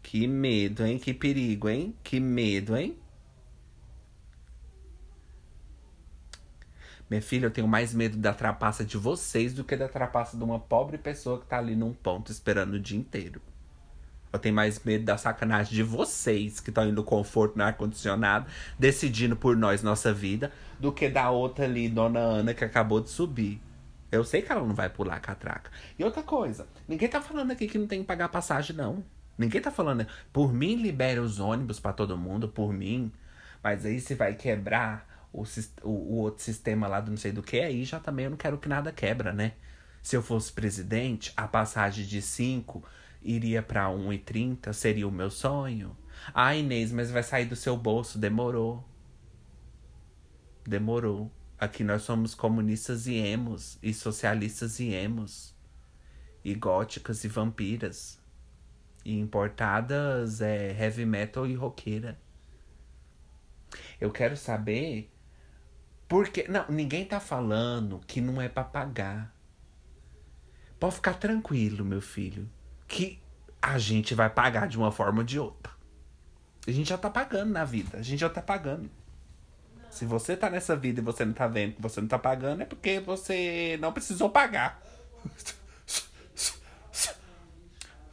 Que 0.02 0.26
medo, 0.26 0.84
hein? 0.84 0.98
Que 0.98 1.12
perigo, 1.12 1.68
hein? 1.68 1.94
Que 2.02 2.18
medo, 2.18 2.74
hein? 2.74 2.96
Minha 7.08 7.20
filha, 7.20 7.46
eu 7.46 7.50
tenho 7.50 7.68
mais 7.68 7.92
medo 7.92 8.16
da 8.16 8.32
trapaça 8.32 8.82
de 8.82 8.96
vocês 8.96 9.52
do 9.52 9.62
que 9.62 9.76
da 9.76 9.88
trapaça 9.88 10.38
de 10.38 10.42
uma 10.42 10.58
pobre 10.58 10.96
pessoa 10.96 11.38
que 11.38 11.46
tá 11.46 11.58
ali 11.58 11.76
num 11.76 11.92
ponto 11.92 12.32
esperando 12.32 12.74
o 12.74 12.80
dia 12.80 12.98
inteiro. 12.98 13.42
Eu 14.32 14.38
tenho 14.38 14.54
mais 14.54 14.82
medo 14.82 15.04
da 15.04 15.18
sacanagem 15.18 15.74
de 15.74 15.82
vocês 15.82 16.60
que 16.60 16.70
estão 16.70 16.84
indo 16.84 16.96
no 16.96 17.04
conforto 17.04 17.58
no 17.58 17.62
ar-condicionado, 17.62 18.46
decidindo 18.78 19.36
por 19.36 19.54
nós 19.54 19.82
nossa 19.82 20.14
vida, 20.14 20.50
do 20.80 20.90
que 20.90 21.10
da 21.10 21.30
outra 21.30 21.66
ali, 21.66 21.90
dona 21.90 22.20
Ana, 22.20 22.54
que 22.54 22.64
acabou 22.64 23.02
de 23.02 23.10
subir. 23.10 23.65
Eu 24.10 24.24
sei 24.24 24.42
que 24.42 24.52
ela 24.52 24.64
não 24.64 24.74
vai 24.74 24.88
pular 24.88 25.16
a 25.16 25.20
catraca. 25.20 25.70
E 25.98 26.04
outra 26.04 26.22
coisa, 26.22 26.66
ninguém 26.86 27.08
tá 27.08 27.20
falando 27.20 27.50
aqui 27.50 27.66
que 27.66 27.78
não 27.78 27.86
tem 27.86 28.00
que 28.00 28.06
pagar 28.06 28.28
passagem, 28.28 28.76
não. 28.76 29.04
Ninguém 29.36 29.60
tá 29.60 29.70
falando, 29.70 30.06
por 30.32 30.52
mim 30.52 30.76
libera 30.76 31.20
os 31.20 31.38
ônibus 31.40 31.78
para 31.78 31.92
todo 31.92 32.16
mundo, 32.16 32.48
por 32.48 32.72
mim. 32.72 33.12
Mas 33.62 33.84
aí 33.84 34.00
se 34.00 34.14
vai 34.14 34.34
quebrar 34.34 35.28
o, 35.32 35.42
o, 35.82 35.90
o, 35.90 36.14
outro 36.18 36.42
sistema 36.42 36.86
lá 36.86 37.00
do 37.00 37.10
não 37.10 37.18
sei 37.18 37.32
do 37.32 37.42
que, 37.42 37.60
aí 37.60 37.84
já 37.84 38.00
também 38.00 38.24
eu 38.24 38.30
não 38.30 38.38
quero 38.38 38.58
que 38.58 38.68
nada 38.68 38.92
quebra, 38.92 39.32
né? 39.32 39.52
Se 40.02 40.16
eu 40.16 40.22
fosse 40.22 40.52
presidente, 40.52 41.32
a 41.36 41.48
passagem 41.48 42.06
de 42.06 42.22
5 42.22 42.82
iria 43.22 43.62
para 43.62 43.86
1,30, 43.88 44.72
seria 44.72 45.06
o 45.06 45.12
meu 45.12 45.30
sonho. 45.30 45.96
Ah, 46.32 46.54
Inês, 46.54 46.92
mas 46.92 47.10
vai 47.10 47.22
sair 47.22 47.46
do 47.46 47.56
seu 47.56 47.76
bolso, 47.76 48.18
demorou. 48.18 48.88
Demorou. 50.64 51.30
Aqui 51.58 51.82
nós 51.82 52.02
somos 52.02 52.34
comunistas 52.34 53.06
e 53.06 53.14
emos, 53.16 53.78
e 53.82 53.94
socialistas 53.94 54.78
e 54.78 54.92
emos, 54.92 55.54
e 56.44 56.54
góticas 56.54 57.24
e 57.24 57.28
vampiras, 57.28 58.20
e 59.04 59.18
importadas 59.18 60.40
é 60.40 60.72
heavy 60.78 61.06
metal 61.06 61.46
e 61.46 61.54
roqueira. 61.54 62.20
Eu 64.00 64.10
quero 64.10 64.36
saber 64.36 65.10
porque 66.08 66.46
não, 66.48 66.66
ninguém 66.68 67.04
tá 67.04 67.18
falando 67.18 68.00
que 68.06 68.20
não 68.20 68.40
é 68.40 68.48
para 68.48 68.64
pagar. 68.64 69.34
Pode 70.78 70.96
ficar 70.96 71.14
tranquilo, 71.14 71.84
meu 71.84 72.02
filho, 72.02 72.50
que 72.86 73.20
a 73.60 73.78
gente 73.78 74.14
vai 74.14 74.28
pagar 74.28 74.68
de 74.68 74.76
uma 74.76 74.92
forma 74.92 75.20
ou 75.20 75.24
de 75.24 75.38
outra. 75.38 75.72
A 76.66 76.70
gente 76.70 76.88
já 76.88 76.98
tá 76.98 77.08
pagando 77.08 77.50
na 77.52 77.64
vida, 77.64 77.98
a 77.98 78.02
gente 78.02 78.20
já 78.20 78.28
tá 78.28 78.42
pagando. 78.42 78.90
Se 79.96 80.04
você 80.04 80.36
tá 80.36 80.50
nessa 80.50 80.76
vida 80.76 81.00
e 81.00 81.02
você 81.02 81.24
não 81.24 81.32
tá 81.32 81.46
vendo 81.48 81.76
que 81.76 81.80
você 81.80 82.02
não 82.02 82.08
tá 82.08 82.18
pagando, 82.18 82.60
é 82.62 82.66
porque 82.66 83.00
você 83.00 83.78
não 83.80 83.94
precisou 83.94 84.28
pagar. 84.28 84.82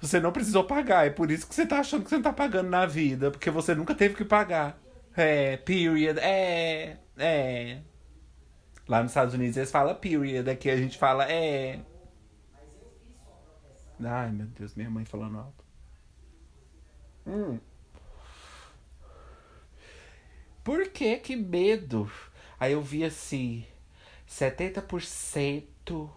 Você 0.02 0.20
não 0.20 0.34
precisou 0.34 0.66
pagar. 0.66 1.08
É 1.08 1.10
por 1.10 1.32
isso 1.32 1.48
que 1.48 1.56
você 1.56 1.66
tá 1.66 1.80
achando 1.80 2.04
que 2.04 2.10
você 2.10 2.16
não 2.16 2.24
tá 2.24 2.34
pagando 2.34 2.70
na 2.70 2.86
vida. 2.86 3.32
Porque 3.32 3.50
você 3.50 3.74
nunca 3.74 3.96
teve 3.96 4.16
que 4.16 4.26
pagar. 4.26 4.78
É, 5.16 5.56
period. 5.56 6.20
É, 6.20 6.98
é. 7.18 7.82
Lá 8.86 9.02
nos 9.02 9.12
Estados 9.12 9.34
Unidos 9.34 9.56
eles 9.56 9.72
falam 9.72 9.96
period. 9.96 10.50
Aqui 10.50 10.70
a 10.70 10.76
gente 10.76 10.98
fala 10.98 11.24
é. 11.32 11.80
Ai, 14.04 14.30
meu 14.30 14.48
Deus, 14.48 14.76
minha 14.76 14.90
mãe 14.90 15.06
falando 15.06 15.38
alto. 15.38 15.64
Hum. 17.26 17.58
Por 20.64 20.88
que 20.90 21.18
que 21.18 21.36
medo? 21.36 22.10
Aí 22.60 22.72
eu 22.72 22.82
vi 22.82 23.04
assim, 23.04 23.66
70% 24.30 26.10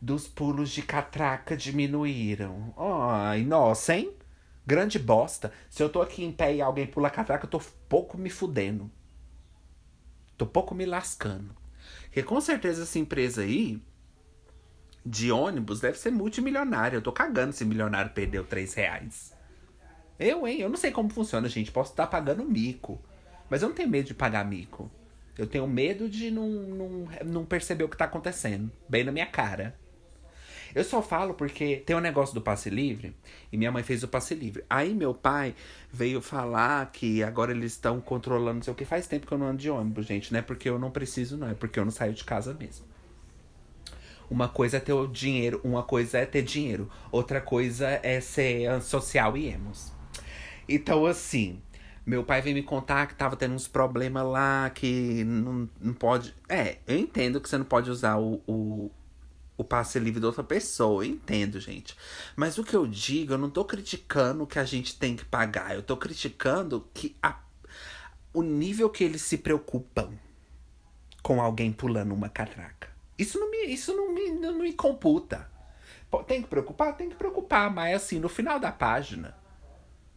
dos 0.00 0.28
pulos 0.28 0.70
de 0.70 0.82
catraca 0.82 1.56
diminuíram. 1.56 2.74
Ai, 2.76 3.42
nossa, 3.44 3.94
hein? 3.96 4.12
Grande 4.66 4.98
bosta. 4.98 5.52
Se 5.70 5.82
eu 5.82 5.88
tô 5.88 6.02
aqui 6.02 6.22
em 6.24 6.32
pé 6.32 6.56
e 6.56 6.60
alguém 6.60 6.86
pula 6.86 7.08
catraca, 7.08 7.46
eu 7.46 7.50
tô 7.50 7.60
pouco 7.88 8.18
me 8.18 8.28
fudendo. 8.28 8.90
Tô 10.36 10.44
pouco 10.44 10.74
me 10.74 10.84
lascando. 10.84 11.56
Porque 12.02 12.22
com 12.22 12.40
certeza 12.40 12.82
essa 12.82 12.98
empresa 12.98 13.42
aí 13.42 13.82
de 15.04 15.32
ônibus 15.32 15.80
deve 15.80 15.98
ser 15.98 16.10
multimilionária. 16.10 16.96
Eu 16.96 17.02
tô 17.02 17.12
cagando 17.12 17.52
se 17.52 17.64
milionário 17.64 18.12
perdeu 18.12 18.44
3 18.44 18.74
reais. 18.74 19.32
Eu, 20.18 20.46
hein? 20.46 20.60
Eu 20.60 20.68
não 20.68 20.76
sei 20.76 20.90
como 20.90 21.08
funciona, 21.08 21.48
gente. 21.48 21.70
Posso 21.70 21.92
estar 21.92 22.08
pagando 22.08 22.44
mico. 22.44 23.00
Mas 23.48 23.62
eu 23.62 23.68
não 23.68 23.76
tenho 23.76 23.88
medo 23.88 24.06
de 24.06 24.14
pagar 24.14 24.44
mico. 24.44 24.90
Eu 25.38 25.46
tenho 25.46 25.66
medo 25.66 26.08
de 26.08 26.30
não, 26.30 26.48
não, 26.48 27.08
não 27.24 27.44
perceber 27.44 27.84
o 27.84 27.88
que 27.88 27.96
tá 27.96 28.06
acontecendo. 28.06 28.70
Bem 28.88 29.04
na 29.04 29.12
minha 29.12 29.26
cara. 29.26 29.76
Eu 30.74 30.84
só 30.84 31.00
falo 31.00 31.34
porque 31.34 31.76
tem 31.86 31.96
um 31.96 32.00
negócio 32.00 32.34
do 32.34 32.40
passe 32.40 32.68
livre 32.68 33.16
e 33.50 33.56
minha 33.56 33.72
mãe 33.72 33.82
fez 33.82 34.02
o 34.02 34.08
passe 34.08 34.34
livre. 34.34 34.64
Aí 34.68 34.92
meu 34.92 35.14
pai 35.14 35.54
veio 35.90 36.20
falar 36.20 36.90
que 36.92 37.22
agora 37.22 37.52
eles 37.52 37.72
estão 37.72 38.00
controlando, 38.00 38.56
não 38.56 38.62
sei 38.62 38.72
o 38.72 38.76
que. 38.76 38.84
Faz 38.84 39.06
tempo 39.06 39.26
que 39.26 39.32
eu 39.32 39.38
não 39.38 39.46
ando 39.46 39.58
de 39.58 39.70
ônibus, 39.70 40.06
gente. 40.06 40.32
Não 40.32 40.38
é 40.38 40.42
porque 40.42 40.68
eu 40.68 40.78
não 40.78 40.90
preciso, 40.90 41.36
não. 41.36 41.48
É 41.48 41.54
porque 41.54 41.78
eu 41.78 41.84
não 41.84 41.92
saio 41.92 42.12
de 42.12 42.24
casa 42.24 42.52
mesmo. 42.52 42.84
Uma 44.28 44.48
coisa 44.48 44.78
é 44.78 44.80
ter 44.80 44.92
o 44.92 45.06
dinheiro, 45.06 45.60
uma 45.62 45.82
coisa 45.82 46.18
é 46.18 46.26
ter 46.26 46.42
dinheiro, 46.42 46.90
outra 47.12 47.40
coisa 47.40 48.00
é 48.02 48.20
ser 48.20 48.82
social 48.82 49.36
e 49.36 49.46
emos. 49.48 49.92
Então, 50.68 51.06
assim, 51.06 51.62
meu 52.06 52.22
pai 52.22 52.40
veio 52.40 52.54
me 52.54 52.62
contar 52.62 53.08
que 53.08 53.16
tava 53.16 53.34
tendo 53.34 53.54
uns 53.54 53.66
problemas 53.66 54.24
lá, 54.24 54.70
que 54.70 55.24
não, 55.24 55.68
não 55.80 55.92
pode. 55.92 56.32
É, 56.48 56.78
eu 56.86 56.96
entendo 56.96 57.40
que 57.40 57.48
você 57.48 57.58
não 57.58 57.64
pode 57.64 57.90
usar 57.90 58.16
o, 58.16 58.40
o, 58.46 58.92
o 59.56 59.64
passe 59.64 59.98
livre 59.98 60.20
de 60.20 60.26
outra 60.26 60.44
pessoa, 60.44 61.04
eu 61.04 61.10
entendo, 61.10 61.58
gente. 61.58 61.96
Mas 62.36 62.58
o 62.58 62.64
que 62.64 62.76
eu 62.76 62.86
digo, 62.86 63.32
eu 63.32 63.38
não 63.38 63.50
tô 63.50 63.64
criticando 63.64 64.46
que 64.46 64.60
a 64.60 64.64
gente 64.64 64.96
tem 64.96 65.16
que 65.16 65.24
pagar, 65.24 65.74
eu 65.74 65.82
tô 65.82 65.96
criticando 65.96 66.86
que 66.94 67.16
a, 67.20 67.40
o 68.32 68.40
nível 68.40 68.88
que 68.88 69.02
eles 69.02 69.22
se 69.22 69.38
preocupam 69.38 70.12
com 71.24 71.42
alguém 71.42 71.72
pulando 71.72 72.14
uma 72.14 72.28
catraca. 72.28 72.88
Isso 73.18 73.36
não 73.40 73.50
me, 73.50 73.66
isso 73.66 73.92
não 73.96 74.14
me, 74.14 74.30
não 74.30 74.54
me 74.60 74.72
computa. 74.72 75.50
Tem 76.28 76.40
que 76.40 76.48
preocupar? 76.48 76.96
Tem 76.96 77.10
que 77.10 77.16
preocupar, 77.16 77.68
mas 77.68 77.96
assim, 77.96 78.20
no 78.20 78.28
final 78.28 78.60
da 78.60 78.70
página, 78.70 79.34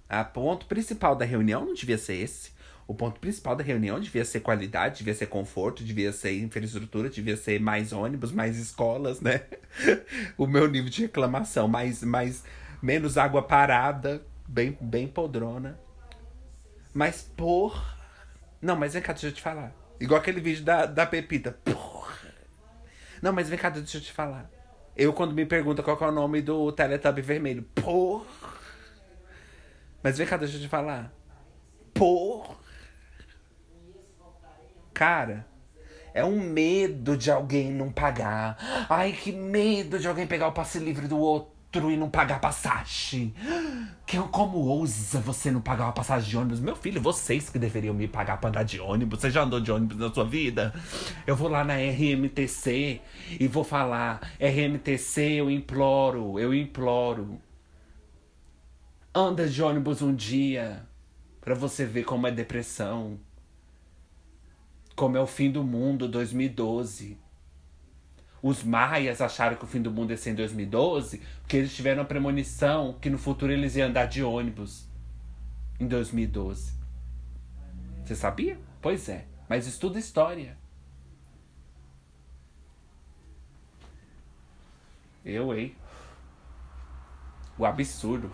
o 0.09 0.25
ponto 0.25 0.65
principal 0.65 1.15
da 1.15 1.25
reunião 1.25 1.65
não 1.65 1.73
devia 1.73 1.97
ser 1.97 2.15
esse. 2.15 2.51
O 2.87 2.95
ponto 2.95 3.19
principal 3.19 3.55
da 3.55 3.63
reunião 3.63 3.99
devia 3.99 4.25
ser 4.25 4.39
qualidade, 4.39 4.97
devia 4.97 5.13
ser 5.13 5.27
conforto, 5.27 5.83
devia 5.83 6.11
ser 6.11 6.39
infraestrutura, 6.39 7.07
devia 7.07 7.37
ser 7.37 7.59
mais 7.59 7.93
ônibus, 7.93 8.31
mais 8.31 8.57
escolas, 8.57 9.21
né? 9.21 9.43
o 10.35 10.47
meu 10.47 10.67
nível 10.67 10.89
de 10.89 11.03
reclamação, 11.03 11.67
mais, 11.67 12.01
mais 12.01 12.43
menos 12.81 13.15
água 13.15 13.43
parada, 13.43 14.25
bem, 14.47 14.75
bem 14.81 15.07
podrona. 15.07 15.79
Mas 16.91 17.21
por. 17.21 17.79
Não, 18.59 18.75
mas 18.75 18.93
vem 18.93 19.03
cá, 19.03 19.13
deixa 19.13 19.27
eu 19.27 19.33
te 19.33 19.41
falar. 19.41 19.71
Igual 19.99 20.19
aquele 20.19 20.41
vídeo 20.41 20.63
da, 20.63 20.87
da 20.87 21.05
Pepita. 21.05 21.51
Porra. 21.51 22.33
Não, 23.21 23.31
mas 23.31 23.49
vem 23.49 23.59
cá, 23.59 23.69
deixa 23.69 23.97
eu 23.97 24.01
te 24.01 24.11
falar. 24.11 24.49
Eu, 24.95 25.13
quando 25.13 25.33
me 25.33 25.45
pergunta 25.45 25.83
qual 25.83 25.95
é 26.01 26.07
o 26.07 26.11
nome 26.11 26.41
do 26.41 26.71
Teletubby 26.71 27.21
vermelho. 27.21 27.61
Porra! 27.75 28.25
Mas 30.01 30.17
vem 30.17 30.27
cá, 30.27 30.37
deixa 30.37 30.57
eu 30.57 30.61
te 30.61 30.67
falar. 30.67 31.11
Porra! 31.93 32.55
Cara, 34.93 35.45
é 36.13 36.23
um 36.23 36.39
medo 36.39 37.15
de 37.15 37.31
alguém 37.31 37.71
não 37.71 37.91
pagar. 37.91 38.57
Ai, 38.89 39.11
que 39.11 39.31
medo 39.31 39.99
de 39.99 40.07
alguém 40.07 40.27
pegar 40.27 40.47
o 40.47 40.51
passe 40.51 40.79
livre 40.79 41.07
do 41.07 41.17
outro 41.17 41.91
e 41.91 41.97
não 41.97 42.09
pagar 42.09 42.41
passagem. 42.41 43.33
Que, 44.05 44.17
como 44.17 44.57
ousa 44.57 45.19
você 45.19 45.51
não 45.51 45.61
pagar 45.61 45.85
uma 45.85 45.93
passagem 45.93 46.29
de 46.29 46.37
ônibus? 46.37 46.59
Meu 46.59 46.75
filho, 46.75 46.99
vocês 46.99 47.49
que 47.49 47.59
deveriam 47.59 47.93
me 47.93 48.07
pagar 48.07 48.37
pra 48.37 48.49
andar 48.49 48.63
de 48.63 48.79
ônibus. 48.79 49.19
Você 49.19 49.29
já 49.29 49.43
andou 49.43 49.59
de 49.59 49.71
ônibus 49.71 49.97
na 49.97 50.11
sua 50.11 50.25
vida? 50.25 50.73
Eu 51.27 51.35
vou 51.35 51.47
lá 51.47 51.63
na 51.63 51.75
RMTC 51.75 53.01
e 53.39 53.47
vou 53.47 53.63
falar: 53.63 54.19
RMTC, 54.39 55.21
eu 55.33 55.51
imploro, 55.51 56.39
eu 56.39 56.53
imploro. 56.53 57.39
Anda 59.19 59.49
de 59.49 59.61
ônibus 59.61 60.01
um 60.01 60.15
dia 60.15 60.87
para 61.41 61.53
você 61.53 61.85
ver 61.85 62.05
como 62.05 62.25
é 62.25 62.31
depressão. 62.31 63.19
Como 64.95 65.17
é 65.17 65.19
o 65.19 65.27
fim 65.27 65.51
do 65.51 65.61
mundo 65.61 66.07
2012 66.07 67.17
os 68.41 68.63
maias 68.63 69.19
acharam 69.19 69.57
que 69.57 69.65
o 69.65 69.67
fim 69.67 69.81
do 69.81 69.91
mundo 69.91 70.11
ia 70.11 70.17
ser 70.17 70.29
em 70.31 70.35
2012, 70.35 71.21
porque 71.41 71.57
eles 71.57 71.75
tiveram 71.75 72.01
a 72.01 72.05
premonição 72.05 72.93
que 72.93 73.09
no 73.09 73.17
futuro 73.17 73.51
eles 73.51 73.75
iam 73.75 73.89
andar 73.89 74.05
de 74.05 74.23
ônibus 74.23 74.87
em 75.77 75.85
2012. 75.85 76.73
Você 78.05 78.15
sabia? 78.15 78.57
Pois 78.81 79.09
é. 79.09 79.25
Mas 79.49 79.67
estuda 79.67 79.99
história. 79.99 80.57
Eu, 85.25 85.53
hein? 85.53 85.75
O 87.57 87.65
absurdo. 87.65 88.31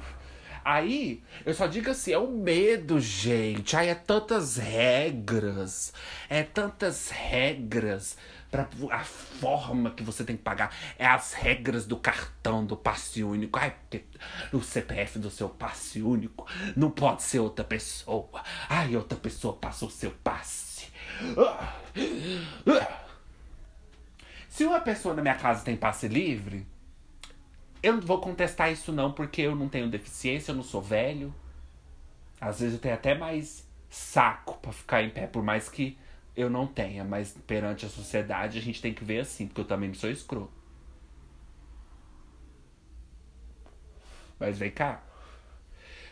Aí, 0.65 1.23
eu 1.45 1.53
só 1.53 1.67
digo 1.67 1.91
assim, 1.91 2.11
é 2.11 2.17
o 2.17 2.27
medo, 2.27 2.99
gente. 2.99 3.77
Aí 3.77 3.87
é 3.87 3.93
tantas 3.93 4.57
regras. 4.57 5.93
É 6.27 6.41
tantas 6.41 7.11
regras 7.11 8.17
para 8.49 8.67
a 8.91 9.03
forma 9.03 9.91
que 9.91 10.01
você 10.01 10.23
tem 10.23 10.35
que 10.35 10.41
pagar. 10.41 10.75
É 10.97 11.05
as 11.05 11.33
regras 11.33 11.85
do 11.85 11.95
cartão, 11.97 12.65
do 12.65 12.75
passe 12.75 13.23
único. 13.23 13.59
Ai, 13.59 13.75
porque 13.79 14.05
o 14.51 14.59
CPF 14.59 15.19
do 15.19 15.29
seu 15.29 15.49
passe 15.49 16.01
único 16.01 16.47
não 16.75 16.89
pode 16.89 17.21
ser 17.21 17.37
outra 17.37 17.63
pessoa. 17.63 18.41
Ai, 18.67 18.95
outra 18.95 19.19
pessoa 19.19 19.53
passou 19.53 19.87
o 19.87 19.91
seu 19.91 20.09
passe. 20.23 20.87
Se 24.49 24.65
uma 24.65 24.79
pessoa 24.79 25.13
na 25.13 25.21
minha 25.21 25.35
casa 25.35 25.63
tem 25.63 25.77
passe 25.77 26.07
livre, 26.07 26.65
eu 27.85 27.93
não 27.93 28.01
vou 28.01 28.19
contestar 28.19 28.71
isso 28.71 28.91
não, 28.91 29.11
porque 29.11 29.43
eu 29.43 29.55
não 29.55 29.69
tenho 29.69 29.87
deficiência, 29.87 30.51
eu 30.51 30.55
não 30.55 30.63
sou 30.63 30.81
velho. 30.81 31.33
Às 32.41 32.59
vezes 32.59 32.73
eu 32.73 32.81
tenho 32.81 32.95
até 32.95 33.13
mais 33.13 33.63
saco 33.87 34.57
para 34.59 34.71
ficar 34.71 35.03
em 35.03 35.09
pé, 35.11 35.27
por 35.27 35.43
mais 35.43 35.69
que 35.69 35.95
eu 36.35 36.49
não 36.49 36.65
tenha, 36.65 37.03
mas 37.03 37.37
perante 37.45 37.85
a 37.85 37.89
sociedade 37.89 38.57
a 38.57 38.61
gente 38.61 38.81
tem 38.81 38.91
que 38.91 39.03
ver 39.03 39.19
assim, 39.19 39.45
porque 39.45 39.61
eu 39.61 39.65
também 39.65 39.89
não 39.89 39.95
sou 39.95 40.09
escroto. 40.09 40.51
Mas 44.39 44.57
vem 44.57 44.71
cá. 44.71 45.03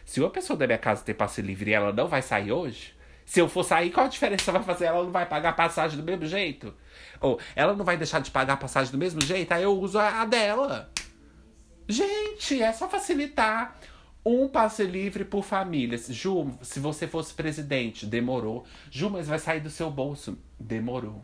Se 0.05 0.19
uma 0.19 0.29
pessoa 0.29 0.55
da 0.55 0.67
minha 0.67 0.77
casa 0.77 1.03
tem 1.03 1.15
passe 1.15 1.41
livre 1.41 1.71
e 1.71 1.73
ela 1.73 1.91
não 1.91 2.07
vai 2.07 2.21
sair 2.21 2.51
hoje, 2.51 2.93
se 3.25 3.39
eu 3.39 3.49
for 3.49 3.63
sair, 3.63 3.89
qual 3.89 4.05
a 4.05 4.09
diferença 4.09 4.51
vai 4.51 4.61
fazer? 4.61 4.85
Ela 4.85 5.03
não 5.03 5.11
vai 5.11 5.25
pagar 5.25 5.49
a 5.49 5.53
passagem 5.53 5.97
do 5.97 6.03
mesmo 6.03 6.27
jeito? 6.27 6.73
Ou 7.19 7.39
ela 7.55 7.73
não 7.73 7.83
vai 7.83 7.97
deixar 7.97 8.19
de 8.19 8.29
pagar 8.29 8.53
a 8.53 8.57
passagem 8.57 8.91
do 8.91 8.97
mesmo 8.97 9.21
jeito? 9.21 9.51
Aí 9.51 9.63
eu 9.63 9.73
uso 9.73 9.97
a 9.97 10.23
dela. 10.25 10.92
Gente, 11.87 12.61
é 12.61 12.71
só 12.71 12.89
facilitar. 12.89 13.77
Um 14.25 14.47
passe 14.47 14.83
livre 14.83 15.25
por 15.25 15.43
famílias. 15.43 16.07
Ju, 16.07 16.57
se 16.61 16.79
você 16.79 17.07
fosse 17.07 17.33
presidente, 17.33 18.05
demorou. 18.05 18.65
Ju, 18.89 19.09
mas 19.09 19.27
vai 19.27 19.37
sair 19.37 19.59
do 19.59 19.69
seu 19.69 19.91
bolso. 19.91 20.37
Demorou. 20.57 21.23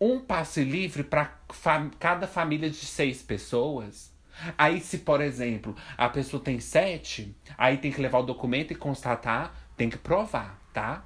Um 0.00 0.18
passe 0.18 0.64
livre 0.64 1.04
para 1.04 1.38
fam 1.52 1.90
cada 1.98 2.26
família 2.26 2.68
de 2.68 2.76
seis 2.76 3.22
pessoas. 3.22 4.12
Aí, 4.56 4.80
se, 4.80 4.98
por 4.98 5.20
exemplo, 5.20 5.76
a 5.96 6.08
pessoa 6.08 6.42
tem 6.42 6.58
sete, 6.58 7.36
aí 7.58 7.76
tem 7.76 7.92
que 7.92 8.00
levar 8.00 8.20
o 8.20 8.24
documento 8.24 8.72
e 8.72 8.76
constatar, 8.76 9.54
tem 9.76 9.90
que 9.90 9.98
provar, 9.98 10.58
tá? 10.72 11.04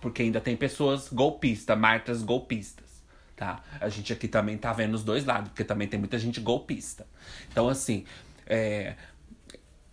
Porque 0.00 0.22
ainda 0.22 0.40
tem 0.40 0.56
pessoas 0.56 1.08
golpistas, 1.08 1.78
martas 1.78 2.22
golpistas 2.22 2.91
tá? 3.36 3.62
A 3.80 3.88
gente 3.88 4.12
aqui 4.12 4.28
também 4.28 4.56
tá 4.56 4.72
vendo 4.72 4.94
os 4.94 5.04
dois 5.04 5.24
lados, 5.24 5.48
porque 5.50 5.64
também 5.64 5.88
tem 5.88 5.98
muita 5.98 6.18
gente 6.18 6.40
golpista. 6.40 7.06
Então, 7.50 7.68
assim, 7.68 8.04
é, 8.46 8.94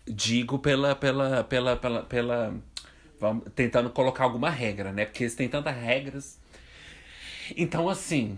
digo 0.08 0.60
pela, 0.60 0.96
pela, 0.96 1.44
pela, 1.44 1.76
pela, 1.76 2.04
pela 2.04 2.54
vamos, 3.20 3.46
tentando 3.56 3.90
colocar 3.90 4.24
alguma 4.24 4.50
regra, 4.50 4.92
né? 4.92 5.06
Porque 5.06 5.24
eles 5.24 5.36
têm 5.36 5.48
tantas 5.48 5.76
regras. 5.76 6.40
Então, 7.56 7.90
assim, 7.90 8.38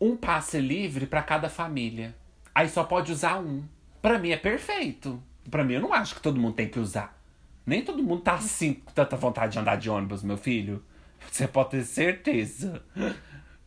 um 0.00 0.16
passe 0.16 0.60
livre 0.60 1.06
para 1.06 1.22
cada 1.22 1.48
família. 1.48 2.14
Aí 2.54 2.68
só 2.68 2.84
pode 2.84 3.12
usar 3.12 3.38
um. 3.38 3.64
Para 4.00 4.18
mim 4.18 4.30
é 4.30 4.36
perfeito. 4.36 5.22
Para 5.50 5.64
mim 5.64 5.74
eu 5.74 5.80
não 5.80 5.92
acho 5.92 6.14
que 6.14 6.20
todo 6.20 6.40
mundo 6.40 6.54
tem 6.54 6.68
que 6.68 6.78
usar. 6.78 7.18
Nem 7.64 7.82
todo 7.82 8.02
mundo 8.02 8.22
tá 8.22 8.34
assim 8.34 8.74
com 8.74 8.90
tanta 8.92 9.16
vontade 9.16 9.52
de 9.52 9.58
andar 9.58 9.76
de 9.76 9.90
ônibus, 9.90 10.22
meu 10.22 10.36
filho. 10.36 10.82
Você 11.30 11.46
pode 11.46 11.70
ter 11.70 11.84
certeza 11.84 12.82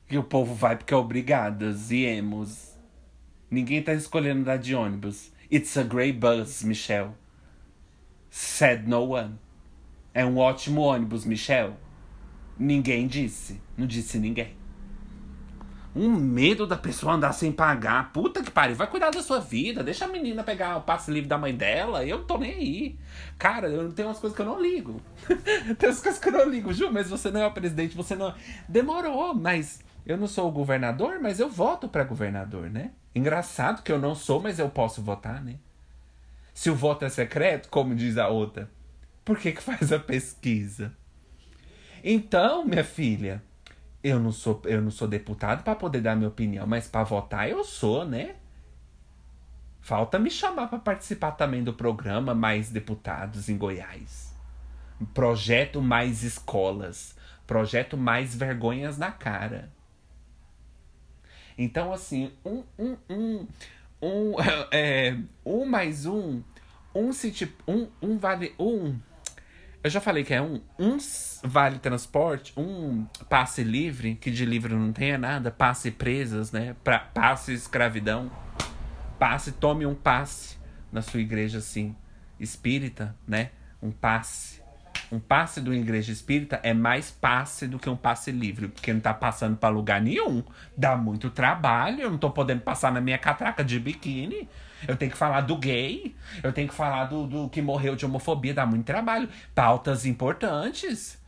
que 0.07 0.17
o 0.17 0.23
povo 0.23 0.53
vai 0.53 0.75
porque 0.75 0.93
é 0.93 0.97
obrigadas 0.97 1.91
e 1.91 2.03
emos. 2.03 2.77
Ninguém 3.49 3.81
tá 3.81 3.93
escolhendo 3.93 4.41
andar 4.41 4.57
de 4.57 4.75
ônibus. 4.75 5.31
It's 5.51 5.77
a 5.77 5.83
grey 5.83 6.13
bus, 6.13 6.63
Michelle. 6.63 7.11
Said 8.29 8.87
no 8.87 9.11
one. 9.11 9.37
É 10.13 10.25
um 10.25 10.37
ótimo 10.37 10.81
ônibus, 10.81 11.25
Michelle. 11.25 11.73
Ninguém 12.57 13.07
disse. 13.07 13.61
Não 13.77 13.85
disse 13.85 14.17
ninguém. 14.19 14.60
Um 15.93 16.09
medo 16.09 16.65
da 16.65 16.77
pessoa 16.77 17.13
andar 17.13 17.33
sem 17.33 17.51
pagar. 17.51 18.13
Puta 18.13 18.41
que 18.41 18.49
pariu. 18.49 18.75
Vai 18.75 18.87
cuidar 18.87 19.11
da 19.11 19.21
sua 19.21 19.39
vida. 19.39 19.83
Deixa 19.83 20.05
a 20.05 20.07
menina 20.07 20.43
pegar 20.43 20.77
o 20.77 20.81
passe 20.81 21.11
livre 21.11 21.27
da 21.27 21.37
mãe 21.37 21.53
dela. 21.53 22.05
Eu 22.05 22.19
não 22.19 22.25
tô 22.25 22.37
nem 22.37 22.53
aí. 22.53 22.99
Cara, 23.37 23.67
eu 23.67 23.91
tenho 23.91 24.07
umas 24.07 24.19
coisas 24.19 24.35
que 24.35 24.41
eu 24.41 24.45
não 24.45 24.61
ligo. 24.61 25.01
tem 25.77 25.89
umas 25.89 26.01
coisas 26.01 26.19
que 26.19 26.29
eu 26.29 26.33
não 26.33 26.49
ligo, 26.49 26.73
Ju, 26.73 26.89
mas 26.91 27.09
você 27.09 27.29
não 27.29 27.41
é 27.41 27.47
o 27.47 27.51
presidente, 27.51 27.95
você 27.95 28.15
não. 28.15 28.33
Demorou, 28.69 29.33
mas 29.33 29.81
eu 30.05 30.17
não 30.17 30.27
sou 30.27 30.47
o 30.47 30.51
governador, 30.51 31.19
mas 31.19 31.39
eu 31.39 31.49
voto 31.49 31.89
para 31.89 32.05
governador, 32.05 32.69
né? 32.69 32.91
Engraçado 33.13 33.83
que 33.83 33.91
eu 33.91 33.99
não 33.99 34.15
sou, 34.15 34.41
mas 34.41 34.59
eu 34.59 34.69
posso 34.69 35.01
votar, 35.01 35.43
né? 35.43 35.55
Se 36.53 36.69
o 36.69 36.75
voto 36.75 37.03
é 37.03 37.09
secreto, 37.09 37.69
como 37.69 37.95
diz 37.95 38.17
a 38.17 38.27
outra, 38.29 38.69
por 39.25 39.37
que, 39.37 39.51
que 39.51 39.61
faz 39.61 39.91
a 39.91 39.99
pesquisa? 39.99 40.93
Então, 42.03 42.65
minha 42.65 42.83
filha, 42.83 43.43
eu 44.03 44.19
não 44.19 44.31
sou, 44.31 44.61
eu 44.65 44.81
não 44.81 44.91
sou 44.91 45.07
deputado 45.07 45.63
para 45.63 45.75
poder 45.75 46.01
dar 46.01 46.15
minha 46.15 46.29
opinião, 46.29 46.65
mas 46.65 46.87
para 46.87 47.03
votar 47.03 47.49
eu 47.49 47.63
sou, 47.63 48.05
né? 48.05 48.35
Falta 49.81 50.19
me 50.19 50.29
chamar 50.29 50.67
para 50.67 50.79
participar 50.79 51.31
também 51.31 51.63
do 51.63 51.73
programa 51.73 52.35
Mais 52.35 52.69
Deputados 52.69 53.49
em 53.49 53.57
Goiás. 53.57 54.33
Projeto 55.13 55.81
Mais 55.81 56.23
Escolas. 56.23 57.15
Projeto 57.47 57.97
Mais 57.97 58.35
Vergonhas 58.35 58.97
na 58.97 59.11
Cara. 59.11 59.71
Então, 61.57 61.91
assim, 61.91 62.31
um, 62.45 62.63
um, 62.77 62.97
um, 63.09 63.47
um, 64.01 64.35
é, 64.71 65.17
um 65.45 65.65
mais 65.65 66.05
um, 66.05 66.41
um 66.93 67.11
se 67.11 67.33
um, 67.67 67.87
um 68.01 68.17
vale, 68.17 68.53
um 68.59 68.97
eu 69.83 69.89
já 69.89 69.99
falei 69.99 70.23
que 70.23 70.33
é 70.33 70.41
um, 70.41 70.61
um 70.77 70.97
vale 71.43 71.79
transporte, 71.79 72.53
um 72.55 73.05
passe 73.27 73.63
livre, 73.63 74.15
que 74.15 74.29
de 74.29 74.45
livre 74.45 74.73
não 74.75 74.93
tenha 74.93 75.17
nada, 75.17 75.49
passe 75.49 75.89
presas, 75.89 76.51
né? 76.51 76.75
Pra, 76.83 76.99
passe 76.99 77.53
escravidão. 77.53 78.31
Passe, 79.17 79.51
tome 79.51 79.85
um 79.85 79.95
passe 79.95 80.57
na 80.91 81.01
sua 81.01 81.19
igreja 81.19 81.59
assim, 81.59 81.95
espírita, 82.39 83.15
né? 83.27 83.49
Um 83.81 83.91
passe. 83.91 84.61
Um 85.11 85.19
passe 85.19 85.59
de 85.59 85.69
uma 85.69 85.75
igreja 85.75 86.11
espírita 86.11 86.59
é 86.63 86.73
mais 86.73 87.11
passe 87.11 87.67
do 87.67 87.77
que 87.77 87.89
um 87.89 87.97
passe 87.97 88.31
livre, 88.31 88.67
porque 88.67 88.93
não 88.93 89.01
tá 89.01 89.13
passando 89.13 89.57
para 89.57 89.69
lugar 89.69 89.99
nenhum. 89.99 90.43
Dá 90.77 90.95
muito 90.95 91.29
trabalho, 91.29 92.01
eu 92.01 92.11
não 92.11 92.17
tô 92.17 92.29
podendo 92.29 92.61
passar 92.61 92.91
na 92.91 93.01
minha 93.01 93.17
catraca 93.17 93.63
de 93.63 93.79
biquíni. 93.79 94.47
Eu 94.87 94.95
tenho 94.95 95.11
que 95.11 95.17
falar 95.17 95.41
do 95.41 95.57
gay. 95.57 96.15
Eu 96.41 96.51
tenho 96.51 96.67
que 96.67 96.73
falar 96.73 97.05
do, 97.05 97.27
do 97.27 97.49
que 97.49 97.61
morreu 97.61 97.95
de 97.95 98.05
homofobia. 98.05 98.53
Dá 98.53 98.65
muito 98.65 98.85
trabalho. 98.85 99.29
Pautas 99.53 100.05
importantes. 100.05 101.19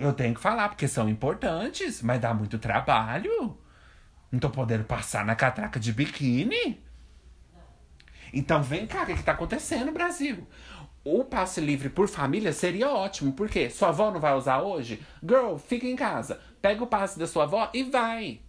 Eu 0.00 0.12
tenho 0.12 0.34
que 0.34 0.40
falar, 0.40 0.68
porque 0.68 0.86
são 0.86 1.08
importantes, 1.08 2.00
mas 2.02 2.20
dá 2.20 2.32
muito 2.32 2.58
trabalho. 2.58 3.58
Não 4.30 4.38
tô 4.38 4.50
podendo 4.50 4.84
passar 4.84 5.24
na 5.24 5.34
catraca 5.34 5.80
de 5.80 5.92
biquíni. 5.92 6.82
Então 8.32 8.62
vem 8.62 8.86
cá, 8.86 9.02
o 9.02 9.06
que, 9.06 9.14
que 9.14 9.22
tá 9.22 9.32
acontecendo, 9.32 9.90
Brasil? 9.90 10.46
O 11.04 11.24
passe 11.24 11.60
livre 11.60 11.88
por 11.88 12.08
família 12.08 12.52
seria 12.52 12.90
ótimo, 12.90 13.32
porque 13.32 13.70
sua 13.70 13.88
avó 13.88 14.10
não 14.10 14.20
vai 14.20 14.34
usar 14.34 14.60
hoje? 14.60 15.02
Girl, 15.26 15.56
fica 15.56 15.86
em 15.86 15.96
casa. 15.96 16.40
Pega 16.60 16.84
o 16.84 16.86
passe 16.86 17.18
da 17.18 17.26
sua 17.26 17.44
avó 17.44 17.70
e 17.72 17.82
vai. 17.84 18.40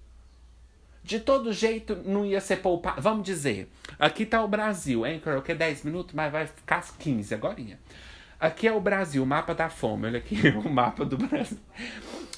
De 1.04 1.20
todo 1.20 1.54
jeito, 1.54 1.96
não 2.06 2.26
ia 2.26 2.42
ser 2.42 2.58
poupado. 2.58 3.02
Vamos 3.02 3.24
dizer, 3.24 3.72
aqui 3.98 4.26
tá 4.26 4.44
o 4.44 4.48
Brasil, 4.48 5.06
Anchor, 5.06 5.42
que 5.42 5.52
é 5.52 5.56
10 5.56 5.84
minutos, 5.84 6.14
mas 6.14 6.32
vai 6.32 6.46
ficar 6.46 6.84
15 6.98 7.34
agora. 7.34 7.56
Aqui 8.40 8.68
é 8.68 8.72
o 8.72 8.80
Brasil, 8.80 9.22
o 9.24 9.26
mapa 9.26 9.54
da 9.54 9.70
fome. 9.70 10.08
Olha 10.08 10.20
aqui, 10.20 10.36
o 10.64 10.70
mapa 10.70 11.04
do 11.04 11.18
Brasil. 11.18 11.60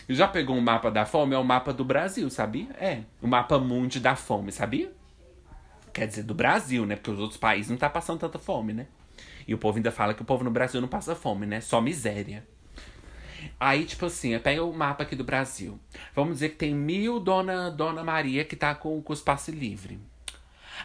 Já 0.10 0.28
pegou 0.28 0.56
um 0.56 0.62
mapa 0.62 0.90
da 0.90 1.06
fome? 1.06 1.36
É 1.36 1.38
o 1.38 1.44
mapa 1.44 1.72
do 1.72 1.86
Brasil, 1.86 2.30
sabia? 2.30 2.70
É, 2.80 3.02
o 3.22 3.28
mapa 3.28 3.60
mundi 3.60 4.00
da 4.00 4.16
fome, 4.16 4.52
sabia? 4.52 4.92
Quer 5.94 6.08
dizer, 6.08 6.24
do 6.24 6.34
Brasil, 6.34 6.86
né? 6.86 6.96
Porque 6.96 7.12
os 7.12 7.20
outros 7.20 7.38
países 7.38 7.70
não 7.70 7.78
tá 7.78 7.90
passando 7.90 8.20
tanta 8.20 8.40
fome, 8.40 8.74
né? 8.74 8.88
E 9.48 9.54
o 9.54 9.58
povo 9.58 9.78
ainda 9.78 9.92
fala 9.92 10.14
que 10.14 10.22
o 10.22 10.26
povo 10.26 10.44
no 10.44 10.52
Brasil 10.52 10.80
não 10.80 10.88
passa 10.88 11.16
fome, 11.16 11.46
né? 11.46 11.62
Só 11.62 11.82
miséria. 11.82 12.46
Aí, 13.60 13.86
tipo 13.86 14.06
assim, 14.06 14.38
pega 14.40 14.64
o 14.64 14.74
mapa 14.74 15.04
aqui 15.04 15.16
do 15.16 15.24
Brasil. 15.24 15.80
Vamos 16.16 16.36
dizer 16.36 16.50
que 16.50 16.56
tem 16.56 16.74
mil 16.74 17.20
Dona, 17.20 17.70
Dona 17.70 18.04
Maria 18.04 18.46
que 18.46 18.56
tá 18.56 18.74
com, 18.76 19.02
com 19.02 19.14
espaço 19.14 19.52
livre. 19.52 20.00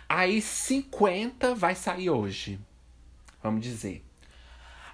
Aí 0.09 0.41
50 0.41 1.55
vai 1.55 1.75
sair 1.75 2.11
hoje. 2.11 2.59
Vamos 3.43 3.63
dizer. 3.63 4.05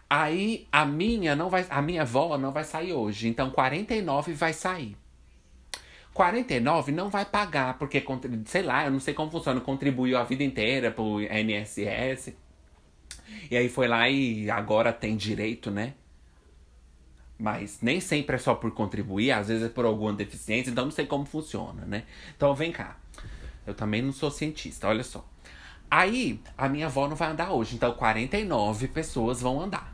Aí 0.09 0.67
a 0.71 0.85
minha 0.85 1.35
não 1.35 1.49
vai, 1.49 1.67
a 1.71 1.81
minha 1.81 2.03
avó 2.03 2.37
não 2.37 2.53
vai 2.53 2.65
sair 2.65 2.93
hoje, 2.93 3.29
então 3.29 3.51
49 3.51 4.35
vai 4.35 4.53
sair. 4.53 4.97
49 6.13 6.93
não 6.93 7.09
vai 7.09 7.25
pagar, 7.25 7.79
porque, 7.79 8.05
sei 8.45 8.63
lá, 8.63 8.85
eu 8.85 8.91
não 8.91 9.01
sei 9.01 9.15
como 9.15 9.31
funciona, 9.31 9.59
contribuiu 9.61 10.19
a 10.19 10.25
vida 10.25 10.45
inteira 10.45 10.91
pro 10.91 11.21
INSS. 11.23 12.35
E 13.51 13.57
aí 13.57 13.69
foi 13.71 13.89
lá 13.89 14.09
e 14.09 14.51
agora 14.51 14.93
tem 14.93 15.17
direito, 15.17 15.71
né? 15.71 15.95
Mas 17.43 17.81
nem 17.83 18.01
sempre 18.01 18.37
é 18.37 18.39
só 18.39 18.55
por 18.55 18.71
contribuir, 18.71 19.33
às 19.33 19.49
vezes 19.49 19.65
é 19.65 19.69
por 19.69 19.85
alguma 19.85 20.13
deficiência, 20.13 20.71
então 20.71 20.85
não 20.85 20.93
sei 20.93 21.07
como 21.07 21.25
funciona, 21.25 21.85
né? 21.85 22.05
Então 22.37 22.55
vem 22.55 22.71
cá. 22.71 22.97
Eu 23.67 23.75
também 23.75 24.01
não 24.01 24.13
sou 24.13 24.31
cientista, 24.31 24.87
olha 24.87 25.03
só. 25.03 25.27
Aí, 25.91 26.41
a 26.57 26.69
minha 26.69 26.87
avó 26.87 27.09
não 27.09 27.17
vai 27.17 27.33
andar 27.33 27.51
hoje, 27.51 27.75
então 27.75 27.93
49 27.95 28.87
pessoas 28.87 29.41
vão 29.41 29.61
andar. 29.61 29.93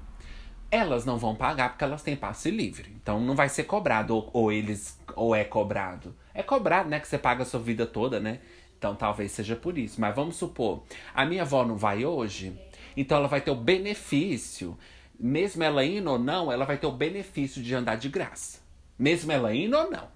Elas 0.70 1.06
não 1.06 1.16
vão 1.16 1.34
pagar 1.34 1.70
porque 1.70 1.84
elas 1.84 2.02
têm 2.02 2.14
passe 2.14 2.50
livre. 2.50 2.94
Então 3.02 3.18
não 3.18 3.34
vai 3.34 3.48
ser 3.48 3.64
cobrado, 3.64 4.14
ou, 4.14 4.28
ou 4.34 4.52
eles, 4.52 5.00
ou 5.16 5.34
é 5.34 5.42
cobrado. 5.42 6.14
É 6.34 6.42
cobrado, 6.42 6.90
né? 6.90 7.00
Que 7.00 7.08
você 7.08 7.16
paga 7.16 7.44
a 7.44 7.46
sua 7.46 7.60
vida 7.60 7.86
toda, 7.86 8.20
né? 8.20 8.40
Então 8.76 8.94
talvez 8.94 9.32
seja 9.32 9.56
por 9.56 9.78
isso. 9.78 9.98
Mas 9.98 10.14
vamos 10.14 10.36
supor, 10.36 10.82
a 11.14 11.24
minha 11.24 11.42
avó 11.42 11.64
não 11.64 11.78
vai 11.78 12.04
hoje, 12.04 12.52
então 12.94 13.16
ela 13.16 13.26
vai 13.26 13.40
ter 13.40 13.50
o 13.50 13.56
benefício 13.56 14.76
mesmo 15.18 15.62
ela 15.62 15.84
indo 15.84 16.10
ou 16.10 16.18
não, 16.18 16.52
ela 16.52 16.64
vai 16.64 16.78
ter 16.78 16.86
o 16.86 16.92
benefício 16.92 17.62
de 17.62 17.74
andar 17.74 17.96
de 17.96 18.08
graça. 18.08 18.60
Mesmo 18.98 19.32
ela 19.32 19.54
indo 19.54 19.76
ou 19.76 19.90
não. 19.90 20.08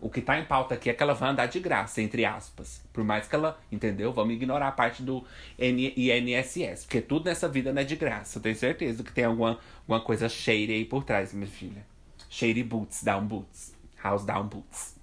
O 0.00 0.10
que 0.10 0.18
está 0.18 0.36
em 0.36 0.44
pauta 0.44 0.74
aqui 0.74 0.90
é 0.90 0.92
que 0.92 1.00
ela 1.00 1.14
vai 1.14 1.30
andar 1.30 1.46
de 1.46 1.60
graça, 1.60 2.02
entre 2.02 2.24
aspas. 2.24 2.82
Por 2.92 3.04
mais 3.04 3.28
que 3.28 3.34
ela, 3.36 3.56
entendeu? 3.70 4.12
Vamos 4.12 4.34
ignorar 4.34 4.66
a 4.66 4.72
parte 4.72 5.00
do 5.00 5.24
INSS. 5.60 6.84
Porque 6.84 7.00
tudo 7.00 7.26
nessa 7.26 7.48
vida 7.48 7.72
não 7.72 7.82
é 7.82 7.84
de 7.84 7.94
graça. 7.94 8.38
Eu 8.38 8.42
tenho 8.42 8.56
certeza 8.56 9.04
que 9.04 9.12
tem 9.12 9.24
alguma, 9.24 9.60
alguma 9.82 10.00
coisa 10.00 10.28
shady 10.28 10.72
aí 10.72 10.84
por 10.84 11.04
trás, 11.04 11.32
minha 11.32 11.46
filha. 11.46 11.86
Shady 12.28 12.64
boots, 12.64 13.04
down 13.04 13.24
boots. 13.24 13.76
House 14.02 14.24
down 14.24 14.48
boots. 14.48 14.96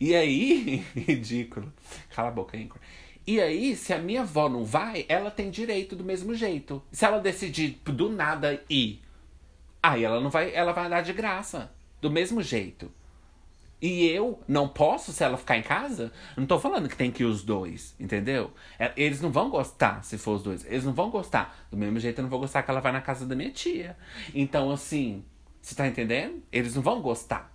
E 0.00 0.14
aí, 0.14 0.82
ridículo. 0.96 1.70
Cala 2.14 2.28
a 2.28 2.30
boca, 2.30 2.56
Anchor. 2.56 2.80
E 3.28 3.42
aí, 3.42 3.76
se 3.76 3.92
a 3.92 3.98
minha 3.98 4.22
avó 4.22 4.48
não 4.48 4.64
vai, 4.64 5.04
ela 5.06 5.30
tem 5.30 5.50
direito 5.50 5.94
do 5.94 6.02
mesmo 6.02 6.34
jeito. 6.34 6.82
Se 6.90 7.04
ela 7.04 7.20
decidir 7.20 7.78
do 7.84 8.08
nada 8.08 8.58
ir, 8.70 9.02
aí 9.82 10.02
ela 10.02 10.18
não 10.18 10.30
vai, 10.30 10.54
ela 10.54 10.72
vai 10.72 10.86
andar 10.86 11.02
de 11.02 11.12
graça, 11.12 11.70
do 12.00 12.10
mesmo 12.10 12.42
jeito. 12.42 12.90
E 13.82 14.06
eu 14.06 14.40
não 14.48 14.66
posso 14.66 15.12
se 15.12 15.22
ela 15.22 15.36
ficar 15.36 15.58
em 15.58 15.62
casa? 15.62 16.10
Não 16.38 16.46
tô 16.46 16.58
falando 16.58 16.88
que 16.88 16.96
tem 16.96 17.10
que 17.10 17.22
ir 17.22 17.26
os 17.26 17.42
dois, 17.42 17.94
entendeu? 18.00 18.50
É, 18.78 18.94
eles 18.96 19.20
não 19.20 19.30
vão 19.30 19.50
gostar 19.50 20.02
se 20.02 20.16
for 20.16 20.36
os 20.36 20.42
dois. 20.42 20.64
Eles 20.64 20.86
não 20.86 20.94
vão 20.94 21.10
gostar. 21.10 21.54
Do 21.70 21.76
mesmo 21.76 22.00
jeito 22.00 22.20
eu 22.20 22.22
não 22.22 22.30
vou 22.30 22.40
gostar 22.40 22.62
que 22.62 22.70
ela 22.70 22.80
vai 22.80 22.92
na 22.92 23.02
casa 23.02 23.26
da 23.26 23.36
minha 23.36 23.50
tia. 23.50 23.94
Então, 24.34 24.70
assim, 24.70 25.22
você 25.60 25.74
tá 25.74 25.86
entendendo? 25.86 26.42
Eles 26.50 26.74
não 26.74 26.80
vão 26.80 27.02
gostar. 27.02 27.54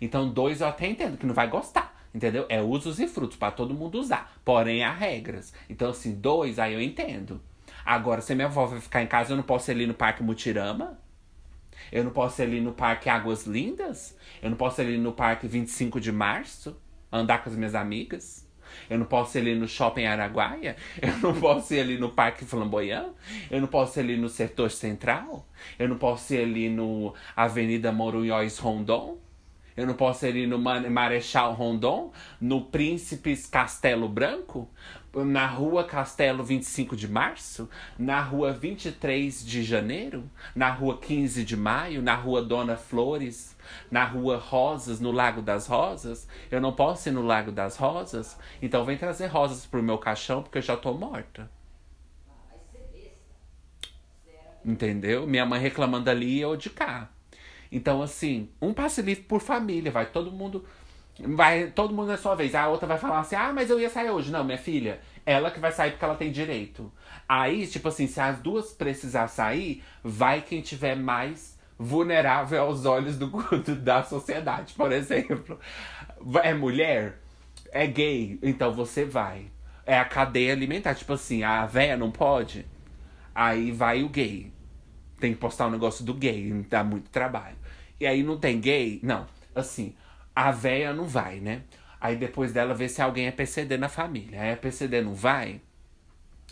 Então, 0.00 0.30
dois 0.30 0.60
eu 0.60 0.68
até 0.68 0.86
entendo 0.86 1.18
que 1.18 1.26
não 1.26 1.34
vai 1.34 1.48
gostar. 1.48 1.97
Entendeu? 2.14 2.46
É 2.48 2.60
usos 2.62 2.98
e 2.98 3.06
frutos 3.06 3.36
para 3.36 3.52
todo 3.52 3.74
mundo 3.74 3.98
usar. 3.98 4.32
Porém, 4.44 4.82
há 4.82 4.92
regras. 4.92 5.52
Então, 5.68 5.90
assim, 5.90 6.14
dois, 6.14 6.58
aí 6.58 6.74
eu 6.74 6.80
entendo. 6.80 7.40
Agora, 7.84 8.20
se 8.20 8.34
minha 8.34 8.48
avó 8.48 8.66
vai 8.66 8.80
ficar 8.80 9.02
em 9.02 9.06
casa, 9.06 9.32
eu 9.32 9.36
não 9.36 9.42
posso 9.42 9.70
ir 9.70 9.74
ali 9.74 9.86
no 9.86 9.94
Parque 9.94 10.22
Mutirama? 10.22 10.98
Eu 11.90 12.04
não 12.04 12.10
posso 12.10 12.42
ir 12.42 12.44
ali 12.44 12.60
no 12.60 12.72
Parque 12.72 13.08
Águas 13.08 13.46
Lindas? 13.46 14.16
Eu 14.42 14.50
não 14.50 14.56
posso 14.56 14.80
ir 14.82 14.86
ali 14.86 14.98
no 14.98 15.12
Parque 15.12 15.46
25 15.46 16.00
de 16.00 16.12
Março? 16.12 16.76
Andar 17.10 17.42
com 17.42 17.48
as 17.48 17.56
minhas 17.56 17.74
amigas? 17.74 18.46
Eu 18.88 18.98
não 18.98 19.06
posso 19.06 19.38
ir 19.38 19.40
ali 19.40 19.54
no 19.54 19.66
Shopping 19.66 20.04
Araguaia? 20.04 20.76
Eu 21.00 21.16
não 21.18 21.40
posso 21.40 21.72
ir 21.74 21.80
ali 21.80 21.98
no 21.98 22.10
Parque 22.10 22.44
Flamboyant? 22.44 23.12
Eu 23.50 23.60
não 23.60 23.68
posso 23.68 23.98
ir 23.98 24.02
ali 24.02 24.16
no 24.16 24.28
Setor 24.28 24.70
Central? 24.70 25.46
Eu 25.78 25.88
não 25.88 25.96
posso 25.96 26.34
ir 26.34 26.42
ali 26.42 26.68
no 26.68 27.14
Avenida 27.34 27.90
Morunhóis 27.90 28.58
Rondon? 28.58 29.18
Eu 29.78 29.86
não 29.86 29.94
posso 29.94 30.26
ir 30.26 30.44
no 30.44 30.58
Marechal 30.58 31.54
Rondon, 31.54 32.10
no 32.40 32.64
Príncipes 32.64 33.46
Castelo 33.46 34.08
Branco, 34.08 34.68
na 35.14 35.46
rua 35.46 35.84
Castelo 35.84 36.42
25 36.42 36.96
de 36.96 37.06
Março, 37.06 37.70
na 37.96 38.20
rua 38.20 38.52
23 38.52 39.46
de 39.46 39.62
Janeiro, 39.62 40.28
na 40.52 40.68
rua 40.68 40.98
15 40.98 41.44
de 41.44 41.56
Maio, 41.56 42.02
na 42.02 42.16
rua 42.16 42.42
Dona 42.42 42.76
Flores, 42.76 43.56
na 43.88 44.04
rua 44.04 44.36
Rosas, 44.36 44.98
no 44.98 45.12
Lago 45.12 45.40
das 45.40 45.68
Rosas. 45.68 46.26
Eu 46.50 46.60
não 46.60 46.72
posso 46.72 47.08
ir 47.08 47.12
no 47.12 47.22
Lago 47.22 47.52
das 47.52 47.76
Rosas, 47.76 48.36
então 48.60 48.84
vem 48.84 48.98
trazer 48.98 49.28
rosas 49.28 49.64
pro 49.64 49.80
meu 49.80 49.96
caixão 49.96 50.42
porque 50.42 50.58
eu 50.58 50.62
já 50.62 50.76
tô 50.76 50.92
morta. 50.92 51.48
Entendeu? 54.64 55.24
Minha 55.24 55.46
mãe 55.46 55.60
reclamando 55.60 56.10
ali 56.10 56.38
e 56.38 56.40
eu 56.40 56.56
de 56.56 56.68
cá. 56.68 57.10
Então, 57.70 58.02
assim, 58.02 58.48
um 58.60 58.72
passe 58.72 59.02
livre 59.02 59.24
por 59.24 59.40
família, 59.40 59.90
vai 59.90 60.06
todo 60.06 60.32
mundo. 60.32 60.64
Vai 61.20 61.70
todo 61.72 61.94
mundo 61.94 62.08
na 62.08 62.16
sua 62.16 62.34
vez. 62.34 62.54
A 62.54 62.68
outra 62.68 62.86
vai 62.86 62.98
falar 62.98 63.20
assim: 63.20 63.36
ah, 63.36 63.52
mas 63.52 63.70
eu 63.70 63.80
ia 63.80 63.90
sair 63.90 64.10
hoje. 64.10 64.30
Não, 64.30 64.44
minha 64.44 64.58
filha, 64.58 65.00
ela 65.26 65.50
que 65.50 65.58
vai 65.60 65.72
sair 65.72 65.90
porque 65.90 66.04
ela 66.04 66.14
tem 66.14 66.30
direito. 66.30 66.92
Aí, 67.28 67.66
tipo 67.66 67.88
assim, 67.88 68.06
se 68.06 68.20
as 68.20 68.38
duas 68.38 68.72
precisar 68.72 69.28
sair, 69.28 69.82
vai 70.02 70.40
quem 70.40 70.60
tiver 70.60 70.94
mais 70.96 71.58
vulnerável 71.78 72.62
aos 72.62 72.84
olhos 72.84 73.16
do, 73.16 73.30
da 73.82 74.02
sociedade. 74.02 74.74
Por 74.74 74.90
exemplo, 74.90 75.58
é 76.42 76.52
mulher, 76.52 77.20
é 77.70 77.86
gay, 77.86 78.38
então 78.42 78.72
você 78.72 79.04
vai. 79.04 79.46
É 79.86 79.98
a 79.98 80.04
cadeia 80.04 80.52
alimentar. 80.52 80.94
Tipo 80.94 81.12
assim, 81.12 81.42
a 81.42 81.64
véia 81.66 81.96
não 81.96 82.10
pode, 82.10 82.66
aí 83.34 83.70
vai 83.70 84.02
o 84.02 84.08
gay. 84.08 84.52
Tem 85.20 85.32
que 85.32 85.38
postar 85.38 85.66
um 85.66 85.70
negócio 85.70 86.04
do 86.04 86.14
gay, 86.14 86.52
dá 86.68 86.82
muito 86.82 87.10
trabalho. 87.10 87.57
E 88.00 88.06
aí 88.06 88.22
não 88.22 88.38
tem 88.38 88.60
gay? 88.60 89.00
Não. 89.02 89.26
Assim, 89.54 89.94
a 90.34 90.50
véia 90.50 90.92
não 90.92 91.04
vai, 91.04 91.40
né? 91.40 91.62
Aí 92.00 92.16
depois 92.16 92.52
dela 92.52 92.74
ver 92.74 92.88
se 92.88 93.02
alguém 93.02 93.26
é 93.26 93.30
PCD 93.32 93.76
na 93.76 93.88
família. 93.88 94.40
Aí 94.40 94.52
a 94.52 94.56
PCD 94.56 95.02
não 95.02 95.14
vai. 95.14 95.60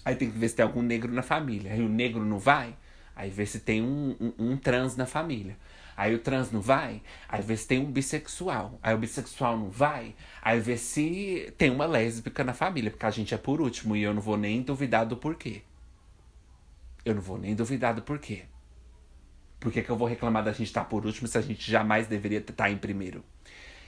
Aí 0.05 0.17
tem 0.17 0.31
que 0.31 0.39
ver 0.39 0.49
se 0.49 0.57
tem 0.57 0.65
algum 0.65 0.83
negro 0.83 1.13
na 1.13 1.23
família. 1.23 1.73
Aí 1.73 1.83
o 1.83 1.89
negro 1.89 2.25
não 2.25 2.39
vai. 2.39 2.77
Aí 3.15 3.31
vê 3.31 3.47
se 3.47 3.61
tem 3.61 3.83
um, 3.83 4.17
um, 4.21 4.33
um 4.39 4.57
trans 4.57 4.97
na 4.97 5.07
família. 5.07 5.57
Aí 5.97 6.15
o 6.15 6.19
trans 6.19 6.53
não 6.53 6.61
vai, 6.61 7.01
aí 7.27 7.41
vê 7.41 7.57
se 7.57 7.67
tem 7.67 7.79
um 7.79 7.91
bissexual. 7.91 8.79
Aí 8.83 8.95
o 8.95 8.99
bissexual 8.99 9.57
não 9.57 9.71
vai, 9.71 10.15
aí 10.43 10.61
vê 10.61 10.77
se 10.77 11.53
tem 11.57 11.71
uma 11.71 11.87
lésbica 11.87 12.45
na 12.45 12.53
família, 12.53 12.91
porque 12.91 13.07
a 13.07 13.11
gente 13.11 13.35
é 13.35 13.39
por 13.39 13.63
último 13.63 13.97
e 13.97 14.03
eu 14.03 14.13
não 14.13 14.21
vou 14.21 14.37
nem 14.37 14.61
duvidar 14.61 15.07
do 15.07 15.17
porquê. 15.17 15.63
Eu 17.03 17.15
não 17.15 17.23
vou 17.23 17.39
nem 17.39 17.55
duvidar 17.55 17.95
do 17.95 18.03
porquê. 18.03 18.43
Por 19.67 19.73
que, 19.73 19.83
que 19.83 19.91
eu 19.91 19.97
vou 19.97 20.07
reclamar 20.07 20.45
da 20.45 20.53
gente 20.53 20.69
estar 20.69 20.83
tá 20.83 20.87
por 20.87 21.05
último 21.05 21.27
se 21.27 21.37
a 21.37 21.41
gente 21.41 21.69
jamais 21.69 22.07
deveria 22.07 22.39
estar 22.39 22.53
tá 22.53 22.71
em 22.71 22.77
primeiro? 22.77 23.25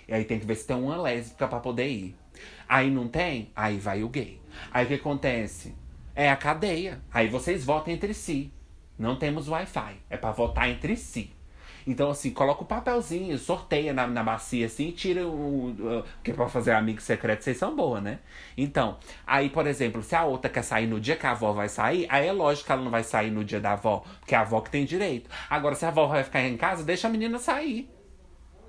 E 0.09 0.13
aí 0.13 0.25
tem 0.25 0.41
que 0.41 0.45
ver 0.45 0.57
se 0.57 0.67
tem 0.67 0.77
uma 0.77 1.01
lésbica 1.01 1.47
para 1.47 1.61
poder 1.61 1.87
ir. 1.87 2.17
Aí 2.69 2.91
não 2.91 3.07
tem? 3.07 3.53
Aí 3.55 3.79
vai 3.79 4.03
o 4.03 4.09
gay. 4.09 4.43
Aí 4.73 4.85
o 4.85 4.89
que 4.89 4.95
acontece? 4.95 5.77
É 6.17 6.31
a 6.31 6.37
cadeia. 6.37 7.01
Aí 7.13 7.29
vocês 7.29 7.65
votam 7.65 7.95
entre 7.95 8.13
si. 8.13 8.53
Não 8.99 9.15
temos 9.15 9.47
Wi-Fi. 9.47 9.99
É 10.11 10.17
para 10.17 10.33
votar 10.33 10.69
entre 10.69 10.97
si. 10.97 11.31
Então, 11.89 12.11
assim, 12.11 12.31
coloca 12.33 12.63
o 12.63 12.67
papelzinho, 12.67 13.39
sorteia 13.39 13.95
na, 13.95 14.07
na 14.07 14.23
bacia, 14.23 14.67
assim, 14.67 14.89
e 14.89 14.93
tira 14.93 15.27
o. 15.27 15.71
o 15.71 16.05
porque 16.17 16.35
pra 16.35 16.47
fazer 16.47 16.73
amigo 16.73 17.01
secreto, 17.01 17.43
vocês 17.43 17.57
são 17.57 17.75
boas, 17.75 18.03
né? 18.03 18.19
Então, 18.59 18.99
aí, 19.27 19.49
por 19.49 19.67
exemplo, 19.67 20.03
se 20.03 20.15
a 20.15 20.23
outra 20.23 20.51
quer 20.51 20.63
sair 20.63 20.87
no 20.87 21.01
dia 21.01 21.17
que 21.17 21.27
a 21.27 21.31
avó 21.31 21.51
vai 21.53 21.67
sair, 21.67 22.07
aí 22.11 22.27
é 22.27 22.33
lógico 22.33 22.67
que 22.67 22.73
ela 22.73 22.83
não 22.83 22.91
vai 22.91 23.03
sair 23.03 23.31
no 23.31 23.43
dia 23.43 23.59
da 23.59 23.73
avó, 23.73 24.05
porque 24.21 24.35
é 24.35 24.39
a 24.39 24.43
avó 24.43 24.61
que 24.61 24.71
tem 24.71 24.85
direito. 24.85 25.31
Agora, 25.49 25.75
se 25.75 25.87
a 25.87 25.89
avó 25.89 26.07
vai 26.07 26.23
ficar 26.23 26.43
em 26.43 26.59
casa, 26.59 26.85
deixa 26.85 27.09
a 27.09 27.11
menina 27.11 27.39
sair. 27.39 27.89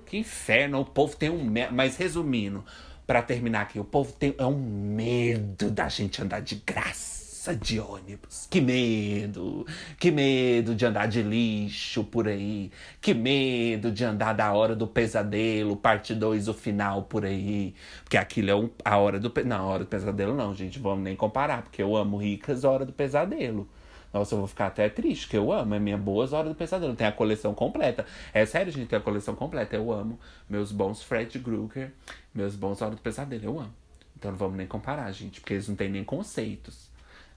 Que 0.06 0.16
inferno, 0.16 0.80
o 0.80 0.84
povo 0.86 1.14
tem 1.14 1.28
um. 1.28 1.46
Mas 1.72 1.98
resumindo, 1.98 2.64
para 3.06 3.20
terminar 3.20 3.60
aqui, 3.60 3.78
o 3.78 3.84
povo 3.84 4.14
tem 4.14 4.34
é 4.38 4.46
um 4.46 4.56
medo 4.56 5.70
da 5.70 5.90
gente 5.90 6.22
andar 6.22 6.40
de 6.40 6.54
graça 6.54 7.19
de 7.58 7.80
ônibus. 7.80 8.46
Que 8.50 8.60
medo! 8.60 9.66
Que 9.98 10.10
medo 10.10 10.74
de 10.74 10.84
andar 10.84 11.06
de 11.06 11.22
lixo 11.22 12.04
por 12.04 12.28
aí. 12.28 12.70
Que 13.00 13.14
medo 13.14 13.90
de 13.90 14.04
andar 14.04 14.34
da 14.34 14.52
hora 14.52 14.76
do 14.76 14.86
pesadelo, 14.86 15.76
parte 15.76 16.14
2, 16.14 16.48
o 16.48 16.54
final 16.54 17.04
por 17.04 17.24
aí. 17.24 17.74
Porque 18.04 18.18
aquilo 18.18 18.50
é 18.50 18.54
um, 18.54 18.70
a 18.84 18.98
hora 18.98 19.18
do. 19.18 19.32
Não, 19.44 19.56
a 19.56 19.64
hora 19.64 19.84
do 19.84 19.88
pesadelo 19.88 20.34
não, 20.34 20.54
gente. 20.54 20.78
Vamos 20.78 21.02
nem 21.02 21.16
comparar, 21.16 21.62
porque 21.62 21.82
eu 21.82 21.96
amo 21.96 22.18
ricas 22.18 22.62
hora 22.64 22.84
do 22.84 22.92
pesadelo. 22.92 23.66
Nossa, 24.12 24.34
eu 24.34 24.38
vou 24.40 24.48
ficar 24.48 24.66
até 24.66 24.88
triste, 24.88 25.28
que 25.28 25.36
eu 25.36 25.52
amo. 25.52 25.74
É 25.74 25.78
minha 25.78 25.96
boas 25.96 26.32
horas 26.32 26.50
do 26.50 26.54
pesadelo. 26.54 26.94
Tem 26.94 27.06
a 27.06 27.12
coleção 27.12 27.54
completa. 27.54 28.04
É 28.34 28.44
sério, 28.44 28.70
gente, 28.70 28.88
tem 28.88 28.98
a 28.98 29.02
coleção 29.02 29.34
completa. 29.34 29.76
Eu 29.76 29.90
amo. 29.92 30.18
Meus 30.48 30.72
bons 30.72 31.02
Fred 31.02 31.38
Krueger, 31.38 31.92
meus 32.34 32.54
bons 32.54 32.82
horas 32.82 32.96
do 32.96 33.00
pesadelo. 33.00 33.44
Eu 33.44 33.60
amo. 33.60 33.74
Então 34.16 34.32
não 34.32 34.38
vamos 34.38 34.56
nem 34.56 34.66
comparar, 34.66 35.10
gente, 35.12 35.40
porque 35.40 35.54
eles 35.54 35.66
não 35.66 35.76
têm 35.76 35.88
nem 35.88 36.04
conceitos. 36.04 36.89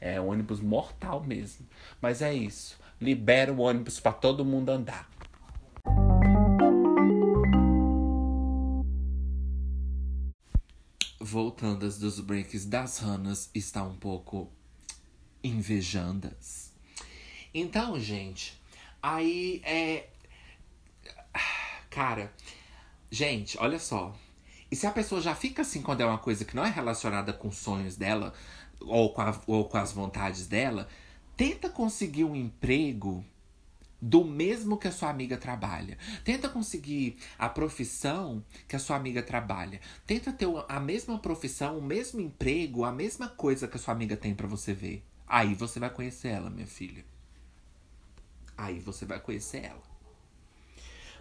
É 0.06 0.20
um 0.20 0.28
ônibus 0.28 0.60
mortal 0.60 1.24
mesmo. 1.24 1.66
Mas 2.02 2.22
é 2.22 2.34
isso. 2.34 2.78
Libera 3.00 3.54
o 3.54 3.62
ônibus 3.62 4.02
para 4.02 4.12
todo 4.12 4.44
mundo 4.44 4.70
andar. 4.70 5.10
Voltando 11.22 11.90
dos 11.90 12.20
breaks 12.20 12.66
das 12.66 12.98
ranas 12.98 13.50
está 13.56 13.82
um 13.82 13.96
pouco 13.96 14.52
invejandas. 15.42 16.74
Então, 17.54 17.98
gente, 17.98 18.62
aí 19.02 19.62
é. 19.64 20.10
Cara, 21.90 22.34
gente, 23.10 23.58
olha 23.58 23.80
só. 23.80 24.14
E 24.70 24.76
se 24.76 24.86
a 24.86 24.92
pessoa 24.92 25.22
já 25.22 25.34
fica 25.34 25.62
assim 25.62 25.82
quando 25.82 26.02
é 26.02 26.06
uma 26.06 26.18
coisa 26.18 26.44
que 26.44 26.56
não 26.56 26.66
é 26.66 26.70
relacionada 26.70 27.32
com 27.32 27.52
sonhos 27.52 27.96
dela, 27.96 28.34
ou 28.86 29.14
com, 29.14 29.22
a, 29.22 29.42
ou 29.48 29.66
com 29.66 29.78
as 29.78 29.92
vontades 29.92 30.48
dela, 30.48 30.88
tenta 31.36 31.70
conseguir 31.70 32.24
um 32.24 32.36
emprego 32.36 33.26
do 34.02 34.26
mesmo 34.26 34.78
que 34.78 34.88
a 34.88 34.92
sua 34.92 35.10
amiga 35.10 35.38
trabalha. 35.38 35.98
Tenta 36.26 36.50
conseguir 36.50 37.18
a 37.40 37.48
profissão 37.48 38.44
que 38.68 38.76
a 38.76 38.80
sua 38.80 38.98
amiga 38.98 39.24
trabalha. 39.24 39.80
Tenta 40.06 40.34
ter 40.34 40.48
a 40.68 40.80
mesma 40.80 41.18
profissão, 41.18 41.78
o 41.78 41.82
mesmo 41.82 42.20
emprego, 42.20 42.84
a 42.84 42.92
mesma 42.92 43.30
coisa 43.30 43.66
que 43.66 43.78
a 43.78 43.80
sua 43.80 43.94
amiga 43.94 44.18
tem 44.18 44.36
para 44.36 44.46
você 44.46 44.74
ver. 44.74 45.06
Aí 45.26 45.56
você 45.56 45.80
vai 45.80 45.90
conhecer 45.90 46.28
ela, 46.28 46.50
minha 46.50 46.68
filha. 46.68 47.06
Aí 48.58 48.80
você 48.80 49.06
vai 49.06 49.22
conhecer 49.22 49.64
ela. 49.64 49.82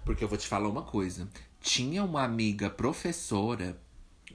Porque 0.05 0.25
eu 0.25 0.29
vou 0.29 0.37
te 0.37 0.49
falar 0.49 0.69
uma 0.69 0.83
coisa. 0.83 1.29
Tinha 1.61 2.03
uma 2.03 2.25
amiga 2.25 2.69
professora, 2.69 3.81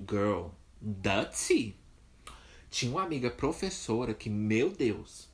girl, 0.09 0.47
Dutty 0.81 1.77
tinha 2.69 2.91
uma 2.91 3.03
amiga 3.03 3.29
professora 3.29 4.13
que, 4.13 4.29
meu 4.29 4.69
Deus, 4.69 5.27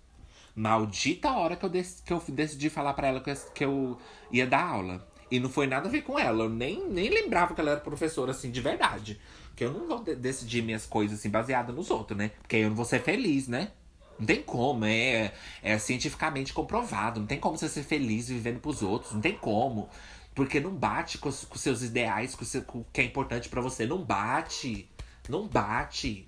maldita 0.55 1.31
hora 1.31 1.55
que 1.55 1.65
eu, 1.65 1.71
que 1.71 2.13
eu 2.13 2.23
decidi 2.29 2.69
falar 2.69 2.93
para 2.93 3.07
ela 3.07 3.19
que 3.19 3.29
eu, 3.29 3.35
que 3.53 3.65
eu 3.65 3.97
ia 4.31 4.45
dar 4.45 4.63
aula. 4.63 5.07
E 5.31 5.39
não 5.39 5.49
foi 5.49 5.65
nada 5.65 5.87
a 5.87 5.91
ver 5.91 6.03
com 6.03 6.19
ela. 6.19 6.43
Eu 6.43 6.49
nem, 6.49 6.87
nem 6.87 7.09
lembrava 7.09 7.55
que 7.55 7.61
ela 7.61 7.71
era 7.71 7.79
professora, 7.79 8.31
assim, 8.31 8.51
de 8.51 8.61
verdade. 8.61 9.19
Porque 9.47 9.65
eu 9.65 9.73
não 9.73 9.87
vou 9.87 10.03
de 10.03 10.15
decidir 10.15 10.61
minhas 10.61 10.85
coisas, 10.85 11.19
assim, 11.19 11.29
baseada 11.29 11.73
nos 11.73 11.89
outros, 11.89 12.17
né? 12.17 12.31
Porque 12.41 12.57
eu 12.57 12.69
não 12.69 12.75
vou 12.75 12.85
ser 12.85 13.01
feliz, 13.01 13.47
né? 13.47 13.71
Não 14.19 14.27
tem 14.27 14.43
como, 14.43 14.85
é, 14.85 15.33
é 15.63 15.77
cientificamente 15.79 16.53
comprovado. 16.53 17.19
Não 17.19 17.27
tem 17.27 17.39
como 17.39 17.57
você 17.57 17.67
ser 17.67 17.83
feliz 17.83 18.27
vivendo 18.27 18.59
pros 18.59 18.83
outros. 18.83 19.11
Não 19.13 19.21
tem 19.21 19.35
como. 19.35 19.89
Porque 20.35 20.59
não 20.59 20.71
bate 20.71 21.17
com 21.17 21.29
os, 21.29 21.45
com 21.45 21.57
seus 21.57 21.81
ideais, 21.81 22.35
com, 22.35 22.45
seu, 22.45 22.61
com 22.61 22.79
o 22.79 22.85
que 22.93 23.01
é 23.01 23.03
importante 23.03 23.49
para 23.49 23.61
você. 23.61 23.85
Não 23.87 24.03
bate. 24.03 24.87
Não 25.27 25.47
bate. 25.47 26.25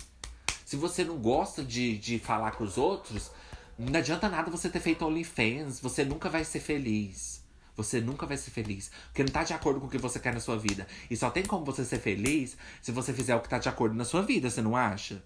Se 0.65 0.75
você 0.75 1.03
não 1.03 1.17
gosta 1.19 1.63
de, 1.63 1.95
de 1.99 2.17
falar 2.17 2.51
com 2.51 2.63
os 2.63 2.75
outros, 2.75 3.29
não 3.77 3.99
adianta 3.99 4.27
nada 4.27 4.49
você 4.49 4.67
ter 4.67 4.79
feito 4.79 5.05
OnlyFans. 5.05 5.79
Você 5.79 6.03
nunca 6.03 6.27
vai 6.27 6.43
ser 6.43 6.59
feliz. 6.59 7.43
Você 7.77 8.01
nunca 8.01 8.25
vai 8.25 8.35
ser 8.35 8.49
feliz. 8.49 8.89
Porque 9.07 9.23
não 9.23 9.31
tá 9.31 9.43
de 9.43 9.53
acordo 9.53 9.79
com 9.79 9.85
o 9.85 9.89
que 9.89 9.99
você 9.99 10.19
quer 10.19 10.33
na 10.33 10.39
sua 10.39 10.57
vida. 10.57 10.87
E 11.09 11.15
só 11.15 11.29
tem 11.29 11.43
como 11.43 11.63
você 11.63 11.85
ser 11.85 11.99
feliz 11.99 12.57
se 12.81 12.91
você 12.91 13.13
fizer 13.13 13.35
o 13.35 13.41
que 13.41 13.49
tá 13.49 13.59
de 13.59 13.69
acordo 13.69 13.93
na 13.93 14.05
sua 14.05 14.23
vida, 14.23 14.49
você 14.49 14.61
não 14.61 14.75
acha? 14.75 15.23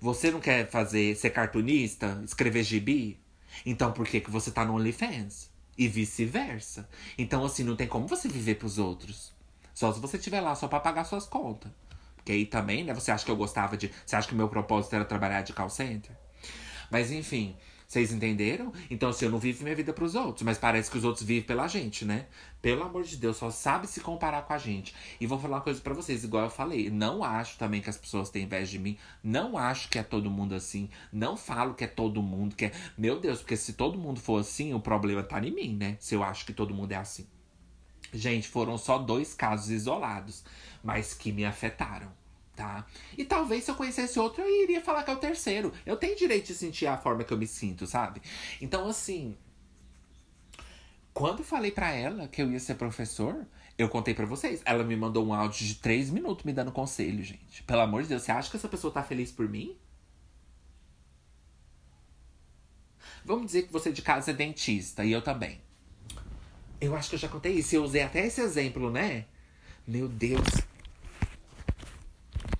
Você 0.00 0.30
não 0.30 0.40
quer 0.40 0.68
fazer 0.68 1.14
ser 1.14 1.30
cartunista, 1.30 2.22
escrever 2.24 2.64
gibi? 2.64 3.20
Então 3.66 3.92
por 3.92 4.06
que, 4.06 4.20
que 4.20 4.30
você 4.30 4.50
tá 4.50 4.64
no 4.64 4.74
OnlyFans? 4.74 5.50
E 5.76 5.88
vice-versa. 5.88 6.88
Então, 7.18 7.44
assim, 7.44 7.64
não 7.64 7.76
tem 7.76 7.86
como 7.86 8.06
você 8.06 8.28
viver 8.28 8.56
pros 8.56 8.78
outros. 8.78 9.32
Só 9.74 9.92
se 9.92 10.00
você 10.00 10.16
estiver 10.16 10.40
lá 10.40 10.54
só 10.54 10.68
pra 10.68 10.80
pagar 10.80 11.04
suas 11.04 11.26
contas. 11.26 11.70
Porque 12.22 12.32
aí 12.32 12.46
também, 12.46 12.84
né? 12.84 12.94
Você 12.94 13.10
acha 13.10 13.24
que 13.24 13.30
eu 13.30 13.36
gostava 13.36 13.76
de. 13.76 13.90
Você 14.06 14.14
acha 14.14 14.28
que 14.28 14.34
o 14.34 14.36
meu 14.36 14.48
propósito 14.48 14.94
era 14.94 15.04
trabalhar 15.04 15.42
de 15.42 15.52
call 15.52 15.68
center? 15.68 16.16
Mas 16.88 17.10
enfim, 17.10 17.56
vocês 17.88 18.12
entenderam? 18.12 18.72
Então, 18.88 19.08
assim, 19.08 19.24
eu 19.24 19.30
não 19.30 19.38
vivo 19.38 19.64
minha 19.64 19.74
vida 19.74 19.92
pros 19.92 20.14
outros, 20.14 20.42
mas 20.44 20.56
parece 20.56 20.90
que 20.90 20.96
os 20.96 21.04
outros 21.04 21.26
vivem 21.26 21.42
pela 21.42 21.66
gente, 21.66 22.04
né? 22.04 22.26
Pelo 22.60 22.84
amor 22.84 23.02
de 23.02 23.16
Deus, 23.16 23.36
só 23.36 23.50
sabe 23.50 23.86
se 23.88 24.00
comparar 24.00 24.42
com 24.42 24.52
a 24.52 24.58
gente. 24.58 24.94
E 25.20 25.26
vou 25.26 25.38
falar 25.38 25.56
uma 25.56 25.62
coisa 25.62 25.80
para 25.80 25.92
vocês, 25.92 26.22
igual 26.22 26.44
eu 26.44 26.50
falei. 26.50 26.88
Não 26.90 27.24
acho 27.24 27.58
também 27.58 27.82
que 27.82 27.90
as 27.90 27.98
pessoas 27.98 28.30
têm 28.30 28.44
inveja 28.44 28.70
de 28.70 28.78
mim. 28.78 28.96
Não 29.22 29.58
acho 29.58 29.88
que 29.88 29.98
é 29.98 30.02
todo 30.02 30.30
mundo 30.30 30.54
assim. 30.54 30.88
Não 31.12 31.36
falo 31.36 31.74
que 31.74 31.84
é 31.84 31.88
todo 31.88 32.22
mundo, 32.22 32.54
que 32.54 32.66
é. 32.66 32.72
Meu 32.96 33.18
Deus, 33.18 33.40
porque 33.40 33.56
se 33.56 33.72
todo 33.72 33.98
mundo 33.98 34.20
for 34.20 34.40
assim, 34.40 34.72
o 34.72 34.80
problema 34.80 35.22
tá 35.22 35.38
em 35.40 35.50
mim, 35.50 35.76
né? 35.76 35.96
Se 35.98 36.14
eu 36.14 36.22
acho 36.22 36.46
que 36.46 36.52
todo 36.52 36.72
mundo 36.72 36.92
é 36.92 36.96
assim. 36.96 37.26
Gente, 38.12 38.46
foram 38.46 38.76
só 38.76 38.98
dois 38.98 39.32
casos 39.32 39.70
isolados, 39.70 40.44
mas 40.84 41.14
que 41.14 41.32
me 41.32 41.44
afetaram, 41.46 42.12
tá? 42.54 42.86
E 43.16 43.24
talvez 43.24 43.64
se 43.64 43.70
eu 43.70 43.74
conhecesse 43.74 44.18
outro, 44.18 44.42
eu 44.42 44.62
iria 44.62 44.82
falar 44.82 45.02
que 45.02 45.10
é 45.10 45.14
o 45.14 45.18
terceiro. 45.18 45.72
Eu 45.86 45.96
tenho 45.96 46.16
direito 46.16 46.48
de 46.48 46.54
sentir 46.54 46.86
a 46.86 46.98
forma 46.98 47.24
que 47.24 47.32
eu 47.32 47.38
me 47.38 47.46
sinto, 47.46 47.86
sabe? 47.86 48.20
Então, 48.60 48.86
assim. 48.86 49.36
Quando 51.14 51.44
falei 51.44 51.70
para 51.70 51.90
ela 51.90 52.26
que 52.26 52.40
eu 52.40 52.50
ia 52.50 52.60
ser 52.60 52.74
professor, 52.74 53.46
eu 53.76 53.88
contei 53.88 54.14
para 54.14 54.26
vocês. 54.26 54.62
Ela 54.64 54.84
me 54.84 54.96
mandou 54.96 55.26
um 55.26 55.32
áudio 55.34 55.66
de 55.66 55.74
três 55.76 56.10
minutos 56.10 56.44
me 56.44 56.52
dando 56.52 56.72
conselho, 56.72 57.22
gente. 57.22 57.62
Pelo 57.64 57.80
amor 57.80 58.02
de 58.02 58.08
Deus, 58.08 58.22
você 58.22 58.32
acha 58.32 58.50
que 58.50 58.56
essa 58.56 58.68
pessoa 58.68 58.92
tá 58.92 59.02
feliz 59.02 59.30
por 59.30 59.48
mim? 59.48 59.76
Vamos 63.24 63.46
dizer 63.46 63.62
que 63.62 63.72
você 63.72 63.92
de 63.92 64.02
casa 64.02 64.32
é 64.32 64.34
dentista 64.34 65.04
e 65.04 65.12
eu 65.12 65.22
também. 65.22 65.60
Eu 66.82 66.96
acho 66.96 67.10
que 67.10 67.14
eu 67.14 67.20
já 67.20 67.28
contei 67.28 67.52
isso. 67.52 67.76
Eu 67.76 67.84
usei 67.84 68.02
até 68.02 68.26
esse 68.26 68.40
exemplo, 68.40 68.90
né? 68.90 69.24
Meu 69.86 70.08
Deus. 70.08 70.48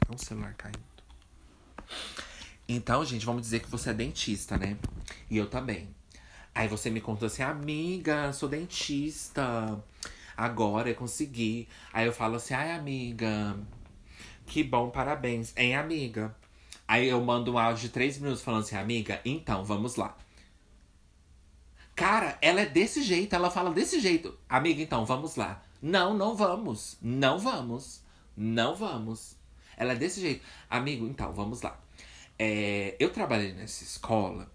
É 0.09 0.15
um 0.15 0.17
celular 0.17 0.55
caindo. 0.55 0.79
Então, 2.69 3.05
gente, 3.05 3.27
vamos 3.27 3.43
dizer 3.43 3.59
que 3.59 3.69
você 3.69 3.91
é 3.91 3.93
dentista, 3.93 4.57
né? 4.57 4.77
E 5.29 5.37
eu 5.37 5.51
também. 5.51 5.89
Aí 6.55 6.69
você 6.69 6.89
me 6.89 7.01
contou 7.01 7.27
assim, 7.27 7.43
amiga, 7.43 8.33
sou 8.33 8.49
dentista. 8.49 9.83
Agora 10.37 10.89
eu 10.89 10.95
consegui. 10.95 11.69
Aí 11.93 12.07
eu 12.07 12.13
falo 12.13 12.37
assim, 12.37 12.55
ai, 12.55 12.71
amiga, 12.71 13.59
que 14.47 14.63
bom, 14.63 14.89
parabéns. 14.91 15.53
Hein, 15.57 15.75
amiga? 15.75 16.33
Aí 16.87 17.09
eu 17.09 17.21
mando 17.21 17.55
um 17.55 17.59
áudio 17.59 17.83
de 17.83 17.89
três 17.89 18.19
minutos 18.19 18.41
falando 18.41 18.63
assim, 18.63 18.77
amiga, 18.77 19.21
então, 19.25 19.65
vamos 19.65 19.97
lá. 19.97 20.17
Cara, 21.95 22.39
ela 22.41 22.61
é 22.63 22.67
desse 22.67 23.03
jeito, 23.03 23.35
ela 23.35 23.51
fala 23.51 23.71
desse 23.71 24.01
jeito. 24.01 24.37
Amiga, 24.49 24.83
então, 24.83 25.05
vamos 25.05 25.37
lá. 25.37 25.63
Não, 25.81 26.15
não 26.15 26.35
vamos. 26.35 26.97
Não 27.03 27.39
vamos. 27.39 28.03
Não 28.37 28.75
vamos. 28.75 29.37
Ela 29.77 29.93
é 29.93 29.97
desse 29.97 30.21
jeito. 30.21 30.45
Amigo, 30.71 31.07
então, 31.07 31.33
vamos 31.33 31.63
lá. 31.63 31.79
É, 32.39 32.97
eu 32.99 33.11
trabalhei 33.11 33.53
nessa 33.53 33.85
escola 33.85 34.51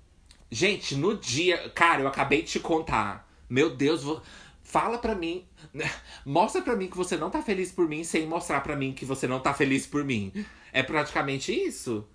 Gente, 0.49 0.95
no 0.95 1.17
dia. 1.17 1.69
Cara, 1.69 2.01
eu 2.01 2.07
acabei 2.07 2.41
de 2.41 2.51
te 2.51 2.59
contar. 2.59 3.29
Meu 3.49 3.75
Deus, 3.75 4.03
vou, 4.03 4.21
fala 4.63 4.97
pra 4.97 5.13
mim. 5.13 5.45
Mostra 6.25 6.61
pra 6.61 6.75
mim 6.75 6.87
que 6.87 6.97
você 6.97 7.17
não 7.17 7.29
tá 7.29 7.41
feliz 7.41 7.71
por 7.71 7.87
mim 7.87 8.03
sem 8.03 8.25
mostrar 8.25 8.61
pra 8.61 8.75
mim 8.75 8.93
que 8.93 9.05
você 9.05 9.27
não 9.27 9.39
tá 9.39 9.53
feliz 9.53 9.85
por 9.85 10.03
mim. 10.03 10.31
É 10.71 10.81
praticamente 10.81 11.53
isso. 11.53 12.07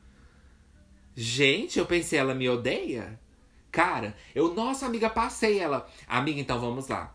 Gente, 1.14 1.78
eu 1.78 1.84
pensei, 1.84 2.18
ela 2.18 2.34
me 2.34 2.48
odeia? 2.48 3.20
Cara, 3.72 4.14
eu, 4.34 4.52
nossa 4.52 4.84
amiga, 4.84 5.08
passei 5.08 5.58
ela. 5.58 5.88
Amiga, 6.06 6.38
então 6.38 6.60
vamos 6.60 6.88
lá. 6.88 7.14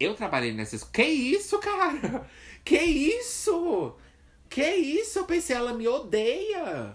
Eu 0.00 0.14
trabalhei 0.14 0.52
nessas. 0.52 0.82
Que 0.82 1.04
isso, 1.04 1.58
cara? 1.60 2.26
Que 2.64 2.78
isso? 2.78 3.96
Que 4.50 4.74
isso? 4.74 5.20
Eu 5.20 5.24
pensei, 5.24 5.56
ela 5.56 5.72
me 5.72 5.88
odeia. 5.88 6.94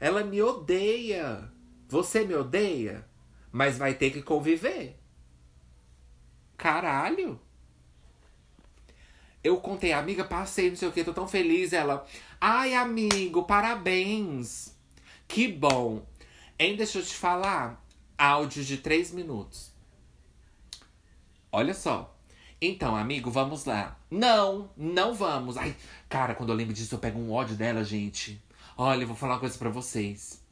Ela 0.00 0.24
me 0.24 0.40
odeia. 0.40 1.50
Você 1.88 2.24
me 2.24 2.34
odeia, 2.34 3.06
mas 3.52 3.76
vai 3.76 3.92
ter 3.92 4.10
que 4.10 4.22
conviver. 4.22 4.96
Caralho. 6.56 7.38
Eu 9.44 9.58
contei, 9.58 9.92
amiga, 9.92 10.24
passei, 10.24 10.70
não 10.70 10.76
sei 10.76 10.88
o 10.88 10.92
que, 10.92 11.04
tô 11.04 11.12
tão 11.12 11.28
feliz. 11.28 11.74
Ela, 11.74 12.06
ai, 12.40 12.74
amigo, 12.74 13.44
parabéns. 13.44 14.74
Que 15.26 15.48
bom. 15.48 16.06
Hein, 16.58 16.76
deixa 16.76 16.98
eu 16.98 17.04
te 17.04 17.14
falar. 17.14 17.86
Áudio 18.18 18.64
de 18.64 18.78
três 18.78 19.12
minutos. 19.12 19.70
Olha 21.52 21.72
só. 21.72 22.18
Então, 22.60 22.96
amigo, 22.96 23.30
vamos 23.30 23.64
lá. 23.64 23.96
Não, 24.10 24.68
não 24.76 25.14
vamos. 25.14 25.56
Ai, 25.56 25.76
cara, 26.08 26.34
quando 26.34 26.50
eu 26.50 26.56
lembro 26.56 26.74
disso, 26.74 26.96
eu 26.96 26.98
pego 26.98 27.18
um 27.18 27.32
ódio 27.32 27.54
dela, 27.54 27.84
gente. 27.84 28.42
Olha, 28.76 29.02
eu 29.02 29.06
vou 29.06 29.16
falar 29.16 29.34
uma 29.34 29.40
coisa 29.40 29.56
pra 29.56 29.70
vocês. 29.70 30.42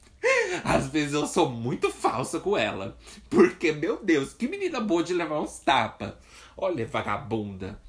Às 0.64 0.88
vezes 0.88 1.12
eu 1.12 1.26
sou 1.26 1.50
muito 1.50 1.90
falsa 1.90 2.40
com 2.40 2.56
ela. 2.56 2.96
Porque, 3.28 3.72
meu 3.72 4.02
Deus, 4.02 4.32
que 4.32 4.48
menina 4.48 4.80
boa 4.80 5.04
de 5.04 5.12
levar 5.12 5.40
uns 5.40 5.58
tapas. 5.58 6.14
Olha, 6.56 6.86
vagabunda. 6.86 7.80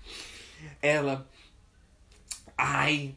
Ela. 0.82 1.26
Ai. 2.58 3.16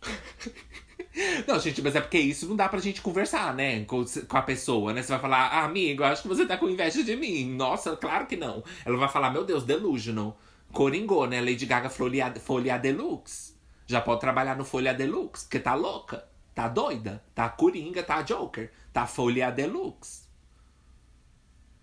Não, 1.46 1.58
gente, 1.58 1.80
mas 1.80 1.94
é 1.94 2.00
porque 2.00 2.18
isso 2.18 2.48
não 2.48 2.56
dá 2.56 2.68
pra 2.68 2.80
gente 2.80 3.00
conversar, 3.00 3.54
né? 3.54 3.84
Com, 3.84 4.04
com 4.04 4.36
a 4.36 4.42
pessoa, 4.42 4.92
né? 4.92 5.02
Você 5.02 5.12
vai 5.12 5.20
falar, 5.20 5.46
ah, 5.46 5.64
amigo, 5.64 6.02
acho 6.02 6.22
que 6.22 6.28
você 6.28 6.44
tá 6.44 6.56
com 6.56 6.68
inveja 6.68 7.04
de 7.04 7.16
mim. 7.16 7.54
Nossa, 7.54 7.96
claro 7.96 8.26
que 8.26 8.36
não. 8.36 8.64
Ela 8.84 8.96
vai 8.96 9.08
falar, 9.08 9.30
meu 9.30 9.44
Deus, 9.44 9.64
delusional. 9.64 10.38
Coringou, 10.72 11.26
né? 11.26 11.40
Lady 11.40 11.66
Gaga 11.66 11.88
Folha, 11.88 12.34
Folha 12.40 12.76
Deluxe. 12.78 13.54
Já 13.86 14.00
pode 14.00 14.20
trabalhar 14.20 14.56
no 14.56 14.64
Folha 14.64 14.92
Deluxe, 14.92 15.44
porque 15.44 15.60
tá 15.60 15.74
louca. 15.74 16.26
Tá 16.54 16.68
doida? 16.68 17.22
Tá 17.34 17.48
Coringa, 17.48 18.02
tá 18.02 18.22
Joker. 18.22 18.72
Tá 18.92 19.06
Folha 19.06 19.50
Deluxe. 19.50 20.24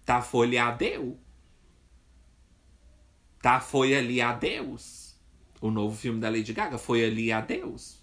Tá 0.05 0.21
Folha 0.21 0.71
Deu. 0.71 1.17
Tá 3.41 3.59
Foi 3.59 3.95
ali 3.95 4.21
a 4.21 4.33
Deus. 4.33 5.15
O 5.59 5.71
novo 5.71 5.95
filme 5.95 6.19
da 6.19 6.29
Lady 6.29 6.53
Gaga 6.53 6.77
foi 6.77 7.03
ali 7.03 7.31
a 7.31 7.41
Deus. 7.41 8.00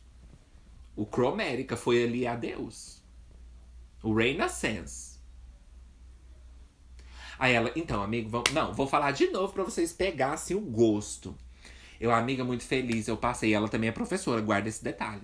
O 0.99 1.07
Cromérica 1.07 1.77
foi 1.77 2.03
ali 2.03 2.27
a 2.27 2.35
Deus. 2.35 3.01
O 4.03 4.13
Renaissance. 4.13 5.21
Aí 7.39 7.53
ela, 7.53 7.71
então, 7.77 8.03
amigo, 8.03 8.29
vamos, 8.29 8.51
não, 8.51 8.75
vou 8.75 8.89
falar 8.89 9.13
de 9.13 9.29
novo 9.29 9.53
para 9.53 9.63
vocês 9.63 9.93
pegassem 9.93 10.57
o 10.57 10.61
gosto. 10.61 11.39
Eu, 12.01 12.11
amiga, 12.11 12.43
muito 12.43 12.65
feliz, 12.65 13.07
eu 13.07 13.17
passei. 13.17 13.55
Ela 13.55 13.69
também 13.69 13.91
é 13.91 13.93
professora, 13.93 14.41
guarda 14.41 14.69
esse 14.69 14.83
detalhe. 14.83 15.23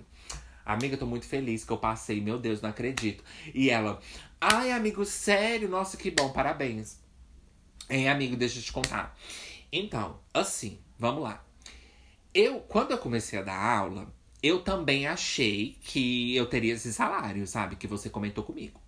Amiga, 0.65 0.95
tô 0.95 1.05
muito 1.05 1.25
feliz 1.25 1.65
que 1.65 1.73
eu 1.73 1.77
passei. 1.77 2.21
Meu 2.21 2.39
Deus, 2.39 2.61
não 2.61 2.69
acredito. 2.69 3.21
E 3.53 3.69
ela, 3.69 3.99
ai, 4.39 4.71
amigo, 4.71 5.03
sério? 5.03 5.67
Nossa, 5.67 5.97
que 5.97 6.09
bom, 6.09 6.31
parabéns. 6.31 7.01
Hein, 7.89 8.07
amigo, 8.07 8.37
deixa 8.37 8.59
eu 8.59 8.63
te 8.63 8.71
contar. 8.71 9.13
Então, 9.69 10.21
assim, 10.33 10.79
vamos 10.97 11.21
lá. 11.21 11.45
Eu, 12.33 12.61
quando 12.61 12.91
eu 12.91 12.97
comecei 12.97 13.37
a 13.37 13.41
dar 13.41 13.61
aula, 13.61 14.14
eu 14.45 14.61
também 14.61 15.07
achei 15.07 15.77
que 15.81 16.35
eu 16.35 16.45
teria 16.45 16.73
esse 16.73 16.93
salário, 16.93 17.47
sabe? 17.47 17.75
Que 17.75 17.87
você 17.87 18.09
comentou 18.09 18.43
comigo. 18.43 18.79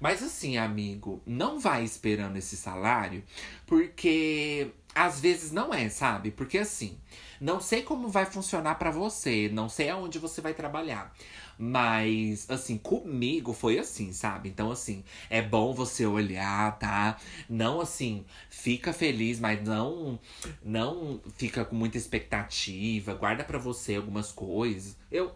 Mas 0.00 0.22
assim, 0.22 0.56
amigo, 0.56 1.22
não 1.26 1.60
vai 1.60 1.84
esperando 1.84 2.36
esse 2.36 2.56
salário, 2.56 3.22
porque 3.66 4.72
às 4.94 5.20
vezes 5.20 5.52
não 5.52 5.72
é, 5.72 5.88
sabe? 5.90 6.30
Porque 6.30 6.58
assim, 6.58 6.98
não 7.40 7.60
sei 7.60 7.82
como 7.82 8.08
vai 8.08 8.24
funcionar 8.24 8.76
para 8.76 8.90
você, 8.90 9.50
não 9.52 9.68
sei 9.68 9.90
aonde 9.90 10.18
você 10.18 10.40
vai 10.40 10.54
trabalhar. 10.54 11.14
Mas, 11.62 12.48
assim, 12.48 12.78
comigo 12.78 13.52
foi 13.52 13.78
assim, 13.78 14.14
sabe? 14.14 14.48
Então, 14.48 14.70
assim, 14.72 15.04
é 15.28 15.42
bom 15.42 15.74
você 15.74 16.06
olhar, 16.06 16.78
tá? 16.78 17.18
Não 17.50 17.82
assim, 17.82 18.24
fica 18.48 18.94
feliz, 18.94 19.38
mas 19.38 19.62
não 19.62 20.18
não 20.64 21.20
fica 21.36 21.62
com 21.62 21.76
muita 21.76 21.98
expectativa, 21.98 23.12
guarda 23.12 23.44
para 23.44 23.58
você 23.58 23.96
algumas 23.96 24.32
coisas. 24.32 24.96
Eu 25.10 25.34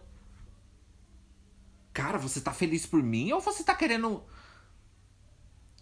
Cara, 1.93 2.17
você 2.17 2.41
tá 2.41 2.51
feliz 2.51 2.85
por 2.85 3.01
mim 3.03 3.31
ou 3.31 3.39
você 3.39 3.63
tá 3.63 3.75
querendo 3.75 4.23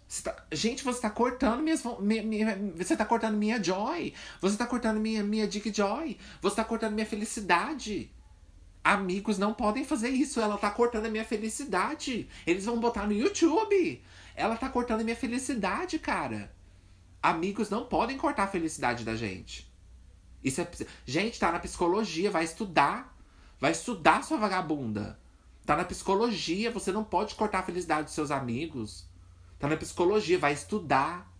você 0.06 0.22
tá, 0.22 0.36
gente, 0.52 0.84
você 0.84 1.00
tá 1.00 1.10
cortando 1.10 1.60
minhas. 1.60 1.82
Minha, 1.98 2.22
minha, 2.22 2.72
você 2.76 2.96
tá 2.96 3.04
cortando 3.04 3.36
minha 3.36 3.60
joy. 3.62 4.14
Você 4.40 4.56
tá 4.56 4.66
cortando 4.66 5.00
minha, 5.00 5.24
minha 5.24 5.48
Dick 5.48 5.72
Joy. 5.74 6.16
Você 6.40 6.56
tá 6.56 6.64
cortando 6.64 6.92
minha 6.94 7.06
felicidade. 7.06 8.13
Amigos 8.84 9.38
não 9.38 9.54
podem 9.54 9.82
fazer 9.82 10.10
isso. 10.10 10.38
Ela 10.38 10.58
tá 10.58 10.70
cortando 10.70 11.06
a 11.06 11.10
minha 11.10 11.24
felicidade. 11.24 12.28
Eles 12.46 12.66
vão 12.66 12.78
botar 12.78 13.06
no 13.06 13.14
YouTube. 13.14 14.04
Ela 14.36 14.56
tá 14.56 14.68
cortando 14.68 15.00
a 15.00 15.04
minha 15.04 15.16
felicidade, 15.16 15.98
cara. 15.98 16.54
Amigos 17.22 17.70
não 17.70 17.86
podem 17.86 18.18
cortar 18.18 18.44
a 18.44 18.48
felicidade 18.48 19.02
da 19.02 19.16
gente. 19.16 19.72
Isso 20.42 20.60
é. 20.60 20.68
Gente, 21.06 21.40
tá 21.40 21.50
na 21.50 21.58
psicologia, 21.58 22.30
vai 22.30 22.44
estudar. 22.44 23.16
Vai 23.58 23.72
estudar, 23.72 24.22
sua 24.22 24.36
vagabunda. 24.36 25.18
Tá 25.64 25.74
na 25.74 25.84
psicologia, 25.84 26.70
você 26.70 26.92
não 26.92 27.02
pode 27.02 27.34
cortar 27.34 27.60
a 27.60 27.62
felicidade 27.62 28.04
dos 28.04 28.14
seus 28.14 28.30
amigos. 28.30 29.08
Tá 29.58 29.66
na 29.66 29.78
psicologia, 29.78 30.38
vai 30.38 30.52
estudar. 30.52 31.32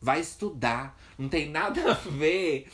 Vai 0.00 0.20
estudar. 0.20 0.98
Não 1.16 1.28
tem 1.28 1.48
nada 1.48 1.92
a 1.92 1.94
ver. 1.94 2.68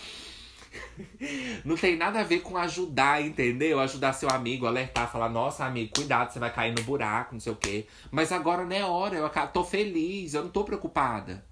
Não 1.65 1.77
tem 1.77 1.97
nada 1.97 2.21
a 2.21 2.25
ver 2.25 2.41
com 2.41 2.57
ajudar, 2.57 3.23
entendeu? 3.23 3.81
Ajudar 3.81 4.13
seu 4.13 4.29
amigo, 4.31 4.67
alertar, 4.67 5.11
falar, 5.11 5.29
nossa, 5.29 5.65
amigo, 5.65 5.93
cuidado, 5.95 6.33
você 6.33 6.39
vai 6.39 6.53
cair 6.53 6.75
no 6.75 6.83
buraco, 6.83 7.35
não 7.35 7.41
sei 7.41 7.53
o 7.53 7.57
quê. 7.57 7.87
Mas 8.11 8.33
agora 8.33 8.65
não 8.65 8.77
é 8.77 8.85
hora, 8.85 9.17
eu 9.17 9.29
tô 9.49 9.65
feliz, 9.65 10.35
eu 10.35 10.43
não 10.43 10.51
tô 10.51 10.65
preocupada. 10.65 11.45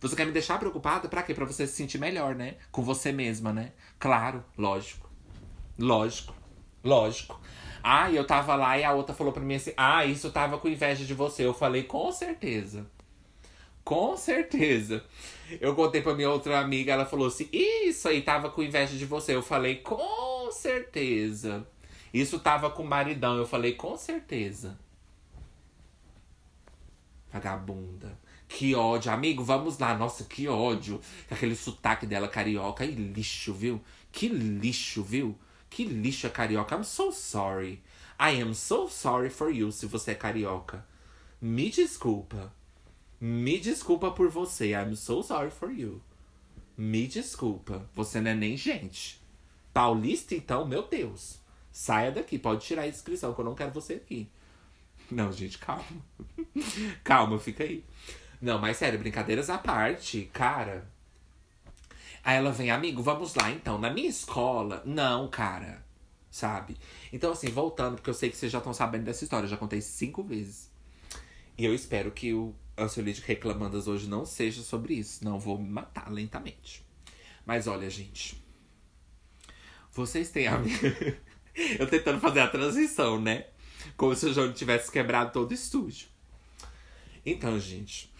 Você 0.00 0.14
quer 0.14 0.26
me 0.26 0.32
deixar 0.32 0.58
preocupada? 0.58 1.08
Pra 1.08 1.22
quê? 1.22 1.34
Pra 1.34 1.44
você 1.44 1.66
se 1.66 1.74
sentir 1.74 1.98
melhor, 1.98 2.34
né? 2.34 2.54
Com 2.70 2.82
você 2.82 3.10
mesma, 3.10 3.52
né? 3.52 3.72
Claro, 3.98 4.44
lógico. 4.56 5.10
Lógico. 5.76 6.34
Lógico. 6.84 7.40
Ah, 7.82 8.10
eu 8.10 8.24
tava 8.26 8.54
lá 8.54 8.78
e 8.78 8.84
a 8.84 8.92
outra 8.92 9.14
falou 9.14 9.32
pra 9.32 9.42
mim 9.42 9.56
assim: 9.56 9.72
Ah, 9.76 10.04
isso 10.04 10.30
tava 10.30 10.58
com 10.58 10.68
inveja 10.68 11.04
de 11.04 11.14
você. 11.14 11.44
Eu 11.44 11.54
falei, 11.54 11.82
com 11.82 12.12
certeza. 12.12 12.86
Com 13.82 14.16
certeza. 14.16 15.04
Eu 15.60 15.74
contei 15.74 16.02
pra 16.02 16.14
minha 16.14 16.30
outra 16.30 16.60
amiga, 16.60 16.92
ela 16.92 17.06
falou 17.06 17.28
assim: 17.28 17.48
Isso 17.52 18.08
aí 18.08 18.22
tava 18.22 18.50
com 18.50 18.62
inveja 18.62 18.96
de 18.96 19.06
você. 19.06 19.34
Eu 19.34 19.42
falei, 19.42 19.76
com 19.76 20.50
certeza. 20.50 21.66
Isso 22.12 22.38
tava 22.38 22.70
com 22.70 22.84
maridão. 22.84 23.36
Eu 23.36 23.46
falei, 23.46 23.74
com 23.74 23.96
certeza. 23.96 24.78
Vagabunda. 27.32 28.18
Que 28.48 28.74
ódio, 28.74 29.12
amigo, 29.12 29.44
vamos 29.44 29.78
lá. 29.78 29.94
Nossa, 29.96 30.24
que 30.24 30.48
ódio. 30.48 31.00
Aquele 31.30 31.54
sotaque 31.54 32.06
dela 32.06 32.28
carioca. 32.28 32.84
E 32.84 32.90
lixo, 32.90 33.52
viu? 33.52 33.80
Que 34.10 34.28
lixo, 34.28 35.02
viu? 35.02 35.38
Que 35.68 35.84
lixo 35.84 36.26
é 36.26 36.30
carioca. 36.30 36.74
I'm 36.74 36.84
so 36.84 37.12
sorry. 37.12 37.82
I 38.18 38.40
am 38.40 38.54
so 38.54 38.88
sorry 38.88 39.30
for 39.30 39.50
you 39.50 39.70
se 39.70 39.86
você 39.86 40.12
é 40.12 40.14
carioca. 40.14 40.84
Me 41.40 41.70
desculpa. 41.70 42.52
Me 43.20 43.58
desculpa 43.58 44.10
por 44.10 44.28
você. 44.30 44.72
I'm 44.72 44.94
so 44.94 45.22
sorry 45.22 45.50
for 45.50 45.70
you. 45.70 46.00
Me 46.76 47.06
desculpa. 47.08 47.88
Você 47.94 48.20
não 48.20 48.30
é 48.30 48.34
nem 48.34 48.56
gente. 48.56 49.20
Paulista, 49.74 50.34
então, 50.34 50.66
meu 50.66 50.86
Deus. 50.86 51.40
Saia 51.72 52.12
daqui. 52.12 52.38
Pode 52.38 52.64
tirar 52.64 52.82
a 52.82 52.88
inscrição, 52.88 53.34
que 53.34 53.40
eu 53.40 53.44
não 53.44 53.54
quero 53.54 53.72
você 53.72 53.94
aqui. 53.94 54.28
Não, 55.10 55.32
gente, 55.32 55.58
calma. 55.58 55.84
calma, 57.02 57.38
fica 57.38 57.64
aí. 57.64 57.84
Não, 58.40 58.58
mas 58.58 58.76
sério, 58.76 58.98
brincadeiras 58.98 59.50
à 59.50 59.58
parte, 59.58 60.30
cara. 60.32 60.88
Aí 62.22 62.36
ela 62.36 62.52
vem, 62.52 62.70
amigo, 62.70 63.02
vamos 63.02 63.34
lá 63.34 63.50
então. 63.50 63.78
Na 63.78 63.90
minha 63.90 64.08
escola, 64.08 64.82
não, 64.84 65.28
cara. 65.28 65.84
Sabe? 66.30 66.76
Então, 67.12 67.32
assim, 67.32 67.48
voltando, 67.48 67.96
porque 67.96 68.10
eu 68.10 68.14
sei 68.14 68.30
que 68.30 68.36
vocês 68.36 68.52
já 68.52 68.58
estão 68.58 68.72
sabendo 68.72 69.04
dessa 69.04 69.24
história, 69.24 69.46
eu 69.46 69.50
já 69.50 69.56
contei 69.56 69.80
cinco 69.80 70.22
vezes. 70.22 70.70
E 71.56 71.64
eu 71.64 71.74
espero 71.74 72.12
que 72.12 72.32
o 72.32 72.54
Ansiolítico 72.78 73.26
Reclamandas 73.26 73.88
hoje 73.88 74.08
não 74.08 74.24
seja 74.24 74.62
sobre 74.62 74.94
isso. 74.94 75.24
Não 75.24 75.38
vou 75.38 75.58
me 75.58 75.68
matar 75.68 76.10
lentamente. 76.10 76.84
Mas 77.44 77.66
olha, 77.66 77.88
gente. 77.90 78.42
Vocês 79.92 80.30
têm 80.30 80.46
a 80.46 80.60
eu 81.78 81.88
tentando 81.88 82.20
fazer 82.20 82.40
a 82.40 82.48
transição, 82.48 83.20
né? 83.20 83.46
Como 83.96 84.14
se 84.14 84.26
o 84.26 84.32
João 84.32 84.52
tivesse 84.52 84.90
quebrado 84.90 85.32
todo 85.32 85.50
o 85.50 85.54
estúdio. 85.54 86.08
Então, 87.24 87.58
gente. 87.58 88.12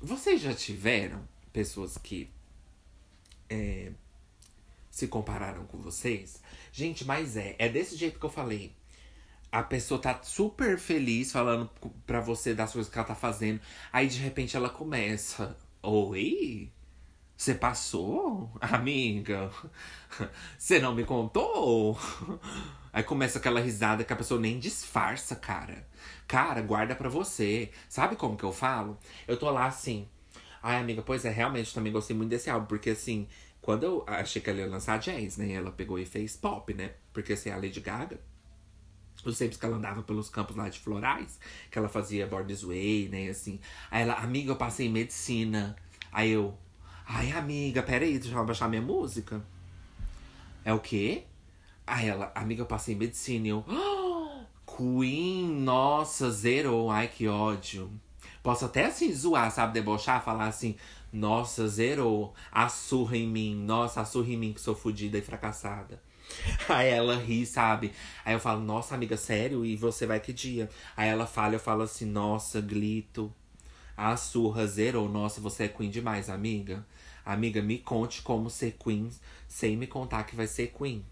Vocês 0.00 0.40
já 0.40 0.54
tiveram 0.54 1.26
pessoas 1.52 1.98
que 1.98 2.30
é, 3.48 3.92
se 4.90 5.08
compararam 5.08 5.66
com 5.66 5.78
vocês? 5.78 6.42
Gente, 6.72 7.04
mas 7.04 7.36
é. 7.36 7.54
É 7.58 7.68
desse 7.68 7.96
jeito 7.96 8.18
que 8.18 8.26
eu 8.26 8.30
falei. 8.30 8.74
A 9.52 9.62
pessoa 9.64 10.00
tá 10.00 10.20
super 10.22 10.78
feliz 10.78 11.32
falando 11.32 11.68
pra 12.06 12.20
você 12.20 12.54
das 12.54 12.72
coisas 12.72 12.90
que 12.90 12.96
ela 12.96 13.06
tá 13.06 13.14
fazendo. 13.16 13.60
Aí 13.92 14.06
de 14.06 14.18
repente 14.18 14.56
ela 14.56 14.68
começa. 14.68 15.56
Oi? 15.82 16.70
Você 17.36 17.54
passou? 17.54 18.52
Amiga? 18.60 19.50
Você 20.58 20.78
não 20.78 20.94
me 20.94 21.04
contou? 21.04 21.98
Aí 22.92 23.02
começa 23.02 23.38
aquela 23.38 23.60
risada 23.60 24.04
que 24.04 24.12
a 24.12 24.16
pessoa 24.16 24.40
nem 24.40 24.58
disfarça, 24.58 25.34
cara. 25.34 25.88
Cara, 26.28 26.60
guarda 26.60 26.94
pra 26.94 27.08
você. 27.08 27.70
Sabe 27.88 28.14
como 28.14 28.36
que 28.36 28.44
eu 28.44 28.52
falo? 28.52 28.98
Eu 29.26 29.36
tô 29.36 29.50
lá 29.50 29.66
assim. 29.66 30.06
Ai, 30.62 30.76
amiga, 30.76 31.02
pois 31.02 31.24
é, 31.24 31.30
realmente 31.30 31.74
também 31.74 31.92
gostei 31.92 32.14
muito 32.14 32.30
desse 32.30 32.50
álbum. 32.50 32.66
Porque 32.66 32.90
assim, 32.90 33.26
quando 33.60 33.84
eu 33.84 34.04
achei 34.06 34.40
que 34.40 34.50
ela 34.50 34.60
ia 34.60 34.66
lançar 34.68 34.98
jazz, 34.98 35.38
né? 35.38 35.52
Ela 35.52 35.72
pegou 35.72 35.98
e 35.98 36.04
fez 36.04 36.36
pop, 36.36 36.72
né? 36.74 36.92
Porque 37.12 37.32
assim, 37.32 37.50
a 37.50 37.56
Lady 37.56 37.80
Gaga. 37.80 38.20
Os 39.24 39.38
tempos 39.38 39.56
que 39.56 39.66
ela 39.66 39.76
andava 39.76 40.02
pelos 40.02 40.28
campos 40.28 40.56
lá 40.56 40.68
de 40.68 40.78
florais, 40.78 41.38
que 41.70 41.78
ela 41.78 41.88
fazia 41.88 42.26
Born 42.26 42.52
Way, 42.52 43.08
né? 43.10 43.28
Assim. 43.28 43.60
Aí 43.90 44.02
ela, 44.02 44.14
amiga, 44.14 44.52
eu 44.52 44.56
passei 44.56 44.86
em 44.86 44.90
medicina. 44.90 45.76
Aí 46.12 46.30
eu, 46.30 46.56
Ai, 47.12 47.32
amiga, 47.32 47.82
peraí, 47.82 48.20
deixa 48.20 48.36
eu 48.36 48.44
baixar 48.46 48.68
minha 48.68 48.80
música. 48.80 49.42
É 50.64 50.72
o 50.72 50.78
quê? 50.78 51.24
Aí 51.84 52.08
ela, 52.08 52.30
amiga, 52.36 52.62
eu 52.62 52.66
passei 52.66 52.94
em 52.94 52.98
medicina 52.98 53.46
e 53.48 53.50
eu. 53.50 53.64
Oh, 53.66 54.44
Queen, 54.76 55.50
nossa, 55.60 56.30
zerou. 56.30 56.88
Ai, 56.88 57.08
que 57.08 57.26
ódio. 57.26 57.90
Posso 58.44 58.64
até 58.64 58.86
assim 58.86 59.12
zoar, 59.12 59.50
sabe? 59.50 59.74
Debochar, 59.74 60.24
falar 60.24 60.46
assim, 60.46 60.76
nossa, 61.12 61.66
zerou. 61.66 62.32
A 62.52 62.68
surra 62.68 63.16
em 63.16 63.26
mim, 63.26 63.56
nossa, 63.56 64.02
a 64.02 64.04
surra 64.04 64.30
em 64.30 64.36
mim 64.36 64.52
que 64.52 64.60
sou 64.60 64.76
fodida 64.76 65.18
e 65.18 65.22
fracassada. 65.22 66.00
Aí 66.68 66.88
ela 66.88 67.16
ri, 67.16 67.44
sabe? 67.46 67.92
Aí 68.24 68.34
eu 68.34 68.40
falo, 68.40 68.60
nossa, 68.62 68.94
amiga, 68.94 69.16
sério? 69.16 69.64
E 69.64 69.76
você 69.76 70.06
vai 70.06 70.20
que 70.20 70.32
dia? 70.32 70.68
Aí 70.96 71.08
ela 71.08 71.26
fala, 71.26 71.54
eu 71.54 71.60
falo 71.60 71.82
assim, 71.82 72.06
nossa, 72.06 72.60
glito. 72.60 73.32
A 73.96 74.16
surra 74.16 74.66
zerou. 74.66 75.08
Nossa, 75.08 75.40
você 75.40 75.64
é 75.64 75.68
queen 75.68 75.90
demais, 75.90 76.28
amiga. 76.30 76.84
Amiga, 77.24 77.60
me 77.62 77.78
conte 77.78 78.22
como 78.22 78.48
ser 78.50 78.76
queen 78.82 79.10
sem 79.46 79.76
me 79.76 79.86
contar 79.86 80.24
que 80.24 80.34
vai 80.36 80.46
ser 80.46 80.68
queen. 80.68 81.04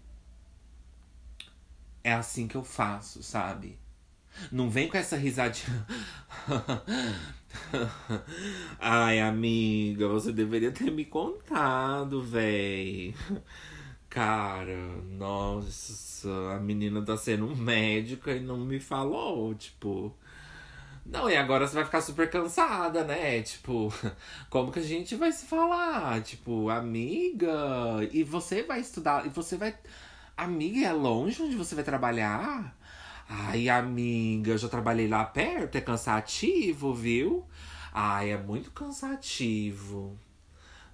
É 2.03 2.13
assim 2.13 2.47
que 2.47 2.55
eu 2.55 2.63
faço, 2.63 3.21
sabe? 3.21 3.77
Não 4.51 4.69
vem 4.69 4.87
com 4.87 4.97
essa 4.97 5.17
risadinha. 5.17 5.85
Ai, 8.79 9.19
amiga, 9.19 10.07
você 10.07 10.31
deveria 10.31 10.71
ter 10.71 10.91
me 10.91 11.05
contado, 11.05 12.21
véi. 12.21 13.13
Cara, 14.09 14.75
nossa, 15.11 16.29
a 16.55 16.59
menina 16.59 17.01
tá 17.03 17.15
sendo 17.15 17.55
médica 17.55 18.31
e 18.33 18.39
não 18.39 18.57
me 18.57 18.79
falou, 18.79 19.53
tipo. 19.55 20.15
Não, 21.05 21.29
e 21.29 21.35
agora 21.37 21.67
você 21.67 21.75
vai 21.75 21.85
ficar 21.85 22.01
super 22.01 22.29
cansada, 22.29 23.03
né? 23.03 23.41
Tipo, 23.41 23.93
como 24.49 24.71
que 24.71 24.79
a 24.79 24.83
gente 24.83 25.15
vai 25.15 25.31
se 25.31 25.45
falar? 25.45 26.21
Tipo, 26.23 26.69
amiga, 26.69 27.49
e 28.11 28.23
você 28.23 28.63
vai 28.63 28.79
estudar, 28.81 29.25
e 29.25 29.29
você 29.29 29.57
vai. 29.57 29.75
Amiga, 30.37 30.87
é 30.87 30.93
longe 30.93 31.41
onde 31.43 31.55
você 31.55 31.75
vai 31.75 31.83
trabalhar? 31.83 32.75
Ai, 33.29 33.69
amiga, 33.69 34.51
eu 34.51 34.57
já 34.57 34.69
trabalhei 34.69 35.07
lá 35.07 35.25
perto, 35.25 35.77
é 35.77 35.81
cansativo, 35.81 36.93
viu? 36.93 37.45
Ai, 37.93 38.31
é 38.31 38.37
muito 38.37 38.71
cansativo. 38.71 40.17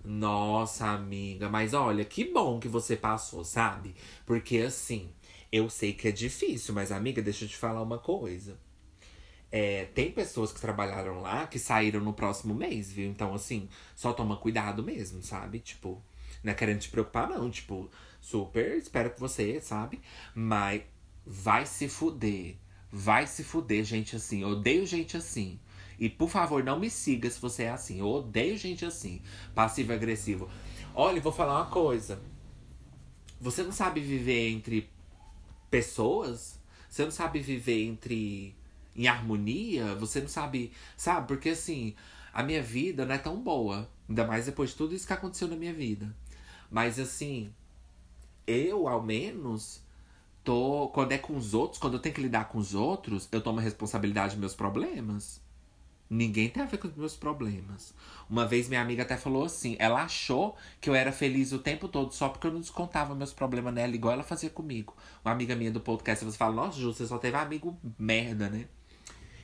Nossa, 0.05 0.87
amiga, 0.87 1.49
mas 1.49 1.73
olha, 1.73 2.05
que 2.05 2.25
bom 2.31 2.59
que 2.59 2.67
você 2.67 2.95
passou, 2.95 3.43
sabe? 3.43 3.95
Porque 4.25 4.59
assim, 4.59 5.11
eu 5.51 5.69
sei 5.69 5.93
que 5.93 6.07
é 6.07 6.11
difícil, 6.11 6.73
mas 6.73 6.91
amiga, 6.91 7.21
deixa 7.21 7.45
eu 7.45 7.49
te 7.49 7.57
falar 7.57 7.81
uma 7.81 7.97
coisa. 7.97 8.59
É, 9.51 9.85
tem 9.85 10.11
pessoas 10.11 10.51
que 10.51 10.59
trabalharam 10.59 11.21
lá 11.21 11.47
que 11.47 11.57
saíram 11.57 12.01
no 12.01 12.13
próximo 12.13 12.53
mês, 12.53 12.91
viu? 12.91 13.09
Então, 13.09 13.33
assim, 13.33 13.69
só 13.95 14.13
toma 14.13 14.37
cuidado 14.37 14.83
mesmo, 14.83 15.23
sabe? 15.23 15.59
Tipo, 15.59 16.03
não 16.43 16.51
é 16.51 16.55
querendo 16.55 16.79
te 16.79 16.89
preocupar, 16.89 17.29
não. 17.29 17.49
Tipo, 17.49 17.89
super 18.21 18.77
espero 18.77 19.11
que 19.11 19.19
você, 19.19 19.59
sabe? 19.61 20.01
Mas 20.35 20.83
vai 21.25 21.65
se 21.65 21.87
fuder. 21.87 22.57
Vai 22.91 23.27
se 23.27 23.43
fuder, 23.43 23.83
gente 23.83 24.15
assim. 24.15 24.41
Eu 24.41 24.49
odeio 24.49 24.85
gente 24.85 25.17
assim. 25.17 25.59
E 25.99 26.09
por 26.09 26.29
favor, 26.29 26.63
não 26.63 26.79
me 26.79 26.89
siga 26.89 27.29
se 27.29 27.39
você 27.39 27.63
é 27.63 27.69
assim. 27.69 27.99
Eu 27.99 28.07
odeio 28.07 28.57
gente 28.57 28.85
assim. 28.85 29.21
Passivo-agressivo. 29.53 30.49
Olha, 30.93 31.21
vou 31.21 31.31
falar 31.31 31.61
uma 31.61 31.69
coisa. 31.71 32.19
Você 33.39 33.63
não 33.63 33.71
sabe 33.71 34.01
viver 34.01 34.49
entre 34.49 34.89
pessoas? 35.69 36.59
Você 36.89 37.03
não 37.03 37.11
sabe 37.11 37.39
viver 37.39 37.83
entre 37.83 38.55
em 38.95 39.07
harmonia, 39.07 39.93
você 39.95 40.21
não 40.21 40.27
sabe, 40.27 40.71
sabe? 40.95 41.27
Porque 41.27 41.49
assim, 41.49 41.93
a 42.33 42.41
minha 42.41 42.63
vida 42.63 43.05
não 43.05 43.13
é 43.13 43.17
tão 43.17 43.41
boa. 43.41 43.89
Ainda 44.07 44.25
mais 44.25 44.45
depois 44.45 44.69
de 44.69 44.77
tudo 44.77 44.95
isso 44.95 45.07
que 45.07 45.13
aconteceu 45.13 45.47
na 45.47 45.55
minha 45.55 45.73
vida. 45.73 46.15
Mas 46.69 46.99
assim, 46.99 47.51
eu 48.47 48.87
ao 48.87 49.01
menos 49.01 49.81
tô. 50.43 50.89
Quando 50.93 51.11
é 51.11 51.17
com 51.17 51.35
os 51.35 51.53
outros, 51.53 51.79
quando 51.79 51.95
eu 51.95 51.99
tenho 51.99 52.15
que 52.15 52.21
lidar 52.21 52.45
com 52.45 52.57
os 52.57 52.73
outros, 52.73 53.27
eu 53.31 53.41
tomo 53.41 53.59
a 53.59 53.61
responsabilidade 53.61 54.35
dos 54.35 54.39
meus 54.39 54.55
problemas. 54.55 55.41
Ninguém 56.09 56.49
tem 56.49 56.61
a 56.61 56.67
ver 56.67 56.77
com 56.77 56.87
os 56.87 56.95
meus 56.95 57.15
problemas. 57.15 57.93
Uma 58.29 58.45
vez 58.45 58.67
minha 58.67 58.81
amiga 58.81 59.01
até 59.01 59.17
falou 59.17 59.45
assim: 59.45 59.75
ela 59.79 60.03
achou 60.03 60.55
que 60.79 60.89
eu 60.89 60.95
era 60.95 61.11
feliz 61.11 61.51
o 61.51 61.59
tempo 61.59 61.87
todo 61.87 62.13
só 62.13 62.29
porque 62.29 62.45
eu 62.45 62.51
não 62.51 62.59
descontava 62.59 63.15
meus 63.15 63.33
problemas 63.33 63.73
nela, 63.73 63.95
igual 63.95 64.13
ela 64.13 64.23
fazia 64.23 64.49
comigo. 64.49 64.95
Uma 65.23 65.31
amiga 65.31 65.55
minha 65.55 65.71
do 65.71 65.81
podcast, 65.81 66.23
você 66.23 66.37
fala: 66.37 66.55
Nossa, 66.55 66.79
Ju, 66.79 66.93
você 66.93 67.07
só 67.07 67.17
teve 67.17 67.35
amigo 67.37 67.77
merda, 67.97 68.49
né? 68.49 68.67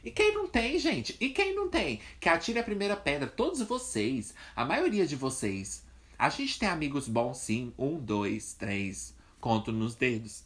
E 0.04 0.12
quem 0.12 0.34
não 0.34 0.48
tem, 0.48 0.80
gente? 0.80 1.16
E 1.20 1.30
quem 1.30 1.56
não 1.56 1.70
tem? 1.70 2.00
Que 2.20 2.28
atire 2.28 2.60
a 2.60 2.64
primeira 2.64 2.96
pedra. 2.96 3.28
Todos 3.28 3.62
vocês. 3.62 4.34
A 4.56 4.66
maioria 4.66 5.06
de 5.06 5.16
vocês. 5.16 5.86
A 6.18 6.30
gente 6.30 6.58
tem 6.58 6.70
amigos 6.70 7.08
bons, 7.08 7.38
sim. 7.38 7.74
Um, 7.78 8.00
dois, 8.00 8.54
três. 8.54 9.16
Conto 9.40 9.72
nos 9.72 9.96
dedos. 9.96 10.44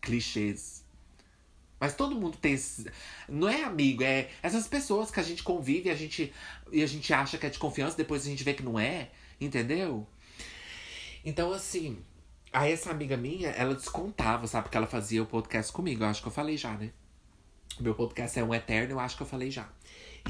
Clichês. 0.00 0.85
Mas 1.78 1.94
todo 1.94 2.14
mundo 2.14 2.38
tem 2.38 2.54
esse... 2.54 2.90
Não 3.28 3.48
é 3.48 3.62
amigo, 3.62 4.02
é 4.02 4.30
essas 4.42 4.66
pessoas 4.66 5.10
que 5.10 5.20
a 5.20 5.22
gente 5.22 5.42
convive 5.42 5.90
a 5.90 5.94
gente, 5.94 6.32
e 6.72 6.82
a 6.82 6.86
gente 6.86 7.12
acha 7.12 7.36
que 7.36 7.46
é 7.46 7.50
de 7.50 7.58
confiança, 7.58 7.96
depois 7.96 8.22
a 8.26 8.30
gente 8.30 8.42
vê 8.42 8.54
que 8.54 8.62
não 8.62 8.78
é. 8.78 9.10
Entendeu? 9.40 10.06
Então, 11.24 11.52
assim. 11.52 11.98
Aí 12.52 12.72
essa 12.72 12.90
amiga 12.90 13.16
minha, 13.16 13.48
ela 13.50 13.74
descontava, 13.74 14.46
sabe? 14.46 14.64
Porque 14.64 14.76
ela 14.76 14.86
fazia 14.86 15.22
o 15.22 15.26
podcast 15.26 15.72
comigo. 15.72 16.04
Eu 16.04 16.08
acho 16.08 16.22
que 16.22 16.28
eu 16.28 16.32
falei 16.32 16.56
já, 16.56 16.72
né? 16.72 16.90
Meu 17.78 17.94
podcast 17.94 18.38
é 18.38 18.44
um 18.44 18.54
eterno, 18.54 18.94
eu 18.94 19.00
acho 19.00 19.16
que 19.16 19.22
eu 19.22 19.26
falei 19.26 19.50
já. 19.50 19.68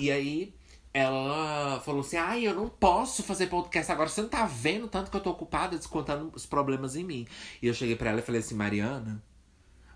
E 0.01 0.11
aí, 0.11 0.53
ela 0.93 1.79
falou 1.81 2.01
assim: 2.01 2.17
ai, 2.17 2.47
eu 2.47 2.55
não 2.55 2.69
posso 2.69 3.23
fazer 3.23 3.47
podcast 3.47 3.93
agora. 3.93 4.09
Você 4.09 4.23
não 4.23 4.29
tá 4.29 4.47
vendo 4.47 4.89
tanto 4.89 5.11
que 5.11 5.17
eu 5.17 5.21
tô 5.21 5.31
ocupada 5.31 5.77
descontando 5.77 6.33
os 6.35 6.47
problemas 6.47 6.97
em 6.97 7.05
mim. 7.05 7.29
E 7.63 7.67
eu 7.67 7.75
cheguei 7.75 7.95
para 7.95 8.11
ela 8.11 8.21
e 8.21 8.23
falei 8.23 8.41
assim: 8.41 8.55
Mariana, 8.55 9.23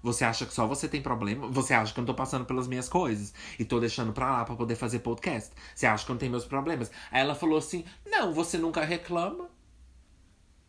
você 0.03 0.25
acha 0.25 0.47
que 0.47 0.55
só 0.55 0.67
você 0.67 0.89
tem 0.89 1.03
problema? 1.03 1.49
Você 1.49 1.75
acha 1.75 1.93
que 1.93 2.01
eu 2.01 2.03
não 2.03 2.07
tô 2.07 2.15
passando 2.15 2.45
pelas 2.45 2.67
minhas 2.67 2.89
coisas? 2.89 3.35
E 3.59 3.65
tô 3.65 3.79
deixando 3.79 4.13
pra 4.13 4.31
lá 4.31 4.45
pra 4.45 4.57
poder 4.57 4.75
fazer 4.75 5.01
podcast? 5.01 5.53
Você 5.75 5.87
acha 5.87 6.05
que 6.05 6.11
eu 6.11 6.15
não 6.15 6.21
tenho 6.21 6.33
meus 6.33 6.45
problemas? 6.47 6.91
Aí 7.11 7.21
ela 7.21 7.35
falou 7.35 7.59
assim: 7.59 7.85
Não, 8.07 8.33
você 8.33 8.57
nunca 8.57 8.85
reclama. 8.85 9.49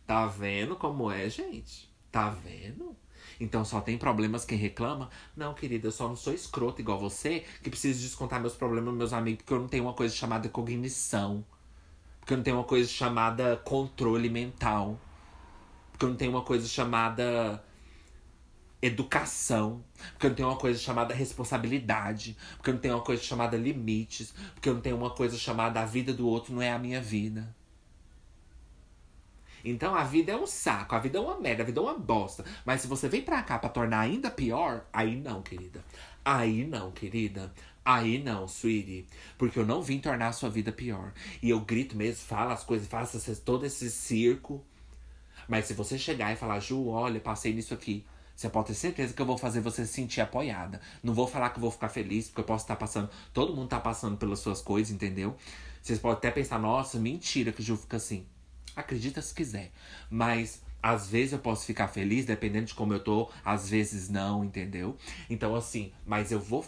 Tá 0.06 0.28
vendo 0.28 0.76
como 0.76 1.10
é, 1.10 1.30
gente? 1.30 1.90
Tá 2.12 2.30
vendo? 2.30 2.96
Então 3.40 3.64
só 3.64 3.80
tem 3.80 3.98
problemas 3.98 4.44
quem 4.44 4.58
reclama? 4.58 5.10
Não, 5.36 5.54
querida, 5.54 5.88
eu 5.88 5.92
só 5.92 6.08
não 6.08 6.16
sou 6.16 6.34
escroto 6.34 6.82
igual 6.82 7.00
você, 7.00 7.46
que 7.64 7.70
preciso 7.70 8.02
descontar 8.02 8.40
meus 8.40 8.54
problemas 8.54 8.94
meus 8.94 9.14
amigos, 9.14 9.40
porque 9.40 9.54
eu 9.54 9.60
não 9.60 9.68
tenho 9.68 9.86
uma 9.86 9.94
coisa 9.94 10.14
chamada 10.14 10.50
cognição. 10.50 11.44
Porque 12.20 12.34
eu 12.34 12.38
não 12.38 12.44
tenho 12.44 12.58
uma 12.58 12.66
coisa 12.66 12.88
chamada 12.88 13.58
controle 13.64 14.30
mental. 14.30 15.00
Porque 15.92 16.06
eu 16.06 16.10
não 16.10 16.16
tenho 16.16 16.32
uma 16.32 16.44
coisa 16.44 16.68
chamada 16.68 17.64
educação, 18.82 19.84
porque 20.14 20.26
eu 20.26 20.30
não 20.30 20.36
tenho 20.36 20.50
uma 20.50 20.58
coisa 20.58 20.80
chamada 20.80 21.14
responsabilidade, 21.14 22.36
porque 22.58 22.70
eu 22.70 22.74
não 22.74 22.82
tenho 22.82 22.96
uma 22.96 23.04
coisa 23.04 23.22
chamada 23.22 23.56
limites, 23.56 24.34
porque 24.54 24.70
eu 24.70 24.74
não 24.74 24.82
tenho 24.82 24.98
uma 24.98 25.12
coisa 25.12 25.38
chamada 25.38 25.80
a 25.82 25.86
vida 25.86 26.14
do 26.14 26.28
outro 26.28 26.54
não 26.54 26.62
é 26.62 26.72
a 26.72 26.80
minha 26.80 27.02
vida. 27.02 27.56
Então 29.64 29.94
a 29.94 30.04
vida 30.04 30.32
é 30.32 30.36
um 30.36 30.48
saco, 30.48 30.96
a 30.96 31.00
vida 31.00 31.18
é 31.18 31.22
uma 31.22 31.40
merda, 31.40 31.64
a 31.64 31.66
vida 31.66 31.80
é 31.80 31.84
uma 31.84 31.98
bosta. 31.98 32.44
Mas 32.66 32.82
se 32.82 32.88
você 32.88 33.08
vem 33.08 33.22
pra 33.22 33.44
cá 33.44 33.60
pra 33.60 33.70
tornar 33.70 34.00
ainda 34.00 34.32
pior, 34.32 34.86
aí 34.92 35.16
não, 35.16 35.42
querida. 35.42 35.84
Aí 36.26 36.66
não, 36.66 36.92
querida. 36.92 37.54
Aí 37.84 38.22
não, 38.22 38.46
sweetie. 38.48 39.08
Porque 39.38 39.60
eu 39.60 39.66
não 39.66 39.82
vim 39.82 40.00
tornar 40.00 40.30
a 40.30 40.34
sua 40.34 40.50
vida 40.50 40.72
pior. 40.72 41.14
E 41.42 41.50
eu 41.50 41.60
grito 41.60 41.96
mesmo, 41.96 42.26
falo 42.26 42.52
as 42.52 42.64
coisas, 42.64 42.88
faço 42.88 43.42
todo 43.42 43.66
esse 43.66 43.90
circo. 43.90 44.64
Mas 45.48 45.66
se 45.66 45.74
você 45.74 45.98
chegar 45.98 46.32
e 46.32 46.36
falar, 46.36 46.60
Ju, 46.60 46.88
olha, 46.88 47.20
passei 47.20 47.54
nisso 47.54 47.74
aqui. 47.74 48.06
Você 48.42 48.50
pode 48.50 48.70
ter 48.70 48.74
certeza 48.74 49.14
que 49.14 49.22
eu 49.22 49.26
vou 49.26 49.38
fazer 49.38 49.62
você 49.62 49.86
se 49.86 49.94
sentir 49.94 50.20
apoiada. 50.20 50.82
Não 51.04 51.14
vou 51.14 51.28
falar 51.28 51.52
que 51.52 51.58
eu 51.58 51.62
vou 51.62 51.70
ficar 51.70 51.90
feliz, 51.90 52.26
porque 52.26 52.42
eu 52.42 52.46
posso 52.46 52.64
estar 52.64 52.76
passando. 52.76 53.08
Todo 53.32 53.56
mundo 53.56 53.68
tá 53.68 53.80
passando 53.80 54.18
pelas 54.18 54.40
suas 54.40 54.60
coisas, 54.60 54.92
entendeu? 54.92 55.36
Vocês 55.80 56.00
podem 56.00 56.18
até 56.18 56.32
pensar, 56.32 56.58
nossa, 56.58 56.98
mentira 56.98 57.52
que 57.52 57.62
o 57.62 57.64
Ju 57.64 57.78
fica 57.78 57.98
assim. 57.98 58.26
Acredita 58.76 59.22
se 59.22 59.32
quiser. 59.32 59.72
Mas 60.10 60.64
às 60.82 61.08
vezes 61.08 61.34
eu 61.34 61.38
posso 61.38 61.68
ficar 61.68 61.88
feliz, 61.88 62.26
dependendo 62.26 62.66
de 62.66 62.74
como 62.74 62.94
eu 62.94 63.04
tô, 63.04 63.30
às 63.46 63.70
vezes 63.70 64.10
não, 64.10 64.44
entendeu? 64.44 64.98
Então, 65.30 65.54
assim, 65.56 65.92
mas 66.04 66.32
eu 66.32 66.40
vou. 66.40 66.66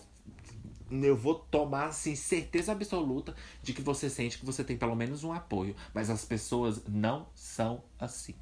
Eu 0.91 1.18
vou 1.18 1.34
tomar, 1.34 1.88
assim, 1.88 2.16
certeza 2.16 2.72
absoluta 2.72 3.36
de 3.64 3.74
que 3.74 3.82
você 3.82 4.12
sente 4.12 4.38
que 4.38 4.45
você 4.45 4.64
tem 4.64 4.78
pelo 4.78 4.95
menos 4.95 5.24
um 5.24 5.34
apoio. 5.34 5.76
Mas 5.91 6.12
as 6.12 6.24
pessoas 6.24 6.84
não 6.88 7.26
são 7.34 7.82
assim. 8.00 8.36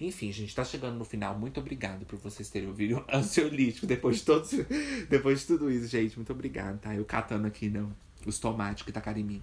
Enfim, 0.00 0.32
gente, 0.32 0.54
tá 0.54 0.64
chegando 0.64 0.96
no 0.96 1.04
final. 1.04 1.38
Muito 1.38 1.60
obrigado 1.60 2.04
por 2.06 2.18
vocês 2.18 2.48
terem 2.48 2.68
ouvido 2.68 3.04
ansiolítico 3.12 3.86
depois 3.86 4.18
de 4.18 4.24
todos, 4.24 4.50
depois 5.08 5.40
de 5.40 5.46
tudo 5.46 5.70
isso, 5.70 5.86
gente. 5.88 6.16
Muito 6.16 6.32
obrigado, 6.32 6.78
tá? 6.80 6.94
Eu 6.94 7.04
catando 7.04 7.46
aqui 7.46 7.68
não, 7.68 7.94
os 8.26 8.38
tomates 8.38 8.84
que 8.84 8.92
tacaram 8.92 9.18
em 9.18 9.24
mim. 9.24 9.42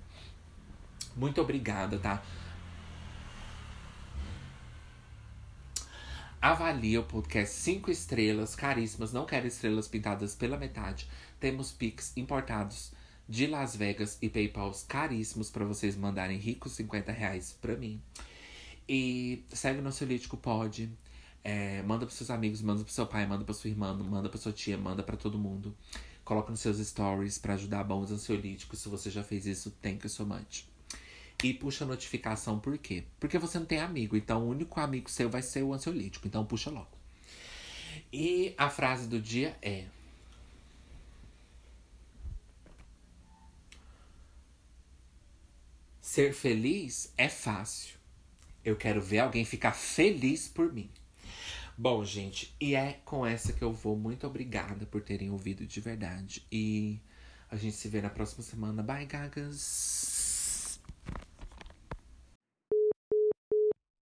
Muito 1.15 1.41
obrigada, 1.41 1.97
tá? 1.97 2.23
Avalie 6.41 6.97
o 6.97 7.03
podcast 7.03 7.53
5 7.53 7.91
estrelas, 7.91 8.55
caríssimas. 8.55 9.11
Não 9.11 9.25
quero 9.25 9.45
estrelas 9.45 9.89
pintadas 9.89 10.35
pela 10.35 10.57
metade. 10.57 11.05
Temos 11.37 11.71
Pix 11.71 12.15
importados 12.15 12.93
de 13.27 13.45
Las 13.45 13.75
Vegas 13.75 14.17
e 14.21 14.29
PayPals 14.29 14.85
caríssimos 14.87 15.51
para 15.51 15.65
vocês 15.65 15.95
mandarem 15.95 16.37
ricos 16.37 16.71
50 16.71 17.11
reais 17.11 17.55
pra 17.61 17.75
mim. 17.75 18.01
E 18.89 19.45
segue 19.53 19.79
o 19.79 19.83
nosso 19.83 20.03
Pode. 20.41 20.89
É, 21.43 21.83
manda 21.83 22.07
pros 22.07 22.17
seus 22.17 22.31
amigos, 22.31 22.59
manda 22.63 22.83
pro 22.83 22.91
seu 22.91 23.05
pai, 23.05 23.23
manda 23.27 23.45
pra 23.45 23.53
sua 23.53 23.69
irmã, 23.69 23.93
manda 23.93 24.27
pra 24.27 24.39
sua 24.39 24.51
tia, 24.51 24.79
manda 24.79 25.03
para 25.03 25.15
todo 25.15 25.37
mundo. 25.37 25.77
Coloca 26.25 26.49
nos 26.49 26.59
seus 26.59 26.79
stories 26.79 27.37
para 27.37 27.53
ajudar 27.53 27.83
bons 27.83 28.11
ansiolíticos. 28.11 28.79
Se 28.79 28.89
você 28.89 29.11
já 29.11 29.23
fez 29.23 29.45
isso, 29.45 29.69
thank 29.79 30.03
you 30.03 30.09
so 30.09 30.25
much. 30.25 30.65
E 31.43 31.53
puxa 31.53 31.85
a 31.85 31.87
notificação 31.87 32.59
por 32.59 32.79
quê? 32.79 33.03
Porque 33.19 33.37
você 33.37 33.59
não 33.59 33.65
tem 33.67 33.79
amigo. 33.79 34.17
Então 34.17 34.43
o 34.43 34.49
único 34.49 34.79
amigo 34.79 35.07
seu 35.07 35.29
vai 35.29 35.43
ser 35.43 35.61
o 35.61 35.71
ansiolítico. 35.71 36.27
Então 36.27 36.43
puxa 36.43 36.71
logo. 36.71 36.97
E 38.11 38.55
a 38.57 38.71
frase 38.71 39.07
do 39.07 39.21
dia 39.21 39.55
é. 39.61 39.85
Ser 46.01 46.33
feliz 46.33 47.13
é 47.15 47.29
fácil. 47.29 47.98
Eu 48.69 48.75
quero 48.75 49.01
ver 49.01 49.17
alguém 49.17 49.43
ficar 49.43 49.71
feliz 49.71 50.47
por 50.47 50.71
mim. 50.71 50.91
Bom, 51.75 52.05
gente, 52.05 52.55
e 52.61 52.75
é 52.75 52.99
com 53.03 53.25
essa 53.25 53.51
que 53.51 53.63
eu 53.63 53.73
vou. 53.73 53.97
Muito 53.97 54.27
obrigada 54.27 54.85
por 54.85 55.01
terem 55.01 55.31
ouvido 55.31 55.65
de 55.65 55.81
verdade. 55.81 56.45
E 56.51 56.99
a 57.49 57.55
gente 57.55 57.75
se 57.75 57.87
vê 57.87 57.99
na 57.99 58.11
próxima 58.11 58.43
semana. 58.43 58.83
Bye, 58.83 59.07
gagas! 59.07 60.18